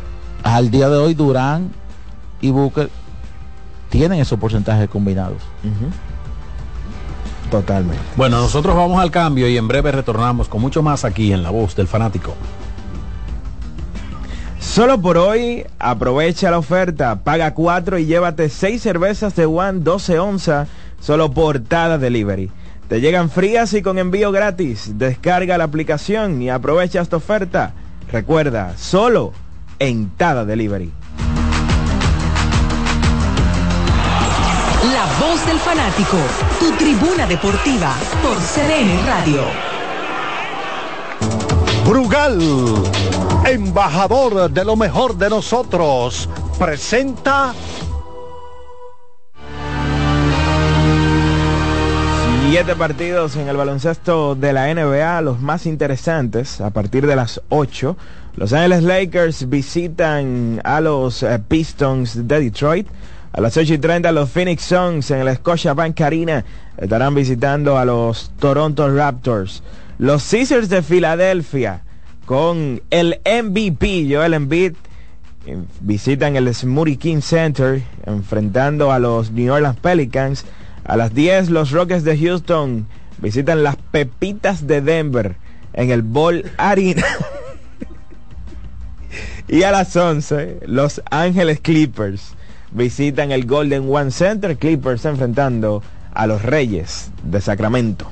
Al 0.43 0.69
día 0.71 0.89
de 0.89 0.97
hoy, 0.97 1.13
Durán 1.13 1.71
y 2.41 2.51
Booker 2.51 2.89
tienen 3.89 4.19
esos 4.19 4.37
porcentajes 4.39 4.89
combinados. 4.89 5.37
Totalmente. 7.49 8.01
Bueno, 8.17 8.39
nosotros 8.41 8.75
vamos 8.75 8.99
al 9.01 9.09
cambio 9.09 9.47
y 9.47 9.57
en 9.57 9.67
breve 9.69 9.91
retornamos 9.91 10.49
con 10.49 10.59
mucho 10.61 10.83
más 10.83 11.05
aquí 11.05 11.31
en 11.31 11.43
La 11.43 11.49
Voz 11.49 11.75
del 11.75 11.87
Fanático. 11.87 12.33
Solo 14.59 15.01
por 15.01 15.17
hoy, 15.17 15.65
aprovecha 15.79 16.51
la 16.51 16.57
oferta, 16.59 17.23
paga 17.23 17.53
4 17.53 17.99
y 17.99 18.05
llévate 18.05 18.49
6 18.49 18.81
cervezas 18.81 19.35
de 19.35 19.45
One 19.45 19.79
12 19.79 20.19
onzas, 20.19 20.67
solo 20.99 21.31
por 21.31 21.59
Tada 21.59 21.97
Delivery. 21.97 22.51
Te 22.87 23.01
llegan 23.01 23.29
frías 23.29 23.73
y 23.73 23.81
con 23.81 23.97
envío 23.97 24.31
gratis. 24.31 24.97
Descarga 24.97 25.57
la 25.57 25.65
aplicación 25.65 26.41
y 26.41 26.49
aprovecha 26.49 27.01
esta 27.01 27.17
oferta. 27.17 27.73
Recuerda, 28.11 28.73
solo 28.77 29.33
en 29.79 30.09
Tada 30.11 30.45
Delivery. 30.45 30.91
La 34.93 35.05
voz 35.19 35.45
del 35.45 35.59
fanático, 35.59 36.17
tu 36.59 36.71
tribuna 36.77 37.27
deportiva 37.27 37.93
por 38.23 38.37
CDN 38.37 39.05
Radio. 39.05 39.76
Brugal, 41.87 42.37
embajador 43.45 44.51
de 44.51 44.65
lo 44.65 44.75
mejor 44.75 45.17
de 45.17 45.29
nosotros, 45.29 46.27
presenta 46.59 47.53
Siete 52.49 52.75
partidos 52.75 53.35
en 53.35 53.47
el 53.47 53.55
baloncesto 53.55 54.35
de 54.35 54.51
la 54.51 54.73
NBA, 54.73 55.21
los 55.21 55.39
más 55.39 55.65
interesantes, 55.65 56.59
a 56.59 56.71
partir 56.71 57.05
de 57.05 57.15
las 57.15 57.41
8. 57.49 57.95
Los 58.35 58.51
Angeles 58.51 58.83
Lakers 58.83 59.49
visitan 59.49 60.61
a 60.63 60.81
los 60.81 61.23
eh, 61.23 61.39
Pistons 61.47 62.27
de 62.27 62.39
Detroit. 62.39 62.87
A 63.33 63.41
las 63.41 63.55
8 63.55 63.75
y 63.75 63.77
30 63.77 64.11
los 64.11 64.29
Phoenix 64.29 64.63
Suns 64.63 65.11
en 65.11 65.19
el 65.19 65.35
Scotiabank 65.35 65.99
Arena 66.01 66.43
estarán 66.77 67.13
visitando 67.15 67.77
a 67.77 67.85
los 67.85 68.31
Toronto 68.39 68.89
Raptors. 68.89 69.61
Los 69.99 70.29
Caesars 70.29 70.69
de 70.69 70.83
Filadelfia 70.83 71.81
con 72.27 72.83
el 72.91 73.19
MVP 73.25 74.07
Joel 74.07 74.35
Embiid 74.35 74.73
eh, 75.47 75.57
visitan 75.79 76.35
el 76.35 76.53
Smoothie 76.53 76.97
King 76.97 77.21
Center 77.21 77.81
enfrentando 78.05 78.91
a 78.91 78.99
los 78.99 79.31
New 79.31 79.51
Orleans 79.51 79.79
Pelicans. 79.79 80.45
A 80.83 80.97
las 80.97 81.15
10 81.15 81.49
los 81.49 81.71
Rockets 81.71 82.03
de 82.03 82.15
Houston 82.15 82.85
visitan 83.19 83.63
las 83.63 83.75
Pepitas 83.77 84.67
de 84.67 84.81
Denver 84.81 85.35
en 85.73 85.89
el 85.89 86.03
Ball 86.03 86.51
Arena. 86.57 87.03
y 89.47 89.63
a 89.63 89.71
las 89.71 89.95
11 89.95 90.59
los 90.67 91.01
Ángeles 91.09 91.59
Clippers 91.59 92.35
visitan 92.71 93.31
el 93.31 93.47
Golden 93.47 93.91
One 93.91 94.11
Center. 94.11 94.57
Clippers 94.57 95.05
enfrentando 95.05 95.81
a 96.13 96.27
los 96.27 96.43
Reyes 96.43 97.09
de 97.23 97.41
Sacramento. 97.41 98.11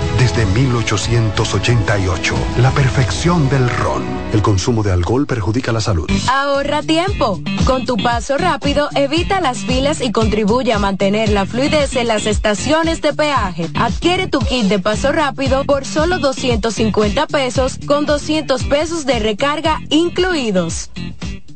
desde 0.17 0.45
1888, 0.45 2.35
la 2.59 2.71
perfección 2.71 3.49
del 3.49 3.69
ron. 3.69 4.03
El 4.33 4.41
consumo 4.41 4.83
de 4.83 4.91
alcohol 4.91 5.25
perjudica 5.25 5.71
la 5.71 5.81
salud. 5.81 6.09
Ahorra 6.29 6.81
tiempo. 6.81 7.41
Con 7.65 7.85
tu 7.85 7.97
paso 7.97 8.37
rápido, 8.37 8.89
evita 8.95 9.41
las 9.41 9.59
filas 9.59 10.01
y 10.01 10.11
contribuye 10.11 10.73
a 10.73 10.79
mantener 10.79 11.29
la 11.29 11.45
fluidez 11.45 11.95
en 11.95 12.07
las 12.07 12.25
estaciones 12.25 13.01
de 13.01 13.13
peaje. 13.13 13.67
Adquiere 13.75 14.27
tu 14.27 14.39
kit 14.39 14.65
de 14.65 14.79
paso 14.79 15.11
rápido 15.11 15.63
por 15.65 15.85
solo 15.85 16.19
250 16.19 17.27
pesos 17.27 17.79
con 17.85 18.05
200 18.05 18.63
pesos 18.65 19.05
de 19.05 19.19
recarga 19.19 19.79
incluidos. 19.89 20.89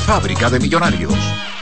fábrica 0.00 0.48
de 0.48 0.58
millonarios. 0.58 1.61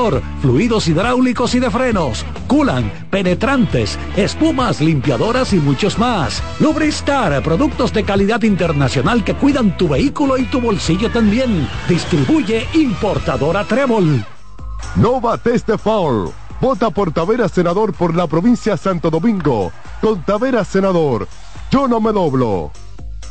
fluidos 0.41 0.87
hidráulicos 0.87 1.53
y 1.53 1.59
de 1.59 1.69
frenos, 1.69 2.25
culan, 2.47 2.91
penetrantes, 3.11 3.99
espumas, 4.15 4.81
limpiadoras 4.81 5.53
y 5.53 5.57
muchos 5.57 5.99
más. 5.99 6.41
Lubristar, 6.59 7.43
productos 7.43 7.93
de 7.93 8.03
calidad 8.03 8.41
internacional 8.41 9.23
que 9.23 9.35
cuidan 9.35 9.77
tu 9.77 9.87
vehículo 9.87 10.37
y 10.37 10.45
tu 10.45 10.59
bolsillo 10.59 11.11
también. 11.11 11.67
Distribuye 11.87 12.67
importadora 12.73 13.63
Trébol. 13.63 14.25
No 14.95 15.21
bates 15.21 15.65
de 15.65 15.77
foul. 15.77 16.31
Vota 16.59 16.89
por 16.89 17.11
Tavera 17.11 17.47
Senador 17.47 17.93
por 17.93 18.15
la 18.15 18.27
provincia 18.27 18.77
Santo 18.77 19.09
Domingo. 19.11 19.71
Con 20.01 20.23
Tavera 20.23 20.63
Senador. 20.65 21.27
Yo 21.69 21.87
no 21.87 22.01
me 22.01 22.11
doblo. 22.11 22.71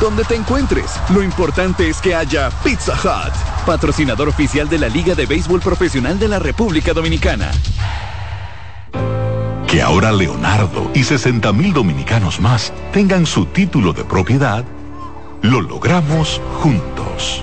Donde 0.00 0.24
te 0.24 0.34
encuentres, 0.34 1.00
lo 1.08 1.22
importante 1.22 1.88
es 1.88 2.02
que 2.02 2.14
haya 2.14 2.50
Pizza 2.62 2.92
Hut, 2.92 3.32
patrocinador 3.64 4.28
oficial 4.28 4.68
de 4.68 4.78
la 4.78 4.88
Liga 4.88 5.14
de 5.14 5.24
Béisbol 5.24 5.60
Profesional 5.60 6.18
de 6.18 6.28
la 6.28 6.38
República 6.38 6.92
Dominicana. 6.92 7.50
Que 9.66 9.80
ahora 9.80 10.12
Leonardo 10.12 10.90
y 10.94 11.02
60 11.02 11.50
mil 11.54 11.72
dominicanos 11.72 12.40
más 12.40 12.74
tengan 12.92 13.24
su 13.24 13.46
título 13.46 13.94
de 13.94 14.04
propiedad, 14.04 14.64
lo 15.40 15.62
logramos 15.62 16.42
juntos. 16.60 17.42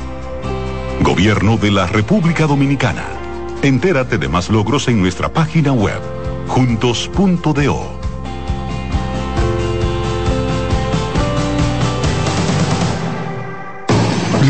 Gobierno 1.02 1.58
de 1.58 1.72
la 1.72 1.88
República 1.88 2.46
Dominicana. 2.46 3.04
Entérate 3.64 4.20
de 4.20 4.30
más 4.30 4.50
logros 4.50 4.88
en 4.88 5.02
nuestra 5.02 5.34
página 5.34 5.74
web, 5.74 6.00
juntos.do. 6.48 8.03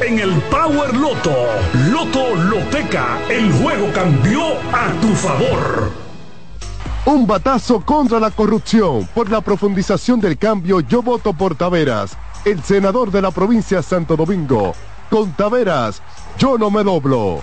en 0.00 0.18
el 0.18 0.32
Power 0.50 0.94
Loto. 0.94 1.34
Loto 1.90 2.34
Loteca, 2.34 3.18
el 3.28 3.52
juego 3.52 3.92
cambió 3.92 4.42
a 4.72 4.90
tu 5.00 5.08
favor. 5.14 5.92
Un 7.06 7.26
batazo 7.26 7.80
contra 7.80 8.18
la 8.18 8.30
corrupción. 8.30 9.08
Por 9.14 9.30
la 9.30 9.40
profundización 9.40 10.20
del 10.20 10.36
cambio, 10.38 10.80
yo 10.80 11.02
voto 11.02 11.32
por 11.32 11.54
Taveras, 11.54 12.16
el 12.44 12.62
senador 12.62 13.10
de 13.10 13.22
la 13.22 13.30
provincia 13.30 13.78
de 13.78 13.82
Santo 13.82 14.16
Domingo. 14.16 14.74
Con 15.10 15.32
Taveras, 15.32 16.02
yo 16.38 16.58
no 16.58 16.70
me 16.70 16.82
doblo. 16.82 17.42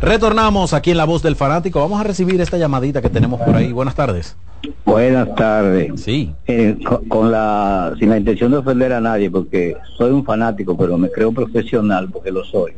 Retornamos 0.00 0.72
aquí 0.74 0.90
en 0.92 0.96
La 0.96 1.04
Voz 1.04 1.22
del 1.22 1.34
Fanático. 1.36 1.80
Vamos 1.80 2.00
a 2.00 2.04
recibir 2.04 2.40
esta 2.40 2.56
llamadita 2.56 3.02
que 3.02 3.08
tenemos 3.10 3.40
por 3.40 3.56
ahí. 3.56 3.72
Buenas 3.72 3.94
tardes. 3.94 4.36
Buenas 4.84 5.34
tardes. 5.34 6.00
Sí. 6.00 6.32
Eh, 6.46 6.76
con, 6.86 7.08
con 7.08 7.32
la, 7.32 7.94
sin 7.98 8.10
la 8.10 8.18
intención 8.18 8.50
de 8.50 8.58
ofender 8.58 8.92
a 8.92 9.00
nadie, 9.00 9.30
porque 9.30 9.76
soy 9.96 10.10
un 10.12 10.24
fanático, 10.24 10.76
pero 10.76 10.96
me 10.98 11.10
creo 11.10 11.32
profesional 11.32 12.08
porque 12.12 12.30
lo 12.30 12.44
soy. 12.44 12.72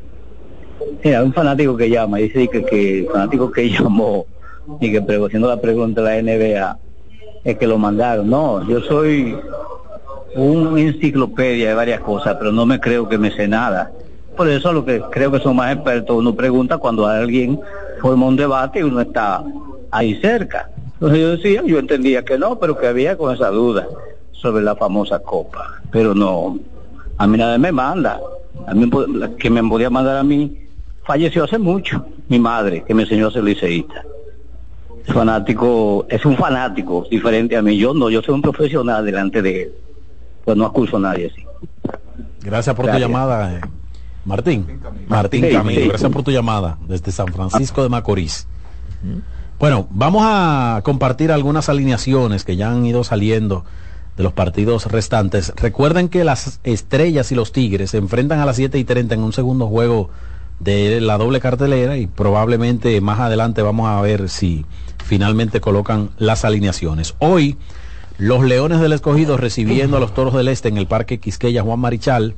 Mira, 1.04 1.22
un 1.22 1.32
fanático 1.32 1.76
que 1.76 1.90
llama, 1.90 2.18
dice 2.18 2.48
que, 2.48 2.64
que 2.64 3.00
el 3.00 3.06
fanático 3.08 3.50
que 3.50 3.68
llamó 3.70 4.24
y 4.80 4.90
que 4.90 5.02
pre- 5.02 5.22
haciendo 5.24 5.48
la 5.48 5.60
pregunta 5.60 6.02
de 6.02 6.22
la 6.22 6.22
NBA 6.22 6.78
es 7.44 7.58
que 7.58 7.66
lo 7.66 7.76
mandaron. 7.78 8.28
No, 8.30 8.66
yo 8.68 8.80
soy 8.80 9.36
una 10.36 10.80
enciclopedia 10.80 11.68
de 11.68 11.74
varias 11.74 12.00
cosas, 12.00 12.36
pero 12.38 12.50
no 12.52 12.64
me 12.64 12.80
creo 12.80 13.08
que 13.08 13.18
me 13.18 13.30
sé 13.30 13.46
nada. 13.46 13.92
Por 14.36 14.48
eso 14.48 14.72
lo 14.72 14.84
que 14.84 15.02
creo 15.10 15.30
que 15.30 15.40
son 15.40 15.56
más 15.56 15.74
expertos, 15.74 16.16
uno 16.16 16.34
pregunta 16.34 16.78
cuando 16.78 17.06
alguien 17.06 17.60
forma 18.00 18.26
un 18.26 18.36
debate 18.36 18.80
y 18.80 18.82
uno 18.82 19.00
está 19.00 19.44
ahí 19.90 20.14
cerca. 20.20 20.70
Entonces 20.94 21.18
yo 21.18 21.30
decía, 21.30 21.62
yo 21.64 21.78
entendía 21.78 22.24
que 22.24 22.38
no, 22.38 22.58
pero 22.58 22.76
que 22.76 22.86
había 22.86 23.16
con 23.16 23.34
esa 23.34 23.48
duda 23.48 23.86
sobre 24.32 24.62
la 24.62 24.76
famosa 24.76 25.18
copa. 25.18 25.80
Pero 25.90 26.14
no, 26.14 26.58
a 27.18 27.26
mí 27.26 27.38
nadie 27.38 27.58
me 27.58 27.72
manda. 27.72 28.20
A 28.66 28.74
mí 28.74 28.88
la 29.14 29.30
que 29.30 29.50
me 29.50 29.62
podía 29.62 29.90
mandar 29.90 30.16
a 30.16 30.22
mí 30.22 30.58
falleció 31.04 31.44
hace 31.44 31.58
mucho, 31.58 32.06
mi 32.28 32.38
madre, 32.38 32.84
que 32.86 32.94
me 32.94 33.02
enseñó 33.02 33.28
a 33.28 33.32
ser 33.32 33.44
liceísta. 33.44 34.04
Es 35.06 35.12
fanático, 35.12 36.06
es 36.08 36.24
un 36.24 36.36
fanático 36.36 37.06
diferente 37.10 37.56
a 37.56 37.62
mí. 37.62 37.76
Yo 37.76 37.94
no, 37.94 38.10
yo 38.10 38.22
soy 38.22 38.34
un 38.34 38.42
profesional 38.42 39.04
delante 39.04 39.42
de 39.42 39.62
él. 39.62 39.72
Pues 40.44 40.56
no 40.56 40.66
acuso 40.66 40.98
a 40.98 41.00
nadie 41.00 41.26
así. 41.32 41.44
Gracias 42.42 42.74
por 42.76 42.86
Gracias. 42.86 43.06
tu 43.06 43.08
llamada, 43.12 43.54
eh. 43.54 43.60
Martín. 44.24 44.80
Martín 45.08 45.46
Camilo, 45.50 45.88
gracias 45.88 46.10
por 46.10 46.22
tu 46.22 46.30
llamada 46.30 46.78
desde 46.86 47.12
San 47.12 47.28
Francisco 47.28 47.82
de 47.82 47.88
Macorís. 47.88 48.46
Bueno, 49.58 49.86
vamos 49.90 50.22
a 50.24 50.80
compartir 50.84 51.32
algunas 51.32 51.68
alineaciones 51.68 52.44
que 52.44 52.56
ya 52.56 52.70
han 52.70 52.84
ido 52.84 53.04
saliendo 53.04 53.64
de 54.16 54.22
los 54.22 54.32
partidos 54.32 54.86
restantes. 54.86 55.52
Recuerden 55.56 56.08
que 56.08 56.24
las 56.24 56.60
estrellas 56.64 57.32
y 57.32 57.34
los 57.34 57.52
tigres 57.52 57.90
se 57.90 57.98
enfrentan 57.98 58.40
a 58.40 58.46
las 58.46 58.56
7 58.56 58.78
y 58.78 58.84
30 58.84 59.14
en 59.14 59.22
un 59.22 59.32
segundo 59.32 59.66
juego 59.66 60.10
de 60.60 61.00
la 61.00 61.16
doble 61.16 61.40
cartelera 61.40 61.96
y 61.96 62.06
probablemente 62.06 63.00
más 63.00 63.18
adelante 63.18 63.62
vamos 63.62 63.88
a 63.88 64.00
ver 64.02 64.28
si 64.28 64.66
finalmente 65.04 65.60
colocan 65.60 66.10
las 66.18 66.44
alineaciones. 66.44 67.14
Hoy, 67.18 67.56
los 68.18 68.44
Leones 68.44 68.80
del 68.80 68.92
Escogido 68.92 69.38
recibiendo 69.38 69.96
a 69.96 70.00
los 70.00 70.12
Toros 70.12 70.34
del 70.34 70.48
Este 70.48 70.68
en 70.68 70.76
el 70.76 70.86
Parque 70.86 71.18
Quisqueya 71.18 71.62
Juan 71.62 71.80
Marichal. 71.80 72.34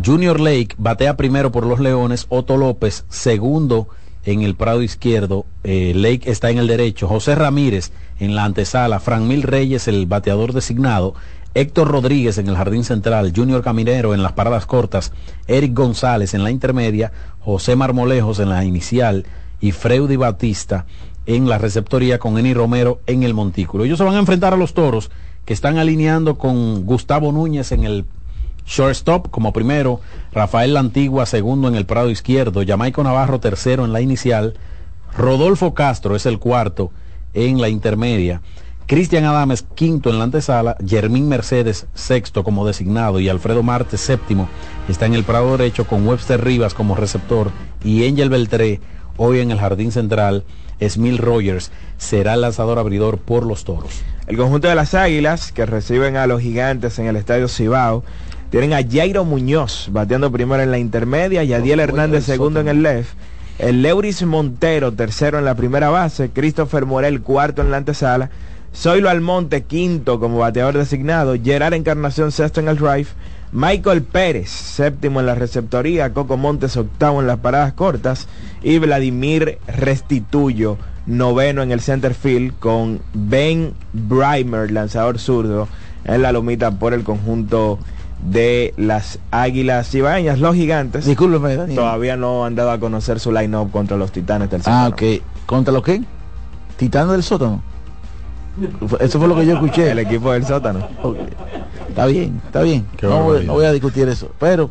Junior 0.00 0.40
Lake 0.40 0.74
batea 0.78 1.16
primero 1.16 1.52
por 1.52 1.66
los 1.66 1.78
Leones, 1.78 2.26
Otto 2.30 2.56
López 2.56 3.04
segundo 3.10 3.88
en 4.24 4.42
el 4.42 4.54
Prado 4.54 4.82
Izquierdo, 4.82 5.44
eh, 5.64 5.92
Lake 5.94 6.30
está 6.30 6.50
en 6.50 6.58
el 6.58 6.66
derecho, 6.66 7.08
José 7.08 7.34
Ramírez 7.34 7.92
en 8.18 8.34
la 8.34 8.44
antesala, 8.44 9.00
Fran 9.00 9.26
Mil 9.26 9.42
Reyes 9.42 9.88
el 9.88 10.06
bateador 10.06 10.52
designado, 10.52 11.14
Héctor 11.54 11.88
Rodríguez 11.88 12.38
en 12.38 12.48
el 12.48 12.56
jardín 12.56 12.84
central, 12.84 13.32
Junior 13.34 13.62
Caminero 13.62 14.14
en 14.14 14.22
las 14.22 14.32
paradas 14.32 14.64
cortas, 14.64 15.12
Eric 15.46 15.74
González 15.74 16.32
en 16.32 16.44
la 16.44 16.50
intermedia, 16.50 17.12
José 17.40 17.76
Marmolejos 17.76 18.38
en 18.38 18.48
la 18.48 18.64
inicial 18.64 19.26
y 19.60 19.72
Freudy 19.72 20.16
Batista 20.16 20.86
en 21.26 21.48
la 21.48 21.58
receptoría 21.58 22.18
con 22.18 22.38
Eni 22.38 22.54
Romero 22.54 23.00
en 23.06 23.24
el 23.24 23.34
montículo. 23.34 23.84
Ellos 23.84 23.98
se 23.98 24.04
van 24.04 24.14
a 24.14 24.20
enfrentar 24.20 24.54
a 24.54 24.56
los 24.56 24.72
toros 24.72 25.10
que 25.44 25.52
están 25.52 25.76
alineando 25.76 26.38
con 26.38 26.86
Gustavo 26.86 27.32
Núñez 27.32 27.72
en 27.72 27.84
el 27.84 28.06
shortstop 28.66 29.30
como 29.30 29.52
primero, 29.52 30.00
Rafael 30.32 30.74
Lantigua 30.74 31.26
segundo 31.26 31.68
en 31.68 31.74
el 31.74 31.86
Prado 31.86 32.10
izquierdo, 32.10 32.62
Jamaico 32.66 33.02
Navarro 33.02 33.40
tercero 33.40 33.84
en 33.84 33.92
la 33.92 34.00
inicial, 34.00 34.54
Rodolfo 35.16 35.74
Castro 35.74 36.16
es 36.16 36.26
el 36.26 36.38
cuarto 36.38 36.90
en 37.34 37.60
la 37.60 37.68
intermedia, 37.68 38.40
Cristian 38.86 39.24
Adames 39.24 39.64
quinto 39.74 40.10
en 40.10 40.18
la 40.18 40.24
antesala, 40.24 40.76
Germín 40.86 41.28
Mercedes 41.28 41.86
sexto 41.94 42.44
como 42.44 42.66
designado 42.66 43.20
y 43.20 43.28
Alfredo 43.28 43.62
Martes 43.62 44.00
séptimo 44.00 44.48
está 44.88 45.06
en 45.06 45.14
el 45.14 45.24
Prado 45.24 45.56
derecho 45.56 45.86
con 45.86 46.06
Webster 46.06 46.44
Rivas 46.44 46.74
como 46.74 46.94
receptor 46.94 47.50
y 47.84 48.06
Angel 48.06 48.28
Beltré 48.28 48.80
hoy 49.16 49.40
en 49.40 49.50
el 49.50 49.58
Jardín 49.58 49.92
Central, 49.92 50.44
Smil 50.86 51.18
Rogers 51.18 51.70
será 51.96 52.34
el 52.34 52.40
lanzador 52.40 52.78
abridor 52.78 53.18
por 53.18 53.46
los 53.46 53.64
toros. 53.64 54.02
El 54.26 54.36
conjunto 54.36 54.68
de 54.68 54.74
las 54.74 54.94
Águilas 54.94 55.52
que 55.52 55.66
reciben 55.66 56.16
a 56.16 56.26
los 56.26 56.40
gigantes 56.40 56.98
en 56.98 57.06
el 57.06 57.16
Estadio 57.16 57.48
Cibao 57.48 58.04
tienen 58.52 58.74
a 58.74 58.86
Jairo 58.86 59.24
Muñoz 59.24 59.88
bateando 59.90 60.30
primero 60.30 60.62
en 60.62 60.70
la 60.70 60.78
intermedia, 60.78 61.42
y 61.42 61.54
Adiel 61.54 61.80
Hernández 61.80 62.26
segundo 62.26 62.60
en 62.60 62.68
el 62.68 62.82
left. 62.82 63.14
El 63.58 63.80
Leuris 63.80 64.22
Montero, 64.24 64.92
tercero 64.92 65.38
en 65.38 65.46
la 65.46 65.54
primera 65.54 65.88
base. 65.88 66.28
Christopher 66.28 66.84
Morel, 66.84 67.22
cuarto 67.22 67.62
en 67.62 67.70
la 67.70 67.78
antesala. 67.78 68.28
Zoilo 68.76 69.08
Almonte, 69.08 69.62
quinto 69.62 70.20
como 70.20 70.40
bateador 70.40 70.76
designado. 70.76 71.34
Gerard 71.42 71.72
Encarnación, 71.72 72.30
sexto 72.30 72.60
en 72.60 72.68
el 72.68 72.76
drive. 72.76 73.06
Michael 73.52 74.02
Pérez, 74.02 74.50
séptimo 74.50 75.20
en 75.20 75.26
la 75.26 75.34
receptoría. 75.34 76.12
Coco 76.12 76.36
Montes, 76.36 76.76
octavo 76.76 77.22
en 77.22 77.28
las 77.28 77.38
paradas 77.38 77.72
cortas. 77.72 78.28
Y 78.62 78.76
Vladimir 78.76 79.60
Restituyo, 79.66 80.76
noveno 81.06 81.62
en 81.62 81.72
el 81.72 81.80
center 81.80 82.12
field. 82.12 82.58
Con 82.58 83.00
Ben 83.14 83.72
Brimer, 83.94 84.70
lanzador 84.70 85.18
zurdo, 85.18 85.68
en 86.04 86.20
la 86.20 86.32
lomita 86.32 86.70
por 86.72 86.92
el 86.92 87.02
conjunto 87.02 87.78
de 88.22 88.72
las 88.76 89.18
Águilas 89.30 89.88
Cibaeñas, 89.90 90.38
los 90.38 90.54
gigantes. 90.54 91.04
Discúlpeme, 91.04 91.56
Daniel. 91.56 91.76
Todavía 91.76 92.16
no 92.16 92.44
han 92.44 92.54
dado 92.54 92.70
a 92.70 92.78
conocer 92.78 93.18
su 93.20 93.32
line-up 93.32 93.70
contra 93.70 93.96
los 93.96 94.12
titanes 94.12 94.50
del 94.50 94.60
Ah, 94.64 94.88
sótano. 94.90 95.12
ok. 95.16 95.22
¿Contra 95.46 95.72
lo 95.72 95.82
qué? 95.82 96.02
Titano 96.76 97.12
del 97.12 97.22
sótano. 97.22 97.62
Eso 99.00 99.18
fue 99.18 99.28
lo 99.28 99.34
que 99.34 99.46
yo 99.46 99.54
escuché. 99.54 99.90
El 99.90 99.98
equipo 100.00 100.30
del 100.32 100.44
sótano. 100.46 100.86
Está 101.88 102.06
bien, 102.06 102.40
está 102.46 102.62
bien. 102.62 102.86
No 103.02 103.22
voy, 103.24 103.44
no 103.46 103.54
voy 103.54 103.64
a 103.64 103.72
discutir 103.72 104.08
eso. 104.08 104.30
Pero 104.38 104.70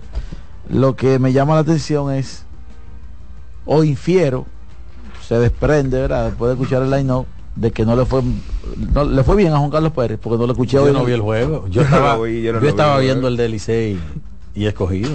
lo 0.69 0.95
que 0.95 1.19
me 1.19 1.33
llama 1.33 1.55
la 1.55 1.61
atención 1.61 2.11
es, 2.13 2.45
o 3.65 3.83
infiero, 3.83 4.45
se 5.27 5.37
desprende, 5.39 5.99
¿verdad? 6.01 6.25
Después 6.27 6.49
de 6.49 6.53
escuchar 6.53 6.83
el 6.83 6.91
line 6.91 7.11
de 7.55 7.71
que 7.71 7.85
no 7.85 7.95
le 7.95 8.05
fue 8.05 8.21
no 8.93 9.03
le 9.03 9.23
fue 9.23 9.35
bien 9.35 9.51
a 9.53 9.57
Juan 9.57 9.69
Carlos 9.71 9.91
Pérez 9.91 10.17
porque 10.21 10.37
no 10.37 10.45
lo 10.47 10.53
escuché 10.53 10.77
Yo 10.77 10.83
hoy. 10.83 10.93
no 10.93 11.03
vi 11.05 11.13
el 11.13 11.21
juego. 11.21 11.67
Yo 11.69 11.81
estaba, 11.81 12.17
vi, 12.17 12.41
yo 12.41 12.53
no 12.53 12.59
yo 12.59 12.63
lo 12.63 12.69
estaba 12.69 12.97
vi, 12.99 13.05
viendo 13.05 13.27
el 13.27 13.37
de 13.37 13.49
Licey 13.49 13.99
y 14.55 14.65
escogido. 14.65 15.11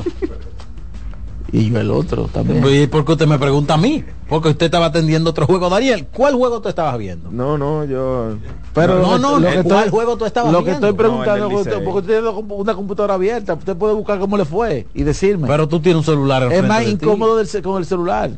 Y 1.52 1.70
yo 1.70 1.78
el 1.78 1.90
otro 1.92 2.24
también. 2.26 2.62
¿Y 2.68 2.86
por 2.88 3.04
qué 3.04 3.12
usted 3.12 3.26
me 3.26 3.38
pregunta 3.38 3.74
a 3.74 3.76
mí? 3.76 4.04
Porque 4.28 4.48
usted 4.48 4.66
estaba 4.66 4.86
atendiendo 4.86 5.30
otro 5.30 5.46
juego, 5.46 5.70
Daniel. 5.70 6.06
¿Cuál 6.12 6.34
juego 6.34 6.60
tú 6.60 6.68
estabas 6.68 6.98
viendo? 6.98 7.30
No, 7.30 7.56
no, 7.56 7.84
yo. 7.84 8.34
Pero 8.74 8.98
No, 9.00 9.16
no, 9.16 9.38
lo 9.38 9.48
que 9.48 9.62
¿cuál 9.62 9.76
estoy- 9.78 9.90
juego 9.90 10.16
tú 10.18 10.24
estabas 10.24 10.52
Lo 10.52 10.58
que 10.58 10.70
viendo? 10.70 10.88
estoy 10.88 10.98
preguntando, 10.98 11.44
No, 11.44 11.50
porque 11.50 11.56
usted- 11.60 11.70
Licey. 11.72 11.84
porque 11.84 11.98
usted 12.00 12.12
tiene 12.14 12.28
una 12.28 12.36
compu- 12.38 12.60
una 12.60 12.74
computadora 12.74 13.14
abierta, 13.14 13.54
usted 13.54 13.76
puede 13.76 13.94
buscar 13.94 14.18
cómo 14.18 14.36
le 14.36 14.44
fue 14.44 14.88
y 14.92 15.04
decirme. 15.04 15.46
Pero 15.46 15.68
tú 15.68 15.78
tienes 15.80 15.98
un 15.98 16.04
celular 16.04 16.52
es 16.52 16.64
más 16.66 16.84
de 16.84 16.90
incómodo 16.90 17.36
del 17.36 17.62
con 17.62 17.78
el 17.78 17.86
celular. 17.86 18.30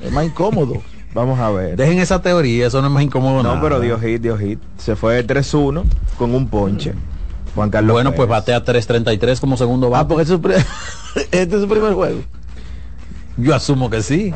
Es 0.00 0.12
más 0.12 0.26
incómodo. 0.26 0.74
Vamos 1.14 1.38
a 1.38 1.50
ver. 1.50 1.76
Dejen 1.76 1.98
esa 1.98 2.22
teoría, 2.22 2.66
eso 2.66 2.80
no 2.80 2.86
es 2.88 2.92
más 2.92 3.02
incómodo 3.02 3.42
no, 3.42 3.50
nada. 3.50 3.60
pero 3.60 3.80
dio 3.80 3.98
hit, 3.98 4.22
dio 4.22 4.38
hit. 4.38 4.58
Se 4.78 4.96
fue 4.96 5.22
de 5.22 5.26
3-1 5.26 5.84
con 6.16 6.34
un 6.34 6.48
ponche. 6.48 6.94
Juan 7.54 7.68
Carlos. 7.68 7.92
Bueno, 7.92 8.12
pues 8.12 8.28
batea 8.28 8.64
3.33 8.64 9.38
como 9.40 9.56
segundo 9.58 9.88
Ah, 9.88 9.90
bate. 9.90 10.08
porque 10.08 10.22
es 10.22 10.28
su 10.28 10.40
pri- 10.40 10.54
este 11.32 11.56
es 11.56 11.60
su 11.60 11.68
primer 11.68 11.92
juego. 11.92 12.20
Yo 13.36 13.54
asumo 13.54 13.90
que 13.90 14.02
sí. 14.02 14.32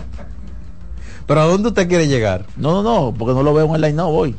Pero 1.27 1.41
¿a 1.41 1.45
dónde 1.45 1.69
usted 1.69 1.89
quiere 1.89 2.09
llegar? 2.09 2.45
No, 2.57 2.83
no, 2.83 2.83
no, 2.83 3.15
porque 3.17 3.33
no 3.35 3.43
lo 3.43 3.55
veo 3.55 3.67
en 3.67 3.75
el 3.77 3.81
line 3.81 3.95
no 3.95 4.11
voy. 4.13 4.37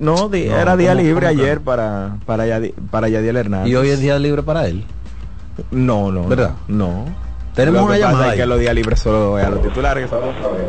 No, 0.00 0.28
di- 0.28 0.46
No, 0.46 0.56
era 0.56 0.76
día 0.76 0.92
¿cómo- 0.94 1.02
libre 1.02 1.20
que 1.20 1.26
ayer 1.28 1.60
para, 1.60 2.16
para, 2.26 2.46
Yadi- 2.46 2.74
para 2.90 3.08
Yadiel 3.08 3.36
Hernández. 3.36 3.70
Y 3.70 3.76
hoy 3.76 3.88
es 3.90 4.00
día 4.00 4.18
libre 4.18 4.42
para 4.42 4.66
él. 4.66 4.84
No, 5.70 6.10
no. 6.10 6.24
¿Verdad? 6.26 6.52
No. 6.68 7.04
Tenemos 7.54 7.80
Lo 7.80 7.86
que 7.88 7.92
una 7.92 7.98
pasa 7.98 8.12
llamada 8.12 8.32
es 8.32 8.40
que 8.40 8.46
los 8.46 8.60
días 8.60 8.74
libres 8.74 9.00
solo 9.00 9.36
a 9.36 9.50
los 9.50 9.62
titulares. 9.62 10.08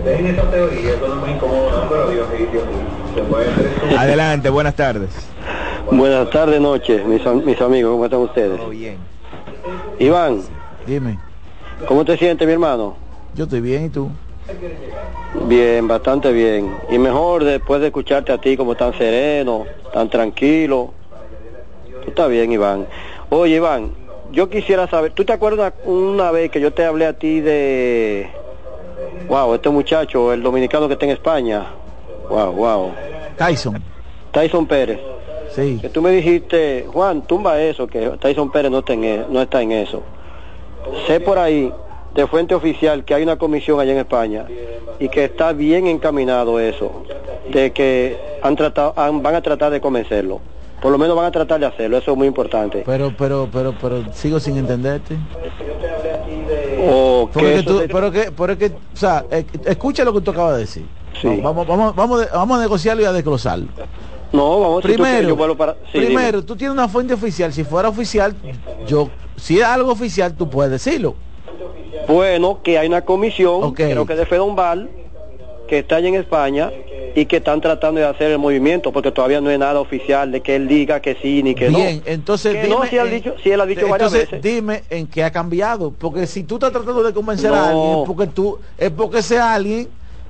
Dejen 0.04 0.28
esa 0.28 0.50
teoría, 0.50 0.90
eso 0.94 1.08
no 1.08 1.14
es 1.14 1.20
muy 1.22 1.32
incómodo, 1.32 1.86
pero 1.90 2.10
Dios 2.10 2.28
Adelante, 3.98 4.50
buenas 4.50 4.76
tardes. 4.76 5.10
Buenas 5.92 6.30
tardes, 6.30 6.60
noches, 6.62 7.06
mis 7.06 7.62
amigos, 7.62 7.92
¿cómo 7.92 8.06
están 8.06 8.20
ustedes? 8.22 8.58
Todo 8.58 8.70
bien. 8.70 8.98
Iván, 10.00 10.42
Dime, 10.88 11.20
¿cómo 11.88 12.04
te 12.04 12.18
sientes, 12.18 12.48
mi 12.48 12.54
hermano? 12.54 12.96
yo 13.36 13.44
estoy 13.44 13.62
bien 13.62 13.86
y 13.86 13.90
tú. 13.90 14.10
Bien, 15.48 15.88
bastante 15.88 16.32
bien. 16.32 16.76
Y 16.90 16.98
mejor 16.98 17.44
después 17.44 17.80
de 17.82 17.88
escucharte 17.88 18.32
a 18.32 18.38
ti 18.40 18.58
como 18.58 18.76
tan 18.76 18.98
sereno, 18.98 19.66
tan 19.94 20.10
tranquilo. 20.10 20.94
Tú 22.04 22.10
estás 22.10 22.30
bien, 22.30 22.52
Iván. 22.52 22.88
Oye, 23.30 23.56
Iván, 23.56 23.92
yo 24.32 24.50
quisiera 24.50 24.88
saber, 24.88 25.12
¿tú 25.14 25.26
te 25.26 25.34
acuerdas 25.34 25.74
una 25.84 26.32
vez 26.32 26.52
que 26.52 26.60
yo 26.62 26.72
te 26.72 26.84
hablé 26.86 27.06
a 27.06 27.14
ti 27.14 27.42
de... 27.42 28.30
Wow, 29.28 29.54
este 29.56 29.70
muchacho, 29.70 30.34
el 30.34 30.42
dominicano 30.44 30.88
que 30.88 30.94
está 30.94 31.06
en 31.06 31.12
España. 31.12 31.66
Wow, 32.30 32.52
wow. 32.54 32.92
Tyson, 33.38 33.82
Tyson 34.32 34.68
Pérez. 34.68 35.00
sí. 35.54 35.80
Que 35.82 35.90
tú 35.90 36.02
me 36.02 36.12
dijiste, 36.12 36.86
Juan, 36.92 37.22
tumba 37.24 37.62
eso, 37.62 37.88
que 37.88 38.00
Tyson 38.20 38.52
Pérez 38.52 38.72
no 38.72 38.80
está 38.80 38.94
en, 38.94 39.04
e- 39.04 39.26
no 39.30 39.42
está 39.42 39.62
en 39.62 39.72
eso. 39.72 40.04
Sé 41.08 41.20
por 41.20 41.38
ahí, 41.40 41.72
de 42.16 42.28
fuente 42.28 42.56
oficial, 42.56 43.04
que 43.06 43.14
hay 43.14 43.24
una 43.24 43.38
comisión 43.38 43.80
allá 43.80 43.92
en 43.94 44.00
España 44.00 44.46
y 45.00 45.10
que 45.10 45.26
está 45.26 45.54
bien 45.54 45.88
encaminado 45.88 46.60
eso, 46.60 47.04
de 47.50 47.72
que 47.72 48.18
han 48.42 48.56
tratado, 48.56 48.94
han- 48.96 49.22
van 49.24 49.36
a 49.36 49.42
tratar 49.42 49.72
de 49.72 49.82
convencerlo. 49.82 50.42
Por 50.82 50.92
lo 50.92 50.98
menos 50.98 51.16
van 51.16 51.26
a 51.26 51.32
tratar 51.32 51.60
de 51.60 51.68
hacerlo, 51.68 51.98
eso 51.98 52.12
es 52.12 52.18
muy 52.18 52.28
importante. 52.28 52.82
Pero, 52.86 53.14
pero, 53.16 53.48
pero, 53.52 53.74
pero 53.80 54.04
sigo 54.14 54.40
sin 54.40 54.58
entenderte. 54.58 55.18
O 56.90 57.30
que 57.32 57.40
Porque 57.40 57.64
tú, 57.64 57.82
pero 57.92 58.12
que, 58.12 58.32
pero 58.32 58.58
que, 58.58 58.66
o 58.68 58.96
sea, 58.98 59.24
escucha 59.66 60.04
lo 60.04 60.14
que 60.14 60.22
tú 60.22 60.32
acabas 60.32 60.54
de 60.56 60.60
decir. 60.62 60.86
Sí. 61.22 61.40
Vamos, 61.42 61.68
vamos, 61.68 61.96
vamos, 61.96 62.28
vamos 62.34 62.58
a 62.58 62.62
negociarlo 62.62 63.04
y 63.04 63.06
a 63.06 63.12
desglosarlo. 63.12 63.68
no, 64.32 64.60
vamos, 64.60 64.84
si 64.84 64.96
tú 64.96 65.04
quieres, 65.04 65.26
Primero, 65.28 65.56
para... 65.58 65.74
sí, 65.92 66.00
primero, 66.00 66.44
tú 66.44 66.56
tienes 66.56 66.74
una 66.74 66.88
fuente 66.88 67.14
oficial. 67.14 67.54
Si 67.54 67.64
fuera 67.64 67.90
oficial, 67.90 68.36
yo, 68.88 69.10
si 69.36 69.60
es 69.60 69.66
algo 69.66 69.92
oficial, 69.92 70.34
tú 70.36 70.50
puedes 70.50 70.72
decirlo. 70.72 71.16
Bueno, 72.08 72.60
que 72.64 72.80
hay 72.80 72.88
una 72.88 73.02
comisión, 73.04 73.64
Ok. 73.64 73.76
creo 73.76 74.06
que 74.08 74.16
de 74.16 74.26
Fedombal, 74.26 74.90
que 75.68 75.80
está 75.80 75.98
allá 75.98 76.08
en 76.08 76.16
España 76.16 76.72
y 77.16 77.26
que 77.26 77.38
están 77.38 77.62
tratando 77.62 78.00
de 78.00 78.08
hacer 78.08 78.32
el 78.32 78.38
movimiento 78.40 78.92
porque 78.92 79.12
todavía 79.12 79.42
no 79.42 79.50
es 79.50 79.60
nada 79.60 79.80
oficial 79.80 80.32
de 80.32 80.42
que 80.42 80.56
él 80.56 80.68
diga 80.68 81.00
que 81.02 81.16
sí 81.16 81.44
ni 81.44 81.56
que 81.56 81.70
Bien, 81.70 81.98
no. 82.06 82.12
entonces 82.12 82.54
Que 82.56 82.64
dime, 82.64 82.76
no, 82.76 82.86
si 82.86 82.98
él, 82.98 83.10
dicho, 83.10 83.36
si 83.44 83.52
él 83.52 83.62
ha 83.62 83.66
dicho 83.66 83.88
varias 83.88 84.14
entonces 84.14 84.32
veces. 84.32 84.42
dime 84.56 84.84
en 84.90 85.08
qué 85.08 85.24
ha 85.24 85.32
cambiado. 85.32 85.92
Porque 85.92 86.28
si 86.28 86.44
tú 86.44 86.56
estás 86.56 86.72
tratando 86.72 87.04
de 87.04 87.14
convencer 87.14 87.54
a 87.54 87.70
alguien, 87.70 88.00
es 88.00 88.08
porque 88.08 88.28
tú, 88.28 88.60
es 88.78 88.90
porque 88.92 89.20
ese 89.20 89.38
alguien 89.40 89.88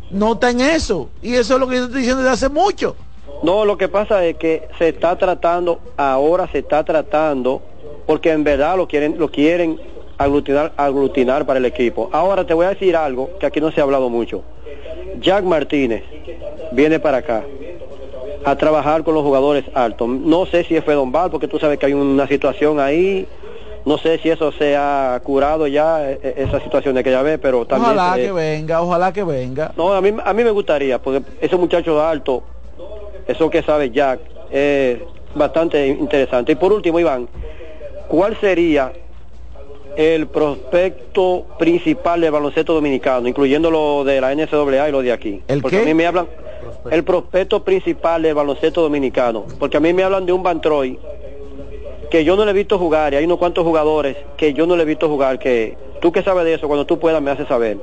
no 0.09 0.33
está 0.33 0.49
en 0.49 0.61
eso. 0.61 1.09
Y 1.21 1.35
eso 1.35 1.53
es 1.55 1.59
lo 1.59 1.67
que 1.67 1.75
yo 1.77 1.83
estoy 1.85 1.99
diciendo 1.99 2.21
desde 2.23 2.33
hace 2.33 2.49
mucho. 2.49 2.95
No, 3.43 3.65
lo 3.65 3.77
que 3.77 3.87
pasa 3.87 4.23
es 4.25 4.37
que 4.37 4.67
se 4.77 4.89
está 4.89 5.17
tratando, 5.17 5.79
ahora 5.97 6.47
se 6.51 6.59
está 6.59 6.83
tratando, 6.83 7.61
porque 8.05 8.31
en 8.31 8.43
verdad 8.43 8.77
lo 8.77 8.87
quieren, 8.87 9.17
lo 9.17 9.29
quieren 9.31 9.79
aglutinar, 10.23 10.72
aglutinar 10.77 11.45
para 11.45 11.60
el 11.60 11.65
equipo. 11.65 12.10
Ahora 12.11 12.45
te 12.45 12.53
voy 12.53 12.65
a 12.65 12.69
decir 12.69 12.95
algo 12.95 13.30
que 13.39 13.45
aquí 13.45 13.60
no 13.60 13.72
se 13.72 13.81
ha 13.81 13.84
hablado 13.84 14.10
mucho. 14.10 14.43
Jack 15.19 15.43
Martínez 15.43 16.03
viene 16.72 16.99
para 16.99 17.18
acá. 17.18 17.43
a 18.43 18.56
trabajar 18.56 19.03
con 19.03 19.14
los 19.14 19.23
jugadores 19.23 19.65
altos. 19.76 20.07
No 20.07 20.48
sé 20.48 20.64
si 20.64 20.81
fue 20.81 20.95
Don 20.95 21.11
Val, 21.11 21.30
porque 21.30 21.48
tú 21.48 21.60
sabes 21.60 21.77
que 21.77 21.85
hay 21.85 21.93
una 21.93 22.27
situación 22.27 22.80
ahí. 22.80 23.27
No 23.85 23.99
sé 23.99 24.18
si 24.18 24.30
eso 24.30 24.52
se 24.52 24.76
ha 24.76 25.19
curado 25.23 25.68
ya, 25.68 26.10
e- 26.10 26.19
e- 26.23 26.34
esa 26.38 26.60
situación 26.60 26.95
de 26.95 27.03
que 27.03 27.11
ya 27.11 27.22
ve, 27.22 27.38
pero 27.38 27.65
también... 27.68 27.91
Ojalá 27.93 28.18
eh, 28.18 28.26
que 28.26 28.31
venga, 28.31 28.81
ojalá 28.81 29.14
que 29.14 29.23
venga. 29.23 29.72
no, 29.77 29.93
a 29.93 30.02
mí, 30.02 30.11
a 30.23 30.34
mí 30.34 30.43
me 30.43 30.49
gustaría, 30.49 30.99
porque 30.99 31.23
ese 31.39 31.56
muchacho 31.56 32.03
alto, 32.03 32.43
eso 33.27 33.48
que 33.49 33.61
sabe 33.61 33.91
Jack, 33.91 34.19
es 34.52 34.98
bastante 35.35 35.88
interesante. 35.88 36.52
Y 36.53 36.56
por 36.56 36.73
último, 36.73 36.99
Iván, 36.99 37.27
¿cuál 38.07 38.35
sería 38.39 38.91
el 39.95 40.27
prospecto 40.27 41.45
principal 41.59 42.22
del 42.22 42.31
baloncesto 42.31 42.73
dominicano, 42.73 43.27
incluyendo 43.27 43.69
lo 43.69 44.03
de 44.03 44.22
la 44.22 44.34
NCAA 44.34 44.89
y 44.89 44.91
lo 44.91 45.01
de 45.01 45.11
aquí? 45.11 45.41
¿El 45.47 45.61
porque 45.61 45.77
qué? 45.77 45.84
a 45.84 45.85
mí 45.85 45.93
me 45.93 46.05
hablan, 46.05 46.27
el 46.89 47.03
prospecto 47.03 47.63
principal 47.63 48.22
del 48.22 48.35
baloncesto 48.35 48.81
dominicano, 48.81 49.45
porque 49.59 49.77
a 49.77 49.80
mí 49.80 49.93
me 49.93 50.03
hablan 50.03 50.26
de 50.26 50.34
un 50.34 50.43
Bantroy 50.43 50.97
que 52.09 52.26
yo 52.26 52.35
no 52.35 52.43
le 52.45 52.51
he 52.51 52.53
visto 52.53 52.77
jugar, 52.77 53.13
y 53.13 53.15
hay 53.15 53.26
unos 53.26 53.38
cuantos 53.38 53.63
jugadores 53.63 54.18
que 54.38 54.53
yo 54.53 54.68
no 54.68 54.76
le 54.76 54.84
he 54.84 54.85
visto 54.85 55.07
jugar, 55.07 55.39
que 55.39 55.77
tú 56.01 56.11
que 56.11 56.22
sabes 56.22 56.43
de 56.43 56.55
eso, 56.55 56.68
cuando 56.68 56.85
tú 56.85 56.99
puedas 56.99 57.22
me 57.22 57.31
haces 57.31 57.47
saber. 57.47 57.77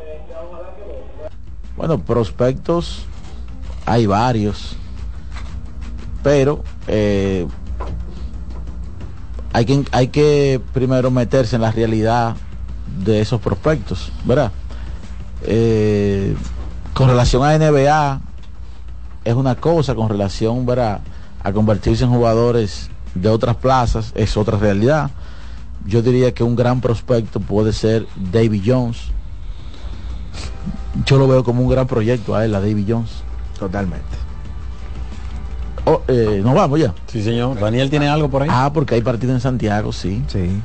Bueno, 1.76 1.98
prospectos 1.98 3.06
hay 3.86 4.06
varios, 4.06 4.76
pero 6.22 6.62
eh, 6.88 7.46
hay, 9.52 9.64
que, 9.64 9.84
hay 9.92 10.08
que 10.08 10.60
primero 10.72 11.10
meterse 11.10 11.56
en 11.56 11.62
la 11.62 11.72
realidad 11.72 12.36
de 13.04 13.20
esos 13.20 13.40
prospectos, 13.40 14.12
¿verdad? 14.24 14.50
Eh, 15.42 16.34
con 16.94 17.08
relación 17.08 17.44
a 17.44 17.56
NBA 17.56 18.20
es 19.24 19.34
una 19.34 19.54
cosa, 19.54 19.94
con 19.94 20.08
relación 20.08 20.66
a 21.44 21.52
convertirse 21.52 22.04
en 22.04 22.10
jugadores 22.10 22.90
de 23.14 23.28
otras 23.28 23.56
plazas 23.56 24.12
es 24.14 24.36
otra 24.36 24.58
realidad. 24.58 25.10
Yo 25.86 26.02
diría 26.02 26.32
que 26.34 26.44
un 26.44 26.56
gran 26.56 26.80
prospecto 26.80 27.40
puede 27.40 27.72
ser 27.72 28.06
David 28.16 28.62
Jones, 28.66 28.98
yo 31.04 31.18
lo 31.18 31.28
veo 31.28 31.44
como 31.44 31.62
un 31.62 31.68
gran 31.68 31.86
proyecto 31.86 32.34
a 32.34 32.44
él, 32.44 32.54
a 32.54 32.60
David 32.60 32.84
Jones. 32.88 33.10
Totalmente. 33.58 34.27
Oh, 35.88 36.02
eh, 36.08 36.40
nos 36.44 36.54
vamos 36.54 36.78
ya. 36.80 36.92
Sí, 37.06 37.22
señor. 37.22 37.58
Daniel 37.58 37.88
tiene 37.90 38.08
algo 38.08 38.28
por 38.28 38.42
ahí. 38.42 38.48
Ah, 38.52 38.70
porque 38.72 38.94
hay 38.94 39.00
partido 39.02 39.32
en 39.32 39.40
Santiago, 39.40 39.92
sí. 39.92 40.22
Sí. 40.28 40.60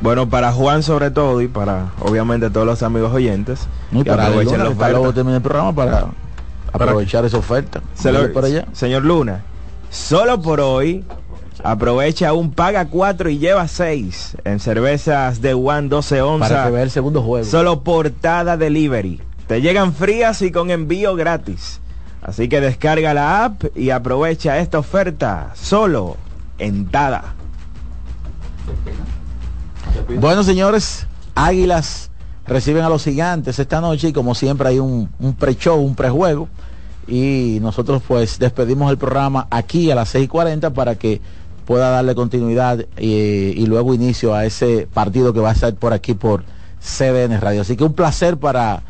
Bueno, 0.00 0.28
para 0.30 0.52
Juan 0.52 0.82
sobre 0.82 1.10
todo 1.10 1.42
y 1.42 1.48
para 1.48 1.90
obviamente 2.00 2.48
todos 2.50 2.66
los 2.66 2.82
amigos 2.82 3.12
oyentes. 3.12 3.66
No, 3.90 4.02
que 4.04 4.10
para 4.10 4.26
aprovechen 4.26 4.52
Luna, 4.52 4.64
la 4.64 4.68
que 4.70 4.72
está 4.72 4.84
oferta. 4.84 4.98
luego 4.98 5.14
termina 5.14 5.36
el 5.36 5.42
programa 5.42 5.74
para 5.74 6.06
aprovechar 6.72 7.24
esa 7.24 7.36
oferta. 7.38 7.80
Se 7.94 8.10
lo- 8.12 8.32
para 8.32 8.46
allá. 8.46 8.66
Señor 8.72 9.04
Luna, 9.04 9.42
solo 9.90 10.40
por 10.40 10.60
hoy 10.60 11.04
aprovecha 11.62 12.32
un 12.32 12.52
paga 12.52 12.86
4 12.86 13.28
y 13.28 13.38
lleva 13.38 13.68
6 13.68 14.36
en 14.44 14.60
cervezas 14.60 15.42
de 15.42 15.52
One 15.54 15.88
12 15.88 16.22
onzas. 16.22 16.48
Para 16.50 16.64
que 16.64 16.70
vea 16.70 16.82
el 16.84 16.90
segundo 16.90 17.22
juego. 17.22 17.44
Solo 17.44 17.82
portada 17.82 18.56
delivery. 18.56 19.20
Te 19.46 19.60
llegan 19.60 19.92
frías 19.92 20.40
y 20.42 20.50
con 20.52 20.70
envío 20.70 21.14
gratis. 21.16 21.80
Así 22.22 22.48
que 22.48 22.60
descarga 22.60 23.14
la 23.14 23.44
app 23.44 23.64
y 23.74 23.90
aprovecha 23.90 24.58
esta 24.58 24.78
oferta 24.78 25.52
solo 25.54 26.16
en 26.58 26.86
Tada. 26.88 27.34
Bueno, 30.18 30.42
señores, 30.42 31.06
Águilas 31.34 32.10
reciben 32.46 32.84
a 32.84 32.88
los 32.88 33.04
gigantes 33.04 33.58
esta 33.58 33.80
noche 33.80 34.08
y 34.08 34.12
como 34.12 34.34
siempre 34.34 34.68
hay 34.68 34.78
un, 34.78 35.08
pre-show, 35.38 35.80
un 35.80 35.94
prejuego. 35.94 36.48
Y 37.06 37.58
nosotros 37.62 38.02
pues 38.06 38.38
despedimos 38.38 38.90
el 38.90 38.98
programa 38.98 39.46
aquí 39.50 39.90
a 39.90 39.94
las 39.94 40.14
6.40 40.14 40.72
para 40.72 40.96
que 40.96 41.20
pueda 41.64 41.90
darle 41.90 42.14
continuidad 42.14 42.86
eh, 42.96 43.54
y 43.56 43.66
luego 43.66 43.94
inicio 43.94 44.34
a 44.34 44.44
ese 44.44 44.86
partido 44.92 45.32
que 45.32 45.40
va 45.40 45.50
a 45.50 45.52
estar 45.52 45.74
por 45.74 45.92
aquí 45.92 46.14
por 46.14 46.44
CDN 46.80 47.40
Radio. 47.40 47.62
Así 47.62 47.76
que 47.76 47.84
un 47.84 47.94
placer 47.94 48.36
para 48.36 48.82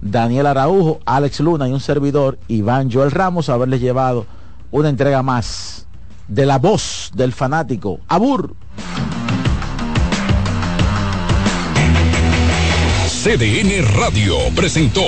Daniel 0.00 0.46
Araujo, 0.46 1.00
Alex 1.04 1.40
Luna 1.40 1.68
y 1.68 1.72
un 1.72 1.80
servidor, 1.80 2.38
Iván 2.48 2.90
Joel 2.90 3.10
Ramos, 3.10 3.48
haberles 3.48 3.80
llevado 3.80 4.26
una 4.70 4.88
entrega 4.88 5.22
más 5.22 5.86
de 6.28 6.46
la 6.46 6.58
voz 6.58 7.10
del 7.14 7.32
fanático. 7.32 8.00
Abur. 8.08 8.54
CDN 13.26 13.84
Radio 13.98 14.36
presentó 14.54 15.02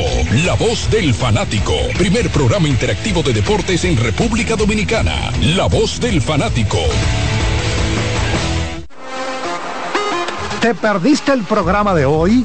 La 0.44 0.55
Voz 0.55 0.90
del 0.90 1.15
Fanático, 1.15 1.73
primer 1.97 2.28
programa 2.31 2.66
interactivo 2.66 3.23
de 3.23 3.32
deportes 3.32 3.85
en 3.85 3.97
República 3.97 4.56
Dominicana. 4.56 5.31
La 5.55 5.66
Voz 5.66 6.01
del 6.01 6.20
Fanático. 6.20 6.78
¿Te 10.60 10.74
perdiste 10.74 11.32
el 11.32 11.44
programa 11.44 11.94
de 11.94 12.06
hoy? 12.06 12.44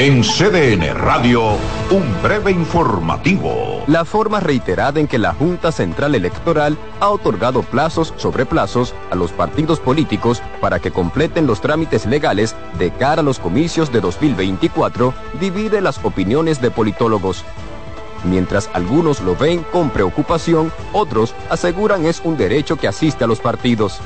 En 0.00 0.22
CDN 0.22 0.94
Radio, 0.94 1.58
un 1.90 2.22
breve 2.22 2.50
informativo. 2.50 3.84
La 3.86 4.06
forma 4.06 4.40
reiterada 4.40 4.98
en 4.98 5.06
que 5.06 5.18
la 5.18 5.34
Junta 5.34 5.72
Central 5.72 6.14
Electoral 6.14 6.78
ha 7.00 7.10
otorgado 7.10 7.62
plazos 7.62 8.14
sobre 8.16 8.46
plazos 8.46 8.94
a 9.10 9.14
los 9.14 9.30
partidos 9.30 9.78
políticos 9.78 10.40
para 10.62 10.78
que 10.78 10.90
completen 10.90 11.46
los 11.46 11.60
trámites 11.60 12.06
legales 12.06 12.56
de 12.78 12.90
cara 12.92 13.20
a 13.20 13.22
los 13.22 13.38
comicios 13.38 13.92
de 13.92 14.00
2024 14.00 15.12
divide 15.38 15.82
las 15.82 16.02
opiniones 16.02 16.62
de 16.62 16.70
politólogos. 16.70 17.44
Mientras 18.24 18.70
algunos 18.72 19.20
lo 19.20 19.36
ven 19.36 19.66
con 19.70 19.90
preocupación, 19.90 20.72
otros 20.94 21.34
aseguran 21.50 22.06
es 22.06 22.22
un 22.24 22.38
derecho 22.38 22.76
que 22.76 22.88
asiste 22.88 23.24
a 23.24 23.26
los 23.26 23.40
partidos. 23.40 24.00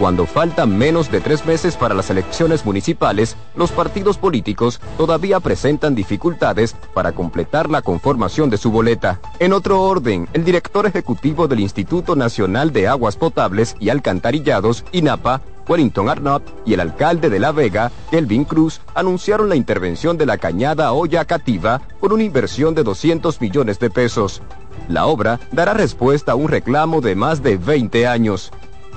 Cuando 0.00 0.24
faltan 0.24 0.78
menos 0.78 1.10
de 1.10 1.20
tres 1.20 1.44
meses 1.44 1.76
para 1.76 1.94
las 1.94 2.08
elecciones 2.08 2.64
municipales, 2.64 3.36
los 3.54 3.70
partidos 3.70 4.16
políticos 4.16 4.80
todavía 4.96 5.40
presentan 5.40 5.94
dificultades 5.94 6.74
para 6.94 7.12
completar 7.12 7.68
la 7.68 7.82
conformación 7.82 8.48
de 8.48 8.56
su 8.56 8.70
boleta. 8.70 9.20
En 9.40 9.52
otro 9.52 9.82
orden, 9.82 10.26
el 10.32 10.42
director 10.42 10.86
ejecutivo 10.86 11.48
del 11.48 11.60
Instituto 11.60 12.16
Nacional 12.16 12.72
de 12.72 12.88
Aguas 12.88 13.16
Potables 13.16 13.76
y 13.78 13.90
Alcantarillados, 13.90 14.86
INAPA, 14.92 15.42
Wellington 15.68 16.08
Arnott, 16.08 16.44
y 16.64 16.72
el 16.72 16.80
alcalde 16.80 17.28
de 17.28 17.38
La 17.38 17.52
Vega, 17.52 17.92
Kelvin 18.10 18.44
Cruz, 18.44 18.80
anunciaron 18.94 19.50
la 19.50 19.56
intervención 19.56 20.16
de 20.16 20.24
la 20.24 20.38
cañada 20.38 20.92
Olla 20.92 21.26
Cativa 21.26 21.82
por 22.00 22.14
una 22.14 22.22
inversión 22.22 22.74
de 22.74 22.84
200 22.84 23.38
millones 23.42 23.78
de 23.78 23.90
pesos. 23.90 24.40
La 24.88 25.04
obra 25.04 25.38
dará 25.52 25.74
respuesta 25.74 26.32
a 26.32 26.36
un 26.36 26.48
reclamo 26.48 27.02
de 27.02 27.14
más 27.14 27.42
de 27.42 27.58
20 27.58 28.06
años. 28.06 28.50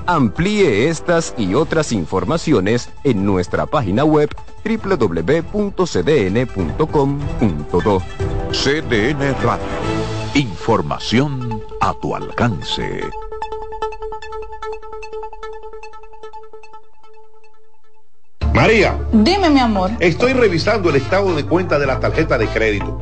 Amplíe 0.05 0.89
estas 0.89 1.33
y 1.37 1.53
otras 1.55 1.91
informaciones 1.93 2.89
en 3.03 3.25
nuestra 3.25 3.65
página 3.65 4.03
web 4.03 4.29
www.cdn.com.do. 4.65 5.83
CDN 8.51 9.35
Radio. 9.41 9.65
Información 10.35 11.61
a 11.79 11.93
tu 11.93 12.15
alcance. 12.15 13.01
María, 18.53 18.95
Dime, 19.11 19.49
mi 19.49 19.59
amor. 19.59 19.91
estoy 19.99 20.33
revisando 20.33 20.89
el 20.89 20.97
estado 20.97 21.33
de 21.35 21.43
cuenta 21.45 21.79
de 21.79 21.87
la 21.87 21.99
tarjeta 21.99 22.37
de 22.37 22.47
crédito. 22.47 23.01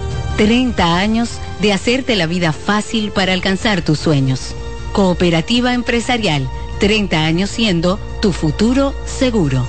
30 0.37 0.97
años 0.97 1.39
de 1.61 1.73
hacerte 1.73 2.15
la 2.15 2.25
vida 2.25 2.53
fácil 2.53 3.11
para 3.11 3.33
alcanzar 3.33 3.81
tus 3.81 3.99
sueños. 3.99 4.55
Cooperativa 4.93 5.73
Empresarial, 5.73 6.49
30 6.79 7.23
años 7.23 7.49
siendo 7.49 7.99
tu 8.21 8.31
futuro 8.31 8.93
seguro. 9.05 9.65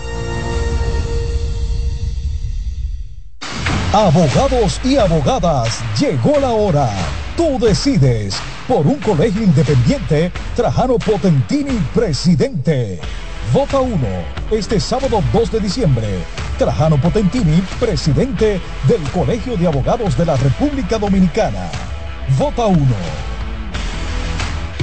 Abogados 3.93 4.81
y 4.85 4.97
abogadas, 4.97 5.81
llegó 6.01 6.41
la 6.41 6.51
hora. 6.51 6.91
Tú 7.37 7.59
decides 7.59 8.37
por 8.67 8.87
un 8.87 8.97
colegio 8.97 9.43
independiente, 9.43 10.33
Trajano 10.57 10.99
Potentini, 10.99 11.79
presidente. 11.95 12.99
Vota 13.53 13.83
1 13.83 13.99
este 14.51 14.81
sábado 14.81 15.23
2 15.31 15.53
de 15.53 15.61
diciembre. 15.61 16.07
Trajano 16.59 16.97
Potentini, 16.99 17.62
presidente 17.79 18.59
del 18.89 19.03
Colegio 19.11 19.59
de 19.59 19.66
Abogados 19.66 20.16
de 20.16 20.24
la 20.24 20.37
República 20.37 20.99
Dominicana. 20.99 21.70
Vota 22.39 22.65
1 22.65 23.32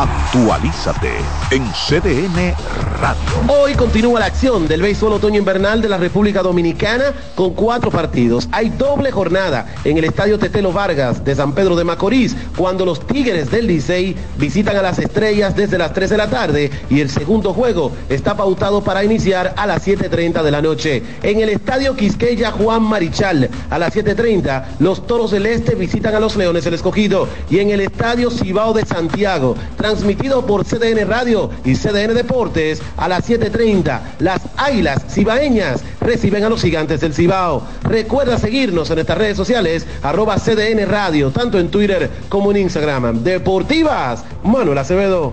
Actualízate 0.00 1.10
en 1.50 1.62
CDN 1.72 2.54
Radio. 3.02 3.20
Hoy 3.48 3.74
continúa 3.74 4.20
la 4.20 4.26
acción 4.26 4.66
del 4.66 4.80
béisbol 4.80 5.12
otoño 5.12 5.38
invernal 5.38 5.82
de 5.82 5.90
la 5.90 5.98
República 5.98 6.40
Dominicana 6.42 7.12
con 7.34 7.52
cuatro 7.52 7.90
partidos. 7.90 8.48
Hay 8.50 8.70
doble 8.70 9.10
jornada 9.10 9.74
en 9.84 9.98
el 9.98 10.04
Estadio 10.04 10.38
Tetelo 10.38 10.72
Vargas 10.72 11.22
de 11.22 11.34
San 11.34 11.52
Pedro 11.52 11.76
de 11.76 11.84
Macorís 11.84 12.34
cuando 12.56 12.86
los 12.86 13.06
Tigres 13.06 13.50
del 13.50 13.66
Licey 13.66 14.16
visitan 14.38 14.74
a 14.78 14.80
las 14.80 14.98
estrellas 14.98 15.54
desde 15.54 15.76
las 15.76 15.92
3 15.92 16.08
de 16.08 16.16
la 16.16 16.30
tarde 16.30 16.70
y 16.88 17.02
el 17.02 17.10
segundo 17.10 17.52
juego 17.52 17.92
está 18.08 18.34
pautado 18.34 18.82
para 18.82 19.04
iniciar 19.04 19.52
a 19.54 19.66
las 19.66 19.86
7.30 19.86 20.42
de 20.42 20.50
la 20.50 20.62
noche. 20.62 21.02
En 21.22 21.40
el 21.40 21.50
Estadio 21.50 21.94
Quisqueya 21.94 22.52
Juan 22.52 22.84
Marichal 22.84 23.50
a 23.68 23.78
las 23.78 23.94
7.30 23.94 24.64
los 24.78 25.06
Toros 25.06 25.32
del 25.32 25.44
Este 25.44 25.74
visitan 25.74 26.14
a 26.14 26.20
los 26.20 26.36
Leones 26.36 26.64
el 26.64 26.72
Escogido 26.72 27.28
y 27.50 27.58
en 27.58 27.68
el 27.68 27.82
Estadio 27.82 28.30
Cibao 28.30 28.72
de 28.72 28.86
Santiago 28.86 29.56
transmitido 29.90 30.46
por 30.46 30.64
CDN 30.64 31.08
Radio 31.08 31.50
y 31.64 31.74
CDN 31.74 32.14
Deportes 32.14 32.80
a 32.96 33.08
las 33.08 33.28
7.30. 33.28 34.00
Las 34.20 34.40
Águilas 34.56 35.02
Cibaeñas 35.10 35.82
reciben 36.00 36.44
a 36.44 36.48
los 36.48 36.62
gigantes 36.62 37.00
del 37.00 37.12
Cibao. 37.12 37.64
Recuerda 37.82 38.38
seguirnos 38.38 38.88
en 38.90 39.00
estas 39.00 39.18
redes 39.18 39.36
sociales, 39.36 39.86
arroba 40.02 40.36
CDN 40.36 40.88
Radio, 40.88 41.30
tanto 41.30 41.58
en 41.58 41.70
Twitter 41.72 42.08
como 42.28 42.52
en 42.52 42.58
Instagram. 42.58 43.24
Deportivas, 43.24 44.24
Manuel 44.44 44.78
Acevedo. 44.78 45.32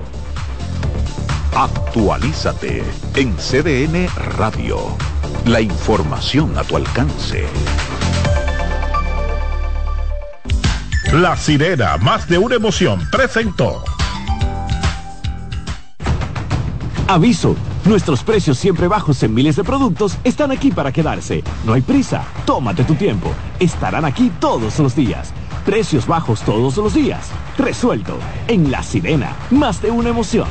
Actualízate 1.56 2.82
en 3.16 3.36
CDN 3.38 4.08
Radio. 4.38 4.80
La 5.46 5.62
información 5.62 6.58
a 6.58 6.64
tu 6.64 6.78
alcance. 6.78 7.46
La 11.14 11.38
sirena, 11.38 11.98
más 11.98 12.28
de 12.28 12.40
una 12.40 12.56
emoción, 12.56 13.08
presentó. 13.12 13.84
Aviso, 17.10 17.56
nuestros 17.86 18.22
precios 18.22 18.58
siempre 18.58 18.90
bajos 18.90 19.24
en 19.24 19.34
miles 19.34 19.56
de 19.56 19.64
productos 19.64 20.18
están 20.26 20.52
aquí 20.52 20.72
para 20.72 20.92
quedarse. 20.92 21.42
No 21.66 21.72
hay 21.72 21.82
prisa, 21.82 22.26
tómate 22.46 22.84
tu 22.84 22.96
tiempo. 22.96 23.32
Estarán 23.62 24.04
aquí 24.04 24.30
todos 24.42 24.78
los 24.80 24.94
días. 24.94 25.32
Precios 25.66 26.06
bajos 26.06 26.42
todos 26.42 26.76
los 26.76 26.94
días. 26.94 27.30
Resuelto. 27.58 28.18
En 28.50 28.70
La 28.72 28.84
Sirena, 28.84 29.34
más 29.52 29.82
de 29.82 29.90
una 29.90 30.10
emoción. 30.10 30.50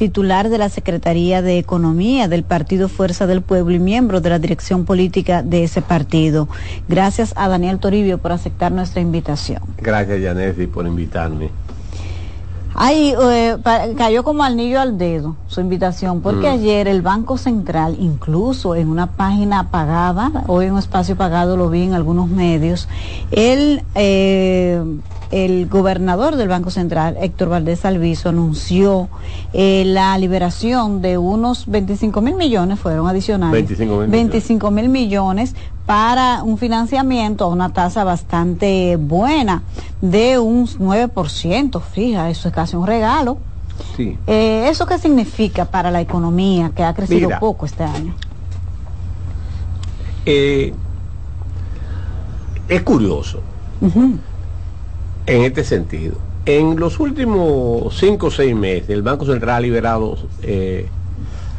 titular 0.00 0.48
de 0.48 0.56
la 0.56 0.70
Secretaría 0.70 1.42
de 1.42 1.58
Economía 1.58 2.26
del 2.26 2.42
Partido 2.42 2.88
Fuerza 2.88 3.26
del 3.26 3.42
Pueblo 3.42 3.74
y 3.74 3.78
miembro 3.78 4.22
de 4.22 4.30
la 4.30 4.38
dirección 4.38 4.86
política 4.86 5.42
de 5.42 5.64
ese 5.64 5.82
partido. 5.82 6.48
Gracias 6.88 7.34
a 7.36 7.48
Daniel 7.48 7.78
Toribio 7.78 8.16
por 8.16 8.32
aceptar 8.32 8.72
nuestra 8.72 9.02
invitación. 9.02 9.60
Gracias, 9.76 10.22
Yanesi, 10.22 10.66
por 10.66 10.86
invitarme. 10.86 11.50
Ay, 12.82 13.14
eh, 13.14 13.58
cayó 13.98 14.24
como 14.24 14.42
anillo 14.42 14.80
al 14.80 14.96
dedo 14.96 15.36
su 15.48 15.60
invitación, 15.60 16.22
porque 16.22 16.48
mm. 16.48 16.52
ayer 16.52 16.88
el 16.88 17.02
Banco 17.02 17.36
Central, 17.36 17.96
incluso 18.00 18.74
en 18.74 18.88
una 18.88 19.06
página 19.06 19.70
pagada, 19.70 20.44
hoy 20.46 20.64
en 20.64 20.72
un 20.72 20.78
espacio 20.78 21.14
pagado 21.14 21.58
lo 21.58 21.68
vi 21.68 21.82
en 21.82 21.92
algunos 21.92 22.30
medios, 22.30 22.88
él 23.32 23.82
eh, 23.94 24.82
el 25.30 25.68
gobernador 25.68 26.36
del 26.36 26.48
Banco 26.48 26.70
Central, 26.70 27.16
Héctor 27.20 27.48
Valdés 27.48 27.84
Alviso, 27.84 28.28
anunció 28.28 29.08
eh, 29.52 29.84
la 29.86 30.16
liberación 30.18 31.02
de 31.02 31.18
unos 31.18 31.66
25 31.66 32.20
mil 32.20 32.34
millones, 32.34 32.80
fueron 32.80 33.08
adicionales. 33.08 33.52
25 33.52 33.96
mil 33.96 34.10
25 34.10 34.70
mil 34.70 34.88
millones 34.88 35.54
para 35.86 36.42
un 36.42 36.58
financiamiento 36.58 37.44
a 37.44 37.48
una 37.48 37.72
tasa 37.72 38.04
bastante 38.04 38.96
buena 38.96 39.62
de 40.00 40.38
un 40.38 40.66
9%. 40.66 41.80
Fija, 41.80 42.30
eso 42.30 42.48
es 42.48 42.54
casi 42.54 42.76
un 42.76 42.86
regalo. 42.86 43.38
Sí. 43.96 44.18
Eh, 44.26 44.68
¿Eso 44.68 44.86
qué 44.86 44.98
significa 44.98 45.64
para 45.64 45.90
la 45.90 46.00
economía 46.00 46.72
que 46.74 46.82
ha 46.82 46.92
crecido 46.92 47.28
Mira. 47.28 47.40
poco 47.40 47.66
este 47.66 47.84
año? 47.84 48.14
Eh, 50.26 50.74
es 52.68 52.82
curioso 52.82 53.40
en 55.30 55.42
este 55.42 55.62
sentido. 55.62 56.16
En 56.44 56.78
los 56.80 56.98
últimos 56.98 57.96
cinco 57.96 58.26
o 58.26 58.30
seis 58.30 58.54
meses, 58.54 58.90
el 58.90 59.02
Banco 59.02 59.24
Central 59.24 59.56
ha 59.56 59.60
liberado 59.60 60.18
eh, 60.42 60.88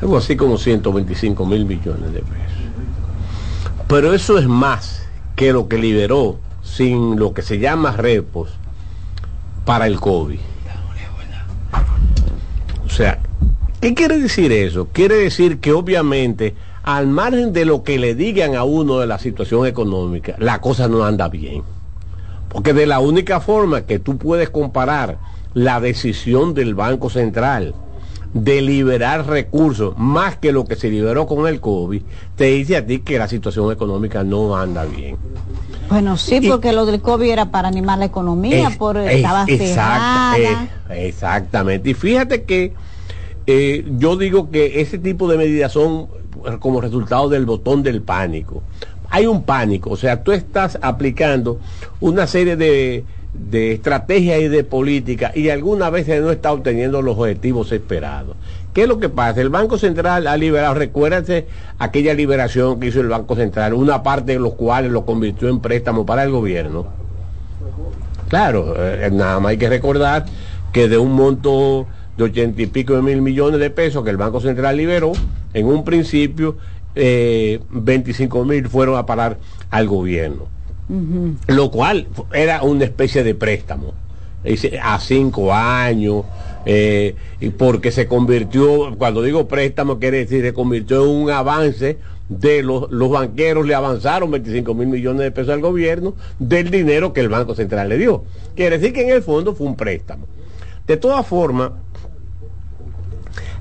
algo 0.01 0.17
así 0.17 0.35
como 0.35 0.57
125 0.57 1.45
mil 1.45 1.65
millones 1.65 2.11
de 2.11 2.19
pesos. 2.19 2.57
Pero 3.87 4.13
eso 4.13 4.37
es 4.37 4.47
más 4.47 5.03
que 5.37 5.53
lo 5.53 5.69
que 5.69 5.77
liberó 5.77 6.37
sin 6.61 7.17
lo 7.17 7.33
que 7.33 7.41
se 7.41 7.59
llama 7.59 7.93
repos 7.93 8.49
para 9.63 9.87
el 9.87 9.99
COVID. 9.99 10.39
O 12.85 12.89
sea, 12.89 13.19
¿qué 13.79 13.93
quiere 13.93 14.19
decir 14.19 14.51
eso? 14.51 14.89
Quiere 14.91 15.15
decir 15.15 15.59
que 15.61 15.71
obviamente, 15.71 16.55
al 16.83 17.07
margen 17.07 17.53
de 17.53 17.63
lo 17.63 17.83
que 17.83 17.97
le 17.97 18.15
digan 18.15 18.55
a 18.55 18.65
uno 18.65 18.99
de 18.99 19.07
la 19.07 19.17
situación 19.17 19.65
económica, 19.65 20.35
la 20.39 20.59
cosa 20.59 20.89
no 20.89 21.05
anda 21.05 21.29
bien. 21.29 21.63
Porque 22.51 22.73
de 22.73 22.85
la 22.85 22.99
única 22.99 23.39
forma 23.39 23.81
que 23.81 23.99
tú 23.99 24.17
puedes 24.17 24.49
comparar 24.49 25.17
la 25.53 25.79
decisión 25.79 26.53
del 26.53 26.75
Banco 26.75 27.09
Central 27.09 27.73
de 28.33 28.61
liberar 28.61 29.27
recursos 29.27 29.93
más 29.97 30.37
que 30.37 30.53
lo 30.53 30.63
que 30.65 30.75
se 30.77 30.89
liberó 30.89 31.27
con 31.27 31.47
el 31.47 31.59
COVID, 31.59 32.01
te 32.37 32.45
dice 32.45 32.77
a 32.77 32.85
ti 32.85 32.99
que 32.99 33.17
la 33.19 33.27
situación 33.27 33.71
económica 33.71 34.23
no 34.23 34.55
anda 34.55 34.85
bien. 34.85 35.17
Bueno, 35.89 36.15
sí, 36.15 36.39
porque 36.47 36.71
lo 36.71 36.85
del 36.85 37.01
COVID 37.01 37.29
era 37.29 37.51
para 37.51 37.67
animar 37.67 37.99
la 37.99 38.05
economía, 38.05 38.69
Es- 38.69 38.77
por 38.77 38.95
es- 38.97 39.15
estaba 39.15 39.43
exacta- 39.47 40.69
exactamente. 40.91 41.89
Y 41.89 41.93
fíjate 41.93 42.43
que 42.43 42.73
eh, 43.47 43.85
yo 43.97 44.15
digo 44.15 44.49
que 44.51 44.79
ese 44.81 44.97
tipo 44.99 45.27
de 45.27 45.37
medidas 45.37 45.71
son 45.73 46.07
como 46.59 46.79
resultado 46.79 47.27
del 47.27 47.45
botón 47.45 47.83
del 47.83 48.01
pánico. 48.01 48.63
Hay 49.11 49.27
un 49.27 49.43
pánico, 49.43 49.91
o 49.91 49.97
sea, 49.97 50.23
tú 50.23 50.31
estás 50.31 50.79
aplicando 50.81 51.59
una 51.99 52.25
serie 52.27 52.55
de, 52.55 53.03
de 53.33 53.73
estrategias 53.73 54.39
y 54.39 54.47
de 54.47 54.63
políticas 54.63 55.35
y 55.35 55.49
algunas 55.49 55.91
veces 55.91 56.21
no 56.21 56.31
está 56.31 56.51
obteniendo 56.53 57.01
los 57.01 57.17
objetivos 57.17 57.71
esperados. 57.73 58.37
¿Qué 58.73 58.83
es 58.83 58.87
lo 58.87 58.99
que 58.99 59.09
pasa? 59.09 59.41
El 59.41 59.49
Banco 59.49 59.77
Central 59.77 60.27
ha 60.27 60.37
liberado, 60.37 60.73
recuérdense 60.75 61.45
aquella 61.77 62.13
liberación 62.13 62.79
que 62.79 62.87
hizo 62.87 63.01
el 63.01 63.09
Banco 63.09 63.35
Central, 63.35 63.73
una 63.73 64.01
parte 64.01 64.31
de 64.31 64.39
los 64.39 64.53
cuales 64.53 64.91
lo 64.93 65.05
convirtió 65.05 65.49
en 65.49 65.59
préstamo 65.59 66.05
para 66.05 66.23
el 66.23 66.31
gobierno. 66.31 66.87
Claro, 68.29 68.75
eh, 68.77 69.09
nada 69.11 69.41
más 69.41 69.49
hay 69.49 69.57
que 69.57 69.67
recordar 69.67 70.25
que 70.71 70.87
de 70.87 70.97
un 70.97 71.11
monto 71.11 71.85
de 72.15 72.23
ochenta 72.23 72.61
y 72.61 72.67
pico 72.67 72.95
de 72.95 73.01
mil 73.01 73.21
millones 73.21 73.59
de 73.59 73.69
pesos 73.71 74.05
que 74.05 74.09
el 74.09 74.15
Banco 74.15 74.39
Central 74.39 74.77
liberó, 74.77 75.11
en 75.53 75.65
un 75.65 75.83
principio 75.83 76.55
eh, 76.95 77.59
25 77.69 78.45
mil 78.45 78.67
fueron 78.67 78.97
a 78.97 79.05
parar 79.05 79.37
al 79.69 79.87
gobierno, 79.87 80.47
lo 81.47 81.71
cual 81.71 82.07
era 82.33 82.63
una 82.63 82.83
especie 82.83 83.23
de 83.23 83.35
préstamo 83.35 83.93
a 84.81 84.99
cinco 84.99 85.53
años, 85.53 86.25
eh, 86.65 87.15
y 87.39 87.49
porque 87.49 87.91
se 87.91 88.07
convirtió, 88.07 88.95
cuando 88.97 89.21
digo 89.21 89.47
préstamo 89.47 89.99
quiere 89.99 90.19
decir, 90.19 90.43
se 90.43 90.53
convirtió 90.53 91.03
en 91.03 91.09
un 91.09 91.29
avance 91.29 91.97
de 92.29 92.63
los, 92.63 92.89
los 92.91 93.09
banqueros 93.09 93.65
le 93.65 93.75
avanzaron 93.75 94.31
25 94.31 94.73
mil 94.73 94.87
millones 94.87 95.21
de 95.21 95.31
pesos 95.31 95.53
al 95.53 95.59
gobierno 95.59 96.15
del 96.39 96.71
dinero 96.71 97.11
que 97.13 97.19
el 97.19 97.29
Banco 97.29 97.55
Central 97.55 97.89
le 97.89 97.97
dio. 97.97 98.23
Quiere 98.55 98.77
decir 98.77 98.93
que 98.93 99.01
en 99.01 99.09
el 99.09 99.21
fondo 99.21 99.53
fue 99.53 99.67
un 99.67 99.75
préstamo. 99.75 100.27
De 100.87 100.97
todas 100.97 101.25
formas, 101.27 101.71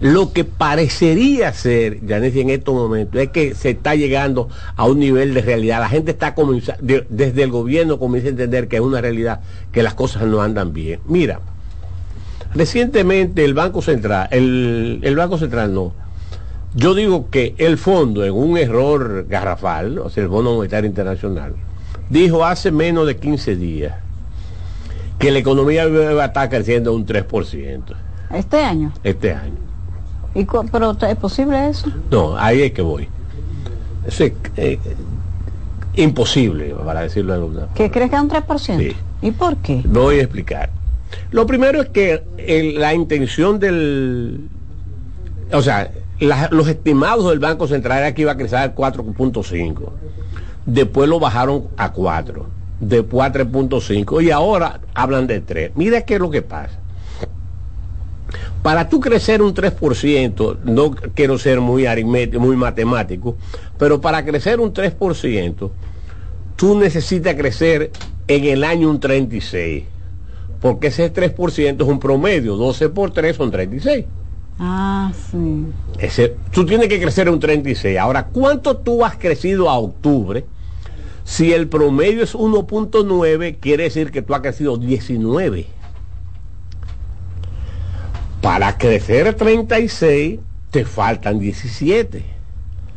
lo 0.01 0.33
que 0.33 0.45
parecería 0.45 1.53
ser, 1.53 2.05
Yanesia, 2.07 2.41
en 2.43 2.51
estos 2.51 2.75
momentos, 2.75 3.21
es 3.21 3.29
que 3.29 3.55
se 3.55 3.71
está 3.71 3.95
llegando 3.95 4.49
a 4.77 4.87
un 4.87 4.99
nivel 4.99 5.35
de 5.35 5.43
realidad. 5.43 5.81
La 5.81 5.89
gente 5.91 6.11
está 6.13 6.35
comenzando, 6.35 6.83
de- 6.85 7.07
desde 7.11 7.43
el 7.43 7.51
gobierno 7.51 7.99
comienza 7.99 8.29
a 8.29 8.31
entender 8.31 8.67
que 8.69 8.77
es 8.77 8.83
una 8.83 9.01
realidad, 9.03 9.41
que 9.73 9.83
las 9.83 9.93
cosas 9.95 10.23
no 10.23 10.41
andan 10.41 10.73
bien. 10.73 11.01
Mira, 11.07 11.41
recientemente 12.55 13.45
el 13.45 13.55
Banco 13.55 13.83
Central, 13.83 14.29
el, 14.31 15.01
el 15.03 15.17
Banco 15.17 15.39
Central 15.39 15.73
no, 15.75 15.93
yo 16.75 16.95
digo 16.95 17.29
que 17.31 17.55
el 17.59 17.79
fondo, 17.79 18.25
en 18.25 18.33
un 18.33 18.57
error 18.57 19.27
garrafal, 19.29 19.99
o 19.99 20.09
sea, 20.09 20.23
el 20.23 20.29
Fondo 20.31 20.55
Monetario 20.55 20.89
Internacional, 20.89 21.55
dijo 22.09 22.45
hace 22.45 22.71
menos 22.71 23.07
de 23.07 23.17
15 23.17 23.57
días 23.57 23.95
que 25.19 25.31
la 25.31 25.39
economía 25.41 25.87
va 25.89 26.23
a 26.23 26.27
estar 26.27 26.49
creciendo 26.49 26.95
un 26.95 27.05
3% 27.07 27.83
Este 28.33 28.63
año. 28.63 28.93
este 29.05 29.33
año. 29.35 29.70
¿Y 30.35 30.45
¿Pero 30.45 30.97
es 31.09 31.17
posible 31.17 31.69
eso? 31.69 31.89
No, 32.11 32.37
ahí 32.37 32.63
es 32.63 32.73
que 32.73 32.83
voy. 32.83 33.09
Eso 34.07 34.25
es 34.25 34.33
eh, 34.57 34.79
imposible, 35.97 36.75
para 36.85 37.01
decirlo 37.03 37.33
de 37.33 37.39
alguna 37.41 37.61
forma. 37.61 37.75
¿Que 37.75 37.91
crezca 37.91 38.23
un 38.23 38.31
3%? 38.31 38.77
Sí. 38.79 38.97
¿Y 39.23 39.31
por 39.33 39.57
qué? 39.59 39.83
Lo 39.91 40.03
voy 40.03 40.19
a 40.19 40.23
explicar. 40.23 40.71
Lo 41.33 41.47
primero 41.47 41.83
es 41.83 41.89
que 41.89 42.23
el- 42.39 42.79
la 42.81 42.95
intención 42.95 43.59
del... 43.59 44.49
O 45.53 45.63
sea, 45.63 45.91
la- 46.21 46.49
los 46.53 46.69
estimados 46.69 47.29
del 47.31 47.41
Banco 47.41 47.67
Central 47.67 47.99
era 47.99 48.15
que 48.15 48.23
iba 48.23 48.33
a 48.33 48.37
crecer 48.37 48.59
al 48.59 48.75
4.5. 48.75 49.91
Después 50.65 51.09
lo 51.09 51.19
bajaron 51.19 51.65
a 51.77 51.93
4. 51.93 52.47
Después 52.81 53.27
a 53.29 53.33
3.5. 53.33 54.23
Y 54.23 54.31
ahora 54.31 54.81
hablan 54.95 55.27
de 55.27 55.41
3. 55.41 55.73
Mira 55.75 56.03
qué 56.03 56.15
es 56.15 56.21
lo 56.21 56.31
que 56.31 56.43
pasa. 56.43 56.79
Para 58.63 58.89
tú 58.89 59.01
crecer 59.01 59.41
un 59.41 59.55
3%, 59.55 60.59
no 60.65 60.91
quiero 60.91 61.39
ser 61.39 61.61
muy 61.61 61.87
aritmético, 61.87 62.41
muy 62.41 62.57
matemático, 62.57 63.37
pero 63.79 64.01
para 64.01 64.23
crecer 64.23 64.61
un 64.61 64.75
3%, 64.75 65.71
tú 66.57 66.79
necesitas 66.79 67.35
crecer 67.37 67.91
en 68.29 68.45
el 68.45 68.63
año 68.65 68.91
un 68.91 69.01
36, 69.01 69.85
porque 70.61 70.89
ese 70.89 71.11
3% 71.11 71.83
es 71.83 71.89
un 71.89 71.99
promedio, 71.99 72.57
12 72.57 72.91
por 72.91 73.13
3 73.13 73.35
son 73.35 73.51
36. 73.51 74.05
Ah, 74.59 75.11
sí. 75.31 75.65
Ese, 75.99 76.37
tú 76.53 76.67
tienes 76.67 76.89
que 76.89 77.01
crecer 77.01 77.31
un 77.31 77.41
36. 77.41 77.99
Ahora, 77.99 78.27
¿cuánto 78.27 78.77
tú 78.77 79.07
has 79.07 79.17
crecido 79.17 79.71
a 79.71 79.79
octubre? 79.79 80.45
Si 81.25 81.55
el 81.55 81.67
promedio 81.69 82.23
es 82.23 82.35
1.9, 82.35 83.57
quiere 83.59 83.85
decir 83.85 84.11
que 84.11 84.21
tú 84.21 84.35
has 84.35 84.43
crecido 84.43 84.77
19. 84.77 85.80
Para 88.41 88.79
crecer 88.79 89.35
36, 89.35 90.41
te 90.71 90.85
faltan 90.85 91.39
17. 91.39 92.25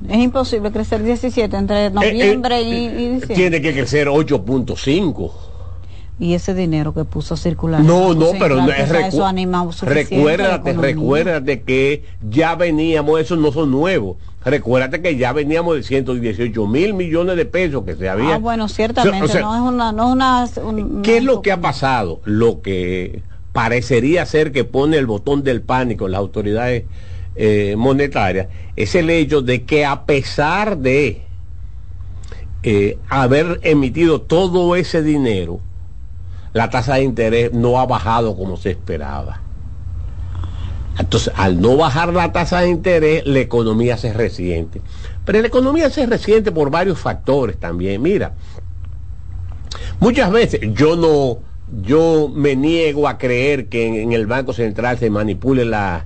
Es 0.10 0.18
imposible 0.18 0.72
crecer 0.72 1.04
17 1.04 1.56
entre 1.56 1.90
noviembre 1.90 2.62
y, 2.62 2.74
y 2.86 2.90
diciembre. 2.90 3.36
Tiene 3.36 3.62
que 3.62 3.74
crecer 3.74 4.08
8.5. 4.08 5.32
Y 6.20 6.36
ese 6.36 6.54
dinero 6.54 6.94
que 6.94 7.06
puso 7.06 7.34
a 7.34 7.38
circular. 7.38 7.82
No, 7.82 8.14
no, 8.14 8.32
pero 8.38 8.56
no 8.58 8.70
es 8.70 8.90
eso 8.92 9.26
anima 9.26 9.68
recuérdate, 9.82 10.74
recuérdate 10.74 11.64
que 11.64 12.04
ya 12.30 12.56
veníamos, 12.56 13.20
esos 13.20 13.40
no 13.40 13.52
son 13.52 13.72
nuevos. 13.72 14.18
Recuérdate 14.46 15.02
que 15.02 15.18
ya 15.18 15.34
veníamos 15.34 15.76
de 15.76 15.84
118 15.84 16.68
mil 16.68 16.94
millones 16.94 17.36
de 17.36 17.46
pesos 17.46 17.84
que 17.84 17.96
se 17.96 18.10
había. 18.10 18.36
Ah, 18.36 18.38
bueno, 18.38 18.68
ciertamente, 18.68 19.26
O 19.26 19.28
sea, 19.28 19.42
no 19.42 19.56
es 19.56 19.62
una... 19.62 19.92
No 19.92 20.08
es 20.10 20.58
una 20.58 20.64
un- 20.64 21.02
¿Qué 21.02 21.18
es 21.18 21.24
lo 21.24 21.42
que 21.42 21.52
ha 21.52 21.62
pasado? 21.62 22.22
Lo 22.26 22.62
que 22.62 23.24
parecería 23.54 24.26
ser 24.26 24.52
que 24.52 24.66
pone 24.66 24.98
el 24.98 25.06
botón 25.06 25.44
del 25.44 25.62
pánico 25.62 26.06
en 26.06 26.12
las 26.12 26.20
autoridades 26.20 26.84
eh, 27.36 27.76
monetarias 27.78 28.48
es 28.76 28.94
el 28.96 29.10
hecho 29.10 29.42
de 29.42 29.64
que 29.64 29.86
a 29.86 30.06
pesar 30.06 30.78
de 30.78 31.24
eh, 32.64 32.98
haber 33.10 33.60
emitido 33.64 34.22
todo 34.22 34.76
ese 34.76 35.02
dinero, 35.02 35.60
la 36.54 36.70
tasa 36.70 36.96
de 36.96 37.04
interés 37.04 37.54
no 37.54 37.80
ha 37.80 37.86
bajado 37.86 38.36
como 38.36 38.58
se 38.58 38.72
esperaba. 38.72 39.42
Entonces, 40.98 41.34
al 41.36 41.60
no 41.60 41.76
bajar 41.76 42.14
la 42.14 42.32
tasa 42.32 42.60
de 42.62 42.70
interés, 42.70 43.26
la 43.26 43.40
economía 43.40 43.98
se 43.98 44.14
resiente. 44.14 44.82
Pero 45.26 45.42
la 45.42 45.48
economía 45.48 45.90
se 45.90 46.06
resiente 46.06 46.52
por 46.52 46.70
varios 46.70 47.00
factores 47.00 47.60
también. 47.60 48.02
Mira, 48.02 48.34
muchas 50.00 50.32
veces 50.32 50.62
yo 50.74 50.96
no, 50.96 51.40
yo 51.82 52.30
me 52.34 52.56
niego 52.56 53.08
a 53.08 53.18
creer 53.18 53.68
que 53.70 53.88
en, 53.88 53.96
en 53.96 54.14
el 54.14 54.28
Banco 54.28 54.54
Central 54.54 54.98
se 55.00 55.10
manipule 55.10 55.66
la, 55.66 56.06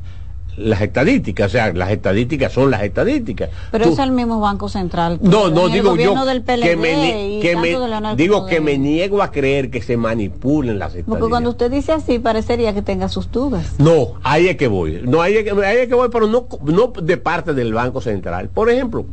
las 0.55 0.81
estadísticas, 0.81 1.47
o 1.47 1.49
sea, 1.51 1.73
las 1.73 1.91
estadísticas 1.91 2.51
son 2.51 2.71
las 2.71 2.81
estadísticas. 2.83 3.49
Pero 3.71 3.85
Tú- 3.85 3.93
es 3.93 3.99
el 3.99 4.11
mismo 4.11 4.39
Banco 4.39 4.69
Central. 4.69 5.19
no, 5.21 5.49
no 5.49 5.67
el 5.67 5.73
digo 5.73 5.95
yo 5.95 6.25
del 6.25 6.41
PLD 6.41 6.61
que 6.61 6.75
me, 6.75 7.39
que 7.41 7.55
me- 7.55 8.15
digo 8.15 8.45
que 8.47 8.59
me 8.59 8.77
niego 8.77 9.21
a 9.21 9.31
creer 9.31 9.69
que 9.69 9.81
se 9.81 9.97
manipulen 9.97 10.79
las 10.79 10.89
Porque 10.93 10.99
estadísticas. 11.01 11.29
cuando 11.29 11.49
usted 11.51 11.69
dice 11.69 11.91
así, 11.91 12.17
parecería 12.19 12.73
que 12.73 12.81
tenga 12.81 13.07
sus 13.09 13.31
dudas. 13.31 13.75
No, 13.77 14.13
ahí 14.23 14.47
es 14.47 14.57
que 14.57 14.67
voy. 14.67 15.01
No, 15.03 15.21
ahí 15.21 15.35
es 15.35 15.43
que, 15.43 15.51
ahí 15.65 15.77
es 15.77 15.87
que 15.87 15.93
voy, 15.95 16.09
pero 16.11 16.27
no, 16.27 16.47
no 16.63 16.93
de 17.01 17.17
parte 17.17 17.53
del 17.53 17.73
Banco 17.73 18.01
Central. 18.01 18.49
Por 18.49 18.69
ejemplo, 18.71 19.05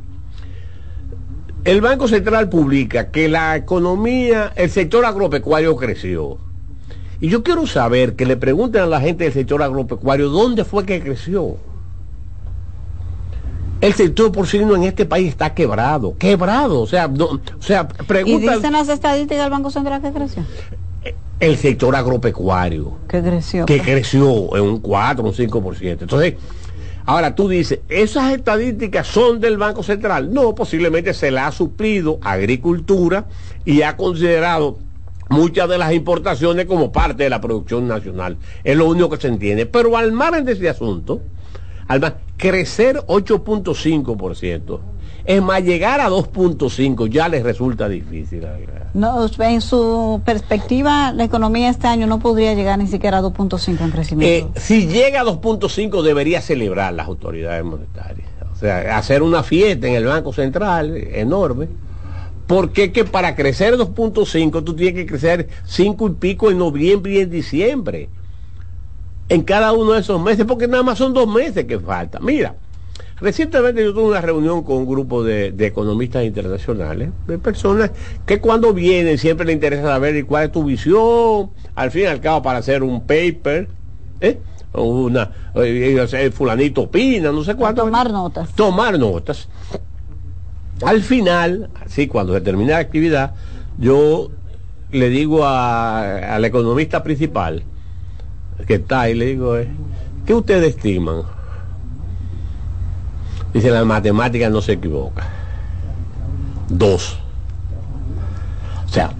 el 1.64 1.80
Banco 1.80 2.08
Central 2.08 2.48
publica 2.48 3.10
que 3.10 3.28
la 3.28 3.56
economía, 3.56 4.52
el 4.56 4.70
sector 4.70 5.04
agropecuario 5.04 5.74
creció. 5.76 6.38
Y 7.20 7.28
yo 7.28 7.42
quiero 7.42 7.66
saber 7.66 8.16
que 8.16 8.26
le 8.26 8.36
pregunten 8.36 8.82
a 8.82 8.86
la 8.86 9.00
gente 9.00 9.24
del 9.24 9.32
sector 9.32 9.62
agropecuario 9.62 10.28
dónde 10.28 10.64
fue 10.64 10.84
que 10.84 11.00
creció. 11.00 11.56
El 13.80 13.92
sector 13.94 14.32
porcino 14.32 14.74
en 14.76 14.84
este 14.84 15.04
país 15.04 15.28
está 15.28 15.54
quebrado, 15.54 16.16
quebrado. 16.18 16.80
O 16.80 16.86
sea, 16.86 17.06
no- 17.08 17.26
o 17.26 17.40
sea, 17.62 17.88
Y 18.00 18.04
pregunta 18.04 18.56
dicen 18.56 18.72
las 18.72 18.88
estadísticas 18.88 19.42
del 19.44 19.50
Banco 19.50 19.70
Central 19.70 20.00
que 20.02 20.12
creció. 20.12 20.42
el 21.40 21.56
sector 21.58 21.94
agropecuario 21.96 22.92
Que 23.08 23.20
creció. 23.20 23.66
que 23.66 23.80
creció 23.80 24.56
en 24.56 24.62
un 24.62 24.78
4, 24.80 25.24
un 25.24 25.34
5%. 25.34 26.02
Entonces, 26.04 26.34
ahora 27.06 27.34
tú 27.34 27.48
dices, 27.48 27.80
¿esas 27.88 28.32
estadísticas 28.32 29.06
son 29.06 29.40
del 29.40 29.58
Banco 29.58 29.82
Central? 29.82 30.32
No, 30.32 30.54
posiblemente 30.54 31.14
se 31.14 31.30
la 31.30 31.46
ha 31.46 31.52
suplido 31.52 32.18
agricultura 32.22 33.26
y 33.64 33.82
ha 33.82 33.96
considerado 33.96 34.78
muchas 35.30 35.68
de 35.68 35.78
las 35.78 35.92
importaciones 35.92 36.66
como 36.66 36.92
parte 36.92 37.24
de 37.24 37.30
la 37.30 37.40
producción 37.40 37.88
nacional. 37.88 38.36
Es 38.62 38.76
lo 38.76 38.86
único 38.88 39.10
que 39.10 39.16
se 39.16 39.28
entiende. 39.28 39.66
Pero 39.66 39.96
al 39.96 40.12
margen 40.12 40.44
de 40.44 40.52
ese 40.52 40.68
asunto, 40.68 41.22
al 41.88 42.00
mar- 42.00 42.18
crecer 42.36 43.02
8.5%, 43.06 44.80
es 45.24 45.42
más, 45.42 45.62
llegar 45.62 46.00
a 46.00 46.10
2.5 46.10 47.08
ya 47.08 47.28
les 47.28 47.42
resulta 47.42 47.88
difícil. 47.88 48.46
No, 48.92 49.26
en 49.38 49.60
su 49.60 50.20
perspectiva, 50.24 51.12
la 51.12 51.24
economía 51.24 51.70
este 51.70 51.86
año 51.86 52.06
no 52.06 52.18
podría 52.18 52.54
llegar 52.54 52.78
ni 52.78 52.86
siquiera 52.86 53.18
a 53.18 53.22
2.5 53.22 53.80
en 53.80 53.88
Eh, 53.88 53.92
crecimiento. 53.92 54.60
si 54.60 54.86
llega 54.86 55.22
a 55.22 55.24
2.5 55.24 56.02
debería 56.02 56.40
celebrar 56.40 56.92
las 56.92 57.06
autoridades 57.06 57.64
monetarias. 57.64 58.28
O 58.52 58.56
sea, 58.56 58.96
hacer 58.96 59.22
una 59.22 59.42
fiesta 59.42 59.88
en 59.88 59.94
el 59.94 60.04
Banco 60.04 60.32
Central 60.32 60.96
eh, 60.96 61.20
enorme. 61.20 61.68
Porque 62.46 62.92
que 62.92 63.04
para 63.04 63.34
crecer 63.34 63.74
2.5 63.76 64.62
tú 64.62 64.76
tienes 64.76 64.94
que 64.94 65.06
crecer 65.06 65.48
5 65.64 66.08
y 66.08 66.10
pico 66.12 66.50
en 66.50 66.58
noviembre 66.58 67.14
y 67.14 67.18
en 67.20 67.30
diciembre. 67.30 68.10
En 69.30 69.42
cada 69.42 69.72
uno 69.72 69.92
de 69.92 70.00
esos 70.00 70.20
meses, 70.20 70.44
porque 70.44 70.68
nada 70.68 70.82
más 70.82 70.98
son 70.98 71.14
dos 71.14 71.26
meses 71.26 71.64
que 71.64 71.78
falta. 71.80 72.20
Mira, 72.20 72.54
recientemente 73.20 73.82
yo 73.84 73.92
tuve 73.94 74.04
una 74.10 74.20
reunión 74.20 74.62
con 74.62 74.76
un 74.78 74.86
grupo 74.86 75.22
de, 75.22 75.52
de 75.52 75.66
economistas 75.66 76.24
internacionales, 76.24 77.10
de 77.26 77.38
personas 77.38 77.90
que 78.26 78.40
cuando 78.40 78.72
vienen 78.72 79.18
siempre 79.18 79.46
les 79.46 79.54
interesa 79.54 79.82
saber 79.84 80.24
cuál 80.26 80.44
es 80.46 80.52
tu 80.52 80.64
visión, 80.64 81.50
al 81.74 81.90
fin 81.90 82.02
y 82.02 82.06
al 82.06 82.20
cabo 82.20 82.42
para 82.42 82.58
hacer 82.58 82.82
un 82.82 83.00
paper, 83.06 83.68
¿eh? 84.20 84.38
Una, 84.72 85.30
eh, 85.54 86.04
el 86.12 86.32
fulanito 86.32 86.82
opina, 86.82 87.30
no 87.30 87.44
sé 87.44 87.54
cuánto. 87.54 87.84
Tomar 87.84 88.10
notas. 88.10 88.52
Tomar 88.54 88.98
notas. 88.98 89.48
Al 90.84 91.02
final, 91.02 91.70
así 91.84 92.08
cuando 92.08 92.34
se 92.34 92.40
termina 92.40 92.72
la 92.72 92.78
actividad, 92.78 93.34
yo 93.78 94.30
le 94.90 95.08
digo 95.10 95.44
a- 95.44 96.34
al 96.34 96.44
economista 96.44 97.02
principal, 97.04 97.62
que 98.66 98.74
está 98.74 99.02
ahí, 99.02 99.14
le 99.14 99.26
digo, 99.26 99.56
eh, 99.56 99.68
¿qué 100.26 100.34
ustedes 100.34 100.74
estiman? 100.76 101.22
Dice, 103.54 103.70
la 103.70 103.84
matemática 103.84 104.50
no 104.50 104.60
se 104.60 104.72
equivoca. 104.72 105.22
Dos. 106.68 107.18
O 108.84 108.88
sea, 108.88 109.12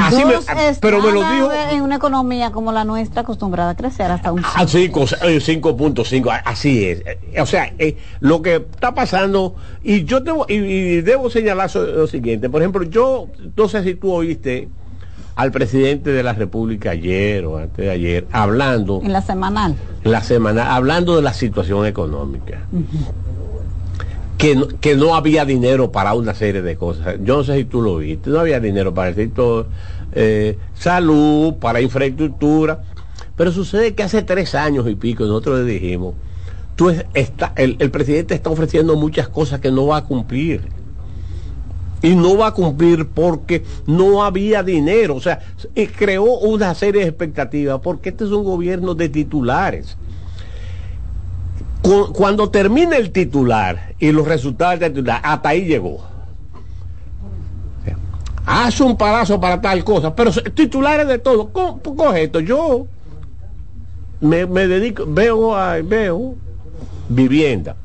así 0.00 0.24
me- 0.24 0.34
Dos 0.34 0.46
pero 0.80 1.00
me 1.00 1.10
lo 1.12 1.22
está 1.22 1.32
dijo 1.34 1.50
en 1.72 1.82
una 1.82 1.96
economía 1.96 2.50
como 2.52 2.72
la 2.72 2.84
nuestra 2.84 3.22
acostumbrada 3.22 3.70
a 3.70 3.74
crecer 3.76 4.10
hasta 4.10 4.32
un 4.32 4.40
a 4.44 4.66
5, 4.66 5.06
5.5, 5.06 6.30
a- 6.30 6.36
así 6.36 6.84
es. 6.84 7.00
Eh, 7.06 7.40
O 7.40 7.46
sea, 7.46 7.72
eh, 7.78 7.96
lo 8.20 8.42
que 8.42 8.56
está 8.56 8.94
pasando, 8.94 9.54
y 9.82 10.04
yo 10.04 10.20
debo, 10.20 10.44
y, 10.48 10.54
y 10.54 11.00
debo 11.02 11.30
señalar 11.30 11.74
lo 11.74 12.06
siguiente, 12.06 12.50
por 12.50 12.60
ejemplo, 12.62 12.82
yo 12.84 13.28
no 13.56 13.68
sé 13.68 13.82
si 13.84 13.94
tú 13.94 14.12
oíste 14.12 14.68
al 15.36 15.52
presidente 15.52 16.10
de 16.10 16.22
la 16.24 16.32
República 16.32 16.90
ayer 16.90 17.44
o 17.46 17.58
antes 17.58 17.76
de 17.76 17.90
ayer, 17.90 18.26
hablando 18.32 19.00
en 19.04 19.12
la 19.12 19.22
semanal. 19.22 19.76
la 20.02 20.22
semana, 20.24 20.74
hablando 20.74 21.14
de 21.14 21.22
la 21.22 21.32
situación 21.32 21.86
económica. 21.86 22.62
Que 24.38 24.54
no, 24.54 24.68
que 24.68 24.94
no 24.94 25.14
había 25.16 25.44
dinero 25.44 25.90
para 25.90 26.14
una 26.14 26.32
serie 26.32 26.62
de 26.62 26.76
cosas. 26.76 27.16
Yo 27.24 27.38
no 27.38 27.44
sé 27.44 27.56
si 27.56 27.64
tú 27.64 27.82
lo 27.82 27.96
viste, 27.96 28.30
no 28.30 28.38
había 28.38 28.60
dinero 28.60 28.94
para 28.94 29.08
el 29.08 29.16
sector 29.16 29.66
eh, 30.12 30.56
salud, 30.74 31.54
para 31.54 31.80
infraestructura. 31.80 32.82
Pero 33.36 33.50
sucede 33.52 33.94
que 33.94 34.04
hace 34.04 34.22
tres 34.22 34.54
años 34.54 34.88
y 34.88 34.94
pico 34.94 35.24
nosotros 35.24 35.60
le 35.60 35.72
dijimos, 35.72 36.14
tú 36.76 36.90
es- 36.90 37.04
está, 37.14 37.52
el, 37.56 37.76
el 37.80 37.90
presidente 37.90 38.34
está 38.34 38.50
ofreciendo 38.50 38.96
muchas 38.96 39.28
cosas 39.28 39.58
que 39.60 39.72
no 39.72 39.88
va 39.88 39.98
a 39.98 40.04
cumplir. 40.04 40.62
Y 42.00 42.14
no 42.14 42.36
va 42.36 42.48
a 42.48 42.54
cumplir 42.54 43.08
porque 43.08 43.64
no 43.88 44.22
había 44.22 44.62
dinero. 44.62 45.16
O 45.16 45.20
sea, 45.20 45.40
creó 45.96 46.22
una 46.38 46.72
serie 46.76 47.02
de 47.02 47.08
expectativas 47.08 47.80
porque 47.80 48.10
este 48.10 48.22
es 48.22 48.30
un 48.30 48.44
gobierno 48.44 48.94
de 48.94 49.08
titulares. 49.08 49.96
Cu- 51.88 52.12
Cuando 52.12 52.50
termina 52.50 52.98
el 52.98 53.10
titular 53.12 53.94
y 53.98 54.12
los 54.12 54.28
resultados 54.28 54.78
del 54.78 54.92
titular, 54.92 55.22
hasta 55.24 55.48
ahí 55.48 55.64
llegó. 55.64 56.04
Hace 58.44 58.82
un 58.82 58.96
palazo 58.96 59.40
para 59.40 59.58
tal 59.60 59.82
cosa, 59.84 60.14
pero 60.14 60.30
titulares 60.30 61.08
de 61.08 61.18
todo. 61.18 61.48
Co- 61.50 61.80
Coge 61.82 62.24
esto, 62.24 62.40
yo 62.40 62.86
me, 64.20 64.44
dedico, 64.46 65.04
veo, 65.06 65.54
a- 65.56 65.78
veo 65.82 66.34
vivienda. 67.08 67.76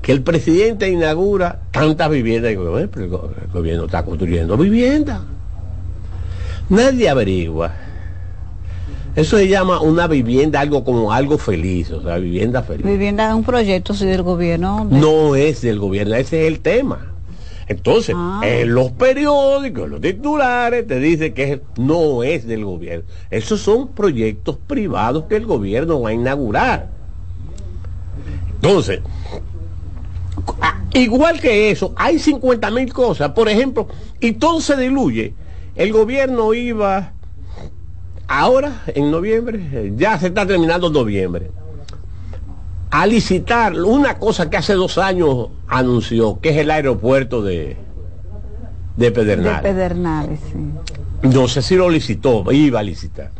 Que 0.00 0.12
el 0.12 0.22
presidente 0.22 0.88
inaugura 0.88 1.62
tantas 1.72 2.08
viviendas. 2.10 2.50
Digo, 2.50 2.78
"Eh, 2.78 2.86
pero 2.86 3.04
el, 3.04 3.10
go- 3.10 3.30
el 3.44 3.50
gobierno 3.52 3.86
está 3.86 4.04
construyendo 4.04 4.56
vivienda. 4.56 5.22
Nadie 6.68 7.08
averigua. 7.08 7.72
Eso 9.16 9.38
se 9.38 9.48
llama 9.48 9.80
una 9.80 10.06
vivienda, 10.06 10.60
algo 10.60 10.84
como 10.84 11.10
algo 11.12 11.38
feliz, 11.38 11.90
o 11.90 12.02
sea, 12.02 12.18
vivienda 12.18 12.62
feliz. 12.62 12.84
Vivienda 12.86 13.28
es 13.28 13.34
un 13.34 13.42
proyecto 13.44 13.94
sí, 13.94 14.04
del 14.04 14.22
gobierno. 14.22 14.86
de- 14.90 14.98
No 14.98 15.34
es 15.34 15.62
del 15.62 15.78
gobierno, 15.78 16.14
ese 16.14 16.42
es 16.42 16.48
el 16.52 16.60
tema. 16.60 17.12
Entonces, 17.68 18.14
Ah. 18.16 18.42
en 18.44 18.74
los 18.74 18.92
periódicos, 18.92 19.88
los 19.88 20.00
titulares 20.00 20.86
te 20.86 21.00
dicen 21.00 21.32
que 21.34 21.62
no 21.78 22.22
es 22.22 22.46
del 22.46 22.64
gobierno. 22.64 23.04
Esos 23.30 23.60
son 23.60 23.88
proyectos 23.88 24.56
privados 24.66 25.24
que 25.28 25.36
el 25.36 25.46
gobierno 25.46 26.00
va 26.02 26.10
a 26.10 26.12
inaugurar. 26.12 26.90
Entonces, 28.56 29.00
igual 30.92 31.40
que 31.40 31.70
eso, 31.70 31.92
hay 31.96 32.18
50 32.18 32.70
mil 32.70 32.92
cosas, 32.92 33.30
por 33.30 33.48
ejemplo, 33.48 33.88
y 34.20 34.32
todo 34.32 34.60
se 34.60 34.76
diluye. 34.76 35.34
El 35.74 35.92
gobierno 35.92 36.54
iba 36.54 37.12
ahora, 38.28 38.82
en 38.88 39.10
noviembre, 39.10 39.60
eh, 39.72 39.92
ya 39.96 40.18
se 40.18 40.28
está 40.28 40.46
terminando 40.46 40.90
noviembre 40.90 41.50
a 42.90 43.06
licitar 43.06 43.74
una 43.74 44.18
cosa 44.18 44.48
que 44.48 44.56
hace 44.56 44.74
dos 44.74 44.96
años 44.98 45.48
anunció, 45.66 46.40
que 46.40 46.50
es 46.50 46.56
el 46.56 46.70
aeropuerto 46.70 47.42
de, 47.42 47.76
de 48.96 49.06
de 49.06 49.12
Pedernales. 49.12 49.62
Pedernales, 49.62 50.40
sí. 50.52 51.28
No 51.28 51.48
sé 51.48 51.62
si 51.62 51.76
lo 51.76 51.90
licitó, 51.90 52.50
iba 52.52 52.80
a 52.80 52.82
licitar. 52.82 53.32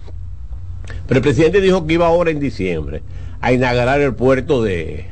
Pero 1.06 1.18
el 1.18 1.22
presidente 1.22 1.60
dijo 1.60 1.86
que 1.86 1.94
iba 1.94 2.06
ahora 2.06 2.30
en 2.30 2.40
diciembre 2.40 3.02
a 3.40 3.52
inaugurar 3.52 4.00
el 4.00 4.14
puerto 4.14 4.62
de, 4.62 5.06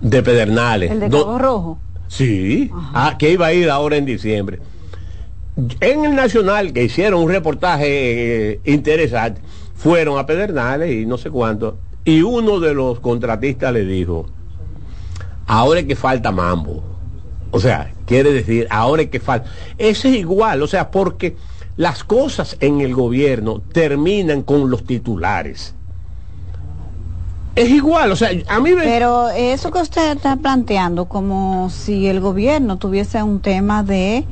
de 0.00 0.22
Pedernales. 0.22 0.90
El 0.90 1.00
de 1.00 1.10
Cabo 1.10 1.38
Rojo. 1.38 1.78
Sí, 2.08 2.70
ah, 2.74 3.16
que 3.18 3.30
iba 3.30 3.46
a 3.46 3.52
ir 3.52 3.70
ahora 3.70 3.96
en 3.96 4.04
diciembre. 4.04 4.58
En 5.80 6.04
el 6.04 6.14
Nacional, 6.14 6.72
que 6.72 6.84
hicieron 6.84 7.22
un 7.22 7.30
reportaje 7.30 8.52
eh, 8.52 8.60
interesante, 8.64 9.40
fueron 9.74 10.18
a 10.18 10.26
Pedernales 10.26 10.92
y 10.92 11.06
no 11.06 11.18
sé 11.18 11.30
cuánto, 11.30 11.78
y 12.04 12.22
uno 12.22 12.60
de 12.60 12.74
los 12.74 13.00
contratistas 13.00 13.72
le 13.72 13.84
dijo, 13.84 14.26
ahora 15.46 15.80
es 15.80 15.86
que 15.86 15.96
falta 15.96 16.30
mambo. 16.30 16.82
O 17.50 17.58
sea, 17.58 17.92
quiere 18.06 18.32
decir, 18.32 18.66
ahora 18.70 19.02
es 19.02 19.10
que 19.10 19.20
falta. 19.20 19.50
Eso 19.76 20.08
es 20.08 20.14
igual, 20.14 20.62
o 20.62 20.66
sea, 20.66 20.90
porque 20.90 21.36
las 21.76 22.04
cosas 22.04 22.56
en 22.60 22.80
el 22.80 22.94
gobierno 22.94 23.60
terminan 23.72 24.42
con 24.42 24.70
los 24.70 24.84
titulares. 24.84 25.74
Es 27.56 27.68
igual, 27.68 28.12
o 28.12 28.16
sea, 28.16 28.30
a 28.48 28.60
mí 28.60 28.72
me... 28.72 28.84
Pero 28.84 29.28
eso 29.30 29.72
que 29.72 29.80
usted 29.80 30.16
está 30.16 30.36
planteando, 30.36 31.06
como 31.06 31.68
si 31.68 32.06
el 32.06 32.20
gobierno 32.20 32.78
tuviese 32.78 33.22
un 33.22 33.40
tema 33.40 33.82
de 33.82 34.24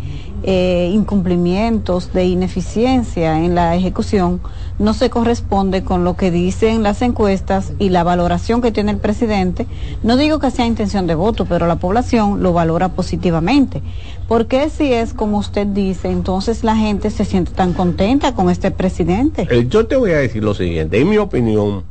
eh, 0.43 0.90
incumplimientos, 0.93 2.12
de 2.12 2.27
ineficiencia 2.27 3.39
en 3.39 3.55
la 3.55 3.74
ejecución, 3.74 4.40
no 4.78 4.94
se 4.94 5.10
corresponde 5.10 5.82
con 5.82 6.05
lo 6.05 6.16
que 6.16 6.31
dicen 6.31 6.82
las 6.82 7.02
encuestas 7.02 7.73
y 7.78 7.89
la 7.89 8.05
valoración 8.05 8.62
que 8.62 8.70
tiene 8.70 8.93
el 8.93 8.98
presidente. 8.98 9.66
No 10.02 10.16
digo 10.16 10.39
que 10.39 10.51
sea 10.51 10.66
intención 10.66 11.06
de 11.06 11.15
voto, 11.15 11.44
pero 11.47 11.66
la 11.66 11.77
población 11.77 12.43
lo 12.43 12.52
valora 12.52 12.90
positivamente. 12.90 13.82
Porque 14.28 14.70
si 14.70 14.93
es 14.93 15.15
como 15.15 15.39
usted 15.39 15.66
dice, 15.66 16.10
entonces 16.10 16.62
la 16.62 16.77
gente 16.77 17.10
se 17.10 17.24
siente 17.24 17.52
tan 17.52 17.73
contenta 17.73 18.35
con 18.35 18.51
este 18.51 18.70
presidente? 18.70 19.48
Eh, 19.51 19.66
yo 19.69 19.86
te 19.86 19.97
voy 19.97 20.12
a 20.12 20.19
decir 20.19 20.44
lo 20.44 20.55
siguiente, 20.55 21.01
en 21.01 21.09
mi 21.09 21.19
opinión, 21.19 21.82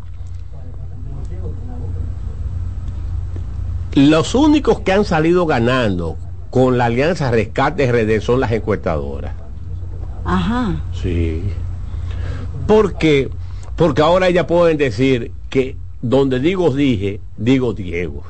los 3.95 4.35
únicos 4.35 4.79
que 4.81 4.91
han 4.91 5.05
salido 5.05 5.45
ganando 5.45 6.17
con 6.57 6.75
la 6.75 6.85
alianza 6.85 7.29
Rescate 7.29 7.91
RD 7.91 8.19
son 8.19 8.39
las 8.39 8.51
encuestadoras. 8.51 9.31
Ajá. 10.25 10.77
Sí. 10.91 11.43
Porque, 12.65 13.29
porque 13.75 14.01
ahora 14.01 14.31
ya 14.31 14.47
pueden 14.47 14.75
decir 14.75 15.31
que 15.51 15.77
donde 16.01 16.39
digo 16.39 16.71
dije, 16.73 17.21
digo 17.37 17.75
Diego. 17.75 18.23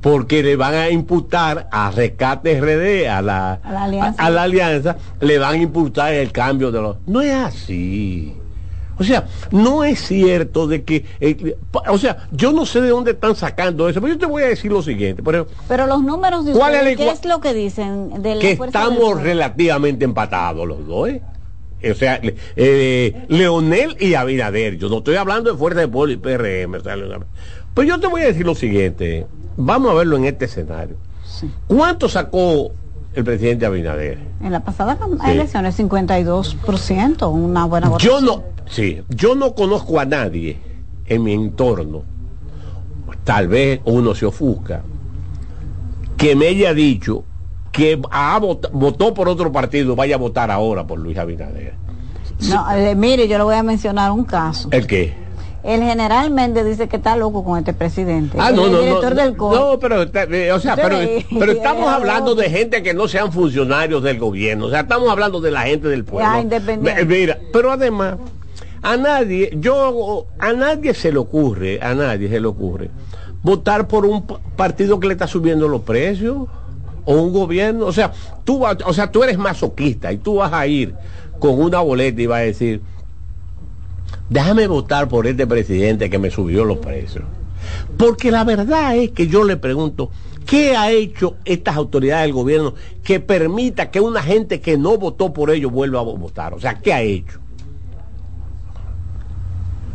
Porque 0.00 0.42
le 0.42 0.56
van 0.56 0.72
a 0.72 0.88
imputar 0.88 1.68
a 1.70 1.90
Rescate 1.90 2.58
RD, 2.58 3.06
a 3.10 3.20
la, 3.20 3.52
A 3.62 3.70
la 3.70 3.82
alianza. 3.84 4.22
a 4.24 4.30
la 4.30 4.42
alianza, 4.44 4.96
le 5.20 5.38
van 5.38 5.52
a 5.52 5.58
imputar 5.58 6.14
el 6.14 6.32
cambio 6.32 6.72
de 6.72 6.80
los... 6.80 6.96
No 7.06 7.20
es 7.20 7.34
así. 7.34 8.34
O 9.02 9.04
sea, 9.04 9.26
no 9.50 9.82
es 9.84 10.00
cierto 10.00 10.66
de 10.66 10.84
que... 10.84 11.04
eh, 11.20 11.56
o 11.88 11.98
sea, 11.98 12.28
yo 12.30 12.52
no 12.52 12.64
sé 12.64 12.80
de 12.80 12.90
dónde 12.90 13.10
están 13.10 13.34
sacando 13.34 13.88
eso, 13.88 14.00
pero 14.00 14.12
yo 14.14 14.18
te 14.18 14.26
voy 14.26 14.42
a 14.44 14.48
decir 14.48 14.70
lo 14.70 14.80
siguiente. 14.80 15.22
Por 15.22 15.34
ejemplo, 15.34 15.54
Pero 15.66 15.86
los 15.86 16.02
números 16.02 16.44
de 16.44 16.52
¿Cuál 16.52 16.74
es 16.74 16.96
¿qué 16.96 17.10
es 17.10 17.24
lo 17.24 17.40
que 17.40 17.52
dicen 17.52 18.22
de 18.22 18.36
la 18.36 18.40
que 18.40 18.56
fuerza 18.56 18.78
estamos 18.84 19.20
relativamente 19.20 20.04
empatados 20.04 20.66
los 20.66 20.86
dos, 20.86 21.08
¿eh? 21.08 21.22
O 21.90 21.94
sea, 21.94 22.20
eh, 22.54 23.24
Leonel 23.26 23.96
y 23.98 24.14
Abinader. 24.14 24.78
Yo 24.78 24.88
no 24.88 24.98
estoy 24.98 25.16
hablando 25.16 25.50
de 25.50 25.58
Fuerza 25.58 25.80
de 25.80 25.88
Pueblo 25.88 26.12
y 26.14 26.16
PRM. 26.16 26.74
o 26.74 26.80
sea, 26.80 26.94
Leonel. 26.94 27.24
Pues 27.74 27.88
yo 27.88 27.98
te 27.98 28.06
voy 28.06 28.22
a 28.22 28.26
decir 28.26 28.46
lo 28.46 28.54
siguiente. 28.54 29.26
Vamos 29.56 29.90
a 29.90 29.94
verlo 29.94 30.16
en 30.16 30.26
este 30.26 30.44
escenario. 30.44 30.96
¿Cuánto 31.66 32.08
sacó 32.08 32.72
el 33.14 33.24
presidente 33.24 33.66
Abinader? 33.66 34.18
En 34.42 34.52
la 34.52 34.60
pasada 34.60 34.98
Sí. 35.24 35.30
elección 35.30 35.66
es 35.66 35.76
52%, 35.78 37.28
una 37.30 37.64
buena 37.66 37.88
votación. 37.88 38.12
Yo 38.12 38.20
no, 38.20 38.42
sí, 38.66 39.02
yo 39.08 39.34
no 39.34 39.54
conozco 39.54 40.00
a 40.00 40.04
nadie 40.04 40.58
en 41.06 41.22
mi 41.22 41.32
entorno, 41.32 42.02
tal 43.24 43.48
vez 43.48 43.80
uno 43.84 44.14
se 44.14 44.26
ofusca, 44.26 44.82
que 46.16 46.34
me 46.36 46.48
haya 46.48 46.72
dicho 46.74 47.24
que 47.70 48.00
ha 48.10 48.38
vot- 48.40 48.70
votó 48.72 49.14
por 49.14 49.28
otro 49.28 49.50
partido, 49.52 49.96
vaya 49.96 50.16
a 50.16 50.18
votar 50.18 50.50
ahora 50.50 50.86
por 50.86 50.98
Luis 50.98 51.16
Abinader. 51.18 51.74
No, 52.48 52.70
eh, 52.74 52.94
mire, 52.94 53.28
yo 53.28 53.38
le 53.38 53.44
voy 53.44 53.54
a 53.54 53.62
mencionar 53.62 54.10
un 54.10 54.24
caso. 54.24 54.68
¿El 54.72 54.86
qué? 54.86 55.14
El 55.64 55.80
general 55.82 56.30
Méndez 56.32 56.64
dice 56.66 56.88
que 56.88 56.96
está 56.96 57.14
loco 57.16 57.44
con 57.44 57.56
este 57.58 57.72
presidente. 57.72 58.36
Ah, 58.40 58.50
no, 58.50 58.66
es 58.66 58.72
no, 58.72 58.80
director 58.80 59.14
no, 59.14 59.22
del 59.22 59.36
COE. 59.36 59.54
no, 59.58 59.78
pero, 59.78 60.02
eh, 60.02 60.52
o 60.52 60.58
sea, 60.58 60.74
pero, 60.74 60.96
estamos 61.52 61.88
hablando 61.88 62.34
de 62.34 62.50
gente 62.50 62.82
que 62.82 62.94
no 62.94 63.06
sean 63.06 63.30
funcionarios 63.32 64.02
del 64.02 64.18
gobierno, 64.18 64.66
o 64.66 64.70
sea, 64.70 64.80
estamos 64.80 65.08
hablando 65.08 65.40
de 65.40 65.50
la 65.52 65.62
gente 65.62 65.86
del 65.88 66.04
pueblo. 66.04 66.28
Ya, 66.32 66.40
independiente. 66.40 67.04
Mira, 67.04 67.38
pero 67.52 67.70
además, 67.70 68.16
a 68.82 68.96
nadie, 68.96 69.50
yo, 69.60 70.26
a 70.40 70.52
nadie 70.52 70.94
se 70.94 71.12
le 71.12 71.18
ocurre, 71.18 71.78
a 71.80 71.94
nadie 71.94 72.28
se 72.28 72.40
le 72.40 72.46
ocurre 72.48 72.90
votar 73.44 73.86
por 73.88 74.06
un 74.06 74.26
pa- 74.26 74.38
partido 74.56 74.98
que 75.00 75.06
le 75.08 75.12
está 75.14 75.26
subiendo 75.26 75.66
los 75.68 75.82
precios 75.82 76.46
o 77.04 77.14
un 77.14 77.32
gobierno, 77.32 77.86
o 77.86 77.92
sea, 77.92 78.12
tú, 78.44 78.60
vas- 78.60 78.78
o 78.84 78.92
sea, 78.92 79.10
tú 79.12 79.22
eres 79.24 79.38
masoquista 79.38 80.12
y 80.12 80.16
tú 80.18 80.36
vas 80.36 80.52
a 80.52 80.66
ir 80.66 80.94
con 81.40 81.60
una 81.60 81.80
boleta 81.80 82.20
y 82.22 82.26
vas 82.26 82.38
a 82.38 82.42
decir, 82.42 82.80
déjame 84.32 84.66
votar 84.66 85.08
por 85.08 85.26
este 85.26 85.46
presidente 85.46 86.08
que 86.10 86.18
me 86.18 86.30
subió 86.30 86.64
los 86.64 86.78
precios. 86.78 87.24
Porque 87.96 88.30
la 88.30 88.44
verdad 88.44 88.96
es 88.96 89.10
que 89.10 89.26
yo 89.28 89.44
le 89.44 89.56
pregunto, 89.56 90.10
¿qué 90.46 90.76
ha 90.76 90.90
hecho 90.90 91.36
estas 91.44 91.76
autoridades 91.76 92.24
del 92.26 92.32
gobierno 92.32 92.74
que 93.04 93.20
permita 93.20 93.90
que 93.90 94.00
una 94.00 94.22
gente 94.22 94.60
que 94.60 94.76
no 94.76 94.96
votó 94.98 95.32
por 95.32 95.50
ellos 95.50 95.70
vuelva 95.70 96.00
a 96.00 96.02
votar? 96.02 96.54
O 96.54 96.60
sea, 96.60 96.74
¿qué 96.78 96.92
ha 96.92 97.02
hecho? 97.02 97.38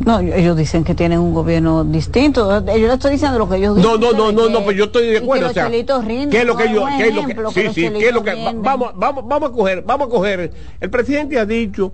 No, 0.04 0.20
ellos 0.20 0.56
dicen 0.56 0.84
que 0.84 0.94
tienen 0.94 1.18
un 1.18 1.34
gobierno 1.34 1.82
distinto. 1.84 2.60
Yo 2.64 2.74
le 2.86 2.92
estoy 2.94 3.12
diciendo 3.12 3.36
lo 3.38 3.48
que 3.48 3.56
ellos 3.56 3.76
No, 3.76 3.98
dicen. 3.98 4.00
no, 4.00 4.12
no, 4.12 4.32
no, 4.32 4.46
que- 4.46 4.52
no, 4.52 4.64
pues 4.64 4.76
yo 4.76 4.84
estoy 4.84 5.06
de 5.06 5.12
que 5.14 5.18
acuerdo. 5.18 5.42
los 5.42 5.50
O 5.50 5.54
sea, 5.54 5.68
rinden, 5.68 6.30
¿qué 6.30 6.38
es 6.38 6.44
lo 6.46 6.56
que 6.56 6.68
¿no? 6.68 6.74
yo, 6.74 6.82
Un 6.84 6.96
qué 6.96 7.08
es 7.08 7.14
lo 7.14 7.20
que, 7.26 7.32
ejemplo, 7.32 7.50
que 7.50 7.68
sí, 7.68 7.74
sí, 7.74 7.90
qué 7.98 8.08
es 8.08 8.14
lo 8.14 8.22
que, 8.22 8.34
vamos, 8.62 8.92
vamos, 8.96 9.26
vamos 9.26 9.50
a 9.50 9.52
coger, 9.52 9.82
vamos 9.82 10.06
a 10.06 10.10
coger, 10.10 10.52
el 10.80 10.90
presidente 10.90 11.36
ha 11.38 11.44
dicho 11.44 11.92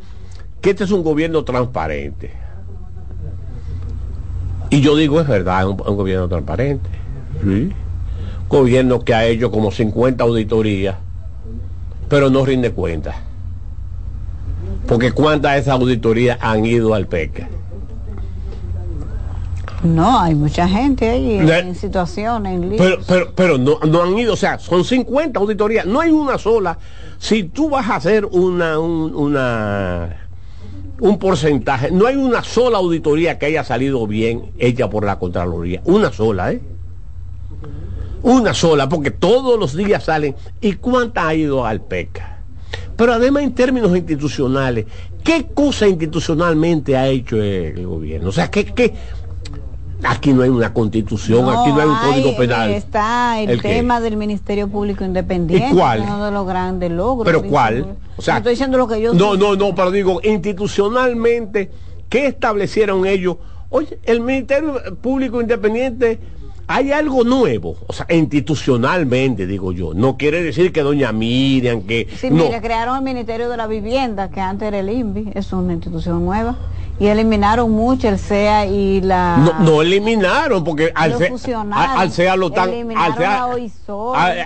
que 0.64 0.70
este 0.70 0.84
es 0.84 0.92
un 0.92 1.02
gobierno 1.02 1.44
transparente. 1.44 2.30
Y 4.70 4.80
yo 4.80 4.96
digo, 4.96 5.20
es 5.20 5.28
verdad, 5.28 5.60
es 5.60 5.66
un, 5.66 5.78
un 5.86 5.94
gobierno 5.94 6.26
transparente. 6.26 6.88
Sí. 7.44 7.70
Gobierno 8.48 9.00
que 9.00 9.14
ha 9.14 9.26
hecho 9.26 9.50
como 9.50 9.70
50 9.70 10.24
auditorías, 10.24 10.96
pero 12.08 12.30
no 12.30 12.46
rinde 12.46 12.72
cuentas. 12.72 13.14
Porque 14.88 15.12
cuántas 15.12 15.52
de 15.52 15.58
esas 15.58 15.74
auditorías 15.74 16.38
han 16.40 16.64
ido 16.64 16.94
al 16.94 17.08
PECA. 17.08 17.46
No, 19.82 20.18
hay 20.18 20.34
mucha 20.34 20.66
gente 20.66 21.10
ahí 21.10 21.40
en, 21.40 21.74
situaciones, 21.74 22.54
en. 22.54 22.74
Pero, 22.78 23.00
pero, 23.06 23.32
pero 23.34 23.58
no, 23.58 23.80
no 23.86 24.02
han 24.02 24.18
ido, 24.18 24.32
o 24.32 24.36
sea, 24.36 24.58
son 24.58 24.82
50 24.82 25.38
auditorías, 25.38 25.84
no 25.84 26.00
hay 26.00 26.10
una 26.10 26.38
sola. 26.38 26.78
Si 27.18 27.44
tú 27.44 27.68
vas 27.68 27.90
a 27.90 27.96
hacer 27.96 28.24
una, 28.24 28.78
un, 28.78 29.14
una, 29.14 30.23
un 31.00 31.18
porcentaje, 31.18 31.90
no 31.90 32.06
hay 32.06 32.16
una 32.16 32.42
sola 32.44 32.78
auditoría 32.78 33.38
que 33.38 33.46
haya 33.46 33.64
salido 33.64 34.06
bien 34.06 34.52
hecha 34.58 34.88
por 34.88 35.04
la 35.04 35.18
Contraloría. 35.18 35.82
Una 35.84 36.12
sola, 36.12 36.52
¿eh? 36.52 36.60
Una 38.22 38.54
sola, 38.54 38.88
porque 38.88 39.10
todos 39.10 39.58
los 39.58 39.76
días 39.76 40.04
salen. 40.04 40.34
¿Y 40.60 40.74
cuánta 40.74 41.28
ha 41.28 41.34
ido 41.34 41.66
al 41.66 41.82
PECA? 41.82 42.38
Pero 42.96 43.12
además 43.12 43.42
en 43.42 43.54
términos 43.54 43.94
institucionales, 43.96 44.86
¿qué 45.22 45.46
cosa 45.52 45.86
institucionalmente 45.86 46.96
ha 46.96 47.08
hecho 47.08 47.36
el 47.42 47.86
gobierno? 47.86 48.28
O 48.28 48.32
sea, 48.32 48.50
¿qué, 48.50 48.64
qué? 48.64 48.94
Aquí 50.04 50.32
no 50.32 50.42
hay 50.42 50.50
una 50.50 50.72
constitución, 50.72 51.48
aquí 51.48 51.72
no 51.72 51.80
hay 51.80 51.88
un 51.88 51.96
código 51.96 52.36
penal. 52.36 52.70
Está 52.70 53.40
el, 53.40 53.50
¿El 53.50 53.62
qué? 53.62 53.68
tema 53.68 54.00
del 54.00 54.16
Ministerio 54.16 54.68
Público 54.68 55.04
Independiente, 55.04 55.68
¿Y 55.70 55.72
cuál? 55.74 56.00
uno 56.00 56.24
de 56.24 56.30
los 56.30 56.46
grandes 56.46 56.90
logros. 56.90 57.24
¿Pero 57.24 57.42
cuál? 57.42 57.96
O 58.16 58.22
sea, 58.22 58.38
estoy 58.38 58.52
diciendo 58.52 58.78
lo 58.78 58.86
que 58.86 59.00
yo 59.00 59.14
No, 59.14 59.36
no, 59.36 59.56
no, 59.56 59.74
pero 59.74 59.90
digo, 59.90 60.20
institucionalmente, 60.22 61.70
¿qué 62.08 62.26
establecieron 62.26 63.06
ellos? 63.06 63.36
Oye, 63.70 63.98
el 64.04 64.20
Ministerio 64.20 64.80
Público 65.00 65.40
Independiente, 65.40 66.20
hay 66.66 66.92
algo 66.92 67.24
nuevo, 67.24 67.76
o 67.86 67.92
sea, 67.92 68.06
institucionalmente, 68.08 69.46
digo 69.46 69.72
yo. 69.72 69.92
No 69.94 70.16
quiere 70.16 70.42
decir 70.42 70.72
que 70.72 70.82
doña 70.82 71.12
Miriam, 71.12 71.82
que... 71.82 72.08
Sí, 72.16 72.30
no. 72.30 72.44
mira, 72.44 72.60
crearon 72.60 72.96
el 72.96 73.02
Ministerio 73.02 73.48
de 73.48 73.56
la 73.56 73.66
Vivienda, 73.66 74.30
que 74.30 74.40
antes 74.40 74.68
era 74.68 74.78
el 74.78 74.88
INVI, 74.88 75.32
es 75.34 75.52
una 75.52 75.72
institución 75.72 76.24
nueva, 76.24 76.56
y 76.98 77.06
eliminaron 77.06 77.70
mucho 77.70 78.08
el 78.08 78.18
CEA 78.18 78.66
y 78.66 79.00
la... 79.00 79.36
No, 79.38 79.58
no 79.64 79.82
eliminaron, 79.82 80.62
porque 80.62 80.92
al, 80.94 81.10
Lo 81.12 81.18
C- 81.18 81.28
fusionaron, 81.28 81.98
al, 81.98 82.10
CEA 82.12 82.36
lo 82.36 82.48
están... 82.48 82.70
Al 82.96 83.14
CEA, 83.14 83.48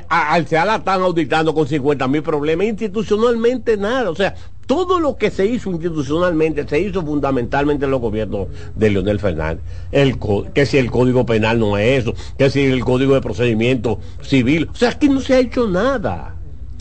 al 0.09 0.47
CEA 0.47 0.65
la 0.65 0.77
están 0.77 1.03
auditando 1.03 1.55
con 1.55 1.67
50 1.67 2.09
mil 2.09 2.23
problemas, 2.23 2.67
institucionalmente 2.67 3.77
nada. 3.77 4.11
O 4.11 4.15
sea, 4.15 4.35
todo 4.67 5.01
lo 5.01 5.17
que 5.17 5.31
se 5.31 5.47
hizo 5.47 5.71
institucionalmente 5.71 6.67
se 6.69 6.81
hizo 6.81 7.03
fundamentalmente 7.05 7.85
en 7.87 7.91
los 7.91 8.01
gobiernos 8.01 8.49
de 8.75 8.91
Leonel 8.91 9.21
Fernández. 9.21 9.63
El, 9.93 10.19
que 10.55 10.67
si 10.67 10.79
el 10.79 10.91
Código 10.91 11.25
Penal 11.27 11.59
no 11.59 11.77
es 11.79 12.01
eso, 12.03 12.15
que 12.39 12.51
si 12.51 12.65
el 12.65 12.85
Código 12.85 13.15
de 13.15 13.21
Procedimiento 13.21 13.99
Civil. 14.23 14.69
O 14.73 14.77
sea, 14.77 14.91
aquí 14.91 15.09
no 15.09 15.21
se 15.21 15.35
ha 15.35 15.39
hecho 15.39 15.67
nada. 15.67 16.35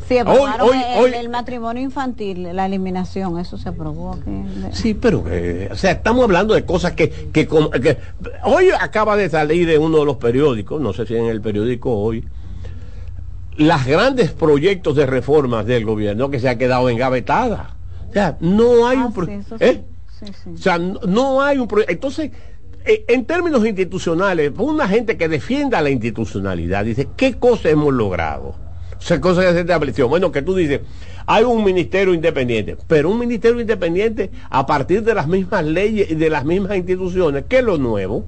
Sí, 0.08 0.18
aprobaron 0.18 0.70
Hoy- 0.70 0.78
hoy- 0.78 0.84
el, 0.96 1.00
hoy- 1.04 1.14
el 1.20 1.30
matrimonio 1.30 1.84
infantil, 1.84 2.44
la 2.56 2.66
eliminación, 2.66 3.38
eso 3.40 3.58
se 3.58 3.70
aprobó 3.70 4.14
aquí. 4.14 4.32
Sí, 4.72 4.94
pero, 4.94 5.26
eh, 5.30 5.68
o 5.72 5.76
sea, 5.76 5.92
estamos 5.92 6.24
hablando 6.24 6.54
de 6.54 6.64
cosas 6.66 6.94
que, 6.94 7.10
que, 7.10 7.46
que- 7.48 7.98
hoy 8.46 8.70
acaba 8.80 9.18
de 9.18 9.30
salir 9.30 9.70
en 9.70 9.82
uno 9.82 10.00
de 10.00 10.06
los 10.06 10.16
periódicos, 10.18 10.80
no 10.82 10.94
sé 10.94 11.06
si 11.06 11.16
en 11.16 11.26
el 11.26 11.42
periódico 11.42 11.92
hoy, 11.92 12.24
las 13.58 13.86
grandes 13.88 14.32
proyectos 14.32 14.96
de 14.96 15.06
reformas 15.06 15.66
del 15.66 15.84
gobierno 15.84 16.30
que 16.30 16.40
se 16.40 16.48
ha 16.48 16.58
quedado 16.58 16.90
engavetada. 16.90 17.76
O 18.10 18.14
sea, 18.14 18.38
no 18.40 18.88
hay 18.88 18.98
un 18.98 19.14
pro- 19.14 19.26
¿eh? 19.60 19.84
O 20.54 20.58
sea, 20.58 20.78
no, 20.78 21.00
no 21.08 21.42
hay 21.42 21.58
un 21.58 21.68
proyecto. 21.68 21.92
Entonces, 21.92 22.32
eh, 22.86 23.04
en 23.08 23.26
términos 23.26 23.66
institucionales, 23.66 24.52
una 24.58 24.88
gente 24.88 25.18
que 25.18 25.28
defienda 25.28 25.82
la 25.82 25.90
institucionalidad 25.90 26.86
dice, 26.86 27.08
¿qué 27.18 27.34
cosa 27.34 27.70
hemos 27.70 27.94
logrado? 27.94 28.56
O 28.98 29.02
sea, 29.02 29.22
cosas 29.22 29.46
que 29.46 29.54
se 29.54 29.60
estableció. 29.62 30.08
Bueno, 30.10 30.32
que 30.32 30.42
tú 30.42 30.56
dices, 30.56 30.82
hay 31.26 31.44
un 31.44 31.64
ministerio 31.64 32.14
independiente, 32.14 32.78
pero 32.88 33.10
un 33.10 33.20
ministerio 33.20 33.60
independiente 33.62 34.32
a 34.50 34.66
partir 34.66 35.04
de 35.04 35.14
las 35.14 35.28
mismas 35.28 35.64
leyes 35.66 36.10
y 36.12 36.16
de 36.16 36.30
las 36.30 36.46
mismas 36.46 36.76
instituciones, 36.78 37.46
¿qué 37.48 37.60
es 37.60 37.64
lo 37.64 37.78
nuevo? 37.78 38.26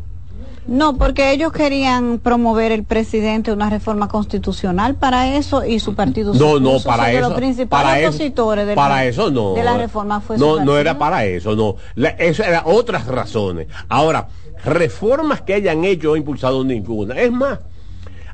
No, 0.68 0.98
porque 0.98 1.32
ellos 1.32 1.52
querían 1.52 2.20
promover 2.20 2.72
el 2.72 2.84
presidente 2.84 3.52
una 3.52 3.72
reforma 3.72 4.08
constitucional 4.08 4.94
para 4.94 5.36
eso 5.36 5.66
y 5.66 5.80
su 5.80 5.96
partido 5.96 6.32
No, 6.36 6.60
no, 6.60 6.80
para 6.82 7.06
que 7.10 7.18
eso. 7.18 7.30
los 7.30 7.34
principales 7.34 7.70
para 7.88 8.00
eso- 8.00 8.10
opositores 8.10 8.68
de, 8.68 8.76
para 8.76 8.96
la, 8.96 9.06
eso 9.06 9.32
no. 9.32 9.54
de 9.56 9.64
la 9.64 9.78
reforma 9.78 10.22
fue 10.22 10.38
su 10.38 10.46
No, 10.46 10.64
no 10.64 10.78
era 10.78 11.00
para 11.00 11.26
eso, 11.26 11.56
no. 11.56 11.78
La- 11.96 12.10
eso 12.10 12.44
era 12.44 12.62
otras 12.66 13.08
razones. 13.08 13.68
Ahora, 13.88 14.28
reformas 14.64 15.42
que 15.42 15.56
hayan 15.56 15.84
hecho 15.86 16.12
o 16.12 16.16
impulsado 16.16 16.64
ninguna. 16.64 17.20
Es 17.20 17.32
más, 17.32 17.60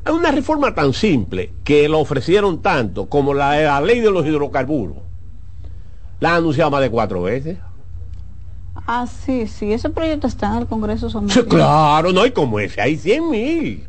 hay 0.05 0.13
una 0.13 0.31
reforma 0.31 0.75
tan 0.75 0.93
simple 0.93 1.51
que 1.63 1.89
la 1.89 1.97
ofrecieron 1.97 2.61
tanto 2.61 3.07
como 3.07 3.33
la 3.33 3.53
de 3.53 3.65
la 3.65 3.81
ley 3.81 3.99
de 3.99 4.11
los 4.11 4.25
hidrocarburos. 4.25 4.97
La 6.19 6.31
han 6.31 6.35
anunciado 6.37 6.69
más 6.69 6.81
de 6.81 6.91
cuatro 6.91 7.23
veces. 7.23 7.57
Ah, 8.87 9.07
sí, 9.07 9.47
sí, 9.47 9.73
ese 9.73 9.89
proyecto 9.89 10.27
está 10.27 10.51
en 10.51 10.61
el 10.61 10.67
Congreso 10.67 11.09
Sí, 11.09 11.43
claro, 11.43 12.11
no 12.11 12.21
hay 12.21 12.31
como 12.31 12.59
ese, 12.59 12.79
hay 12.79 12.97
100 12.97 13.29
mil 13.31 13.87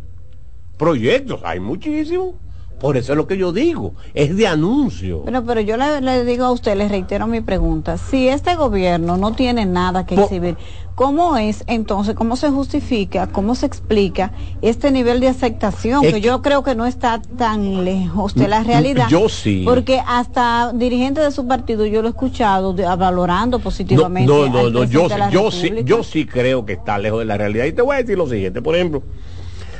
proyectos, 0.78 1.40
hay 1.44 1.60
muchísimos. 1.60 2.34
Por 2.78 2.98
eso 2.98 3.12
es 3.12 3.16
lo 3.16 3.26
que 3.26 3.38
yo 3.38 3.52
digo, 3.52 3.94
es 4.12 4.36
de 4.36 4.46
anuncio. 4.46 5.22
Pero, 5.24 5.44
pero 5.46 5.60
yo 5.62 5.78
le, 5.78 6.02
le 6.02 6.24
digo 6.26 6.44
a 6.44 6.52
usted, 6.52 6.76
le 6.76 6.88
reitero 6.88 7.26
mi 7.26 7.40
pregunta, 7.40 7.96
si 7.96 8.28
este 8.28 8.54
gobierno 8.54 9.16
no 9.16 9.32
tiene 9.32 9.64
nada 9.64 10.04
que 10.04 10.14
exhibir, 10.16 10.58
¿cómo 10.94 11.38
es 11.38 11.64
entonces, 11.68 12.14
cómo 12.14 12.36
se 12.36 12.50
justifica, 12.50 13.28
cómo 13.28 13.54
se 13.54 13.64
explica 13.64 14.32
este 14.60 14.90
nivel 14.90 15.20
de 15.20 15.28
aceptación? 15.28 16.04
Es 16.04 16.12
que 16.12 16.20
yo 16.20 16.42
creo 16.42 16.62
que 16.62 16.74
no 16.74 16.84
está 16.84 17.22
tan 17.38 17.82
lejos 17.86 18.34
de 18.34 18.46
la 18.46 18.60
Mm, 18.62 18.66
realidad. 18.66 19.08
yo 19.08 19.30
sí. 19.30 19.62
Porque 19.64 20.02
hasta 20.06 20.72
dirigentes 20.74 21.24
de 21.24 21.30
su 21.30 21.46
partido 21.48 21.86
yo 21.86 22.02
lo 22.02 22.08
he 22.08 22.10
escuchado 22.10 22.74
de- 22.74 22.84
valorando 22.84 23.56
No, 23.56 23.64
positivamente. 23.64 24.30
no, 24.30 24.48
no, 24.50 24.58
al 24.58 24.72
no, 24.74 24.84
yo, 24.84 25.08
la 25.08 25.30
yo 25.30 25.50
sí, 25.50 25.72
yo 25.84 26.02
sí 26.02 26.26
creo 26.26 26.66
que 26.66 26.74
está 26.74 26.98
lejos 26.98 27.20
de 27.20 27.24
la 27.24 27.38
realidad. 27.38 27.64
Y 27.64 27.72
te 27.72 27.80
voy 27.80 27.96
a 27.96 27.98
decir 28.00 28.18
lo 28.18 28.28
siguiente, 28.28 28.60
por 28.60 28.74
ejemplo, 28.76 29.02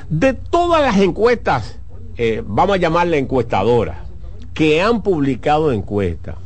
de 0.08 0.32
todas 0.32 0.80
las 0.80 0.96
encuestas, 0.98 1.78
eh, 2.16 2.42
vamos 2.46 2.74
a 2.76 2.78
llamarle 2.78 3.18
encuestadoras, 3.18 3.98
que 4.54 4.80
han 4.82 5.02
publicado 5.02 5.72
encuestas, 5.72 6.36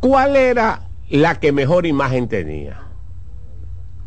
¿cuál 0.00 0.36
era 0.36 0.82
la 1.08 1.38
que 1.38 1.52
mejor 1.52 1.86
imagen 1.86 2.28
tenía? 2.28 2.78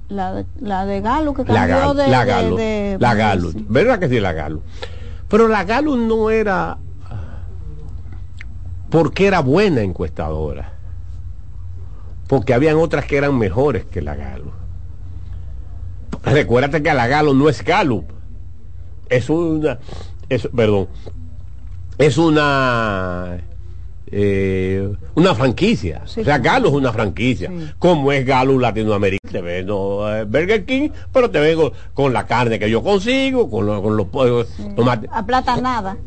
La 0.09 0.33
de, 0.33 0.45
la 0.59 0.85
de 0.85 1.01
Galo 1.01 1.33
que 1.33 1.43
La 1.45 1.61
cambió 1.67 1.75
Galo, 1.77 1.93
de, 1.93 2.07
la 2.07 2.25
Galo, 2.25 2.55
de- 2.57 2.97
la 2.99 3.13
Galo, 3.15 3.51
¿verdad 3.69 3.99
que 3.99 4.09
sí, 4.09 4.19
la 4.19 4.33
Galo? 4.33 4.61
Pero 5.29 5.47
la 5.47 5.63
Galo 5.63 5.95
no 5.95 6.29
era 6.29 6.77
porque 8.89 9.25
era 9.25 9.39
buena 9.39 9.81
encuestadora, 9.81 10.73
porque 12.27 12.53
habían 12.53 12.75
otras 12.77 13.05
que 13.05 13.17
eran 13.17 13.37
mejores 13.37 13.85
que 13.85 14.01
la 14.01 14.15
Galo. 14.15 14.51
Recuérdate 16.23 16.83
que 16.83 16.93
la 16.93 17.07
Galo 17.07 17.33
no 17.33 17.49
es 17.49 17.63
Gallup, 17.63 18.05
es 19.09 19.29
una, 19.29 19.79
es, 20.35 20.47
perdón, 20.55 20.87
es 21.97 22.17
una 22.17 23.37
eh, 24.15 24.93
una 25.15 25.33
franquicia. 25.35 26.01
Sí, 26.05 26.21
o 26.21 26.23
sea. 26.23 26.37
Galo 26.37 26.67
es 26.67 26.73
una 26.73 26.91
franquicia. 26.93 27.51
Como 27.79 28.11
es 28.11 28.25
Galo 28.25 28.59
Latinoamérica. 28.59 29.27
Te 29.31 29.41
vendo 29.41 30.05
eh, 30.15 30.23
Burger 30.25 30.65
King, 30.65 30.89
pero 31.11 31.31
te 31.31 31.39
vengo 31.39 31.73
con 31.95 32.13
la 32.13 32.27
carne 32.27 32.59
que 32.59 32.69
yo 32.69 32.83
consigo, 32.83 33.49
con, 33.49 33.65
lo- 33.65 33.81
con 33.81 33.97
los 33.97 34.07
pollos. 34.07 34.47
tomate- 34.75 35.09
A 35.11 35.25
plata 35.25 35.57
nada. 35.59 35.97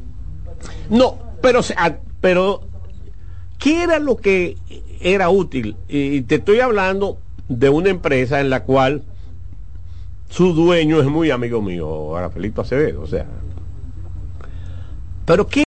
No, 0.88 1.18
pero, 1.42 1.60
ah, 1.76 1.94
pero 2.20 2.60
¿qué 3.58 3.82
era 3.82 3.98
lo 3.98 4.16
que 4.16 4.56
era 5.00 5.28
útil? 5.28 5.76
Y 5.88 6.20
te 6.22 6.36
estoy 6.36 6.60
hablando 6.60 7.18
de 7.48 7.68
una 7.68 7.90
empresa 7.90 8.40
en 8.40 8.50
la 8.50 8.62
cual 8.62 9.02
su 10.30 10.52
dueño 10.54 11.00
es 11.00 11.06
muy 11.06 11.30
amigo 11.30 11.60
mío, 11.62 12.12
Rafaelito 12.16 12.60
Acevedo, 12.62 13.02
o 13.02 13.06
sea. 13.06 13.26
Pero 15.26 15.48
¿qué 15.48 15.65